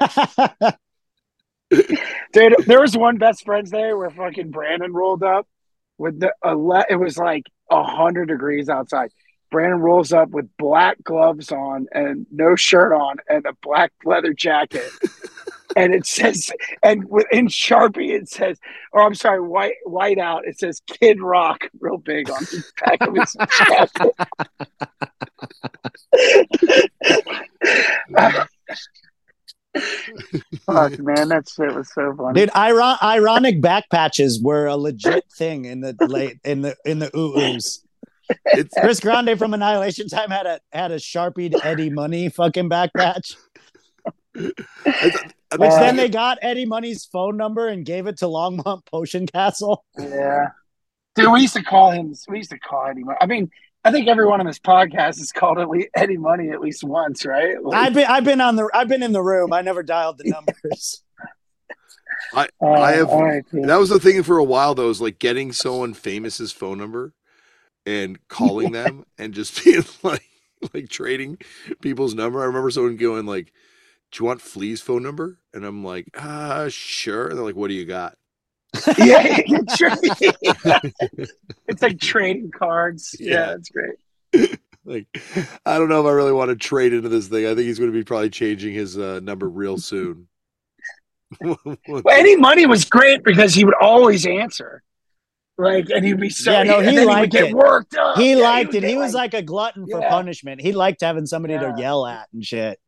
dude, 1.70 2.56
there 2.66 2.80
was 2.80 2.96
one 2.96 3.18
best 3.18 3.44
friends 3.44 3.70
day 3.70 3.92
where 3.92 4.10
fucking 4.10 4.50
Brandon 4.50 4.92
rolled 4.92 5.22
up 5.22 5.46
with 5.96 6.18
the 6.18 6.32
ele- 6.44 6.84
it 6.90 6.96
was 6.96 7.16
like 7.16 7.44
a 7.70 7.84
hundred 7.84 8.26
degrees 8.26 8.68
outside. 8.68 9.10
Brandon 9.50 9.80
rolls 9.80 10.12
up 10.12 10.30
with 10.30 10.48
black 10.58 11.02
gloves 11.04 11.52
on 11.52 11.86
and 11.92 12.26
no 12.30 12.56
shirt 12.56 12.92
on 12.92 13.16
and 13.28 13.46
a 13.46 13.54
black 13.62 13.92
leather 14.04 14.32
jacket. 14.32 14.90
and 15.76 15.94
it 15.94 16.06
says, 16.06 16.50
and 16.82 17.04
in 17.30 17.48
Sharpie, 17.48 18.10
it 18.10 18.28
says, 18.28 18.58
or 18.92 19.02
I'm 19.02 19.14
sorry, 19.14 19.40
white 19.40 19.74
white 19.84 20.18
out, 20.18 20.46
it 20.46 20.58
says 20.58 20.80
Kid 20.86 21.20
Rock 21.20 21.68
real 21.80 21.98
big 21.98 22.30
on 22.30 22.42
the 22.44 22.64
back 22.84 23.00
of 23.02 23.14
his 23.14 23.36
jacket. 23.58 24.12
Fuck, 30.64 30.98
man, 30.98 31.28
that 31.28 31.46
shit 31.48 31.74
was 31.74 31.92
so 31.92 32.14
funny. 32.16 32.40
Dude, 32.40 32.50
iron- 32.54 32.96
ironic 33.02 33.60
back 33.60 33.90
patches 33.90 34.40
were 34.42 34.66
a 34.66 34.76
legit 34.76 35.24
thing 35.36 35.66
in 35.66 35.80
the 35.80 35.94
late 36.08 36.38
in 36.44 36.62
the 36.62 36.74
in 36.86 36.98
the 36.98 37.14
ooh 37.16 37.34
oohs. 37.34 37.80
It's 38.46 38.74
Chris 38.80 39.00
Grande 39.00 39.38
from 39.38 39.54
Annihilation 39.54 40.08
Time 40.08 40.30
had 40.30 40.46
a 40.46 40.60
had 40.72 40.92
a 40.92 40.98
sharpied 40.98 41.54
Eddie 41.62 41.90
Money 41.90 42.28
fucking 42.28 42.68
back 42.68 42.90
patch. 42.96 43.36
I, 44.36 44.50
I 44.84 45.56
Which 45.56 45.70
Uh, 45.70 45.80
then 45.80 45.96
they 45.96 46.08
got 46.08 46.38
Eddie 46.42 46.66
Money's 46.66 47.04
phone 47.04 47.36
number 47.36 47.68
and 47.68 47.84
gave 47.84 48.06
it 48.06 48.18
to 48.18 48.26
Longmont 48.26 48.84
Potion 48.86 49.26
Castle. 49.26 49.84
Yeah. 49.98 50.48
Dude, 51.14 51.32
we 51.32 51.40
used 51.40 51.54
to 51.54 51.62
call 51.62 51.92
him, 51.92 52.14
we 52.28 52.38
used 52.38 52.50
to 52.50 52.58
call 52.58 52.86
Eddie 52.86 53.04
Money. 53.04 53.18
I 53.20 53.26
mean, 53.26 53.50
I 53.84 53.92
think 53.92 54.08
everyone 54.08 54.40
on 54.40 54.46
this 54.46 54.58
podcast 54.58 55.18
has 55.18 55.32
called 55.32 55.58
at 55.58 55.70
least 55.70 55.88
Eddie 55.94 56.16
Money 56.18 56.50
at 56.50 56.60
least 56.60 56.82
once, 56.84 57.24
right? 57.24 57.62
Like, 57.62 57.86
I've 57.86 57.94
been 57.94 58.06
I've 58.06 58.24
been 58.24 58.40
on 58.40 58.56
the 58.56 58.68
I've 58.74 58.88
been 58.88 59.02
in 59.02 59.12
the 59.12 59.22
room. 59.22 59.52
I 59.52 59.62
never 59.62 59.82
dialed 59.82 60.18
the 60.18 60.30
numbers. 60.30 61.02
I, 62.34 62.48
uh, 62.60 62.70
I 62.70 62.92
have 62.92 63.08
all 63.08 63.22
right, 63.24 63.44
dude. 63.50 63.64
that 63.68 63.78
was 63.78 63.90
the 63.90 64.00
thing 64.00 64.22
for 64.24 64.38
a 64.38 64.44
while 64.44 64.74
though, 64.74 64.90
is 64.90 65.00
like 65.00 65.18
getting 65.18 65.52
someone 65.52 65.94
famous's 65.94 66.50
phone 66.50 66.78
number 66.78 67.14
and 67.86 68.18
calling 68.28 68.72
them 68.72 69.06
and 69.18 69.32
just 69.32 69.64
being 69.64 69.84
like 70.02 70.22
like 70.74 70.88
trading 70.88 71.38
people's 71.80 72.14
number. 72.14 72.42
I 72.42 72.46
remember 72.46 72.70
someone 72.70 72.96
going 72.96 73.26
like, 73.26 73.52
Do 74.12 74.22
you 74.22 74.26
want 74.26 74.40
Flea's 74.40 74.80
phone 74.80 75.02
number? 75.02 75.38
And 75.54 75.64
I'm 75.64 75.84
like, 75.84 76.08
uh 76.14 76.68
sure. 76.68 77.28
And 77.28 77.38
they're 77.38 77.44
like, 77.44 77.56
What 77.56 77.68
do 77.68 77.74
you 77.74 77.84
got? 77.84 78.16
yeah, 78.98 79.22
it's 79.46 79.80
it's 81.68 81.82
like 81.82 81.98
trading 82.00 82.50
cards. 82.50 83.14
Yeah, 83.18 83.32
Yeah. 83.32 83.54
it's 83.54 83.70
great. 83.70 84.58
Like, 84.84 85.06
I 85.64 85.78
don't 85.78 85.88
know 85.88 86.00
if 86.00 86.06
I 86.06 86.12
really 86.12 86.32
want 86.32 86.50
to 86.50 86.56
trade 86.56 86.92
into 86.92 87.08
this 87.08 87.26
thing. 87.26 87.44
I 87.46 87.54
think 87.54 87.66
he's 87.66 87.78
going 87.78 87.90
to 87.90 87.98
be 87.98 88.04
probably 88.04 88.30
changing 88.30 88.72
his 88.72 88.96
uh, 88.96 89.18
number 89.20 89.48
real 89.48 89.78
soon. 89.78 90.28
Well, 91.40 91.58
Eddie 92.08 92.36
Money 92.36 92.66
was 92.66 92.84
great 92.84 93.24
because 93.24 93.52
he 93.52 93.64
would 93.64 93.74
always 93.80 94.26
answer. 94.26 94.82
Like, 95.58 95.86
and 95.90 96.04
he'd 96.04 96.20
be 96.20 96.28
so, 96.28 96.52
Yeah, 96.52 96.62
no, 96.64 96.78
and 96.80 96.90
he 96.90 96.98
would 96.98 97.06
liked 97.06 97.32
get 97.32 97.44
it. 97.50 97.54
worked 97.54 97.96
up. 97.96 98.16
He 98.18 98.30
Yeah, 98.32 98.36
liked 98.44 98.74
would 98.74 98.84
it. 98.84 98.88
He 98.88 98.96
was 98.96 99.14
like 99.14 99.32
a 99.34 99.40
glutton 99.42 99.86
for 99.90 100.00
Yeah. 100.00 100.10
punishment. 100.10 100.60
He 100.60 100.72
liked 100.72 101.00
having 101.00 101.24
somebody 101.26 101.54
Yeah. 101.54 101.72
to 101.72 101.80
yell 101.80 102.06
at 102.06 102.28
and 102.34 102.44
shit. 102.44 102.78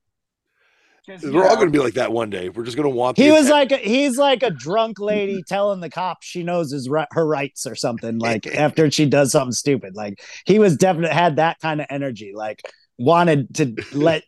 We're 1.08 1.30
you 1.30 1.42
all 1.42 1.56
going 1.56 1.68
to 1.68 1.72
be 1.72 1.78
like 1.78 1.94
that 1.94 2.12
one 2.12 2.28
day. 2.28 2.50
We're 2.50 2.64
just 2.64 2.76
going 2.76 2.84
to 2.90 2.94
want. 2.94 3.16
He 3.16 3.30
was 3.30 3.46
atten- 3.46 3.50
like 3.52 3.72
a, 3.72 3.76
he's 3.78 4.18
like 4.18 4.42
a 4.42 4.50
drunk 4.50 5.00
lady 5.00 5.42
telling 5.48 5.80
the 5.80 5.88
cops 5.88 6.26
she 6.26 6.42
knows 6.42 6.70
his 6.70 6.86
her 7.12 7.26
rights 7.26 7.66
or 7.66 7.74
something. 7.74 8.18
Like 8.18 8.46
after 8.54 8.90
she 8.90 9.06
does 9.06 9.32
something 9.32 9.52
stupid. 9.52 9.96
Like 9.96 10.22
he 10.44 10.58
was 10.58 10.76
definitely 10.76 11.14
had 11.16 11.36
that 11.36 11.58
kind 11.60 11.80
of 11.80 11.86
energy. 11.88 12.32
Like 12.34 12.60
wanted 12.98 13.54
to 13.54 13.74
let 13.94 14.22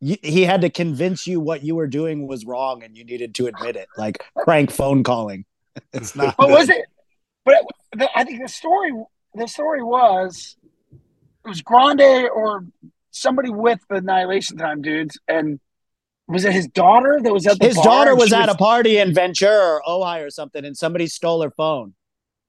he 0.00 0.42
had 0.42 0.60
to 0.60 0.68
convince 0.68 1.26
you 1.26 1.40
what 1.40 1.64
you 1.64 1.74
were 1.74 1.86
doing 1.86 2.26
was 2.26 2.44
wrong 2.44 2.82
and 2.82 2.94
you 2.94 3.04
needed 3.04 3.34
to 3.36 3.46
admit 3.46 3.76
it. 3.76 3.88
Like 3.96 4.22
prank 4.44 4.70
phone 4.70 5.02
calling. 5.04 5.46
It's 5.94 6.14
not. 6.14 6.36
What 6.36 6.50
was 6.50 6.68
it? 6.68 6.84
But 7.48 7.98
the, 7.98 8.08
I 8.14 8.24
think 8.24 8.42
the 8.42 8.48
story 8.48 8.92
the 9.34 9.46
story 9.46 9.82
was 9.82 10.56
it 11.44 11.48
was 11.48 11.62
Grande 11.62 12.28
or 12.34 12.66
somebody 13.10 13.50
with 13.50 13.80
the 13.88 13.96
Annihilation 13.96 14.58
Time 14.58 14.82
dudes, 14.82 15.18
and 15.28 15.58
was 16.26 16.44
it 16.44 16.52
his 16.52 16.68
daughter 16.68 17.20
that 17.22 17.32
was 17.32 17.46
at 17.46 17.58
the 17.58 17.66
His 17.66 17.76
daughter 17.76 18.14
was 18.14 18.32
at 18.32 18.48
a 18.50 18.54
party 18.54 18.98
in 18.98 19.14
Ventura 19.14 19.80
or 19.80 19.82
Ojai 19.86 20.26
or 20.26 20.30
something, 20.30 20.64
and 20.64 20.76
somebody 20.76 21.06
stole 21.06 21.42
her 21.42 21.50
phone 21.50 21.94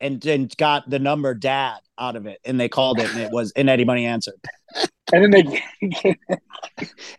and, 0.01 0.25
and 0.25 0.55
got 0.57 0.89
the 0.89 0.99
number 0.99 1.33
dad 1.33 1.79
out 1.97 2.15
of 2.15 2.25
it. 2.25 2.39
And 2.43 2.59
they 2.59 2.69
called 2.69 2.99
it, 2.99 3.09
and 3.09 3.19
it 3.19 3.31
was, 3.31 3.51
and 3.55 3.69
Eddie 3.69 3.85
Money 3.85 4.05
answered. 4.05 4.39
and 5.13 5.23
then 5.23 5.31
they 5.31 6.15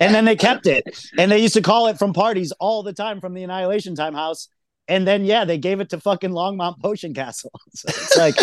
And 0.00 0.14
then 0.14 0.24
they 0.24 0.36
kept 0.36 0.66
it. 0.66 0.84
And 1.18 1.30
they 1.30 1.38
used 1.38 1.54
to 1.54 1.62
call 1.62 1.88
it 1.88 1.98
from 1.98 2.12
parties 2.12 2.52
all 2.52 2.82
the 2.82 2.92
time 2.92 3.20
from 3.20 3.34
the 3.34 3.42
Annihilation 3.42 3.94
Time 3.94 4.14
house. 4.14 4.48
And 4.88 5.06
then, 5.06 5.24
yeah, 5.24 5.44
they 5.44 5.58
gave 5.58 5.80
it 5.80 5.90
to 5.90 6.00
fucking 6.00 6.30
Longmont 6.30 6.80
Potion 6.80 7.14
Castle. 7.14 7.52
So 7.72 7.88
it's 7.88 8.16
like, 8.16 8.34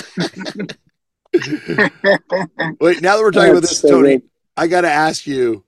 Wait, 2.79 3.01
now 3.01 3.17
that 3.17 3.21
we're 3.21 3.31
talking 3.31 3.51
about 3.51 3.61
this, 3.61 3.79
so 3.79 3.89
Tony, 3.89 4.17
good. 4.17 4.29
I 4.55 4.67
got 4.67 4.81
to 4.81 4.89
ask 4.91 5.27
you, 5.27 5.63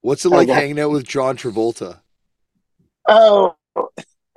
what's 0.00 0.24
it 0.24 0.30
like 0.30 0.48
Okay. 0.48 0.60
hanging 0.60 0.80
out 0.80 0.90
with 0.90 1.06
John 1.06 1.36
Travolta? 1.36 2.00
Oh, 3.08 3.54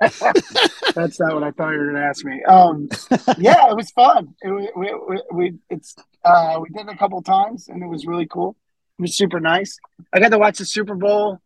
that's 0.00 1.20
not 1.20 1.34
what 1.34 1.42
I 1.42 1.50
thought 1.50 1.70
you 1.72 1.78
were 1.78 1.90
going 1.90 1.96
to 1.96 2.02
ask 2.02 2.24
me. 2.24 2.42
Um, 2.44 2.88
yeah, 3.38 3.68
it 3.70 3.76
was 3.76 3.90
fun. 3.90 4.34
It, 4.42 4.50
we, 4.50 4.70
we, 4.76 4.94
we, 5.08 5.22
we 5.32 5.54
it's 5.68 5.96
uh, 6.24 6.58
we 6.62 6.68
did 6.70 6.88
it 6.88 6.94
a 6.94 6.96
couple 6.96 7.20
times, 7.22 7.68
and 7.68 7.82
it 7.82 7.86
was 7.86 8.06
really 8.06 8.26
cool. 8.26 8.56
It 8.98 9.02
was 9.02 9.16
super 9.16 9.40
nice. 9.40 9.76
I 10.12 10.20
got 10.20 10.30
to 10.30 10.38
watch 10.38 10.58
the 10.58 10.64
Super 10.64 10.94
Bowl. 10.94 11.38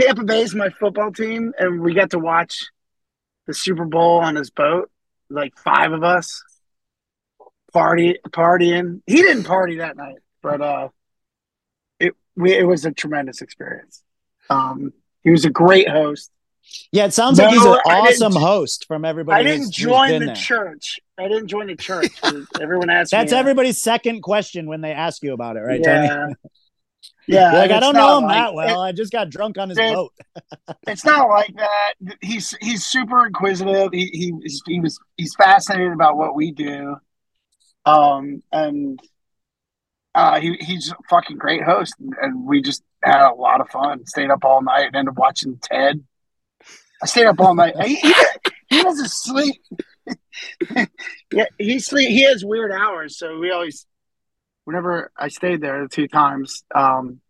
Tampa 0.00 0.24
Bay 0.24 0.40
is 0.40 0.54
my 0.54 0.70
football 0.70 1.12
team, 1.12 1.52
and 1.58 1.80
we 1.82 1.92
got 1.92 2.10
to 2.10 2.18
watch 2.18 2.70
the 3.46 3.54
Super 3.54 3.84
Bowl 3.84 4.20
on 4.20 4.36
his 4.36 4.50
boat. 4.50 4.90
Like 5.30 5.56
five 5.56 5.92
of 5.92 6.02
us 6.04 6.42
party 7.72 8.18
partying. 8.30 9.02
He 9.06 9.16
didn't 9.16 9.44
party 9.44 9.76
that 9.76 9.96
night, 9.96 10.18
but 10.42 10.60
uh, 10.60 10.88
it 11.98 12.14
we, 12.36 12.52
it 12.52 12.64
was 12.64 12.84
a 12.84 12.92
tremendous 12.92 13.40
experience. 13.40 14.02
Um, 14.50 14.92
he 15.22 15.30
was 15.30 15.44
a 15.44 15.50
great 15.50 15.88
host. 15.88 16.30
yeah, 16.90 17.06
it 17.06 17.14
sounds 17.14 17.38
like 17.38 17.50
he's 17.50 17.64
an 17.64 17.78
awesome 17.86 18.34
host 18.34 18.86
from 18.86 19.04
everybody. 19.04 19.40
I 19.40 19.42
didn't 19.42 19.66
who's 19.66 19.70
join 19.70 20.20
the 20.20 20.26
there. 20.26 20.34
church. 20.34 21.00
I 21.18 21.28
didn't 21.28 21.48
join 21.48 21.68
the 21.68 21.76
church. 21.76 22.12
Everyone 22.60 22.90
asked 22.90 23.10
That's 23.10 23.32
everybody's 23.32 23.80
second 23.80 24.22
question 24.22 24.66
when 24.66 24.80
they 24.80 24.92
ask 24.92 25.22
you 25.22 25.32
about 25.32 25.56
it, 25.56 25.60
right, 25.60 25.82
Tony? 25.82 26.34
Yeah. 27.26 27.52
Like, 27.52 27.70
I 27.70 27.80
don't 27.80 27.94
know 27.94 28.18
him 28.18 28.24
like- 28.24 28.36
that 28.36 28.54
well. 28.54 28.80
I 28.80 28.92
just 28.92 29.12
got 29.12 29.30
drunk 29.30 29.58
on 29.58 29.68
his 29.68 29.78
it- 29.78 29.94
boat. 29.94 30.12
it's 30.86 31.04
not 31.04 31.28
like 31.28 31.54
that. 31.56 31.94
He's 32.20 32.56
he's 32.60 32.84
super 32.84 33.26
inquisitive. 33.26 33.90
He 33.92 34.06
he 34.06 34.32
he 34.66 34.80
was 34.80 34.98
he's 35.16 35.34
fascinated 35.34 35.92
about 35.92 36.16
what 36.16 36.34
we 36.34 36.52
do, 36.52 36.96
um, 37.84 38.42
and 38.52 39.00
uh, 40.14 40.40
he 40.40 40.56
he's 40.60 40.90
a 40.90 40.96
fucking 41.08 41.38
great 41.38 41.62
host. 41.62 41.94
And 42.20 42.46
we 42.46 42.62
just 42.62 42.82
had 43.02 43.30
a 43.30 43.34
lot 43.34 43.60
of 43.60 43.68
fun. 43.70 44.06
Stayed 44.06 44.30
up 44.30 44.44
all 44.44 44.62
night 44.62 44.86
and 44.86 44.96
ended 44.96 45.12
up 45.12 45.18
watching 45.18 45.58
Ted. 45.62 46.02
I 47.02 47.06
stayed 47.06 47.26
up 47.26 47.40
all 47.40 47.54
night. 47.54 47.74
He, 47.82 47.96
he, 47.96 48.14
he 48.68 48.82
doesn't 48.82 49.10
sleep. 49.10 49.60
yeah, 51.32 51.46
he 51.58 51.78
sleep. 51.80 52.10
He 52.10 52.22
has 52.22 52.44
weird 52.44 52.70
hours, 52.70 53.18
so 53.18 53.38
we 53.38 53.50
always, 53.50 53.86
whenever 54.64 55.10
I 55.16 55.28
stayed 55.28 55.60
there 55.60 55.82
the 55.82 55.88
two 55.88 56.08
times, 56.08 56.64
um, 56.74 57.20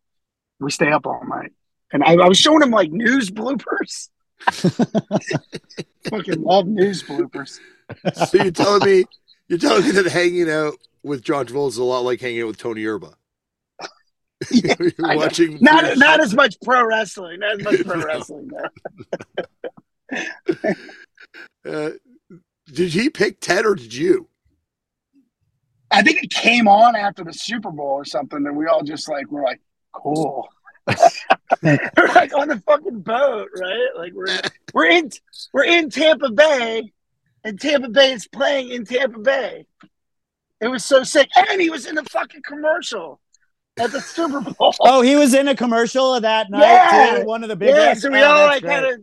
we 0.61 0.71
stay 0.71 0.91
up 0.91 1.07
all 1.07 1.23
night. 1.27 1.53
And 1.93 2.03
I, 2.03 2.15
I 2.15 2.29
was 2.29 2.39
showing 2.39 2.63
him 2.63 2.71
like 2.71 2.91
news 2.91 3.31
bloopers. 3.31 4.09
Fucking 6.11 6.43
love 6.43 6.67
news 6.67 7.03
bloopers. 7.03 7.59
So 8.15 8.43
you're 8.43 8.51
telling 8.51 8.85
me, 8.85 9.05
you're 9.49 9.59
telling 9.59 9.85
me 9.85 9.91
that 9.93 10.07
hanging 10.07 10.51
out 10.51 10.75
with 11.03 11.23
John 11.23 11.47
Travolta 11.47 11.69
is 11.69 11.77
a 11.77 11.85
lot 11.85 12.01
like 12.01 12.21
hanging 12.21 12.43
out 12.43 12.49
with 12.49 12.59
Tony 12.59 12.85
Erba. 12.87 13.15
You're 14.51 14.77
watching 14.99 15.59
Not 15.61 15.85
weird 15.85 15.99
not 15.99 16.21
as 16.21 16.35
much 16.35 16.57
pro 16.65 16.85
wrestling. 16.85 17.39
Not 17.41 17.61
as 17.61 17.65
much 17.65 17.85
pro 17.85 17.97
No. 17.97 18.07
wrestling. 18.07 18.51
No. 20.13 20.73
Uh, 21.65 21.91
did 22.73 22.89
he 22.91 23.09
pick 23.09 23.41
Ted 23.41 23.65
or 23.65 23.77
did 23.77 23.95
you? 23.95 24.29
I 25.93 26.03
think 26.03 26.23
it 26.23 26.31
came 26.31 26.69
on 26.69 26.97
after 26.97 27.23
the 27.25 27.33
Super 27.33 27.71
Bowl 27.71 27.87
or 27.93 28.05
something, 28.05 28.39
and 28.47 28.57
we 28.57 28.67
all 28.67 28.83
just 28.83 29.09
like 29.09 29.31
were 29.31 29.43
like, 29.43 29.61
cool. 29.93 30.49
we're 31.63 32.09
like 32.15 32.35
on 32.37 32.49
the 32.49 32.61
fucking 32.67 33.01
boat, 33.01 33.49
right? 33.57 33.89
Like 33.97 34.13
we're 34.15 34.41
we're 34.75 34.87
in 34.91 35.11
we're 35.53 35.65
in 35.65 35.91
Tampa 35.91 36.31
Bay, 36.31 36.93
and 37.45 37.61
Tampa 37.61 37.89
Bay 37.89 38.13
is 38.13 38.27
playing 38.27 38.71
in 38.71 38.85
Tampa 38.85 39.19
Bay. 39.21 39.67
It 40.61 40.69
was 40.69 40.85
so 40.85 41.03
sick, 41.03 41.29
and 41.37 41.61
he 41.61 41.71
was 41.71 41.87
in 41.87 41.95
the 41.95 42.05
fucking 42.05 42.43
commercial 42.43 43.21
at 43.79 43.91
the 43.93 44.01
Super 44.01 44.41
Bowl. 44.59 44.75
Oh, 44.81 45.03
he 45.03 45.17
was 45.17 45.35
in 45.35 45.49
a 45.49 45.55
commercial 45.57 46.15
of 46.15 46.23
that 46.23 46.51
night. 46.51 46.61
Yeah. 46.63 47.19
too, 47.21 47.27
one 47.27 47.43
of 47.43 47.49
the 47.49 47.57
big 47.57 47.75
yeah, 47.75 47.95
so 47.95 48.11
we 48.11 48.21
Oh, 48.21 48.27
all 48.27 48.47
like 48.47 48.63
great. 48.63 48.73
had 48.73 48.85
a 48.85 48.97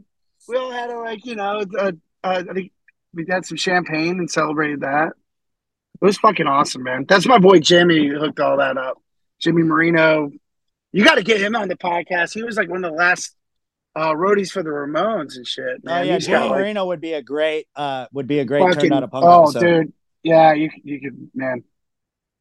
we 0.47 0.57
all 0.57 0.71
had 0.71 0.89
a 0.89 0.97
like 0.99 1.25
you 1.25 1.35
know 1.35 1.63
uh, 1.79 1.91
uh, 2.23 2.43
I 2.49 2.53
think 2.53 2.71
we 3.13 3.25
had 3.29 3.45
some 3.45 3.57
champagne 3.57 4.19
and 4.19 4.29
celebrated 4.29 4.81
that. 4.81 5.13
It 6.01 6.05
was 6.05 6.17
fucking 6.17 6.47
awesome, 6.47 6.83
man. 6.83 7.05
That's 7.07 7.27
my 7.27 7.37
boy 7.39 7.59
Jimmy 7.59 8.07
who 8.07 8.19
hooked 8.19 8.39
all 8.39 8.57
that 8.57 8.77
up. 8.77 9.01
Jimmy 9.39 9.63
Marino. 9.63 10.31
You 10.91 11.03
got 11.03 11.15
to 11.15 11.23
get 11.23 11.41
him 11.41 11.55
on 11.55 11.67
the 11.67 11.75
podcast. 11.75 12.33
He 12.33 12.43
was 12.43 12.57
like 12.57 12.69
one 12.69 12.83
of 12.83 12.91
the 12.91 12.97
last 12.97 13.35
uh, 13.95 14.13
roadies 14.13 14.51
for 14.51 14.63
the 14.63 14.69
Ramones 14.69 15.35
and 15.35 15.45
shit. 15.45 15.65
Oh 15.65 15.79
Man. 15.83 16.07
yeah, 16.07 16.13
He's 16.15 16.25
Jimmy 16.25 16.39
got, 16.39 16.51
like, 16.51 16.59
Marino 16.61 16.85
would 16.85 17.01
be 17.01 17.13
a 17.13 17.21
great 17.21 17.67
uh 17.75 18.07
would 18.13 18.27
be 18.27 18.39
a 18.39 18.45
great 18.45 18.61
fucking- 18.61 18.89
turn 18.89 18.93
out 18.93 19.03
of 19.03 19.11
punk 19.11 19.25
oh, 19.25 19.43
episode. 19.43 19.59
dude, 19.59 19.93
yeah, 20.23 20.53
you 20.53 20.69
you 20.83 21.01
could 21.01 21.31
man. 21.33 21.63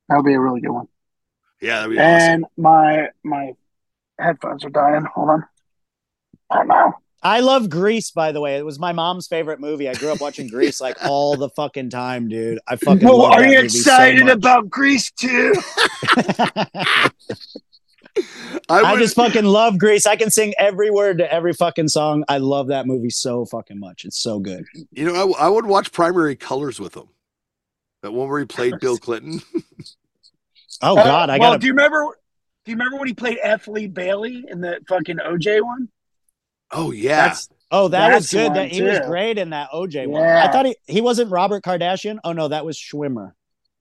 That 0.08 0.16
would 0.16 0.24
be 0.24 0.34
a 0.34 0.40
really 0.40 0.60
good 0.60 0.70
one. 0.70 0.88
Yeah, 1.60 1.80
that'd 1.80 1.90
be 1.90 1.98
awesome. 1.98 2.06
And 2.06 2.44
my 2.56 3.08
my 3.24 3.52
headphones 4.18 4.64
are 4.64 4.70
dying. 4.70 5.04
Hold 5.14 5.30
on. 5.30 5.44
Oh 6.50 6.62
no. 6.62 6.92
I 7.22 7.40
love 7.40 7.68
Grease, 7.68 8.10
by 8.12 8.30
the 8.32 8.40
way. 8.40 8.56
It 8.56 8.64
was 8.64 8.78
my 8.78 8.92
mom's 8.92 9.26
favorite 9.26 9.58
movie. 9.60 9.88
I 9.88 9.94
grew 9.94 10.10
up 10.12 10.20
watching 10.20 10.46
Grease 10.48 10.80
like 10.80 10.96
all 11.04 11.36
the 11.36 11.48
fucking 11.50 11.90
time, 11.90 12.28
dude. 12.28 12.60
I 12.68 12.76
fucking 12.76 13.06
Well, 13.06 13.18
love 13.18 13.32
are 13.32 13.42
that 13.42 13.50
you 13.50 13.56
movie 13.56 13.68
so 13.70 13.90
excited 13.92 14.24
much. 14.26 14.34
about 14.36 14.70
Grease 14.70 15.10
too? 15.10 15.52
I, 18.68 18.82
I 18.82 18.96
just 18.98 19.14
fucking 19.14 19.44
love 19.44 19.78
Grease. 19.78 20.06
I 20.06 20.16
can 20.16 20.30
sing 20.30 20.52
every 20.58 20.90
word 20.90 21.18
to 21.18 21.32
every 21.32 21.52
fucking 21.52 21.88
song. 21.88 22.24
I 22.28 22.38
love 22.38 22.68
that 22.68 22.86
movie 22.86 23.10
so 23.10 23.44
fucking 23.44 23.78
much. 23.78 24.04
It's 24.04 24.20
so 24.20 24.40
good. 24.40 24.64
you 24.90 25.04
know, 25.04 25.34
I, 25.34 25.46
I 25.46 25.48
would 25.48 25.66
watch 25.66 25.92
Primary 25.92 26.34
Colors 26.36 26.80
with 26.80 26.96
him. 26.96 27.08
That 28.02 28.12
one 28.12 28.28
where 28.28 28.40
he 28.40 28.46
played 28.46 28.78
Bill 28.80 28.96
Clinton. 28.98 29.40
Oh 30.80 30.96
Uh, 30.96 31.02
God, 31.02 31.28
I 31.30 31.38
well, 31.38 31.50
gotta. 31.50 31.58
Do 31.58 31.66
you 31.66 31.72
remember? 31.72 32.04
Do 32.64 32.70
you 32.70 32.76
remember 32.76 32.98
when 32.98 33.08
he 33.08 33.14
played 33.14 33.38
F. 33.42 33.66
Lee 33.66 33.88
Bailey 33.88 34.44
in 34.48 34.60
the 34.60 34.78
fucking 34.88 35.16
OJ 35.16 35.60
one? 35.60 35.88
Oh 36.70 36.90
yeah, 36.92 37.28
That's 37.28 37.48
oh, 37.70 37.88
that 37.88 38.14
was 38.14 38.30
good. 38.30 38.54
That 38.54 38.70
he 38.70 38.82
was 38.82 39.00
great 39.00 39.38
in 39.38 39.50
that 39.50 39.70
OJ 39.70 40.06
one. 40.06 40.22
I 40.22 40.50
thought 40.50 40.66
he 40.66 40.76
he 40.86 41.00
wasn't 41.00 41.30
Robert 41.30 41.64
Kardashian. 41.64 42.18
Oh 42.24 42.32
no, 42.32 42.48
that 42.48 42.64
was 42.64 42.76
Schwimmer. 42.76 43.32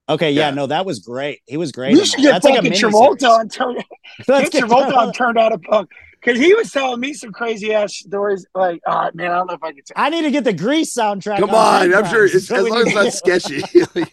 Okay, 0.10 0.32
yeah, 0.32 0.48
Yeah. 0.50 0.54
no, 0.56 0.68
that 0.68 0.86
was 0.86 1.00
great. 1.00 1.42
He 1.48 1.58
was 1.58 1.74
great. 1.74 1.92
you 1.94 2.06
should 2.06 2.22
get 2.22 2.42
That's 2.42 2.48
fucking 2.48 2.72
miniseries. 2.72 2.92
Travolta 2.92 3.30
on 3.30 3.50
turn. 3.50 3.76
Get 4.28 4.52
Travolta 4.54 4.96
on 4.96 5.12
turned 5.12 5.38
out 5.38 5.52
a 5.52 5.58
punk 5.58 5.90
because 6.22 6.40
he 6.40 6.54
was 6.54 6.72
telling 6.72 7.02
me 7.02 7.14
some 7.14 7.34
crazy 7.34 7.74
ass 7.74 7.94
stories. 7.96 8.46
Like, 8.56 8.80
oh 8.88 9.10
man, 9.14 9.32
I 9.32 9.36
don't 9.36 9.48
know 9.48 9.54
if 9.56 9.64
I 9.64 9.74
can. 9.74 9.86
Say. 9.86 9.94
I 9.98 10.10
need 10.10 10.22
to 10.22 10.32
get 10.32 10.46
the 10.46 10.54
Grease 10.54 10.96
soundtrack. 10.96 11.40
come 11.40 11.50
on. 11.50 11.94
I'm 11.94 12.06
sure 12.06 12.24
it's, 12.26 12.48
So 12.48 12.56
as 12.56 12.70
long 12.70 12.88
as 12.88 12.88
it's 12.88 12.96
not 12.96 13.14
sketchy. 13.42 13.62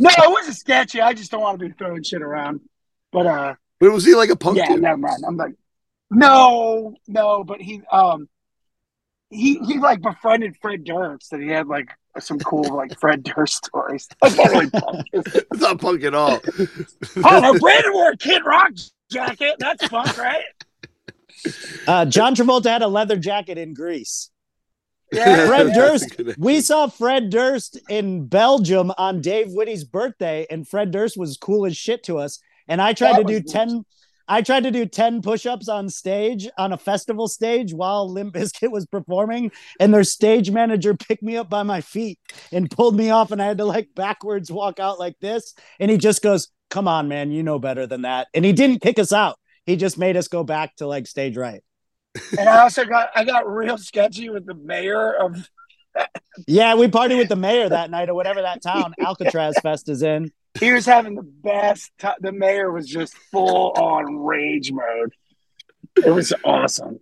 No, 0.00 0.08
it 0.10 0.30
wasn't 0.30 0.56
sketchy. 0.56 1.00
I 1.00 1.14
just 1.14 1.30
don't 1.32 1.40
want 1.40 1.58
to 1.58 1.66
be 1.66 1.72
throwing 1.74 2.02
shit 2.04 2.22
around. 2.22 2.60
But 3.12 3.26
uh, 3.26 3.54
but 3.80 3.90
was 3.92 4.04
he 4.04 4.14
like 4.14 4.30
a 4.30 4.36
punk 4.36 4.56
yeah, 4.58 4.68
dude? 4.68 4.82
never 4.82 4.96
mind. 4.96 5.24
I'm 5.26 5.36
like, 5.36 5.54
no, 6.12 6.94
no. 7.08 7.44
But 7.44 7.60
he 7.60 7.80
um, 7.90 8.28
he 9.30 9.58
he 9.60 9.78
like 9.78 10.00
befriended 10.02 10.56
Fred 10.60 10.84
Durst, 10.84 11.32
and 11.32 11.42
he 11.42 11.48
had 11.48 11.66
like 11.66 11.88
some 12.18 12.38
cool 12.40 12.74
like 12.76 12.98
Fred 13.00 13.22
Durst 13.22 13.64
stories. 13.66 14.06
That's 14.20 14.36
not 14.36 14.50
really 14.50 14.70
punk. 14.70 15.06
is 15.12 15.34
it? 15.34 15.46
It's 15.52 15.60
not 15.60 15.80
punk 15.80 16.04
at 16.04 16.14
all. 16.14 16.40
Oh 17.24 17.40
no, 17.40 17.58
Brandon 17.58 17.92
wore 17.92 18.10
a 18.10 18.16
Kid 18.16 18.42
Rock 18.44 18.72
jacket. 19.10 19.56
That's 19.58 19.86
punk, 19.88 20.16
right? 20.18 20.44
Uh, 21.86 22.04
John 22.06 22.34
Travolta 22.34 22.66
had 22.66 22.82
a 22.82 22.88
leather 22.88 23.16
jacket 23.16 23.58
in 23.58 23.74
Grease. 23.74 24.30
Yeah, 25.12 25.46
Fred. 25.48 25.72
Durst. 25.74 26.02
That's 26.04 26.12
a 26.12 26.16
connection. 26.16 26.42
We 26.42 26.60
saw 26.60 26.86
Fred 26.86 27.30
Durst 27.30 27.80
in 27.88 28.26
Belgium 28.28 28.92
on 28.96 29.20
Dave 29.20 29.48
Witte's 29.50 29.84
birthday, 29.84 30.46
and 30.50 30.66
Fred 30.68 30.90
Durst 30.90 31.16
was 31.16 31.36
cool 31.36 31.66
as 31.66 31.76
shit 31.76 32.02
to 32.04 32.18
us. 32.18 32.38
And 32.68 32.80
I 32.80 32.92
tried 32.92 33.14
That 33.16 33.26
to 33.26 33.40
do 33.40 33.42
was- 33.42 33.52
10 33.52 33.84
I 34.28 34.42
tried 34.42 34.64
to 34.64 34.70
do 34.70 34.86
10 34.86 35.22
push-ups 35.22 35.68
on 35.68 35.88
stage 35.88 36.48
on 36.58 36.72
a 36.72 36.78
festival 36.78 37.28
stage 37.28 37.72
while 37.72 38.10
Limp 38.10 38.34
Bizkit 38.34 38.70
was 38.70 38.86
performing, 38.86 39.52
and 39.80 39.92
their 39.92 40.04
stage 40.04 40.50
manager 40.50 40.94
picked 40.94 41.22
me 41.22 41.36
up 41.36 41.50
by 41.50 41.62
my 41.62 41.80
feet 41.80 42.18
and 42.50 42.70
pulled 42.70 42.96
me 42.96 43.10
off, 43.10 43.32
and 43.32 43.42
I 43.42 43.46
had 43.46 43.58
to 43.58 43.64
like 43.64 43.94
backwards 43.94 44.50
walk 44.50 44.80
out 44.80 44.98
like 44.98 45.18
this. 45.20 45.54
And 45.80 45.90
he 45.90 45.96
just 45.96 46.22
goes, 46.22 46.48
Come 46.70 46.88
on, 46.88 47.06
man, 47.06 47.30
you 47.30 47.42
know 47.42 47.58
better 47.58 47.86
than 47.86 48.02
that. 48.02 48.28
And 48.32 48.46
he 48.46 48.52
didn't 48.54 48.80
kick 48.80 48.98
us 48.98 49.12
out. 49.12 49.38
He 49.66 49.76
just 49.76 49.98
made 49.98 50.16
us 50.16 50.28
go 50.28 50.42
back 50.42 50.74
to 50.76 50.86
like 50.86 51.06
stage 51.06 51.36
right. 51.36 51.62
And 52.38 52.48
I 52.48 52.60
also 52.62 52.84
got 52.84 53.10
I 53.14 53.24
got 53.24 53.46
real 53.46 53.78
sketchy 53.78 54.30
with 54.30 54.46
the 54.46 54.54
mayor 54.54 55.12
of 55.12 55.48
Yeah, 56.46 56.74
we 56.74 56.88
partied 56.88 57.18
with 57.18 57.28
the 57.28 57.36
mayor 57.36 57.68
that 57.68 57.90
night 57.90 58.08
or 58.08 58.14
whatever 58.14 58.42
that 58.42 58.62
town 58.62 58.94
Alcatraz 59.00 59.58
Fest 59.62 59.88
is 59.88 60.02
in. 60.02 60.32
He 60.60 60.72
was 60.72 60.86
having 60.86 61.14
the 61.14 61.22
best 61.22 61.90
ti 61.98 62.08
the 62.20 62.32
mayor 62.32 62.70
was 62.70 62.88
just 62.88 63.14
full 63.30 63.72
on 63.72 64.16
rage 64.18 64.70
mode. 64.72 65.12
It 65.96 66.10
was 66.10 66.32
awesome. 66.44 67.00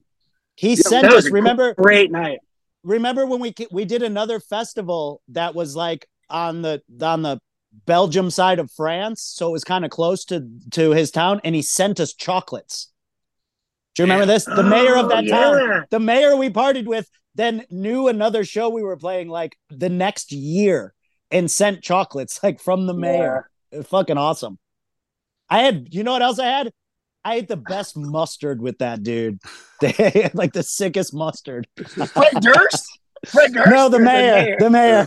He 0.56 0.76
sent 0.76 1.06
us. 1.06 1.30
Remember, 1.30 1.74
Great 1.74 2.10
night. 2.10 2.38
remember 2.82 3.26
when 3.26 3.40
we 3.40 3.54
we 3.70 3.84
did 3.84 4.02
another 4.02 4.40
festival 4.40 5.22
that 5.28 5.54
was 5.54 5.74
like 5.76 6.06
on 6.28 6.62
the 6.62 6.82
on 7.00 7.22
the 7.22 7.40
Belgium 7.86 8.30
side 8.30 8.58
of 8.58 8.70
France, 8.72 9.22
so 9.22 9.48
it 9.48 9.52
was 9.52 9.64
kind 9.64 9.84
of 9.84 9.90
close 9.90 10.24
to 10.26 10.46
to 10.72 10.90
his 10.90 11.10
town, 11.10 11.40
and 11.44 11.54
he 11.54 11.62
sent 11.62 12.00
us 12.00 12.14
chocolates. 12.14 12.88
Do 13.94 14.02
you 14.02 14.04
remember 14.04 14.26
this? 14.26 14.44
The 14.44 14.62
mayor 14.62 14.96
of 14.96 15.06
oh, 15.06 15.08
that 15.08 15.24
Oh, 15.24 15.28
town, 15.28 15.68
yeah. 15.68 15.80
the 15.90 16.00
mayor 16.00 16.36
we 16.36 16.48
partied 16.50 16.86
with, 16.86 17.08
then 17.34 17.64
knew 17.70 18.08
another 18.08 18.44
show 18.44 18.68
we 18.68 18.82
were 18.82 18.96
playing 18.96 19.28
like 19.28 19.56
the 19.68 19.88
next 19.88 20.30
year 20.32 20.94
and 21.30 21.50
sent 21.50 21.82
chocolates 21.82 22.40
like 22.42 22.60
from 22.60 22.86
the 22.86 22.94
mayor. 22.94 23.48
It 23.70 23.78
was 23.78 23.86
fucking 23.86 24.18
awesome. 24.18 24.58
I 25.48 25.60
had, 25.60 25.88
you 25.92 26.04
know 26.04 26.12
what 26.12 26.22
else 26.22 26.38
I 26.38 26.46
had? 26.46 26.72
I 27.24 27.34
ate 27.36 27.48
the 27.48 27.56
best 27.56 27.96
mustard 27.96 28.60
with 28.62 28.78
that 28.78 29.02
dude. 29.02 29.38
They 29.80 29.92
had 29.92 30.34
like 30.34 30.52
the 30.52 30.62
sickest 30.62 31.14
mustard. 31.14 31.66
Fred 31.76 32.34
Durst? 32.42 32.98
Fred 33.26 33.54
Durst? 33.54 33.70
No, 33.70 33.88
the 33.88 33.96
or 33.96 34.00
mayor. 34.00 34.56
The 34.58 34.68
mayor. 34.68 35.06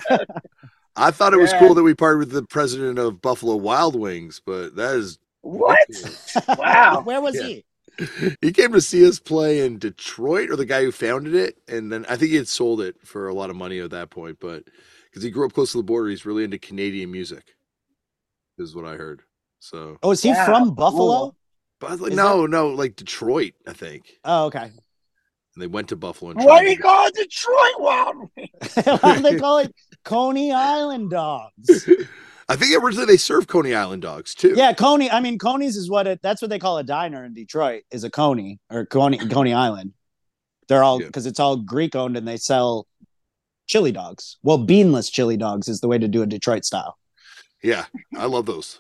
I 0.96 1.12
thought 1.12 1.34
it 1.34 1.38
was 1.40 1.52
Yeah. 1.52 1.60
cool 1.60 1.76
that 1.76 1.84
we 1.84 1.94
partnered 1.94 2.22
with 2.28 2.32
the 2.32 2.42
president 2.48 2.98
of 2.98 3.22
Buffalo 3.22 3.56
Wild 3.56 3.96
Wings, 3.96 4.42
but 4.44 4.76
that 4.76 4.96
is 4.96 5.20
What? 5.42 5.78
Wow. 6.58 7.02
Where 7.04 7.22
was 7.22 7.36
Yeah. 7.36 7.44
he? 7.44 7.66
he 8.42 8.52
came 8.52 8.72
to 8.74 8.82
see 8.82 9.08
us 9.08 9.20
play 9.20 9.64
in 9.64 9.78
Detroit, 9.78 10.50
or 10.50 10.56
the 10.56 10.66
guy 10.66 10.84
who 10.84 10.92
founded 10.92 11.36
it, 11.36 11.58
and 11.68 11.92
then 11.92 12.04
I 12.10 12.16
think 12.16 12.32
he 12.32 12.38
had 12.38 12.48
sold 12.48 12.82
it 12.82 12.96
for 13.06 13.28
a 13.28 13.34
lot 13.36 13.52
of 13.52 13.56
money 13.56 13.78
at 13.80 13.92
that 13.92 14.10
point. 14.10 14.38
But 14.40 14.64
because 15.14 15.24
he 15.24 15.30
grew 15.30 15.46
up 15.46 15.54
close 15.54 15.72
to 15.74 15.78
the 15.78 15.84
border, 15.84 16.10
he's 16.10 16.26
really 16.26 16.44
into 16.44 16.58
Canadian 16.58 17.12
music, 17.12 17.56
is 18.58 18.76
what 18.76 18.86
I 18.86 18.96
heard. 18.96 19.22
So, 19.60 19.98
Oh, 20.02 20.12
is 20.12 20.22
he 20.24 20.30
Yeah, 20.30 20.46
from 20.46 20.74
Buffalo? 20.74 21.20
cool. 21.20 21.36
but 21.80 22.00
like, 22.00 22.12
Is 22.12 22.18
no, 22.18 22.46
no, 22.48 22.70
like 22.70 22.96
Detroit, 22.96 23.54
I 23.68 23.74
think. 23.74 24.18
Oh, 24.26 24.46
okay. 24.46 24.64
And 24.64 25.62
they 25.62 25.68
went 25.68 25.90
to 25.90 25.96
Buffalo. 25.96 26.32
And 26.32 26.44
Why 26.44 26.64
do 26.64 26.72
you 26.72 26.78
call 26.80 27.06
it 27.08 27.14
Detroit 27.16 27.80
Wild 27.80 28.16
Why 29.02 29.16
do 29.18 29.22
they 29.22 29.38
call 29.38 29.60
it 29.60 29.74
Coney 30.04 30.52
Island 30.52 31.12
dogs? 31.12 31.88
I 32.50 32.56
think 32.58 32.76
originally 32.84 33.06
they 33.06 33.18
served 33.18 33.48
Coney 33.48 33.74
Island 33.74 34.02
dogs 34.02 34.34
too. 34.36 34.54
Yeah, 34.58 34.74
Coney. 34.74 35.10
I 35.10 35.20
mean, 35.22 35.38
Coney's 35.38 35.78
is 35.78 35.90
what 35.90 36.08
it. 36.08 36.20
That's 36.22 36.42
what 36.42 36.50
they 36.50 36.60
call 36.60 36.78
a 36.78 36.84
diner 36.84 37.24
in 37.24 37.34
Detroit. 37.34 37.84
Is 37.92 38.04
a 38.04 38.10
Coney 38.10 38.60
or 38.70 38.86
Coney 38.86 39.18
Coney 39.30 39.54
Island. 39.54 39.94
They're 40.68 40.84
all 40.84 41.00
Yeah. 41.00 41.08
because 41.08 41.26
it's 41.26 41.40
all 41.40 41.56
Greek 41.58 41.96
owned 41.96 42.18
and 42.18 42.28
they 42.28 42.36
sell 42.38 42.86
chili 43.74 43.92
dogs. 43.92 44.38
Well, 44.44 44.60
beanless 44.60 45.10
chili 45.12 45.36
dogs 45.36 45.68
is 45.68 45.82
the 45.82 45.88
way 45.88 45.98
to 45.98 46.08
do 46.08 46.22
a 46.22 46.28
Detroit 46.28 46.64
style. 46.64 46.96
yeah, 47.64 47.86
I 48.16 48.28
love 48.28 48.46
those. 48.46 48.80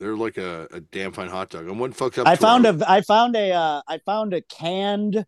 They're 0.00 0.16
like 0.16 0.36
a, 0.36 0.66
a 0.72 0.80
damn 0.80 1.12
fine 1.12 1.28
hot 1.28 1.50
dog. 1.50 1.68
And 1.68 1.78
one 1.78 1.92
fucked 1.92 2.18
up. 2.18 2.26
I 2.26 2.34
found 2.34 2.66
a 2.66 2.76
I 2.88 3.02
found 3.02 3.36
a 3.36 3.52
uh, 3.52 3.82
I 3.86 3.98
found 3.98 4.34
a 4.34 4.40
canned 4.42 5.24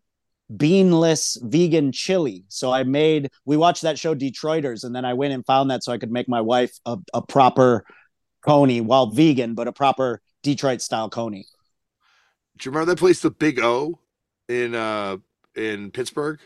beanless 0.53 1.37
vegan 1.41 1.93
chili. 1.93 2.43
So 2.49 2.73
I 2.73 2.83
made 2.83 3.29
we 3.45 3.55
watched 3.55 3.83
that 3.83 3.97
show 3.97 4.13
Detroiters 4.13 4.83
and 4.83 4.93
then 4.93 5.05
I 5.05 5.13
went 5.13 5.33
and 5.33 5.45
found 5.45 5.71
that 5.71 5.81
so 5.85 5.93
I 5.93 5.97
could 5.97 6.11
make 6.11 6.27
my 6.27 6.41
wife 6.41 6.77
a, 6.85 6.97
a 7.13 7.21
proper 7.21 7.85
coney 8.45 8.81
while 8.81 9.07
vegan 9.11 9.55
but 9.55 9.69
a 9.69 9.71
proper 9.71 10.21
Detroit 10.43 10.81
style 10.81 11.09
coney. 11.09 11.45
Do 12.57 12.67
you 12.67 12.71
remember 12.71 12.91
that 12.91 12.99
place, 12.99 13.21
the 13.21 13.31
Big 13.31 13.61
O, 13.61 13.97
in 14.49 14.75
uh 14.75 15.17
in 15.55 15.91
Pittsburgh? 15.91 16.41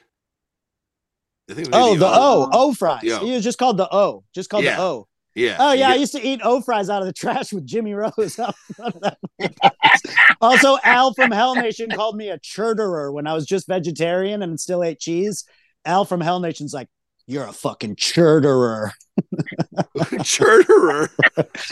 I 1.49 1.53
think 1.53 1.69
Oh, 1.73 1.95
the 1.95 2.05
O. 2.07 2.11
O, 2.11 2.49
O 2.51 2.73
fries. 2.73 3.01
It 3.03 3.21
was 3.21 3.43
just 3.43 3.57
called 3.57 3.77
the 3.77 3.93
O. 3.93 4.23
Just 4.33 4.49
called 4.49 4.63
Yeah. 4.63 4.77
the 4.77 4.81
O. 4.83 5.07
Yeah. 5.35 5.57
Oh 5.59 5.71
yeah, 5.73 5.89
I 5.89 5.95
used 5.95 6.11
to 6.13 6.21
eat 6.21 6.41
O 6.43 6.59
fries 6.61 6.89
out 6.89 7.01
of 7.01 7.07
the 7.07 7.13
trash 7.13 7.53
with 7.53 7.65
Jimmy 7.65 7.93
Rose. 7.93 8.39
also, 10.41 10.77
Al 10.83 11.13
from 11.13 11.31
Hell 11.31 11.55
Nation 11.55 11.89
called 11.91 12.15
me 12.17 12.29
a 12.29 12.39
churderer 12.39 13.11
when 13.11 13.27
I 13.27 13.33
was 13.33 13.45
just 13.45 13.67
vegetarian 13.67 14.41
and 14.41 14.59
still 14.59 14.83
ate 14.83 14.99
cheese. 14.99 15.45
Al 15.85 16.03
from 16.03 16.19
Hell 16.19 16.39
Nation's 16.39 16.73
like, 16.73 16.87
"You're 17.25 17.45
a 17.45 17.53
fucking 17.53 17.95
churderer." 17.95 18.93
Churderer. 20.23 21.09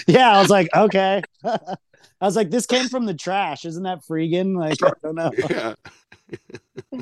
Yeah, 0.06 0.38
I 0.38 0.42
was 0.42 0.50
like, 0.50 0.68
okay. 0.76 1.22
I 1.44 1.60
was 2.22 2.36
like, 2.36 2.50
this 2.50 2.66
came 2.66 2.90
from 2.90 3.06
the 3.06 3.14
trash. 3.14 3.64
Isn't 3.66 3.84
that 3.84 4.00
freaking? 4.10 4.58
Like, 4.58 4.78
I 4.84 4.92
don't 5.02 5.16
know. 5.16 5.32
Yeah. 5.50 7.02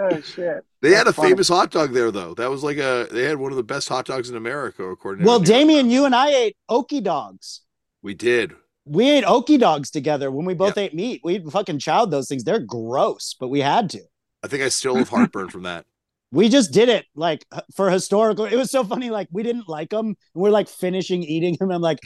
Oh 0.00 0.20
shit. 0.22 0.64
They 0.80 0.92
had 0.92 1.06
a 1.06 1.12
funny. 1.12 1.30
famous 1.30 1.48
hot 1.48 1.70
dog 1.70 1.92
there, 1.92 2.10
though. 2.10 2.32
That 2.34 2.50
was 2.50 2.64
like 2.64 2.78
a. 2.78 3.06
They 3.10 3.24
had 3.24 3.36
one 3.36 3.52
of 3.52 3.56
the 3.56 3.62
best 3.62 3.88
hot 3.88 4.06
dogs 4.06 4.30
in 4.30 4.36
America, 4.36 4.84
according 4.84 5.24
to. 5.24 5.28
Well, 5.28 5.40
the 5.40 5.46
Damian, 5.46 5.90
you 5.90 6.06
and 6.06 6.14
I 6.14 6.30
ate 6.30 6.56
Okie 6.70 7.02
dogs. 7.02 7.60
We 8.02 8.14
did. 8.14 8.54
We 8.86 9.10
ate 9.10 9.24
Okie 9.24 9.58
dogs 9.58 9.90
together 9.90 10.30
when 10.30 10.46
we 10.46 10.54
both 10.54 10.78
ate 10.78 10.94
meat. 10.94 11.20
We 11.22 11.38
fucking 11.38 11.78
chowed 11.78 12.10
those 12.10 12.28
things. 12.28 12.44
They're 12.44 12.60
gross, 12.60 13.36
but 13.38 13.48
we 13.48 13.60
had 13.60 13.90
to. 13.90 14.00
I 14.42 14.48
think 14.48 14.62
I 14.62 14.70
still 14.70 14.96
have 14.96 15.10
heartburn 15.10 15.50
from 15.50 15.64
that. 15.64 15.84
we 16.32 16.48
just 16.48 16.72
did 16.72 16.88
it 16.88 17.04
like 17.14 17.44
for 17.74 17.90
historical. 17.90 18.46
It 18.46 18.56
was 18.56 18.70
so 18.70 18.84
funny. 18.84 19.10
Like 19.10 19.28
we 19.30 19.42
didn't 19.42 19.68
like 19.68 19.90
them. 19.90 20.06
And 20.06 20.16
we're 20.34 20.50
like 20.50 20.68
finishing 20.68 21.22
eating 21.22 21.56
them. 21.60 21.70
I'm 21.70 21.82
like, 21.82 21.98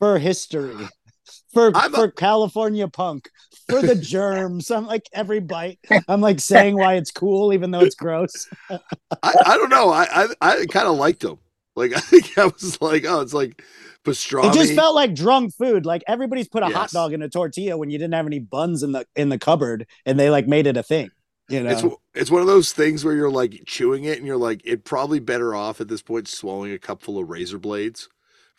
for 0.00 0.18
history, 0.18 0.74
for 1.52 1.72
I'm 1.74 1.94
a- 1.94 1.96
for 1.96 2.10
California 2.10 2.88
punk, 2.88 3.30
for 3.68 3.82
the 3.82 3.94
germs. 4.00 4.70
I'm 4.70 4.86
like 4.86 5.08
every 5.12 5.40
bite. 5.40 5.78
I'm 6.08 6.20
like 6.20 6.40
saying 6.40 6.76
why 6.76 6.94
it's 6.94 7.10
cool, 7.10 7.52
even 7.52 7.70
though 7.70 7.80
it's 7.80 7.94
gross. 7.94 8.48
I, 8.70 8.78
I 9.22 9.56
don't 9.56 9.70
know. 9.70 9.90
I 9.90 10.06
I, 10.24 10.26
I 10.40 10.66
kind 10.66 10.86
of 10.88 10.96
liked 10.96 11.20
them. 11.20 11.38
Like 11.76 11.92
I 11.96 12.00
think 12.00 12.36
I 12.38 12.46
was 12.46 12.80
like, 12.82 13.04
oh, 13.06 13.20
it's 13.20 13.34
like 13.34 13.62
pastrami. 14.04 14.50
It 14.50 14.54
just 14.54 14.74
felt 14.74 14.94
like 14.94 15.14
drunk 15.14 15.54
food. 15.54 15.86
Like 15.86 16.02
everybody's 16.08 16.48
put 16.48 16.62
a 16.62 16.66
hot 16.68 16.90
dog 16.90 17.12
in 17.12 17.22
a 17.22 17.28
tortilla 17.28 17.76
when 17.76 17.90
you 17.90 17.98
didn't 17.98 18.14
have 18.14 18.26
any 18.26 18.38
buns 18.38 18.82
in 18.82 18.92
the 18.92 19.06
in 19.16 19.28
the 19.28 19.38
cupboard, 19.38 19.86
and 20.06 20.18
they 20.18 20.30
like 20.30 20.46
made 20.46 20.66
it 20.66 20.76
a 20.76 20.82
thing. 20.82 21.10
You 21.48 21.64
know, 21.64 21.70
It's 21.70 21.82
it's 22.14 22.30
one 22.30 22.42
of 22.42 22.46
those 22.46 22.72
things 22.72 23.04
where 23.04 23.14
you're 23.14 23.30
like 23.30 23.64
chewing 23.66 24.04
it 24.04 24.18
and 24.18 24.26
you're 24.26 24.36
like, 24.36 24.60
it 24.64 24.84
probably 24.84 25.18
better 25.18 25.52
off 25.52 25.80
at 25.80 25.88
this 25.88 26.00
point 26.00 26.28
swallowing 26.28 26.72
a 26.72 26.78
cup 26.78 27.02
full 27.02 27.18
of 27.18 27.28
razor 27.28 27.58
blades 27.58 28.08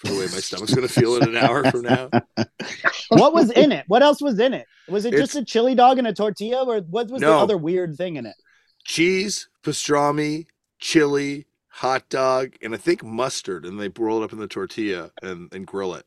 for 0.02 0.08
the 0.08 0.20
way 0.20 0.26
my 0.26 0.40
stomach's 0.40 0.74
gonna 0.74 0.88
feel 0.88 1.16
in 1.18 1.30
an 1.30 1.38
hour 1.38 1.64
from 1.70 1.84
now. 1.84 2.10
what 3.10 3.34
was 3.34 3.52
in 3.52 3.72
it? 3.72 3.86
What 3.88 4.02
else 4.02 4.22
was 4.22 4.40
in 4.40 4.54
it? 4.54 4.66
Was 4.90 5.06
it 5.06 5.12
just 5.12 5.36
a 5.36 5.46
chili 5.46 5.76
dog 5.76 6.00
and 6.00 6.08
a 6.08 6.14
tortilla, 6.14 6.66
or 6.66 6.80
what 6.82 7.10
was 7.10 7.22
the 7.22 7.32
other 7.32 7.58
weird 7.58 7.96
thing 7.96 8.16
in 8.16 8.26
it? 8.26 8.36
Cheese, 8.84 9.48
pastrami, 9.64 10.48
chili, 10.80 11.46
hot 11.68 12.10
dog, 12.10 12.54
and 12.64 12.74
I 12.74 12.78
think 12.78 13.04
mustard, 13.04 13.66
and 13.66 13.80
they 13.80 13.90
roll 13.90 14.22
it 14.22 14.26
up 14.26 14.34
in 14.34 14.40
the 14.40 14.48
tortilla 14.48 15.12
and, 15.22 15.54
and 15.54 15.68
grill 15.68 15.94
it. 15.94 16.06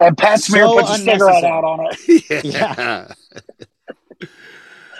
And 0.00 0.16
Pat 0.16 0.40
Smear 0.40 0.66
So 0.66 0.78
puts 0.78 0.90
a 0.90 0.98
cigarette 0.98 1.44
out 1.44 1.64
on 1.64 1.88
it. 1.90 2.44
yeah. 2.44 3.08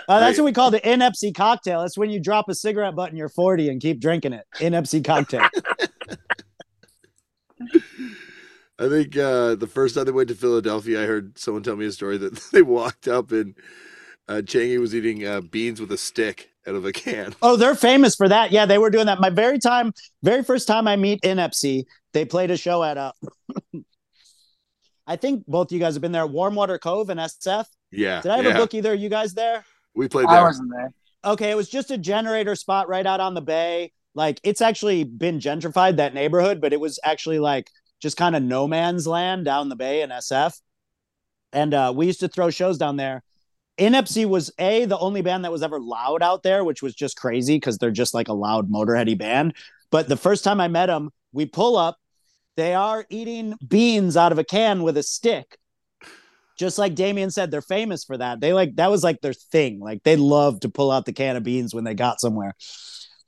Uh, 0.07 0.19
that's 0.19 0.39
what 0.39 0.45
we 0.45 0.51
call 0.51 0.71
the 0.71 0.91
inepsy 0.91 1.31
cocktail. 1.31 1.81
That's 1.81 1.97
when 1.97 2.09
you 2.09 2.19
drop 2.19 2.49
a 2.49 2.55
cigarette 2.55 2.95
butt 2.95 3.11
in 3.11 3.17
your 3.17 3.29
40 3.29 3.69
and 3.69 3.79
keep 3.79 4.01
drinking 4.01 4.33
it. 4.33 4.45
Inepsy 4.59 5.01
cocktail. 5.01 5.47
I 8.79 8.87
think 8.87 9.17
uh, 9.17 9.55
the 9.55 9.67
first 9.67 9.95
time 9.95 10.05
they 10.05 10.11
went 10.11 10.29
to 10.29 10.35
Philadelphia, 10.35 11.03
I 11.03 11.05
heard 11.05 11.37
someone 11.37 11.63
tell 11.63 11.75
me 11.75 11.85
a 11.85 11.91
story 11.91 12.17
that 12.17 12.35
they 12.53 12.61
walked 12.61 13.07
up 13.07 13.31
and 13.31 13.55
uh, 14.27 14.41
Changi 14.43 14.79
was 14.79 14.95
eating 14.95 15.25
uh, 15.25 15.41
beans 15.41 15.81
with 15.81 15.91
a 15.91 15.97
stick 15.97 16.49
out 16.67 16.75
of 16.75 16.85
a 16.85 16.91
can. 16.91 17.35
oh, 17.41 17.55
they're 17.55 17.75
famous 17.75 18.15
for 18.15 18.29
that. 18.29 18.51
Yeah, 18.51 18.65
they 18.65 18.77
were 18.77 18.89
doing 18.89 19.07
that. 19.07 19.19
My 19.19 19.29
very 19.29 19.59
time, 19.59 19.91
very 20.23 20.43
first 20.43 20.67
time 20.67 20.87
I 20.87 20.95
meet 20.95 21.19
inepsy, 21.23 21.87
they 22.13 22.25
played 22.25 22.51
a 22.51 22.57
show 22.57 22.83
at 22.83 22.97
uh 22.97 23.11
I 25.07 25.15
think 25.15 25.43
both 25.47 25.71
you 25.71 25.79
guys 25.79 25.95
have 25.95 26.01
been 26.01 26.11
there, 26.11 26.27
Warmwater 26.27 26.79
Cove 26.79 27.09
and 27.09 27.19
SF. 27.19 27.65
Yeah. 27.91 28.21
Did 28.21 28.31
I 28.31 28.39
ever 28.39 28.49
yeah. 28.49 28.57
book 28.57 28.75
either 28.75 28.93
of 28.93 28.99
you 28.99 29.09
guys 29.09 29.33
there? 29.33 29.65
We 29.95 30.07
played 30.07 30.27
I 30.27 30.43
wasn't 30.43 30.71
there. 30.71 30.93
okay, 31.25 31.49
it 31.49 31.55
was 31.55 31.67
just 31.67 31.89
a 31.89 31.97
generator 31.97 32.55
spot 32.55 32.87
right 32.87 33.05
out 33.05 33.19
on 33.19 33.33
the 33.33 33.41
bay. 33.41 33.91
Like 34.15 34.39
it's 34.43 34.61
actually 34.61 35.03
been 35.03 35.39
gentrified 35.39 35.97
that 35.97 36.13
neighborhood, 36.13 36.61
but 36.61 36.73
it 36.73 36.79
was 36.79 36.99
actually 37.03 37.39
like 37.39 37.69
just 38.01 38.17
kind 38.17 38.35
of 38.35 38.43
no 38.43 38.67
man's 38.67 39.07
land 39.07 39.45
down 39.45 39.69
the 39.69 39.75
bay 39.75 40.01
in 40.01 40.09
SF. 40.09 40.59
And 41.51 41.73
uh, 41.73 41.93
we 41.95 42.05
used 42.05 42.19
to 42.21 42.27
throw 42.27 42.49
shows 42.49 42.77
down 42.77 42.97
there. 42.97 43.23
Inepsy 43.77 44.25
was 44.25 44.51
a 44.59 44.85
the 44.85 44.97
only 44.97 45.21
band 45.21 45.45
that 45.45 45.51
was 45.51 45.63
ever 45.63 45.79
loud 45.79 46.21
out 46.21 46.43
there, 46.43 46.63
which 46.63 46.81
was 46.81 46.93
just 46.93 47.15
crazy 47.17 47.55
because 47.55 47.77
they're 47.77 47.91
just 47.91 48.13
like 48.13 48.27
a 48.27 48.33
loud 48.33 48.69
motorheady 48.69 49.17
band. 49.17 49.53
But 49.89 50.07
the 50.07 50.17
first 50.17 50.43
time 50.43 50.59
I 50.59 50.67
met 50.67 50.87
them, 50.87 51.11
we 51.31 51.45
pull 51.45 51.77
up, 51.77 51.97
they 52.57 52.73
are 52.73 53.05
eating 53.09 53.55
beans 53.65 54.17
out 54.17 54.31
of 54.31 54.37
a 54.37 54.43
can 54.43 54.83
with 54.83 54.97
a 54.97 55.03
stick. 55.03 55.57
Just 56.57 56.77
like 56.77 56.93
Damian 56.93 57.31
said, 57.31 57.51
they're 57.51 57.61
famous 57.61 58.03
for 58.03 58.17
that. 58.17 58.41
They 58.41 58.51
like 58.51 58.75
that 58.75 58.91
was 58.91 59.01
like 59.01 59.21
their 59.21 59.33
thing. 59.33 59.79
Like 59.79 60.03
they 60.03 60.17
love 60.17 60.59
to 60.61 60.69
pull 60.69 60.91
out 60.91 61.05
the 61.05 61.13
can 61.13 61.37
of 61.37 61.43
beans 61.43 61.73
when 61.73 61.85
they 61.85 61.93
got 61.93 62.19
somewhere. 62.19 62.53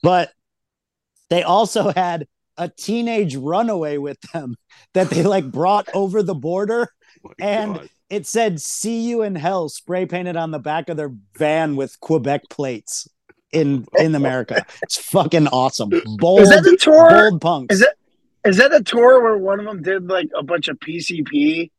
But 0.03 0.31
they 1.31 1.41
also 1.41 1.91
had 1.91 2.27
a 2.57 2.69
teenage 2.69 3.35
runaway 3.35 3.97
with 3.97 4.19
them 4.33 4.55
that 4.93 5.09
they 5.09 5.23
like 5.23 5.51
brought 5.51 5.89
over 5.95 6.21
the 6.21 6.35
border. 6.35 6.89
Oh 7.25 7.31
and- 7.39 7.75
God. 7.75 7.89
It 8.11 8.27
said 8.27 8.59
"See 8.59 9.07
you 9.07 9.21
in 9.21 9.35
hell" 9.35 9.69
spray 9.69 10.05
painted 10.05 10.35
on 10.35 10.51
the 10.51 10.59
back 10.59 10.89
of 10.89 10.97
their 10.97 11.13
van 11.37 11.77
with 11.77 11.97
Quebec 12.01 12.49
plates 12.49 13.07
in 13.53 13.85
in 13.97 14.13
America. 14.15 14.65
It's 14.83 14.97
fucking 14.97 15.47
awesome. 15.47 15.91
Bold, 16.17 16.41
Is 16.41 16.49
that 16.49 16.63
the 16.63 16.75
tour? 16.75 17.07
bold 17.09 17.39
punks. 17.39 17.73
Is 17.75 17.79
that 17.79 17.93
is 18.43 18.57
that 18.57 18.71
the 18.71 18.83
tour 18.83 19.23
where 19.23 19.37
one 19.37 19.61
of 19.61 19.65
them 19.65 19.81
did 19.81 20.09
like 20.09 20.27
a 20.35 20.43
bunch 20.43 20.67
of 20.67 20.77
PCP 20.79 21.71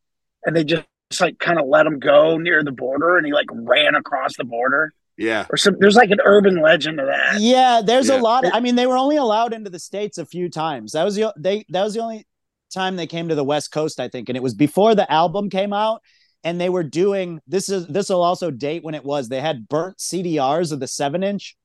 and 0.43 0.55
they 0.55 0.63
just, 0.63 0.85
like 1.19 1.37
kind 1.37 1.59
of 1.59 1.67
let 1.67 1.85
him 1.85 1.99
go 1.99 2.39
near 2.39 2.63
the 2.63 2.71
border 2.71 3.17
and 3.17 3.27
he 3.27 3.31
like 3.31 3.45
ran 3.51 3.93
across 3.93 4.35
the 4.35 4.43
border 4.43 4.91
yeah. 5.17 5.45
or 5.49 5.57
some? 5.57 5.75
There's 5.79 5.95
like 5.95 6.11
an 6.11 6.19
urban 6.23 6.61
legend 6.61 6.99
of 6.99 7.07
that. 7.07 7.39
Yeah, 7.39 7.81
there's 7.85 8.09
Yeah. 8.09 8.19
a 8.19 8.21
lot. 8.21 8.45
I 8.53 8.59
mean, 8.59 8.75
they 8.75 8.87
were 8.87 8.97
only 8.97 9.17
allowed 9.17 9.53
into 9.53 9.69
the 9.69 9.79
states 9.79 10.17
a 10.17 10.25
few 10.25 10.49
times. 10.49 10.93
That 10.93 11.03
was 11.03 11.15
the 11.15 11.33
they 11.37 11.65
that 11.69 11.83
was 11.83 11.93
the 11.93 12.01
only 12.01 12.25
time 12.73 12.95
they 12.95 13.07
came 13.07 13.29
to 13.29 13.35
the 13.35 13.43
West 13.43 13.71
Coast, 13.71 13.99
I 13.99 14.07
think, 14.07 14.29
and 14.29 14.35
it 14.37 14.43
was 14.43 14.53
before 14.55 14.95
the 14.95 15.11
album 15.11 15.49
came 15.49 15.73
out. 15.73 16.01
And 16.45 16.59
they 16.59 16.67
were 16.69 16.83
doing 16.83 17.39
this 17.47 17.69
is 17.69 17.87
this 17.87 18.09
will 18.09 18.21
also 18.21 18.51
date 18.51 18.83
when 18.83 18.95
it 18.95 19.05
was. 19.05 19.29
They 19.29 19.39
had 19.39 19.67
burnt 19.69 19.97
CDRs 19.99 20.71
of 20.73 20.79
the 20.79 20.87
seven 20.87 21.23
inch. 21.23 21.55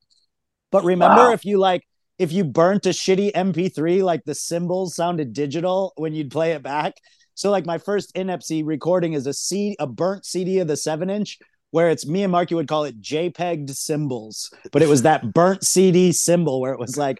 But 0.71 0.83
remember, 0.85 1.23
Wow. 1.27 1.31
if 1.33 1.43
you 1.45 1.57
like, 1.57 1.83
if 2.17 2.31
you 2.31 2.43
burnt 2.43 2.85
a 2.85 2.89
shitty 2.89 3.31
MP3, 3.33 4.03
like 4.03 4.23
the 4.23 4.35
cymbals 4.35 4.95
sounded 4.95 5.33
digital 5.33 5.91
when 5.97 6.13
you'd 6.13 6.31
play 6.31 6.51
it 6.51 6.61
back. 6.63 6.93
So 7.33 7.49
like 7.51 7.65
my 7.65 7.77
first 7.77 8.11
Inepsy 8.15 8.63
recording 8.63 9.13
is 9.13 9.25
a 9.25 9.33
C 9.33 9.75
a 9.79 9.87
burnt 9.87 10.25
CD 10.25 10.59
of 10.59 10.67
the 10.67 10.77
seven 10.77 11.09
inch 11.09 11.39
where 11.71 11.89
it's 11.89 12.07
me 12.07 12.23
and 12.23 12.31
Marky 12.31 12.55
would 12.55 12.67
call 12.67 12.83
it 12.85 13.01
JPEG'd 13.01 13.69
cymbals, 13.75 14.51
but 14.71 14.81
it 14.81 14.89
was 14.89 15.03
that 15.03 15.33
burnt 15.33 15.63
CD 15.63 16.11
cymbal 16.11 16.61
where 16.61 16.73
it 16.73 16.79
was 16.79 16.97
like 16.97 17.19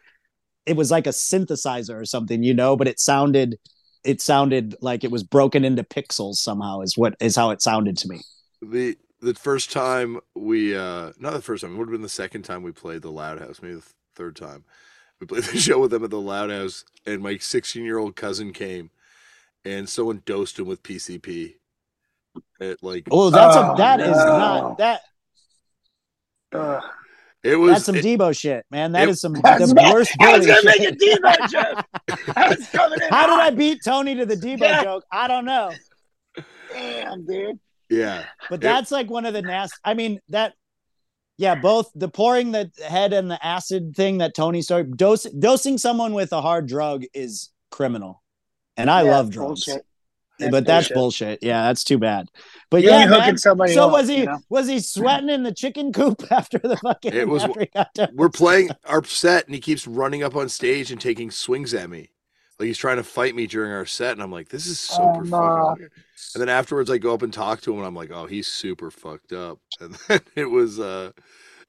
it 0.65 0.75
was 0.75 0.91
like 0.91 1.07
a 1.07 1.11
synthesizer 1.11 1.99
or 1.99 2.05
something, 2.05 2.43
you 2.43 2.53
know, 2.53 2.75
but 2.75 2.87
it 2.87 2.99
sounded 2.99 3.57
it 4.03 4.21
sounded 4.21 4.75
like 4.81 5.03
it 5.03 5.11
was 5.11 5.23
broken 5.23 5.65
into 5.65 5.83
pixels 5.83 6.35
somehow 6.35 6.81
is 6.81 6.97
what 6.97 7.15
is 7.19 7.35
how 7.35 7.51
it 7.51 7.61
sounded 7.61 7.97
to 7.97 8.07
me. 8.07 8.21
The 8.61 8.97
the 9.21 9.33
first 9.33 9.71
time 9.71 10.19
we 10.35 10.75
uh 10.75 11.11
not 11.17 11.33
the 11.33 11.41
first 11.41 11.61
time, 11.61 11.73
it 11.73 11.77
would 11.77 11.87
have 11.87 11.93
been 11.93 12.01
the 12.01 12.09
second 12.09 12.43
time 12.43 12.63
we 12.63 12.71
played 12.71 13.01
the 13.01 13.11
Loud 13.11 13.39
House, 13.39 13.61
maybe 13.61 13.75
the 13.75 13.83
third 14.15 14.35
time. 14.35 14.63
We 15.19 15.27
played 15.27 15.43
the 15.43 15.57
show 15.59 15.79
with 15.79 15.91
them 15.91 16.03
at 16.03 16.09
the 16.09 16.19
Loud 16.19 16.49
House, 16.49 16.85
and 17.05 17.21
my 17.21 17.37
16 17.37 17.83
year 17.83 17.97
old 17.97 18.15
cousin 18.15 18.53
came, 18.53 18.89
and 19.65 19.87
someone 19.87 20.23
dosed 20.25 20.59
him 20.59 20.65
with 20.65 20.83
PCP. 20.83 21.55
It 22.59 22.77
like 22.81 23.07
Oh, 23.11 23.29
that's 23.29 23.55
Oh, 23.55 23.73
a 23.73 23.77
that 23.77 23.99
is 24.01 24.15
no. 24.17 24.37
not 24.37 24.77
that 24.79 25.01
Ugh. 26.53 26.83
it 27.43 27.55
was. 27.55 27.71
that's 27.73 27.85
some 27.85 27.95
it- 27.95 28.03
Debo 28.05 28.37
shit, 28.37 28.65
man. 28.71 28.91
That 28.91 29.03
it- 29.07 29.11
is 29.11 29.21
some 29.21 29.33
the 29.33 29.41
bad. 29.41 29.93
worst 29.93 30.11
I 30.19 30.37
was 30.37 30.45
gonna 30.45 30.61
make 30.65 30.81
a 30.81 30.91
Debo 30.91 31.49
joke. 31.49 31.85
I 32.35 32.49
was 32.49 32.67
coming 32.69 32.99
in. 33.01 33.09
How 33.09 33.27
did 33.27 33.39
I 33.39 33.49
beat 33.55 33.79
Tony 33.83 34.15
to 34.15 34.25
the 34.25 34.35
Debo 34.35 34.59
Yeah. 34.61 34.83
joke? 34.83 35.03
I 35.11 35.27
don't 35.27 35.45
know. 35.45 35.71
Damn, 36.73 37.25
dude. 37.25 37.59
yeah, 37.89 38.25
But 38.49 38.61
Yeah. 38.61 38.73
that's 38.73 38.91
like 38.91 39.09
one 39.09 39.25
of 39.25 39.33
the 39.33 39.41
nasty. 39.41 39.77
I 39.83 39.93
mean 39.93 40.19
that. 40.29 40.53
Yeah, 41.37 41.55
both 41.55 41.89
the 41.95 42.09
pouring 42.09 42.51
the 42.51 42.69
head 42.85 43.13
and 43.13 43.31
the 43.31 43.43
acid 43.45 43.95
thing 43.95 44.17
that 44.17 44.35
Tony 44.35 44.61
started 44.61 44.97
dose, 44.97 45.23
dosing 45.23 45.77
someone 45.77 46.13
with 46.13 46.33
a 46.33 46.41
hard 46.41 46.67
drug 46.67 47.05
is 47.13 47.49
criminal, 47.71 48.21
and 48.75 48.89
I 48.91 49.03
Yeah, 49.03 49.11
love 49.11 49.29
drugs. 49.29 49.63
bullshit. 49.65 49.85
But 50.51 50.65
that's 50.65 50.89
bullshit. 50.89 51.39
Yeah, 51.41 51.63
that's 51.63 51.83
too 51.83 51.97
bad. 51.97 52.29
But 52.71 52.81
You're 52.83 52.91
yeah, 52.91 53.07
hooking 53.07 53.19
man. 53.25 53.37
somebody 53.37 53.73
So 53.73 53.87
up, 53.87 53.91
was 53.93 54.07
he 54.07 54.19
you 54.19 54.25
know? 54.25 54.39
was 54.49 54.67
he 54.67 54.79
sweating 54.79 55.29
in 55.29 55.43
the 55.43 55.53
chicken 55.53 55.91
coop 55.91 56.23
after 56.31 56.57
the 56.59 56.77
fucking? 56.77 57.13
It 57.13 57.27
was- 57.27 57.43
he 57.59 57.65
got 57.73 57.93
done? 57.93 58.09
we're 58.13 58.29
playing 58.29 58.69
our 58.85 59.03
set, 59.03 59.45
and 59.45 59.55
he 59.55 59.61
keeps 59.61 59.85
running 59.87 60.23
up 60.23 60.35
on 60.35 60.49
stage 60.49 60.91
and 60.91 60.99
taking 61.01 61.31
swings 61.31 61.73
at 61.73 61.89
me. 61.89 62.09
Like 62.59 62.67
he's 62.67 62.77
trying 62.77 62.97
to 62.97 63.03
fight 63.03 63.35
me 63.35 63.47
during 63.47 63.71
our 63.71 63.85
set, 63.85 64.11
and 64.13 64.21
I'm 64.21 64.31
like, 64.31 64.49
"This 64.49 64.67
is 64.67 64.79
super 64.79 65.01
Oh, 65.01 65.19
no. 65.21 65.29
fucking." 65.29 65.75
weird. 65.79 65.91
And 66.35 66.41
then 66.41 66.49
afterwards, 66.49 66.89
I 66.91 66.97
go 66.97 67.13
up 67.13 67.21
and 67.21 67.31
talk 67.33 67.61
to 67.61 67.71
him, 67.71 67.77
and 67.77 67.87
I'm 67.87 67.95
like, 67.95 68.11
"Oh, 68.11 68.25
he's 68.25 68.47
super 68.47 68.91
fucked 68.91 69.31
up." 69.33 69.59
And 69.79 69.95
then 70.09 70.19
it 70.35 70.45
was 70.45 70.77
uh, 70.79 71.11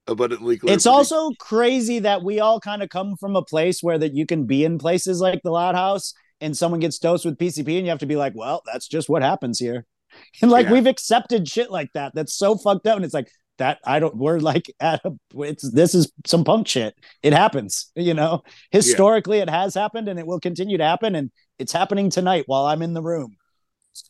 abundantly 0.09 0.59
clear. 0.59 0.75
It's 0.75 0.85
pretty- 0.85 0.97
also 0.97 1.31
crazy 1.39 2.01
that 2.01 2.23
we 2.25 2.41
all 2.41 2.59
kind 2.61 2.83
of 2.83 2.89
come 2.89 3.17
from 3.17 3.37
a 3.37 3.43
place 3.43 3.83
where 3.83 3.99
that 3.99 4.15
you 4.15 4.27
can 4.27 4.47
be 4.47 4.65
in 4.65 4.79
places 4.79 5.21
like 5.21 5.43
the 5.43 5.51
Loud 5.53 5.77
House 5.77 6.13
and 6.41 6.57
someone 6.57 6.81
gets 6.81 6.99
dosed 6.99 7.25
with 7.25 7.39
PCP 7.39 7.77
and 7.77 7.87
you 7.87 7.91
have 7.91 7.99
to 8.01 8.07
be 8.07 8.17
like, 8.17 8.35
well, 8.35 8.63
that's 8.67 8.89
just 8.89 9.09
what 9.09 9.23
happens 9.23 9.59
here. 9.59 9.87
And 10.43 10.51
like 10.51 10.67
Yeah. 10.67 10.73
we've 10.73 10.87
accepted 10.89 11.47
shit 11.49 11.71
like 11.71 11.93
that. 11.95 12.13
That's 12.17 12.35
so 12.35 12.57
fucked 12.57 12.87
up. 12.89 12.97
And 12.97 13.05
it's 13.05 13.15
like 13.15 13.31
that 13.59 13.79
I 13.85 14.01
don't 14.01 14.17
we're 14.17 14.41
like 14.41 14.65
at 14.81 15.01
a, 15.05 15.13
it's 15.37 15.71
this 15.71 15.95
is 15.95 16.11
some 16.27 16.43
punk 16.43 16.67
shit. 16.67 16.95
It 17.23 17.33
happens, 17.33 17.93
you 17.95 18.15
know. 18.15 18.43
Historically 18.73 19.39
it 19.39 19.49
has 19.49 19.75
happened 19.75 20.09
and 20.09 20.19
it 20.19 20.27
will 20.27 20.41
continue 20.41 20.79
to 20.79 20.85
happen. 20.85 21.15
And 21.15 21.31
it's 21.61 21.73
happening 21.73 22.11
tonight 22.11 22.45
while 22.47 22.67
I'm 22.67 22.83
in 22.83 22.93
the 22.93 23.03
room. 23.03 23.37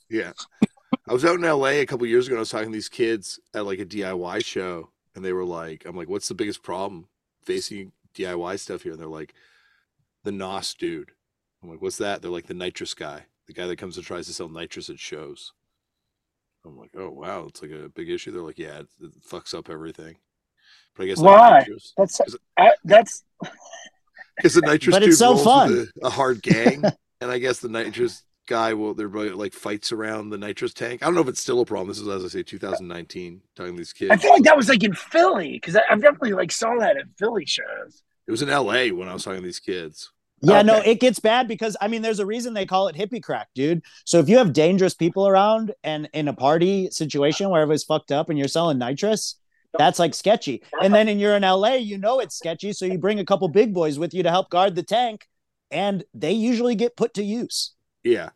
Yeah. 0.08 0.32
I 1.06 1.12
was 1.12 1.24
out 1.24 1.36
in 1.36 1.42
LA 1.42 1.80
a 1.80 1.86
couple 1.86 2.06
years 2.06 2.26
ago 2.26 2.34
and 2.34 2.38
I 2.38 2.40
was 2.40 2.50
talking 2.50 2.68
to 2.68 2.72
these 2.72 2.88
kids 2.88 3.38
at 3.54 3.66
like 3.66 3.78
a 3.78 3.84
DIY 3.84 4.42
show 4.44 4.90
and 5.14 5.22
they 5.24 5.32
were 5.34 5.44
like, 5.44 5.84
I'm 5.84 5.96
like, 5.96 6.08
what's 6.08 6.28
the 6.28 6.34
biggest 6.34 6.62
problem 6.62 7.08
facing 7.44 7.92
DIY 8.14 8.58
stuff 8.58 8.82
here? 8.82 8.92
And 8.92 9.00
they're 9.00 9.06
like, 9.08 9.34
the 10.24 10.32
NOS 10.32 10.74
dude. 10.74 11.10
I'm 11.62 11.68
like, 11.70 11.82
what's 11.82 11.98
that? 11.98 12.22
They're 12.22 12.30
like 12.30 12.46
the 12.46 12.54
nitrous 12.54 12.94
guy, 12.94 13.24
the 13.46 13.52
guy 13.52 13.66
that 13.66 13.76
comes 13.76 13.96
and 13.96 14.06
tries 14.06 14.26
to 14.26 14.32
sell 14.32 14.48
nitrous 14.48 14.88
at 14.88 14.98
shows. 14.98 15.52
I'm 16.64 16.76
like, 16.78 16.90
oh 16.96 17.10
wow, 17.10 17.46
it's 17.48 17.62
like 17.62 17.70
a 17.70 17.88
big 17.88 18.10
issue. 18.10 18.32
They're 18.32 18.42
like, 18.42 18.58
yeah, 18.58 18.80
it, 18.80 18.86
it 19.00 19.22
fucks 19.22 19.54
up 19.54 19.70
everything. 19.70 20.16
But 20.94 21.04
I 21.04 21.06
guess 21.06 21.18
Why? 21.18 21.60
nitrous, 21.60 21.92
That's 21.96 22.20
I, 22.58 22.66
uh, 22.66 22.70
that's 22.84 23.24
because 24.36 24.54
the 24.54 24.60
nitrous 24.62 24.94
But 24.94 25.02
it's 25.02 25.18
so 25.18 25.36
fun. 25.36 25.88
a, 26.02 26.06
a 26.06 26.10
hard 26.10 26.42
gang, 26.42 26.82
and 27.20 27.30
I 27.30 27.38
guess 27.38 27.60
the 27.60 27.68
nitrous 27.68 28.22
guy 28.46 28.74
will 28.74 28.94
there 28.94 29.08
like 29.08 29.54
fights 29.54 29.92
around 29.92 30.30
the 30.30 30.38
nitrous 30.38 30.74
tank. 30.74 31.02
I 31.02 31.06
don't 31.06 31.14
know 31.14 31.20
if 31.20 31.28
it's 31.28 31.40
still 31.40 31.60
a 31.60 31.64
problem. 31.66 31.88
This 31.88 31.98
is 32.00 32.08
as 32.08 32.24
I 32.24 32.28
say, 32.28 32.42
2019. 32.42 33.40
Talking 33.54 33.72
to 33.74 33.78
these 33.78 33.92
kids, 33.92 34.10
I 34.10 34.16
feel 34.16 34.32
like 34.32 34.42
that 34.42 34.56
was 34.56 34.68
like 34.68 34.82
in 34.82 34.94
Philly 34.94 35.52
because 35.52 35.76
I've 35.76 36.02
definitely 36.02 36.32
like 36.32 36.52
saw 36.52 36.74
that 36.78 36.96
at 36.96 37.04
Philly 37.16 37.46
shows. 37.46 38.02
it 38.26 38.30
was 38.30 38.42
in 38.42 38.48
L.A. 38.50 38.90
when 38.92 39.08
I 39.08 39.12
was 39.14 39.24
talking 39.24 39.40
to 39.40 39.46
these 39.46 39.60
kids. 39.60 40.10
Yeah, 40.42 40.62
no, 40.62 40.78
it 40.78 41.00
gets 41.00 41.18
bad 41.18 41.48
because 41.48 41.76
I 41.80 41.88
mean, 41.88 42.02
there's 42.02 42.18
a 42.18 42.26
reason 42.26 42.54
they 42.54 42.66
call 42.66 42.88
it 42.88 42.96
hippie 42.96 43.22
crack, 43.22 43.48
dude. 43.54 43.82
So 44.06 44.18
if 44.18 44.28
you 44.28 44.38
have 44.38 44.52
dangerous 44.52 44.94
people 44.94 45.28
around 45.28 45.72
and 45.84 46.08
in 46.14 46.28
a 46.28 46.32
party 46.32 46.90
situation 46.90 47.50
where 47.50 47.60
everybody's 47.60 47.84
fucked 47.84 48.10
up 48.10 48.30
and 48.30 48.38
you're 48.38 48.48
selling 48.48 48.78
nitrous, 48.78 49.36
that's 49.78 49.98
like 49.98 50.14
sketchy. 50.14 50.62
And 50.82 50.94
then 50.94 51.08
and 51.08 51.20
you're 51.20 51.36
in 51.36 51.42
LA, 51.42 51.74
you 51.74 51.98
know 51.98 52.20
it's 52.20 52.36
sketchy, 52.36 52.72
so 52.72 52.86
you 52.86 52.98
bring 52.98 53.20
a 53.20 53.24
couple 53.24 53.48
big 53.48 53.74
boys 53.74 53.98
with 53.98 54.14
you 54.14 54.22
to 54.22 54.30
help 54.30 54.50
guard 54.50 54.74
the 54.74 54.82
tank, 54.82 55.26
and 55.70 56.04
they 56.14 56.32
usually 56.32 56.74
get 56.74 56.96
put 56.96 57.14
to 57.14 57.22
use. 57.22 57.72
Yeah, 58.02 58.30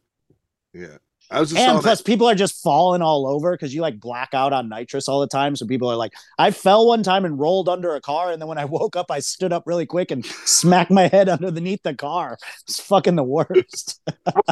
yeah. 0.72 0.98
I 1.35 1.40
was 1.40 1.51
just 1.51 1.61
And 1.61 1.81
plus, 1.81 1.98
that- 1.98 2.05
people 2.06 2.28
are 2.28 2.35
just 2.35 2.62
falling 2.62 3.02
all 3.02 3.27
over 3.27 3.52
because 3.52 3.74
you 3.74 3.81
like 3.81 3.98
black 3.98 4.35
out 4.35 4.52
on 4.52 4.69
nitrous 4.69 5.09
all 5.09 5.20
the 5.20 5.27
time. 5.27 5.56
So 5.56 5.66
people 5.66 5.90
are 5.90 5.97
like, 5.97 6.12
I 6.39 6.51
fell 6.52 6.86
one 6.86 7.02
time 7.02 7.24
and 7.24 7.39
rolled 7.39 7.69
under 7.69 7.94
a 7.97 8.01
car, 8.01 8.31
and 8.31 8.40
then 8.40 8.48
when 8.48 8.56
I 8.59 8.65
woke 8.77 8.94
up, 8.94 9.11
I 9.11 9.19
stood 9.19 9.52
up 9.52 9.65
really 9.66 9.85
quick 9.86 10.11
and 10.11 10.24
smacked 10.24 10.90
my 10.93 11.09
head 11.09 11.28
underneath 11.28 11.82
the 11.82 11.94
car. 11.94 12.39
It's 12.62 12.78
fucking 12.81 13.16
the 13.16 13.24
worst. 13.24 14.01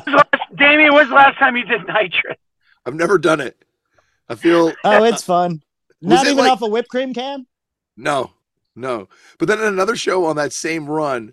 Damian, 0.57 0.95
when's 0.95 1.09
the 1.09 1.15
last 1.15 1.39
time 1.39 1.57
you 1.57 1.65
did 1.65 1.87
nitrous? 1.87 2.37
I've 2.85 2.95
never 2.95 3.17
done 3.19 3.41
it. 3.41 3.65
I 4.29 4.35
feel 4.35 4.73
Oh, 4.85 5.05
it's 5.05 5.23
fun. 5.23 5.63
Not 6.01 6.27
it 6.27 6.31
even 6.33 6.45
like- 6.45 6.53
off 6.53 6.63
a 6.63 6.67
whipped 6.69 6.89
cream 6.89 7.15
can. 7.15 7.47
no, 7.97 8.33
no. 8.75 9.09
But 9.39 9.49
then 9.49 9.61
in 9.61 9.67
another 9.67 9.95
show 9.97 10.25
on 10.25 10.37
that 10.37 10.53
same 10.53 10.87
run, 10.87 11.33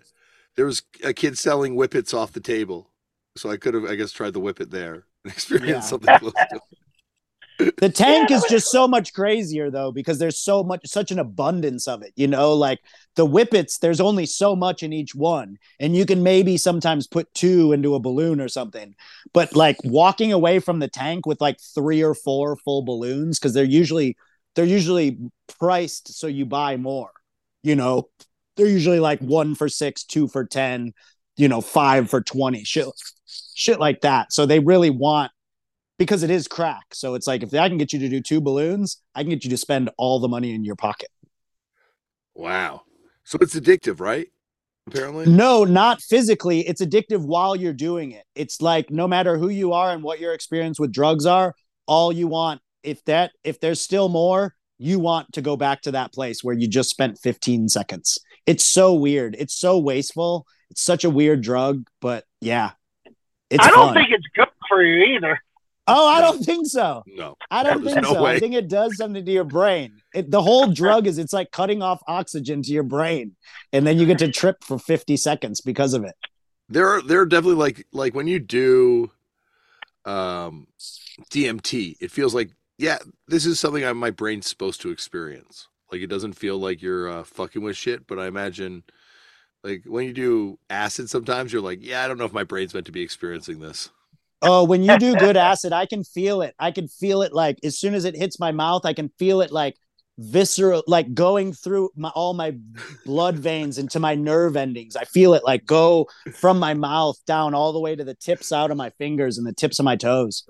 there 0.56 0.66
was 0.66 0.82
a 1.02 1.12
kid 1.12 1.36
selling 1.38 1.74
whippets 1.74 2.12
off 2.14 2.32
the 2.32 2.40
table, 2.40 2.90
so 3.36 3.50
I 3.50 3.56
could 3.56 3.74
have, 3.74 3.84
I 3.86 3.94
guess, 3.96 4.12
tried 4.12 4.32
the 4.34 4.40
whippet 4.40 4.70
there 4.70 5.06
and 5.24 5.32
experienced 5.32 5.68
Yeah. 5.68 5.80
something 5.80 6.18
close 6.18 6.32
to. 6.32 6.60
it. 7.58 7.76
The 7.76 7.88
tank 7.94 8.30
is 8.30 8.42
just 8.48 8.70
so 8.70 8.88
much 8.88 9.12
crazier 9.12 9.70
though 9.70 9.92
because 9.92 10.18
there's 10.18 10.38
so 10.38 10.62
much, 10.62 10.80
such 10.86 11.10
an 11.10 11.18
abundance 11.18 11.86
of 11.88 12.02
it. 12.02 12.12
You 12.16 12.26
know, 12.26 12.54
like 12.54 12.78
the 13.16 13.26
whippets, 13.26 13.78
there's 13.78 14.00
only 14.00 14.24
so 14.24 14.56
much 14.56 14.82
in 14.82 14.94
each 14.94 15.14
one, 15.14 15.58
and 15.78 15.94
you 15.94 16.06
can 16.06 16.22
maybe 16.22 16.56
sometimes 16.56 17.06
put 17.06 17.32
two 17.34 17.72
into 17.72 17.94
a 17.94 18.00
balloon 18.00 18.40
or 18.40 18.48
something. 18.48 18.94
But 19.34 19.54
like 19.54 19.76
walking 19.84 20.32
away 20.32 20.58
from 20.58 20.78
the 20.78 20.88
tank 20.88 21.26
with 21.26 21.40
like 21.40 21.58
three 21.74 22.02
or 22.02 22.14
four 22.14 22.56
full 22.56 22.82
balloons 22.82 23.38
because 23.38 23.52
they're 23.52 23.64
usually 23.64 24.16
they're 24.54 24.64
usually 24.64 25.18
priced 25.58 26.14
so 26.18 26.28
you 26.28 26.46
buy 26.46 26.78
more. 26.78 27.10
You 27.62 27.76
know, 27.76 28.08
they're 28.56 28.66
usually 28.68 29.00
like 29.00 29.20
one 29.20 29.54
for 29.54 29.68
six, 29.68 30.04
two 30.04 30.28
for 30.28 30.46
ten, 30.46 30.94
you 31.36 31.48
know, 31.48 31.60
five 31.60 32.08
for 32.08 32.22
twenty, 32.22 32.64
shit, 32.64 32.86
shit 33.60 33.78
like 33.78 34.00
that. 34.00 34.32
So 34.32 34.46
they 34.46 34.58
really 34.58 34.88
want 34.88 35.30
because 35.98 36.22
it 36.22 36.30
is 36.30 36.48
crack. 36.48 36.94
So 36.94 37.14
it's 37.14 37.26
like 37.26 37.42
if 37.42 37.52
I 37.52 37.68
can 37.68 37.76
get 37.76 37.92
you 37.92 37.98
to 37.98 38.08
do 38.08 38.22
two 38.22 38.40
balloons, 38.40 39.02
I 39.14 39.22
can 39.22 39.28
get 39.28 39.44
you 39.44 39.50
to 39.50 39.58
spend 39.58 39.90
all 39.98 40.18
the 40.18 40.28
money 40.28 40.54
in 40.54 40.64
your 40.64 40.76
pocket. 40.76 41.10
Wow. 42.34 42.82
So 43.24 43.38
it's 43.42 43.54
addictive, 43.54 44.00
right? 44.00 44.28
Apparently. 44.86 45.26
No, 45.26 45.64
not 45.64 46.00
physically. 46.00 46.60
It's 46.60 46.80
addictive 46.80 47.20
while 47.20 47.54
you're 47.54 47.74
doing 47.74 48.12
it. 48.12 48.24
It's 48.34 48.62
like 48.62 48.90
no 48.90 49.06
matter 49.06 49.36
who 49.36 49.50
you 49.50 49.74
are 49.74 49.92
and 49.92 50.02
what 50.02 50.20
your 50.20 50.32
experience 50.32 50.80
with 50.80 50.90
drugs 50.90 51.26
are, 51.26 51.54
all 51.86 52.12
you 52.12 52.28
want 52.28 52.62
if 52.82 53.04
that 53.04 53.32
if 53.44 53.60
there's 53.60 53.80
still 53.80 54.08
more, 54.08 54.54
you 54.78 54.98
want 54.98 55.30
to 55.34 55.42
go 55.42 55.54
back 55.54 55.82
to 55.82 55.90
that 55.90 56.14
place 56.14 56.42
where 56.42 56.54
you 56.54 56.66
just 56.66 56.88
spent 56.88 57.18
15 57.18 57.68
seconds. 57.68 58.18
It's 58.46 58.64
so 58.64 58.94
weird. 58.94 59.36
It's 59.38 59.54
so 59.54 59.78
wasteful. 59.78 60.46
It's 60.70 60.82
such 60.82 61.04
a 61.04 61.10
weird 61.10 61.42
drug, 61.42 61.84
but 62.00 62.24
yeah. 62.40 62.70
It's 63.50 63.64
I 63.64 63.70
don't 63.70 63.88
fun. 63.88 63.94
think 63.94 64.10
it's 64.10 64.26
good 64.34 64.48
for 64.68 64.82
you 64.82 65.16
either. 65.16 65.40
Oh, 65.86 66.06
I 66.06 66.20
don't 66.20 66.44
think 66.44 66.68
so. 66.68 67.02
No. 67.06 67.36
I 67.50 67.64
don't 67.64 67.84
think 67.84 68.02
no 68.02 68.14
so. 68.14 68.22
way. 68.22 68.36
I 68.36 68.38
think 68.38 68.54
it 68.54 68.68
does 68.68 68.96
something 68.96 69.24
to 69.24 69.32
your 69.32 69.44
brain. 69.44 70.00
It, 70.14 70.30
the 70.30 70.40
whole 70.40 70.68
drug 70.72 71.08
is 71.08 71.18
it's 71.18 71.32
like 71.32 71.50
cutting 71.50 71.82
off 71.82 72.00
oxygen 72.06 72.62
to 72.62 72.72
your 72.72 72.84
brain, 72.84 73.34
and 73.72 73.84
then 73.84 73.98
you 73.98 74.06
get 74.06 74.18
to 74.18 74.30
trip 74.30 74.62
for 74.62 74.78
50 74.78 75.16
seconds 75.16 75.60
because 75.60 75.94
of 75.94 76.04
it. 76.04 76.14
There 76.68 76.88
are 76.88 77.02
there 77.02 77.20
are 77.20 77.26
definitely 77.26 77.56
like 77.56 77.86
like 77.92 78.14
when 78.14 78.28
you 78.28 78.38
do 78.38 79.10
um 80.04 80.68
DMT, 81.30 81.96
it 82.00 82.12
feels 82.12 82.34
like 82.34 82.50
yeah, 82.78 82.98
this 83.26 83.44
is 83.44 83.58
something 83.58 83.84
I, 83.84 83.92
my 83.92 84.10
brain's 84.10 84.46
supposed 84.46 84.80
to 84.82 84.90
experience. 84.90 85.68
Like 85.90 86.02
it 86.02 86.06
doesn't 86.06 86.34
feel 86.34 86.56
like 86.56 86.80
you're 86.80 87.10
uh, 87.10 87.24
fucking 87.24 87.62
with 87.62 87.76
shit, 87.76 88.06
but 88.06 88.18
I 88.18 88.26
imagine 88.26 88.84
like 89.62 89.84
when 89.86 90.06
you 90.06 90.12
do 90.12 90.58
acid 90.68 91.10
sometimes 91.10 91.52
you're 91.52 91.62
like, 91.62 91.78
yeah, 91.82 92.04
I 92.04 92.08
don't 92.08 92.18
know 92.18 92.24
if 92.24 92.32
my 92.32 92.44
brain's 92.44 92.74
meant 92.74 92.86
to 92.86 92.92
be 92.92 93.02
experiencing 93.02 93.60
this. 93.60 93.90
Oh, 94.42 94.64
when 94.64 94.82
you 94.82 94.98
do 94.98 95.14
good 95.16 95.36
acid, 95.50 95.72
I 95.72 95.86
can 95.86 96.02
feel 96.02 96.42
it. 96.42 96.54
I 96.58 96.70
can 96.70 96.88
feel 96.88 97.22
it 97.22 97.32
like 97.32 97.58
as 97.62 97.78
soon 97.78 97.94
as 97.94 98.04
it 98.04 98.16
hits 98.16 98.40
my 98.40 98.52
mouth, 98.52 98.86
I 98.86 98.94
can 98.94 99.10
feel 99.18 99.42
it 99.42 99.52
like 99.52 99.76
visceral, 100.18 100.82
like 100.86 101.12
going 101.14 101.52
through 101.52 101.90
my, 101.96 102.08
all 102.10 102.32
my 102.34 102.56
blood 103.04 103.36
veins 103.36 103.78
into 103.78 104.00
my 104.00 104.14
nerve 104.14 104.56
endings. 104.56 104.96
I 104.96 105.04
feel 105.04 105.34
it 105.34 105.42
like 105.44 105.66
go 105.66 106.08
from 106.32 106.58
my 106.58 106.74
mouth 106.74 107.16
down 107.26 107.54
all 107.54 107.72
the 107.72 107.80
way 107.80 107.96
to 107.96 108.04
the 108.04 108.14
tips 108.14 108.52
out 108.52 108.70
of 108.70 108.76
my 108.76 108.90
fingers 108.90 109.38
and 109.38 109.46
the 109.46 109.52
tips 109.52 109.78
of 109.78 109.84
my 109.84 109.96
toes. 109.96 110.44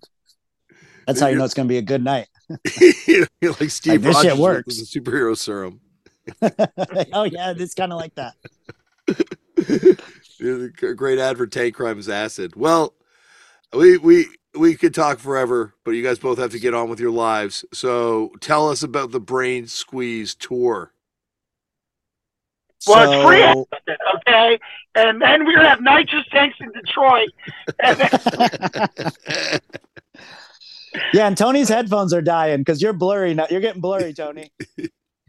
That's 1.07 1.20
how 1.20 1.27
you 1.27 1.37
know 1.37 1.45
it's 1.45 1.55
going 1.55 1.66
to 1.66 1.73
be 1.73 1.78
a 1.78 1.82
good 1.82 2.05
night. 2.05 2.28
like 2.49 3.70
Steve 3.70 4.03
this 4.03 4.20
shit 4.20 4.32
Rogers 4.32 4.32
with 4.32 4.41
works. 4.41 4.77
the 4.77 5.01
superhero 5.01 5.37
serum. 5.37 5.81
oh 7.12 7.24
yeah, 7.24 7.55
it's 7.57 7.74
kind 7.74 7.93
of 7.93 7.99
like 7.99 8.15
that. 8.15 8.35
You're 10.39 10.59
the 10.59 10.95
Great 10.97 11.19
ad 11.19 11.37
for 11.37 11.47
Tankcrimes 11.47 12.09
acid. 12.09 12.57
Well, 12.57 12.95
we 13.73 13.99
we 13.99 14.27
we 14.59 14.74
could 14.74 14.95
talk 14.95 15.19
forever, 15.19 15.74
but 15.85 15.93
you 15.93 16.03
guys 16.03 16.19
both 16.19 16.39
have 16.39 16.51
to 16.53 16.59
get 16.59 16.74
on 16.74 16.89
with 16.89 16.99
your 17.01 17.11
lives. 17.11 17.65
So 17.73 18.32
tell 18.41 18.69
us 18.69 18.82
about 18.82 19.11
the 19.12 19.20
Brainsqueeze 19.20 20.37
tour. 20.39 20.93
Well, 22.87 23.12
it's 23.12 23.23
free 23.27 23.43
So- 23.87 23.95
okay? 24.16 24.59
And 24.95 25.20
then 25.20 25.45
we're 25.45 25.55
gonna 25.57 25.69
have 25.69 25.82
nitrous 25.82 26.24
tanks 26.32 26.57
in 26.61 26.73
Detroit. 26.73 27.28
Then, 27.78 29.61
yeah, 31.12 31.27
and 31.28 31.37
Tony's 31.37 31.69
headphones 31.69 32.12
are 32.12 32.23
dying 32.23 32.59
because 32.59 32.82
you're 32.82 32.93
blurry 32.93 33.35
now. 33.35 33.47
You're 33.51 33.61
getting 33.61 33.81
blurry, 33.81 34.12
Tony. 34.12 34.51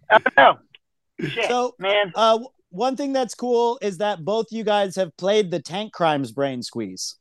I 0.09 0.17
don't 0.17 0.37
know. 0.37 0.57
Shit, 1.27 1.47
So 1.49 1.75
man. 1.77 2.11
Uh, 2.15 2.31
w- 2.33 2.49
one 2.71 2.95
thing 2.95 3.13
that's 3.13 3.35
cool 3.35 3.77
is 3.81 3.99
that 3.99 4.25
both 4.25 4.47
you 4.51 4.63
guys 4.63 4.95
have 4.95 5.15
played 5.17 5.51
the 5.51 5.59
Tankcrimes 5.61 6.33
Brain 6.33 6.63
Squeeze. 6.63 7.15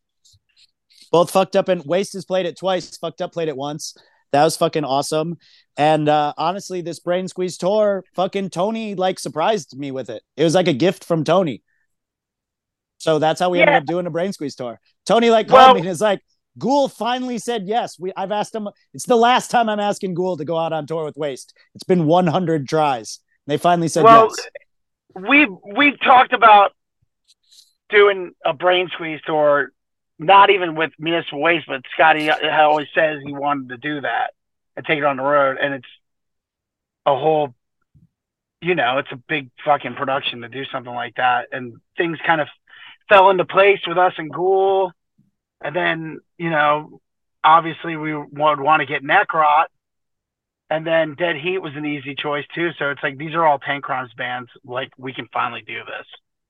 Both 1.12 1.30
fucked 1.30 1.56
up 1.56 1.68
and 1.68 1.84
Waste 1.84 2.12
has 2.14 2.24
played 2.24 2.46
it 2.46 2.56
twice. 2.56 2.96
Fucked 2.96 3.20
up 3.20 3.32
played 3.32 3.48
it 3.48 3.56
once. 3.56 3.94
That 4.32 4.44
was 4.44 4.56
fucking 4.56 4.84
awesome. 4.84 5.38
And 5.76 6.08
uh, 6.08 6.32
honestly, 6.38 6.82
this 6.82 7.00
Brainsqueeze 7.00 7.58
tour, 7.58 8.04
fucking 8.14 8.50
Tony 8.50 8.94
like 8.94 9.18
surprised 9.18 9.76
me 9.76 9.90
with 9.90 10.08
it. 10.08 10.22
It 10.36 10.44
was 10.44 10.54
like 10.54 10.68
a 10.68 10.72
gift 10.72 11.04
from 11.04 11.24
Tony. 11.24 11.62
So 12.98 13.18
that's 13.18 13.40
how 13.40 13.50
we 13.50 13.60
ended 13.60 13.74
up 13.76 13.86
doing 13.86 14.06
a 14.06 14.10
Brainsqueeze 14.10 14.54
tour. 14.54 14.78
Tony 15.06 15.30
like 15.30 15.48
called 15.48 15.60
Well- 15.60 15.74
me 15.74 15.80
and 15.80 15.88
is 15.88 16.00
like, 16.00 16.20
Ghoul 16.58 16.88
finally 16.88 17.38
said 17.38 17.62
yes. 17.66 17.98
We 17.98 18.12
I've 18.16 18.32
asked 18.32 18.54
him. 18.54 18.68
It's 18.92 19.06
the 19.06 19.16
last 19.16 19.50
time 19.50 19.68
I'm 19.68 19.80
asking 19.80 20.14
Ghoul 20.14 20.36
to 20.36 20.44
go 20.44 20.58
out 20.58 20.72
on 20.72 20.86
tour 20.86 21.04
with 21.04 21.16
Waste. 21.16 21.56
It's 21.74 21.84
been 21.84 22.06
100 22.06 22.68
tries. 22.68 23.20
They 23.46 23.56
finally 23.56 23.88
said 23.88 24.04
Well, 24.04 24.28
yes. 24.28 24.48
We 25.14 25.46
we 25.46 25.96
talked 25.96 26.32
about 26.32 26.72
doing 27.88 28.32
a 28.44 28.54
Brainsqueeze 28.54 29.22
tour, 29.22 29.72
not 30.18 30.50
even 30.50 30.76
with 30.76 30.92
municipal 30.98 31.40
waste, 31.40 31.66
but 31.66 31.82
Scotty 31.94 32.30
always 32.30 32.88
says 32.94 33.20
he 33.24 33.32
wanted 33.32 33.70
to 33.70 33.76
do 33.76 34.00
that 34.02 34.32
and 34.76 34.86
take 34.86 34.98
it 34.98 35.04
on 35.04 35.16
the 35.16 35.22
road, 35.22 35.58
and 35.60 35.74
it's 35.74 35.88
a 37.06 37.16
whole, 37.16 37.54
you 38.60 38.74
know, 38.74 38.98
it's 38.98 39.10
a 39.10 39.16
big 39.16 39.50
fucking 39.64 39.94
production 39.94 40.42
to 40.42 40.48
do 40.48 40.64
something 40.66 40.94
like 40.94 41.16
that, 41.16 41.48
and 41.52 41.74
things 41.96 42.18
kind 42.24 42.40
of 42.40 42.48
fell 43.08 43.30
into 43.30 43.44
place 43.44 43.80
with 43.86 43.98
us 43.98 44.12
and 44.16 44.32
Ghoul, 44.32 44.92
and 45.60 45.74
then 45.74 46.20
you 46.38 46.50
know, 46.50 47.00
obviously 47.42 47.96
we 47.96 48.14
would 48.14 48.60
want 48.60 48.80
to 48.80 48.86
get 48.86 49.02
Necrot, 49.02 49.64
and 50.70 50.86
then 50.86 51.14
Dead 51.16 51.36
Heat 51.36 51.58
was 51.58 51.72
an 51.76 51.84
easy 51.84 52.14
choice 52.14 52.44
too. 52.54 52.70
So 52.78 52.90
it's 52.90 53.02
like 53.02 53.18
these 53.18 53.34
are 53.34 53.44
all 53.44 53.58
Tankcrimes 53.58 54.14
bands. 54.16 54.50
Like 54.64 54.90
we 54.96 55.12
can 55.12 55.28
finally 55.32 55.62
do 55.66 55.78
this. 55.84 56.06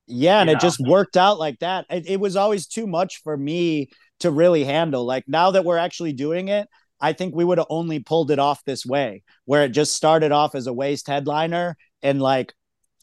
Yeah, 0.07 0.41
and 0.41 0.51
You 0.51 0.57
it 0.57 0.61
just 0.61 0.81
worked 0.81 1.17
out 1.17 1.39
like 1.39 1.59
that. 1.61 1.87
It, 1.89 2.09
it 2.09 2.21
was 2.21 2.37
always 2.37 2.67
too 2.67 2.87
much 2.87 3.23
for 3.23 3.37
me 3.37 3.91
to 4.21 4.31
really 4.31 4.65
handle. 4.65 5.05
Like 5.05 5.25
now 5.29 5.53
that 5.53 5.65
we're 5.65 5.79
actually 5.79 6.13
doing 6.13 6.49
it, 6.49 6.69
I 7.01 7.13
think 7.13 7.35
we 7.35 7.45
would 7.45 7.59
have 7.59 7.67
only 7.71 8.01
pulled 8.01 8.31
it 8.31 8.39
off 8.39 8.65
this 8.65 8.85
way, 8.85 9.23
where 9.45 9.65
it 9.65 9.71
just 9.71 9.95
started 9.95 10.33
off 10.33 10.55
as 10.55 10.67
a 10.67 10.73
waste 10.73 11.07
headliner 11.07 11.77
and 12.03 12.21
like 12.21 12.53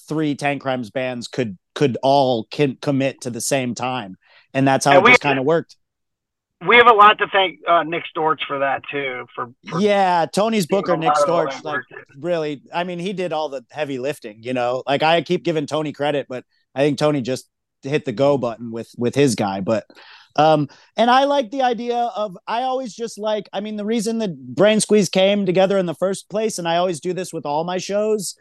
three 0.07 0.35
Tankcrimes 0.35 0.91
bands 0.91 1.27
could 1.27 1.57
could 1.75 1.97
all 2.03 2.45
can 2.51 2.77
commit 2.81 3.21
to 3.21 3.29
the 3.29 3.41
same 3.41 3.73
time, 3.73 4.17
and 4.53 4.67
that's 4.67 4.85
how 4.85 4.91
And 4.91 4.99
it 4.99 5.03
we- 5.05 5.11
just 5.11 5.21
kind 5.21 5.39
of 5.39 5.45
worked. 5.45 5.75
We 6.65 6.75
have 6.77 6.87
a 6.87 6.93
lot 6.93 7.19
to 7.19 7.27
thank 7.27 7.59
uh, 7.67 7.83
Nick 7.83 8.03
Storch 8.15 8.39
for 8.47 8.59
that 8.59 8.81
too. 8.89 9.25
For, 9.35 9.49
for 9.69 9.79
Yeah, 9.79 10.25
Tony's 10.25 10.65
Booker, 10.65 10.97
Nick 10.97 11.09
lot 11.09 11.23
of 11.23 11.29
all 11.29 11.45
Storch, 11.45 11.63
like 11.63 11.81
really. 12.17 12.63
I 12.73 12.83
mean, 12.83 12.97
he 12.97 13.13
did 13.13 13.31
all 13.31 13.49
the 13.49 13.63
heavy 13.69 13.99
lifting. 13.99 14.41
You 14.41 14.53
know, 14.53 14.81
like 14.87 15.03
I 15.03 15.21
keep 15.21 15.43
giving 15.43 15.67
Tony 15.67 15.93
credit, 15.93 16.25
but 16.27 16.45
I 16.73 16.79
think 16.79 16.97
Tony 16.97 17.21
just 17.21 17.47
hit 17.83 18.05
the 18.05 18.11
go 18.11 18.39
button 18.39 18.71
with 18.71 18.89
with 18.97 19.13
his 19.13 19.35
guy. 19.35 19.61
But 19.61 19.85
um, 20.35 20.67
and 20.95 21.11
I 21.11 21.25
like 21.25 21.51
the 21.51 21.61
idea 21.61 21.97
of 21.97 22.35
I 22.47 22.63
always 22.63 22.95
just 22.95 23.19
like. 23.19 23.47
I 23.53 23.59
mean, 23.59 23.75
the 23.75 23.85
reason 23.85 24.17
that 24.19 24.55
Brainsqueeze 24.55 25.11
came 25.11 25.45
together 25.45 25.77
in 25.77 25.85
the 25.85 25.93
first 25.93 26.27
place, 26.27 26.57
and 26.57 26.67
I 26.67 26.77
always 26.77 26.99
do 26.99 27.13
this 27.13 27.31
with 27.31 27.45
all 27.45 27.65
my 27.65 27.77
shows 27.77 28.35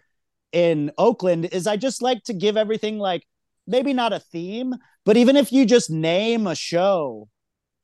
in 0.52 0.90
Oakland, 0.96 1.50
is 1.52 1.66
I 1.66 1.76
just 1.76 2.00
like 2.00 2.22
to 2.24 2.32
give 2.32 2.56
everything 2.56 2.98
like 2.98 3.26
maybe 3.66 3.92
not 3.92 4.14
a 4.14 4.20
theme, 4.20 4.74
but 5.04 5.18
even 5.18 5.36
if 5.36 5.52
you 5.52 5.66
just 5.66 5.90
name 5.90 6.46
a 6.46 6.54
show, 6.54 7.28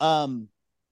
um, 0.03 0.49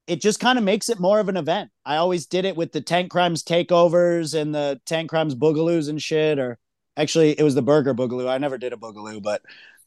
it 0.07 0.21
just 0.21 0.41
kind 0.41 0.59
of 0.59 0.65
makes 0.65 0.89
it 0.89 0.99
more 0.99 1.21
of 1.21 1.29
an 1.29 1.37
event. 1.37 1.71
I 1.85 1.97
always 1.97 2.27
did 2.27 2.45
it 2.45 2.57
with 2.57 2.73
the 2.73 2.81
Tankcrimes 2.81 3.43
takeovers 3.45 4.41
and 4.41 4.55
the 4.55 4.81
Tankcrimes 4.87 5.35
boogaloos 5.35 5.89
and 5.89 6.01
shit. 6.01 6.39
Or 6.39 6.59
actually, 6.97 7.39
it 7.39 7.43
was 7.43 7.55
the 7.55 7.63
Burger 7.63 7.95
Boogaloo. 7.95 8.29
I 8.29 8.39
never 8.39 8.57
did 8.57 8.73
a 8.73 8.77
boogaloo, 8.77 9.23
but 9.23 9.43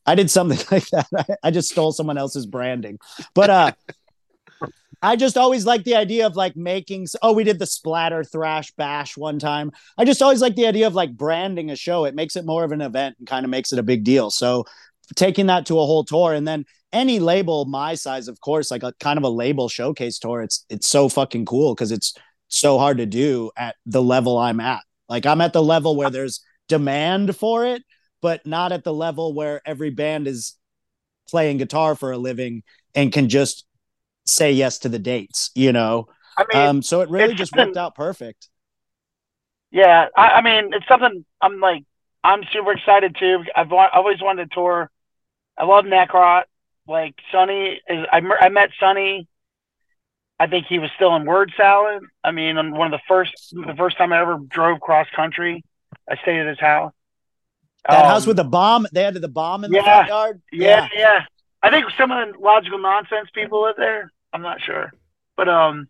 I 0.05 0.15
did 0.15 0.29
something 0.29 0.59
like 0.71 0.87
that. 0.89 1.07
I, 1.17 1.47
I 1.47 1.51
just 1.51 1.69
stole 1.69 1.91
someone 1.91 2.17
else's 2.17 2.45
branding. 2.45 2.99
But 3.33 3.49
uh, 3.49 3.71
I 5.01 5.15
just 5.15 5.37
always 5.37 5.65
like 5.65 5.83
the 5.83 5.95
idea 5.95 6.25
of 6.25 6.35
like 6.35 6.55
making. 6.55 7.07
Oh, 7.21 7.33
we 7.33 7.43
did 7.43 7.59
the 7.59 7.65
Splatter 7.65 8.23
Thrash 8.23 8.71
Bash 8.71 9.17
one 9.17 9.39
time. 9.39 9.71
I 9.97 10.05
just 10.05 10.21
always 10.21 10.41
like 10.41 10.55
the 10.55 10.67
idea 10.67 10.87
of 10.87 10.95
like 10.95 11.15
branding 11.15 11.69
a 11.69 11.75
show. 11.75 12.05
It 12.05 12.15
makes 12.15 12.35
it 12.35 12.45
more 12.45 12.63
of 12.63 12.71
an 12.71 12.81
event 12.81 13.15
and 13.19 13.27
kind 13.27 13.45
of 13.45 13.49
makes 13.49 13.73
it 13.73 13.79
a 13.79 13.83
big 13.83 14.03
deal. 14.03 14.29
So 14.31 14.65
taking 15.15 15.47
that 15.47 15.65
to 15.67 15.79
a 15.79 15.85
whole 15.85 16.03
tour. 16.03 16.33
And 16.33 16.47
then 16.47 16.65
any 16.93 17.19
label 17.19 17.65
my 17.65 17.95
size 17.95 18.27
of 18.27 18.39
course 18.39 18.69
like 18.71 18.83
a 18.83 18.93
kind 18.99 19.17
of 19.17 19.23
a 19.23 19.29
label 19.29 19.67
showcase 19.67 20.19
tour 20.19 20.41
it's 20.43 20.63
it's 20.69 20.87
so 20.87 21.09
fucking 21.09 21.43
cool 21.43 21.73
because 21.73 21.91
it's 21.91 22.13
so 22.47 22.77
hard 22.77 22.99
to 22.99 23.05
do 23.05 23.49
at 23.57 23.75
the 23.87 24.01
level 24.01 24.37
i'm 24.37 24.59
at. 24.59 24.83
Like 25.09 25.25
i'm 25.25 25.41
at 25.41 25.51
the 25.51 25.63
level 25.63 25.95
where 25.95 26.11
there's 26.11 26.45
demand 26.69 27.35
for 27.35 27.65
it 27.65 27.81
but 28.21 28.45
not 28.45 28.71
at 28.71 28.85
the 28.85 28.93
level 28.93 29.33
where 29.33 29.61
every 29.65 29.89
band 29.89 30.27
is 30.27 30.55
playing 31.29 31.57
guitar 31.57 31.95
for 31.95 32.11
a 32.11 32.17
living 32.17 32.63
and 32.95 33.11
can 33.11 33.27
just 33.27 33.65
say 34.25 34.51
yes 34.51 34.77
to 34.79 34.89
the 34.89 34.99
dates 34.99 35.49
you 35.55 35.73
know? 35.73 36.07
I 36.37 36.45
mean, 36.53 36.67
um 36.67 36.81
so 36.83 37.01
it 37.01 37.09
really 37.09 37.33
just 37.33 37.55
worked 37.55 37.75
out 37.75 37.95
perfect. 37.95 38.49
Yeah, 39.71 40.09
I, 40.15 40.29
I 40.29 40.41
mean, 40.41 40.71
it's 40.71 40.87
something 40.87 41.25
I'm 41.41 41.59
like, 41.59 41.83
I'm 42.23 42.43
super 42.51 42.71
excited 42.71 43.15
too. 43.19 43.43
I've 43.55 43.69
wa- 43.71 43.89
always 43.93 44.21
wanted 44.21 44.49
to 44.49 44.55
tour. 44.55 44.89
I 45.57 45.65
love 45.65 45.85
Necrot. 45.85 46.43
Like 46.87 47.15
Sonny 47.31 47.81
is, 47.87 48.05
I, 48.11 48.21
I 48.41 48.49
met 48.49 48.69
Sonny. 48.79 49.27
I 50.39 50.47
think 50.47 50.65
he 50.67 50.79
was 50.79 50.89
still 50.95 51.15
in 51.15 51.25
Word 51.25 51.53
Salad. 51.55 52.03
I 52.23 52.31
mean, 52.31 52.57
on 52.57 52.71
one 52.71 52.93
of 52.93 52.99
the 52.99 53.03
first, 53.07 53.33
the 53.51 53.75
first 53.77 53.97
time 53.97 54.11
I 54.11 54.19
ever 54.19 54.37
drove 54.49 54.79
cross 54.81 55.07
country, 55.15 55.63
I 56.09 56.15
stayed 56.17 56.39
at 56.39 56.47
his 56.47 56.59
house. 56.59 56.91
that 57.87 58.03
Um, 58.03 58.11
house 58.11 58.25
with 58.25 58.37
the 58.37 58.43
bomb 58.43 58.87
they 58.91 59.03
had 59.03 59.13
the 59.13 59.27
bomb 59.27 59.63
in 59.63 59.71
the 59.71 59.77
yeah, 59.77 59.83
front 59.83 60.07
yard 60.09 60.41
yeah, 60.51 60.87
yeah. 60.95 61.25
I 61.61 61.69
think 61.69 61.85
some 61.97 62.11
of 62.11 62.33
the 62.33 62.39
logical 62.39 62.79
nonsense 62.79 63.29
people 63.33 63.63
live 63.63 63.75
there. 63.77 64.11
I'm 64.33 64.41
not 64.41 64.59
sure, 64.61 64.91
but 65.37 65.47
um, 65.47 65.87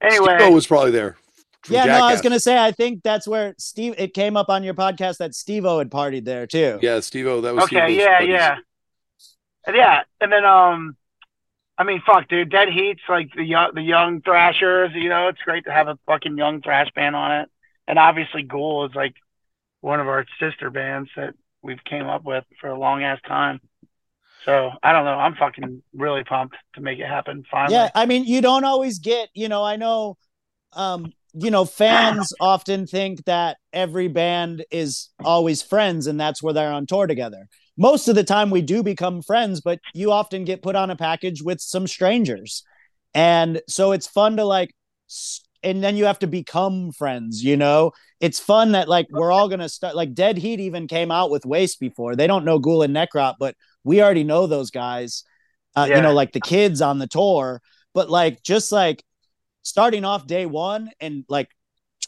anyway, 0.00 0.36
Steve-O 0.38 0.52
was 0.52 0.66
probably 0.66 0.92
there. 0.92 1.16
From 1.64 1.74
Yeah, 1.74 1.84
no, 1.84 2.06
I 2.06 2.12
was 2.12 2.20
gonna 2.20 2.40
say 2.40 2.58
I 2.58 2.72
think 2.72 3.02
that's 3.02 3.26
where 3.26 3.54
Steve. 3.58 3.94
It 3.98 4.14
came 4.14 4.36
up 4.36 4.48
on 4.48 4.62
your 4.62 4.74
podcast 4.74 5.18
that 5.18 5.34
Steve 5.34 5.64
O 5.64 5.78
had 5.78 5.90
partied 5.90 6.24
there 6.24 6.46
too. 6.46 6.78
Yeah, 6.82 7.00
Steve 7.00 7.26
O. 7.26 7.40
That 7.40 7.54
was 7.54 7.64
okay, 7.64 7.86
Steve-O's 7.86 7.96
yeah, 7.96 8.18
buddies. 8.18 8.28
yeah, 8.30 8.56
and 9.66 9.76
yeah, 9.76 10.02
and 10.20 10.32
then 10.32 10.44
um, 10.44 10.96
I 11.76 11.84
mean, 11.84 12.02
fuck, 12.06 12.28
dude, 12.28 12.50
Dead 12.50 12.68
Heat's 12.68 13.02
like 13.08 13.34
the 13.34 13.44
young, 13.44 13.72
the 13.74 13.82
young 13.82 14.20
Thrashers. 14.20 14.92
You 14.94 15.08
know, 15.08 15.28
it's 15.28 15.42
great 15.42 15.64
to 15.64 15.72
have 15.72 15.88
a 15.88 15.98
fucking 16.06 16.38
young 16.38 16.62
thrash 16.62 16.90
band 16.94 17.16
on 17.16 17.40
it, 17.40 17.50
and 17.88 17.98
obviously 17.98 18.42
Ghoul 18.42 18.86
is 18.86 18.94
like 18.94 19.14
one 19.80 20.00
of 20.00 20.08
our 20.08 20.24
sister 20.38 20.70
bands 20.70 21.10
that 21.16 21.34
we've 21.62 21.82
came 21.84 22.06
up 22.06 22.24
with 22.24 22.44
for 22.60 22.68
a 22.68 22.78
long 22.78 23.02
ass 23.02 23.18
time. 23.26 23.60
So 24.44 24.70
I 24.82 24.92
don't 24.92 25.04
know. 25.04 25.18
I'm 25.18 25.34
fucking 25.34 25.82
really 25.94 26.22
pumped 26.22 26.56
to 26.74 26.80
make 26.80 26.98
it 26.98 27.06
happen 27.06 27.44
finally. 27.50 27.74
Yeah, 27.74 27.90
I 27.94 28.06
mean, 28.06 28.24
you 28.24 28.40
don't 28.40 28.64
always 28.64 28.98
get. 28.98 29.30
You 29.34 29.48
know, 29.48 29.64
I 29.64 29.76
know. 29.76 30.16
Um, 30.74 31.12
you 31.34 31.50
know, 31.50 31.64
fans 31.64 32.32
often 32.40 32.86
think 32.86 33.24
that 33.24 33.56
every 33.72 34.08
band 34.08 34.64
is 34.70 35.10
always 35.24 35.62
friends, 35.62 36.06
and 36.06 36.18
that's 36.18 36.42
where 36.42 36.54
they're 36.54 36.72
on 36.72 36.86
tour 36.86 37.06
together. 37.06 37.48
Most 37.76 38.08
of 38.08 38.14
the 38.14 38.24
time, 38.24 38.50
we 38.50 38.62
do 38.62 38.82
become 38.82 39.20
friends, 39.20 39.60
but 39.60 39.80
you 39.94 40.12
often 40.12 40.44
get 40.44 40.62
put 40.62 40.76
on 40.76 40.90
a 40.90 40.96
package 40.96 41.42
with 41.42 41.60
some 41.60 41.86
strangers, 41.86 42.62
and 43.14 43.60
so 43.68 43.92
it's 43.92 44.06
fun 44.06 44.36
to 44.36 44.44
like. 44.44 44.70
And 45.62 45.82
then 45.82 45.96
you 45.96 46.04
have 46.04 46.18
to 46.18 46.26
become 46.26 46.92
friends, 46.92 47.42
you 47.42 47.56
know? 47.56 47.92
It's 48.20 48.38
fun 48.38 48.72
that 48.72 48.86
like 48.86 49.06
we're 49.10 49.32
all 49.32 49.48
gonna 49.48 49.68
start 49.70 49.96
like 49.96 50.12
Dead 50.12 50.36
Heat 50.36 50.60
even 50.60 50.86
came 50.86 51.10
out 51.10 51.30
with 51.30 51.46
Waste 51.46 51.80
before. 51.80 52.16
They 52.16 52.26
don't 52.26 52.44
know 52.44 52.58
Ghoul 52.58 52.82
and 52.82 52.94
Necrot, 52.94 53.36
but 53.40 53.54
we 53.82 54.02
already 54.02 54.24
know 54.24 54.46
those 54.46 54.70
guys. 54.70 55.24
Uh, 55.74 55.86
Yeah. 55.88 55.96
you 55.96 56.02
know, 56.02 56.12
like 56.12 56.32
the 56.32 56.40
kids 56.40 56.82
on 56.82 56.98
the 56.98 57.06
tour, 57.06 57.62
but 57.94 58.10
like 58.10 58.42
just 58.42 58.72
like 58.72 59.02
starting 59.64 60.04
off 60.04 60.26
day 60.26 60.46
one 60.46 60.90
and 61.00 61.24
like 61.28 61.48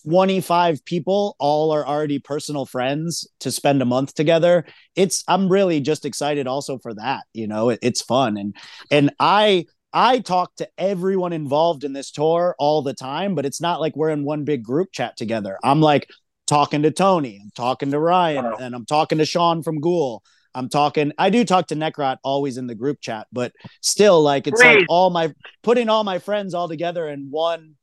25 0.04 0.84
people 0.84 1.34
all 1.40 1.72
are 1.72 1.84
already 1.84 2.20
personal 2.20 2.64
friends 2.64 3.26
to 3.40 3.50
spend 3.50 3.82
a 3.82 3.84
month 3.84 4.14
together 4.14 4.64
it's 4.94 5.24
i'm 5.26 5.48
really 5.48 5.80
just 5.80 6.04
excited 6.04 6.46
also 6.46 6.78
for 6.78 6.94
that 6.94 7.24
you 7.32 7.48
know 7.48 7.70
it, 7.70 7.80
it's 7.82 8.02
fun. 8.02 8.36
And 8.36 8.54
and 8.90 9.12
i 9.18 9.66
i 9.92 10.20
talk 10.20 10.54
to 10.56 10.68
everyone 10.78 11.32
involved 11.32 11.82
in 11.82 11.92
this 11.92 12.12
tour 12.12 12.54
all 12.58 12.82
the 12.82 12.94
time 12.94 13.34
but 13.34 13.46
it's 13.46 13.60
not 13.60 13.80
like 13.80 13.96
we're 13.96 14.10
in 14.10 14.24
one 14.24 14.44
big 14.44 14.62
group 14.62 14.92
chat 14.92 15.16
together. 15.16 15.58
I'm 15.64 15.80
like 15.80 16.08
talking 16.46 16.82
to 16.82 16.90
tony 16.92 17.40
i'm 17.42 17.50
talking 17.56 17.90
to 17.90 17.98
ryan 17.98 18.46
and 18.60 18.74
i'm 18.74 18.86
talking 18.86 19.18
to 19.18 19.24
sean 19.24 19.64
from 19.64 19.80
ghoul 19.80 20.22
i'm 20.56 20.68
talking 20.68 21.12
i 21.18 21.30
do 21.30 21.44
talk 21.44 21.66
to 21.68 21.76
necrot 21.76 22.16
always 22.24 22.56
in 22.56 22.66
the 22.66 22.74
group 22.74 23.00
chat 23.00 23.26
but 23.32 23.52
still 23.82 24.22
like 24.22 24.46
it's 24.46 24.60
like 24.60 24.84
all 24.88 25.10
my 25.10 25.32
putting 25.62 25.88
all 25.88 26.02
my 26.02 26.18
friends 26.18 26.54
all 26.54 26.68
together 26.68 27.08
in 27.08 27.28
one 27.30 27.74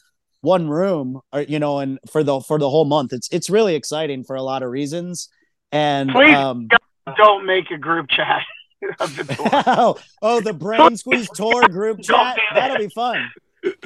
one 0.41 0.67
room 0.67 1.21
or 1.31 1.41
you 1.41 1.59
know 1.59 1.79
and 1.79 1.99
for 2.11 2.23
the 2.23 2.41
for 2.41 2.59
the 2.59 2.69
whole 2.69 2.83
month 2.85 3.13
it's 3.13 3.29
it's 3.31 3.49
really 3.49 3.75
exciting 3.75 4.23
for 4.23 4.35
a 4.35 4.41
lot 4.41 4.61
of 4.61 4.69
reasons 4.69 5.29
and 5.71 6.11
Please. 6.11 6.35
um 6.35 6.67
Don't 7.15 7.45
make 7.45 7.71
a 7.71 7.77
group 7.77 8.09
chat 8.09 8.43
of 8.99 9.15
the 9.15 9.35
oh, 9.67 9.97
oh 10.21 10.41
the 10.41 10.51
Brainsqueeze 10.51 11.31
tour 11.33 11.69
group 11.69 12.01
chat 12.01 12.35
that. 12.35 12.55
that'll 12.55 12.77
be 12.77 12.89
fun 12.89 13.29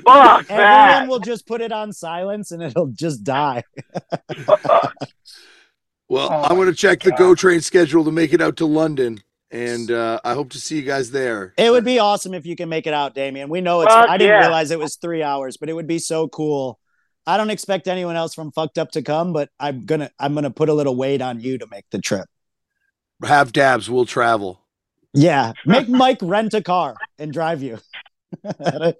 Fuck 0.04 0.50
everyone 0.50 0.58
that. 0.58 1.08
will 1.08 1.20
just 1.20 1.46
put 1.46 1.62
it 1.62 1.72
on 1.72 1.94
silence 1.94 2.52
and 2.52 2.64
it'll 2.64 2.88
just 2.88 3.24
die 3.24 3.64
Well, 6.10 6.30
Oh 6.32 6.44
I'm 6.44 6.56
going 6.56 6.70
to 6.70 6.76
check 6.76 7.02
the 7.02 7.12
Go 7.12 7.36
Train 7.36 7.62
schedule 7.62 8.04
to 8.06 8.12
make 8.12 8.34
it 8.34 8.42
out 8.42 8.58
to 8.58 8.66
London, 8.66 9.22
and 9.52 9.92
uh, 9.92 10.20
I 10.24 10.34
hope 10.34 10.50
to 10.52 10.60
see 10.60 10.78
you 10.78 10.82
guys 10.84 11.12
there. 11.12 11.54
it 11.58 11.70
would 11.72 11.86
be 11.86 12.00
awesome 12.00 12.34
if 12.34 12.46
you 12.46 12.56
can 12.56 12.70
make 12.70 12.86
it 12.86 12.94
out 12.94 13.16
damian 13.16 13.48
we 13.50 13.62
know 13.62 13.82
it's 13.82 13.94
Fuck 13.94 14.10
i 14.10 14.18
didn't 14.18 14.34
yeah. 14.34 14.40
realize 14.42 14.72
it 14.72 14.80
was 14.80 14.98
three 14.98 15.24
hours 15.24 15.56
but 15.58 15.70
it 15.70 15.74
would 15.74 15.88
be 15.88 16.00
so 16.00 16.28
cool 16.28 16.80
i 17.26 17.38
don't 17.38 17.50
expect 17.50 17.88
anyone 17.88 18.18
else 18.18 18.34
from 18.34 18.52
fucked 18.52 18.78
up 18.78 18.92
to 18.92 19.02
come 19.02 19.32
but 19.32 19.50
i'm 19.58 19.86
gonna 19.86 20.12
i'm 20.20 20.34
gonna 20.34 20.52
put 20.52 20.68
a 20.68 20.74
little 20.74 20.96
weight 20.98 21.22
on 21.22 21.40
you 21.40 21.58
to 21.58 21.68
make 21.72 21.86
the 21.92 22.00
trip 22.00 22.26
Have 23.24 23.54
dabs. 23.54 23.90
We'll 23.90 24.06
travel. 24.06 24.62
Yeah, 25.14 25.54
make 25.66 25.88
Mike 25.90 26.20
rent 26.22 26.54
a 26.54 26.62
car 26.62 26.96
and 27.18 27.32
drive 27.34 27.64
you. 27.64 27.80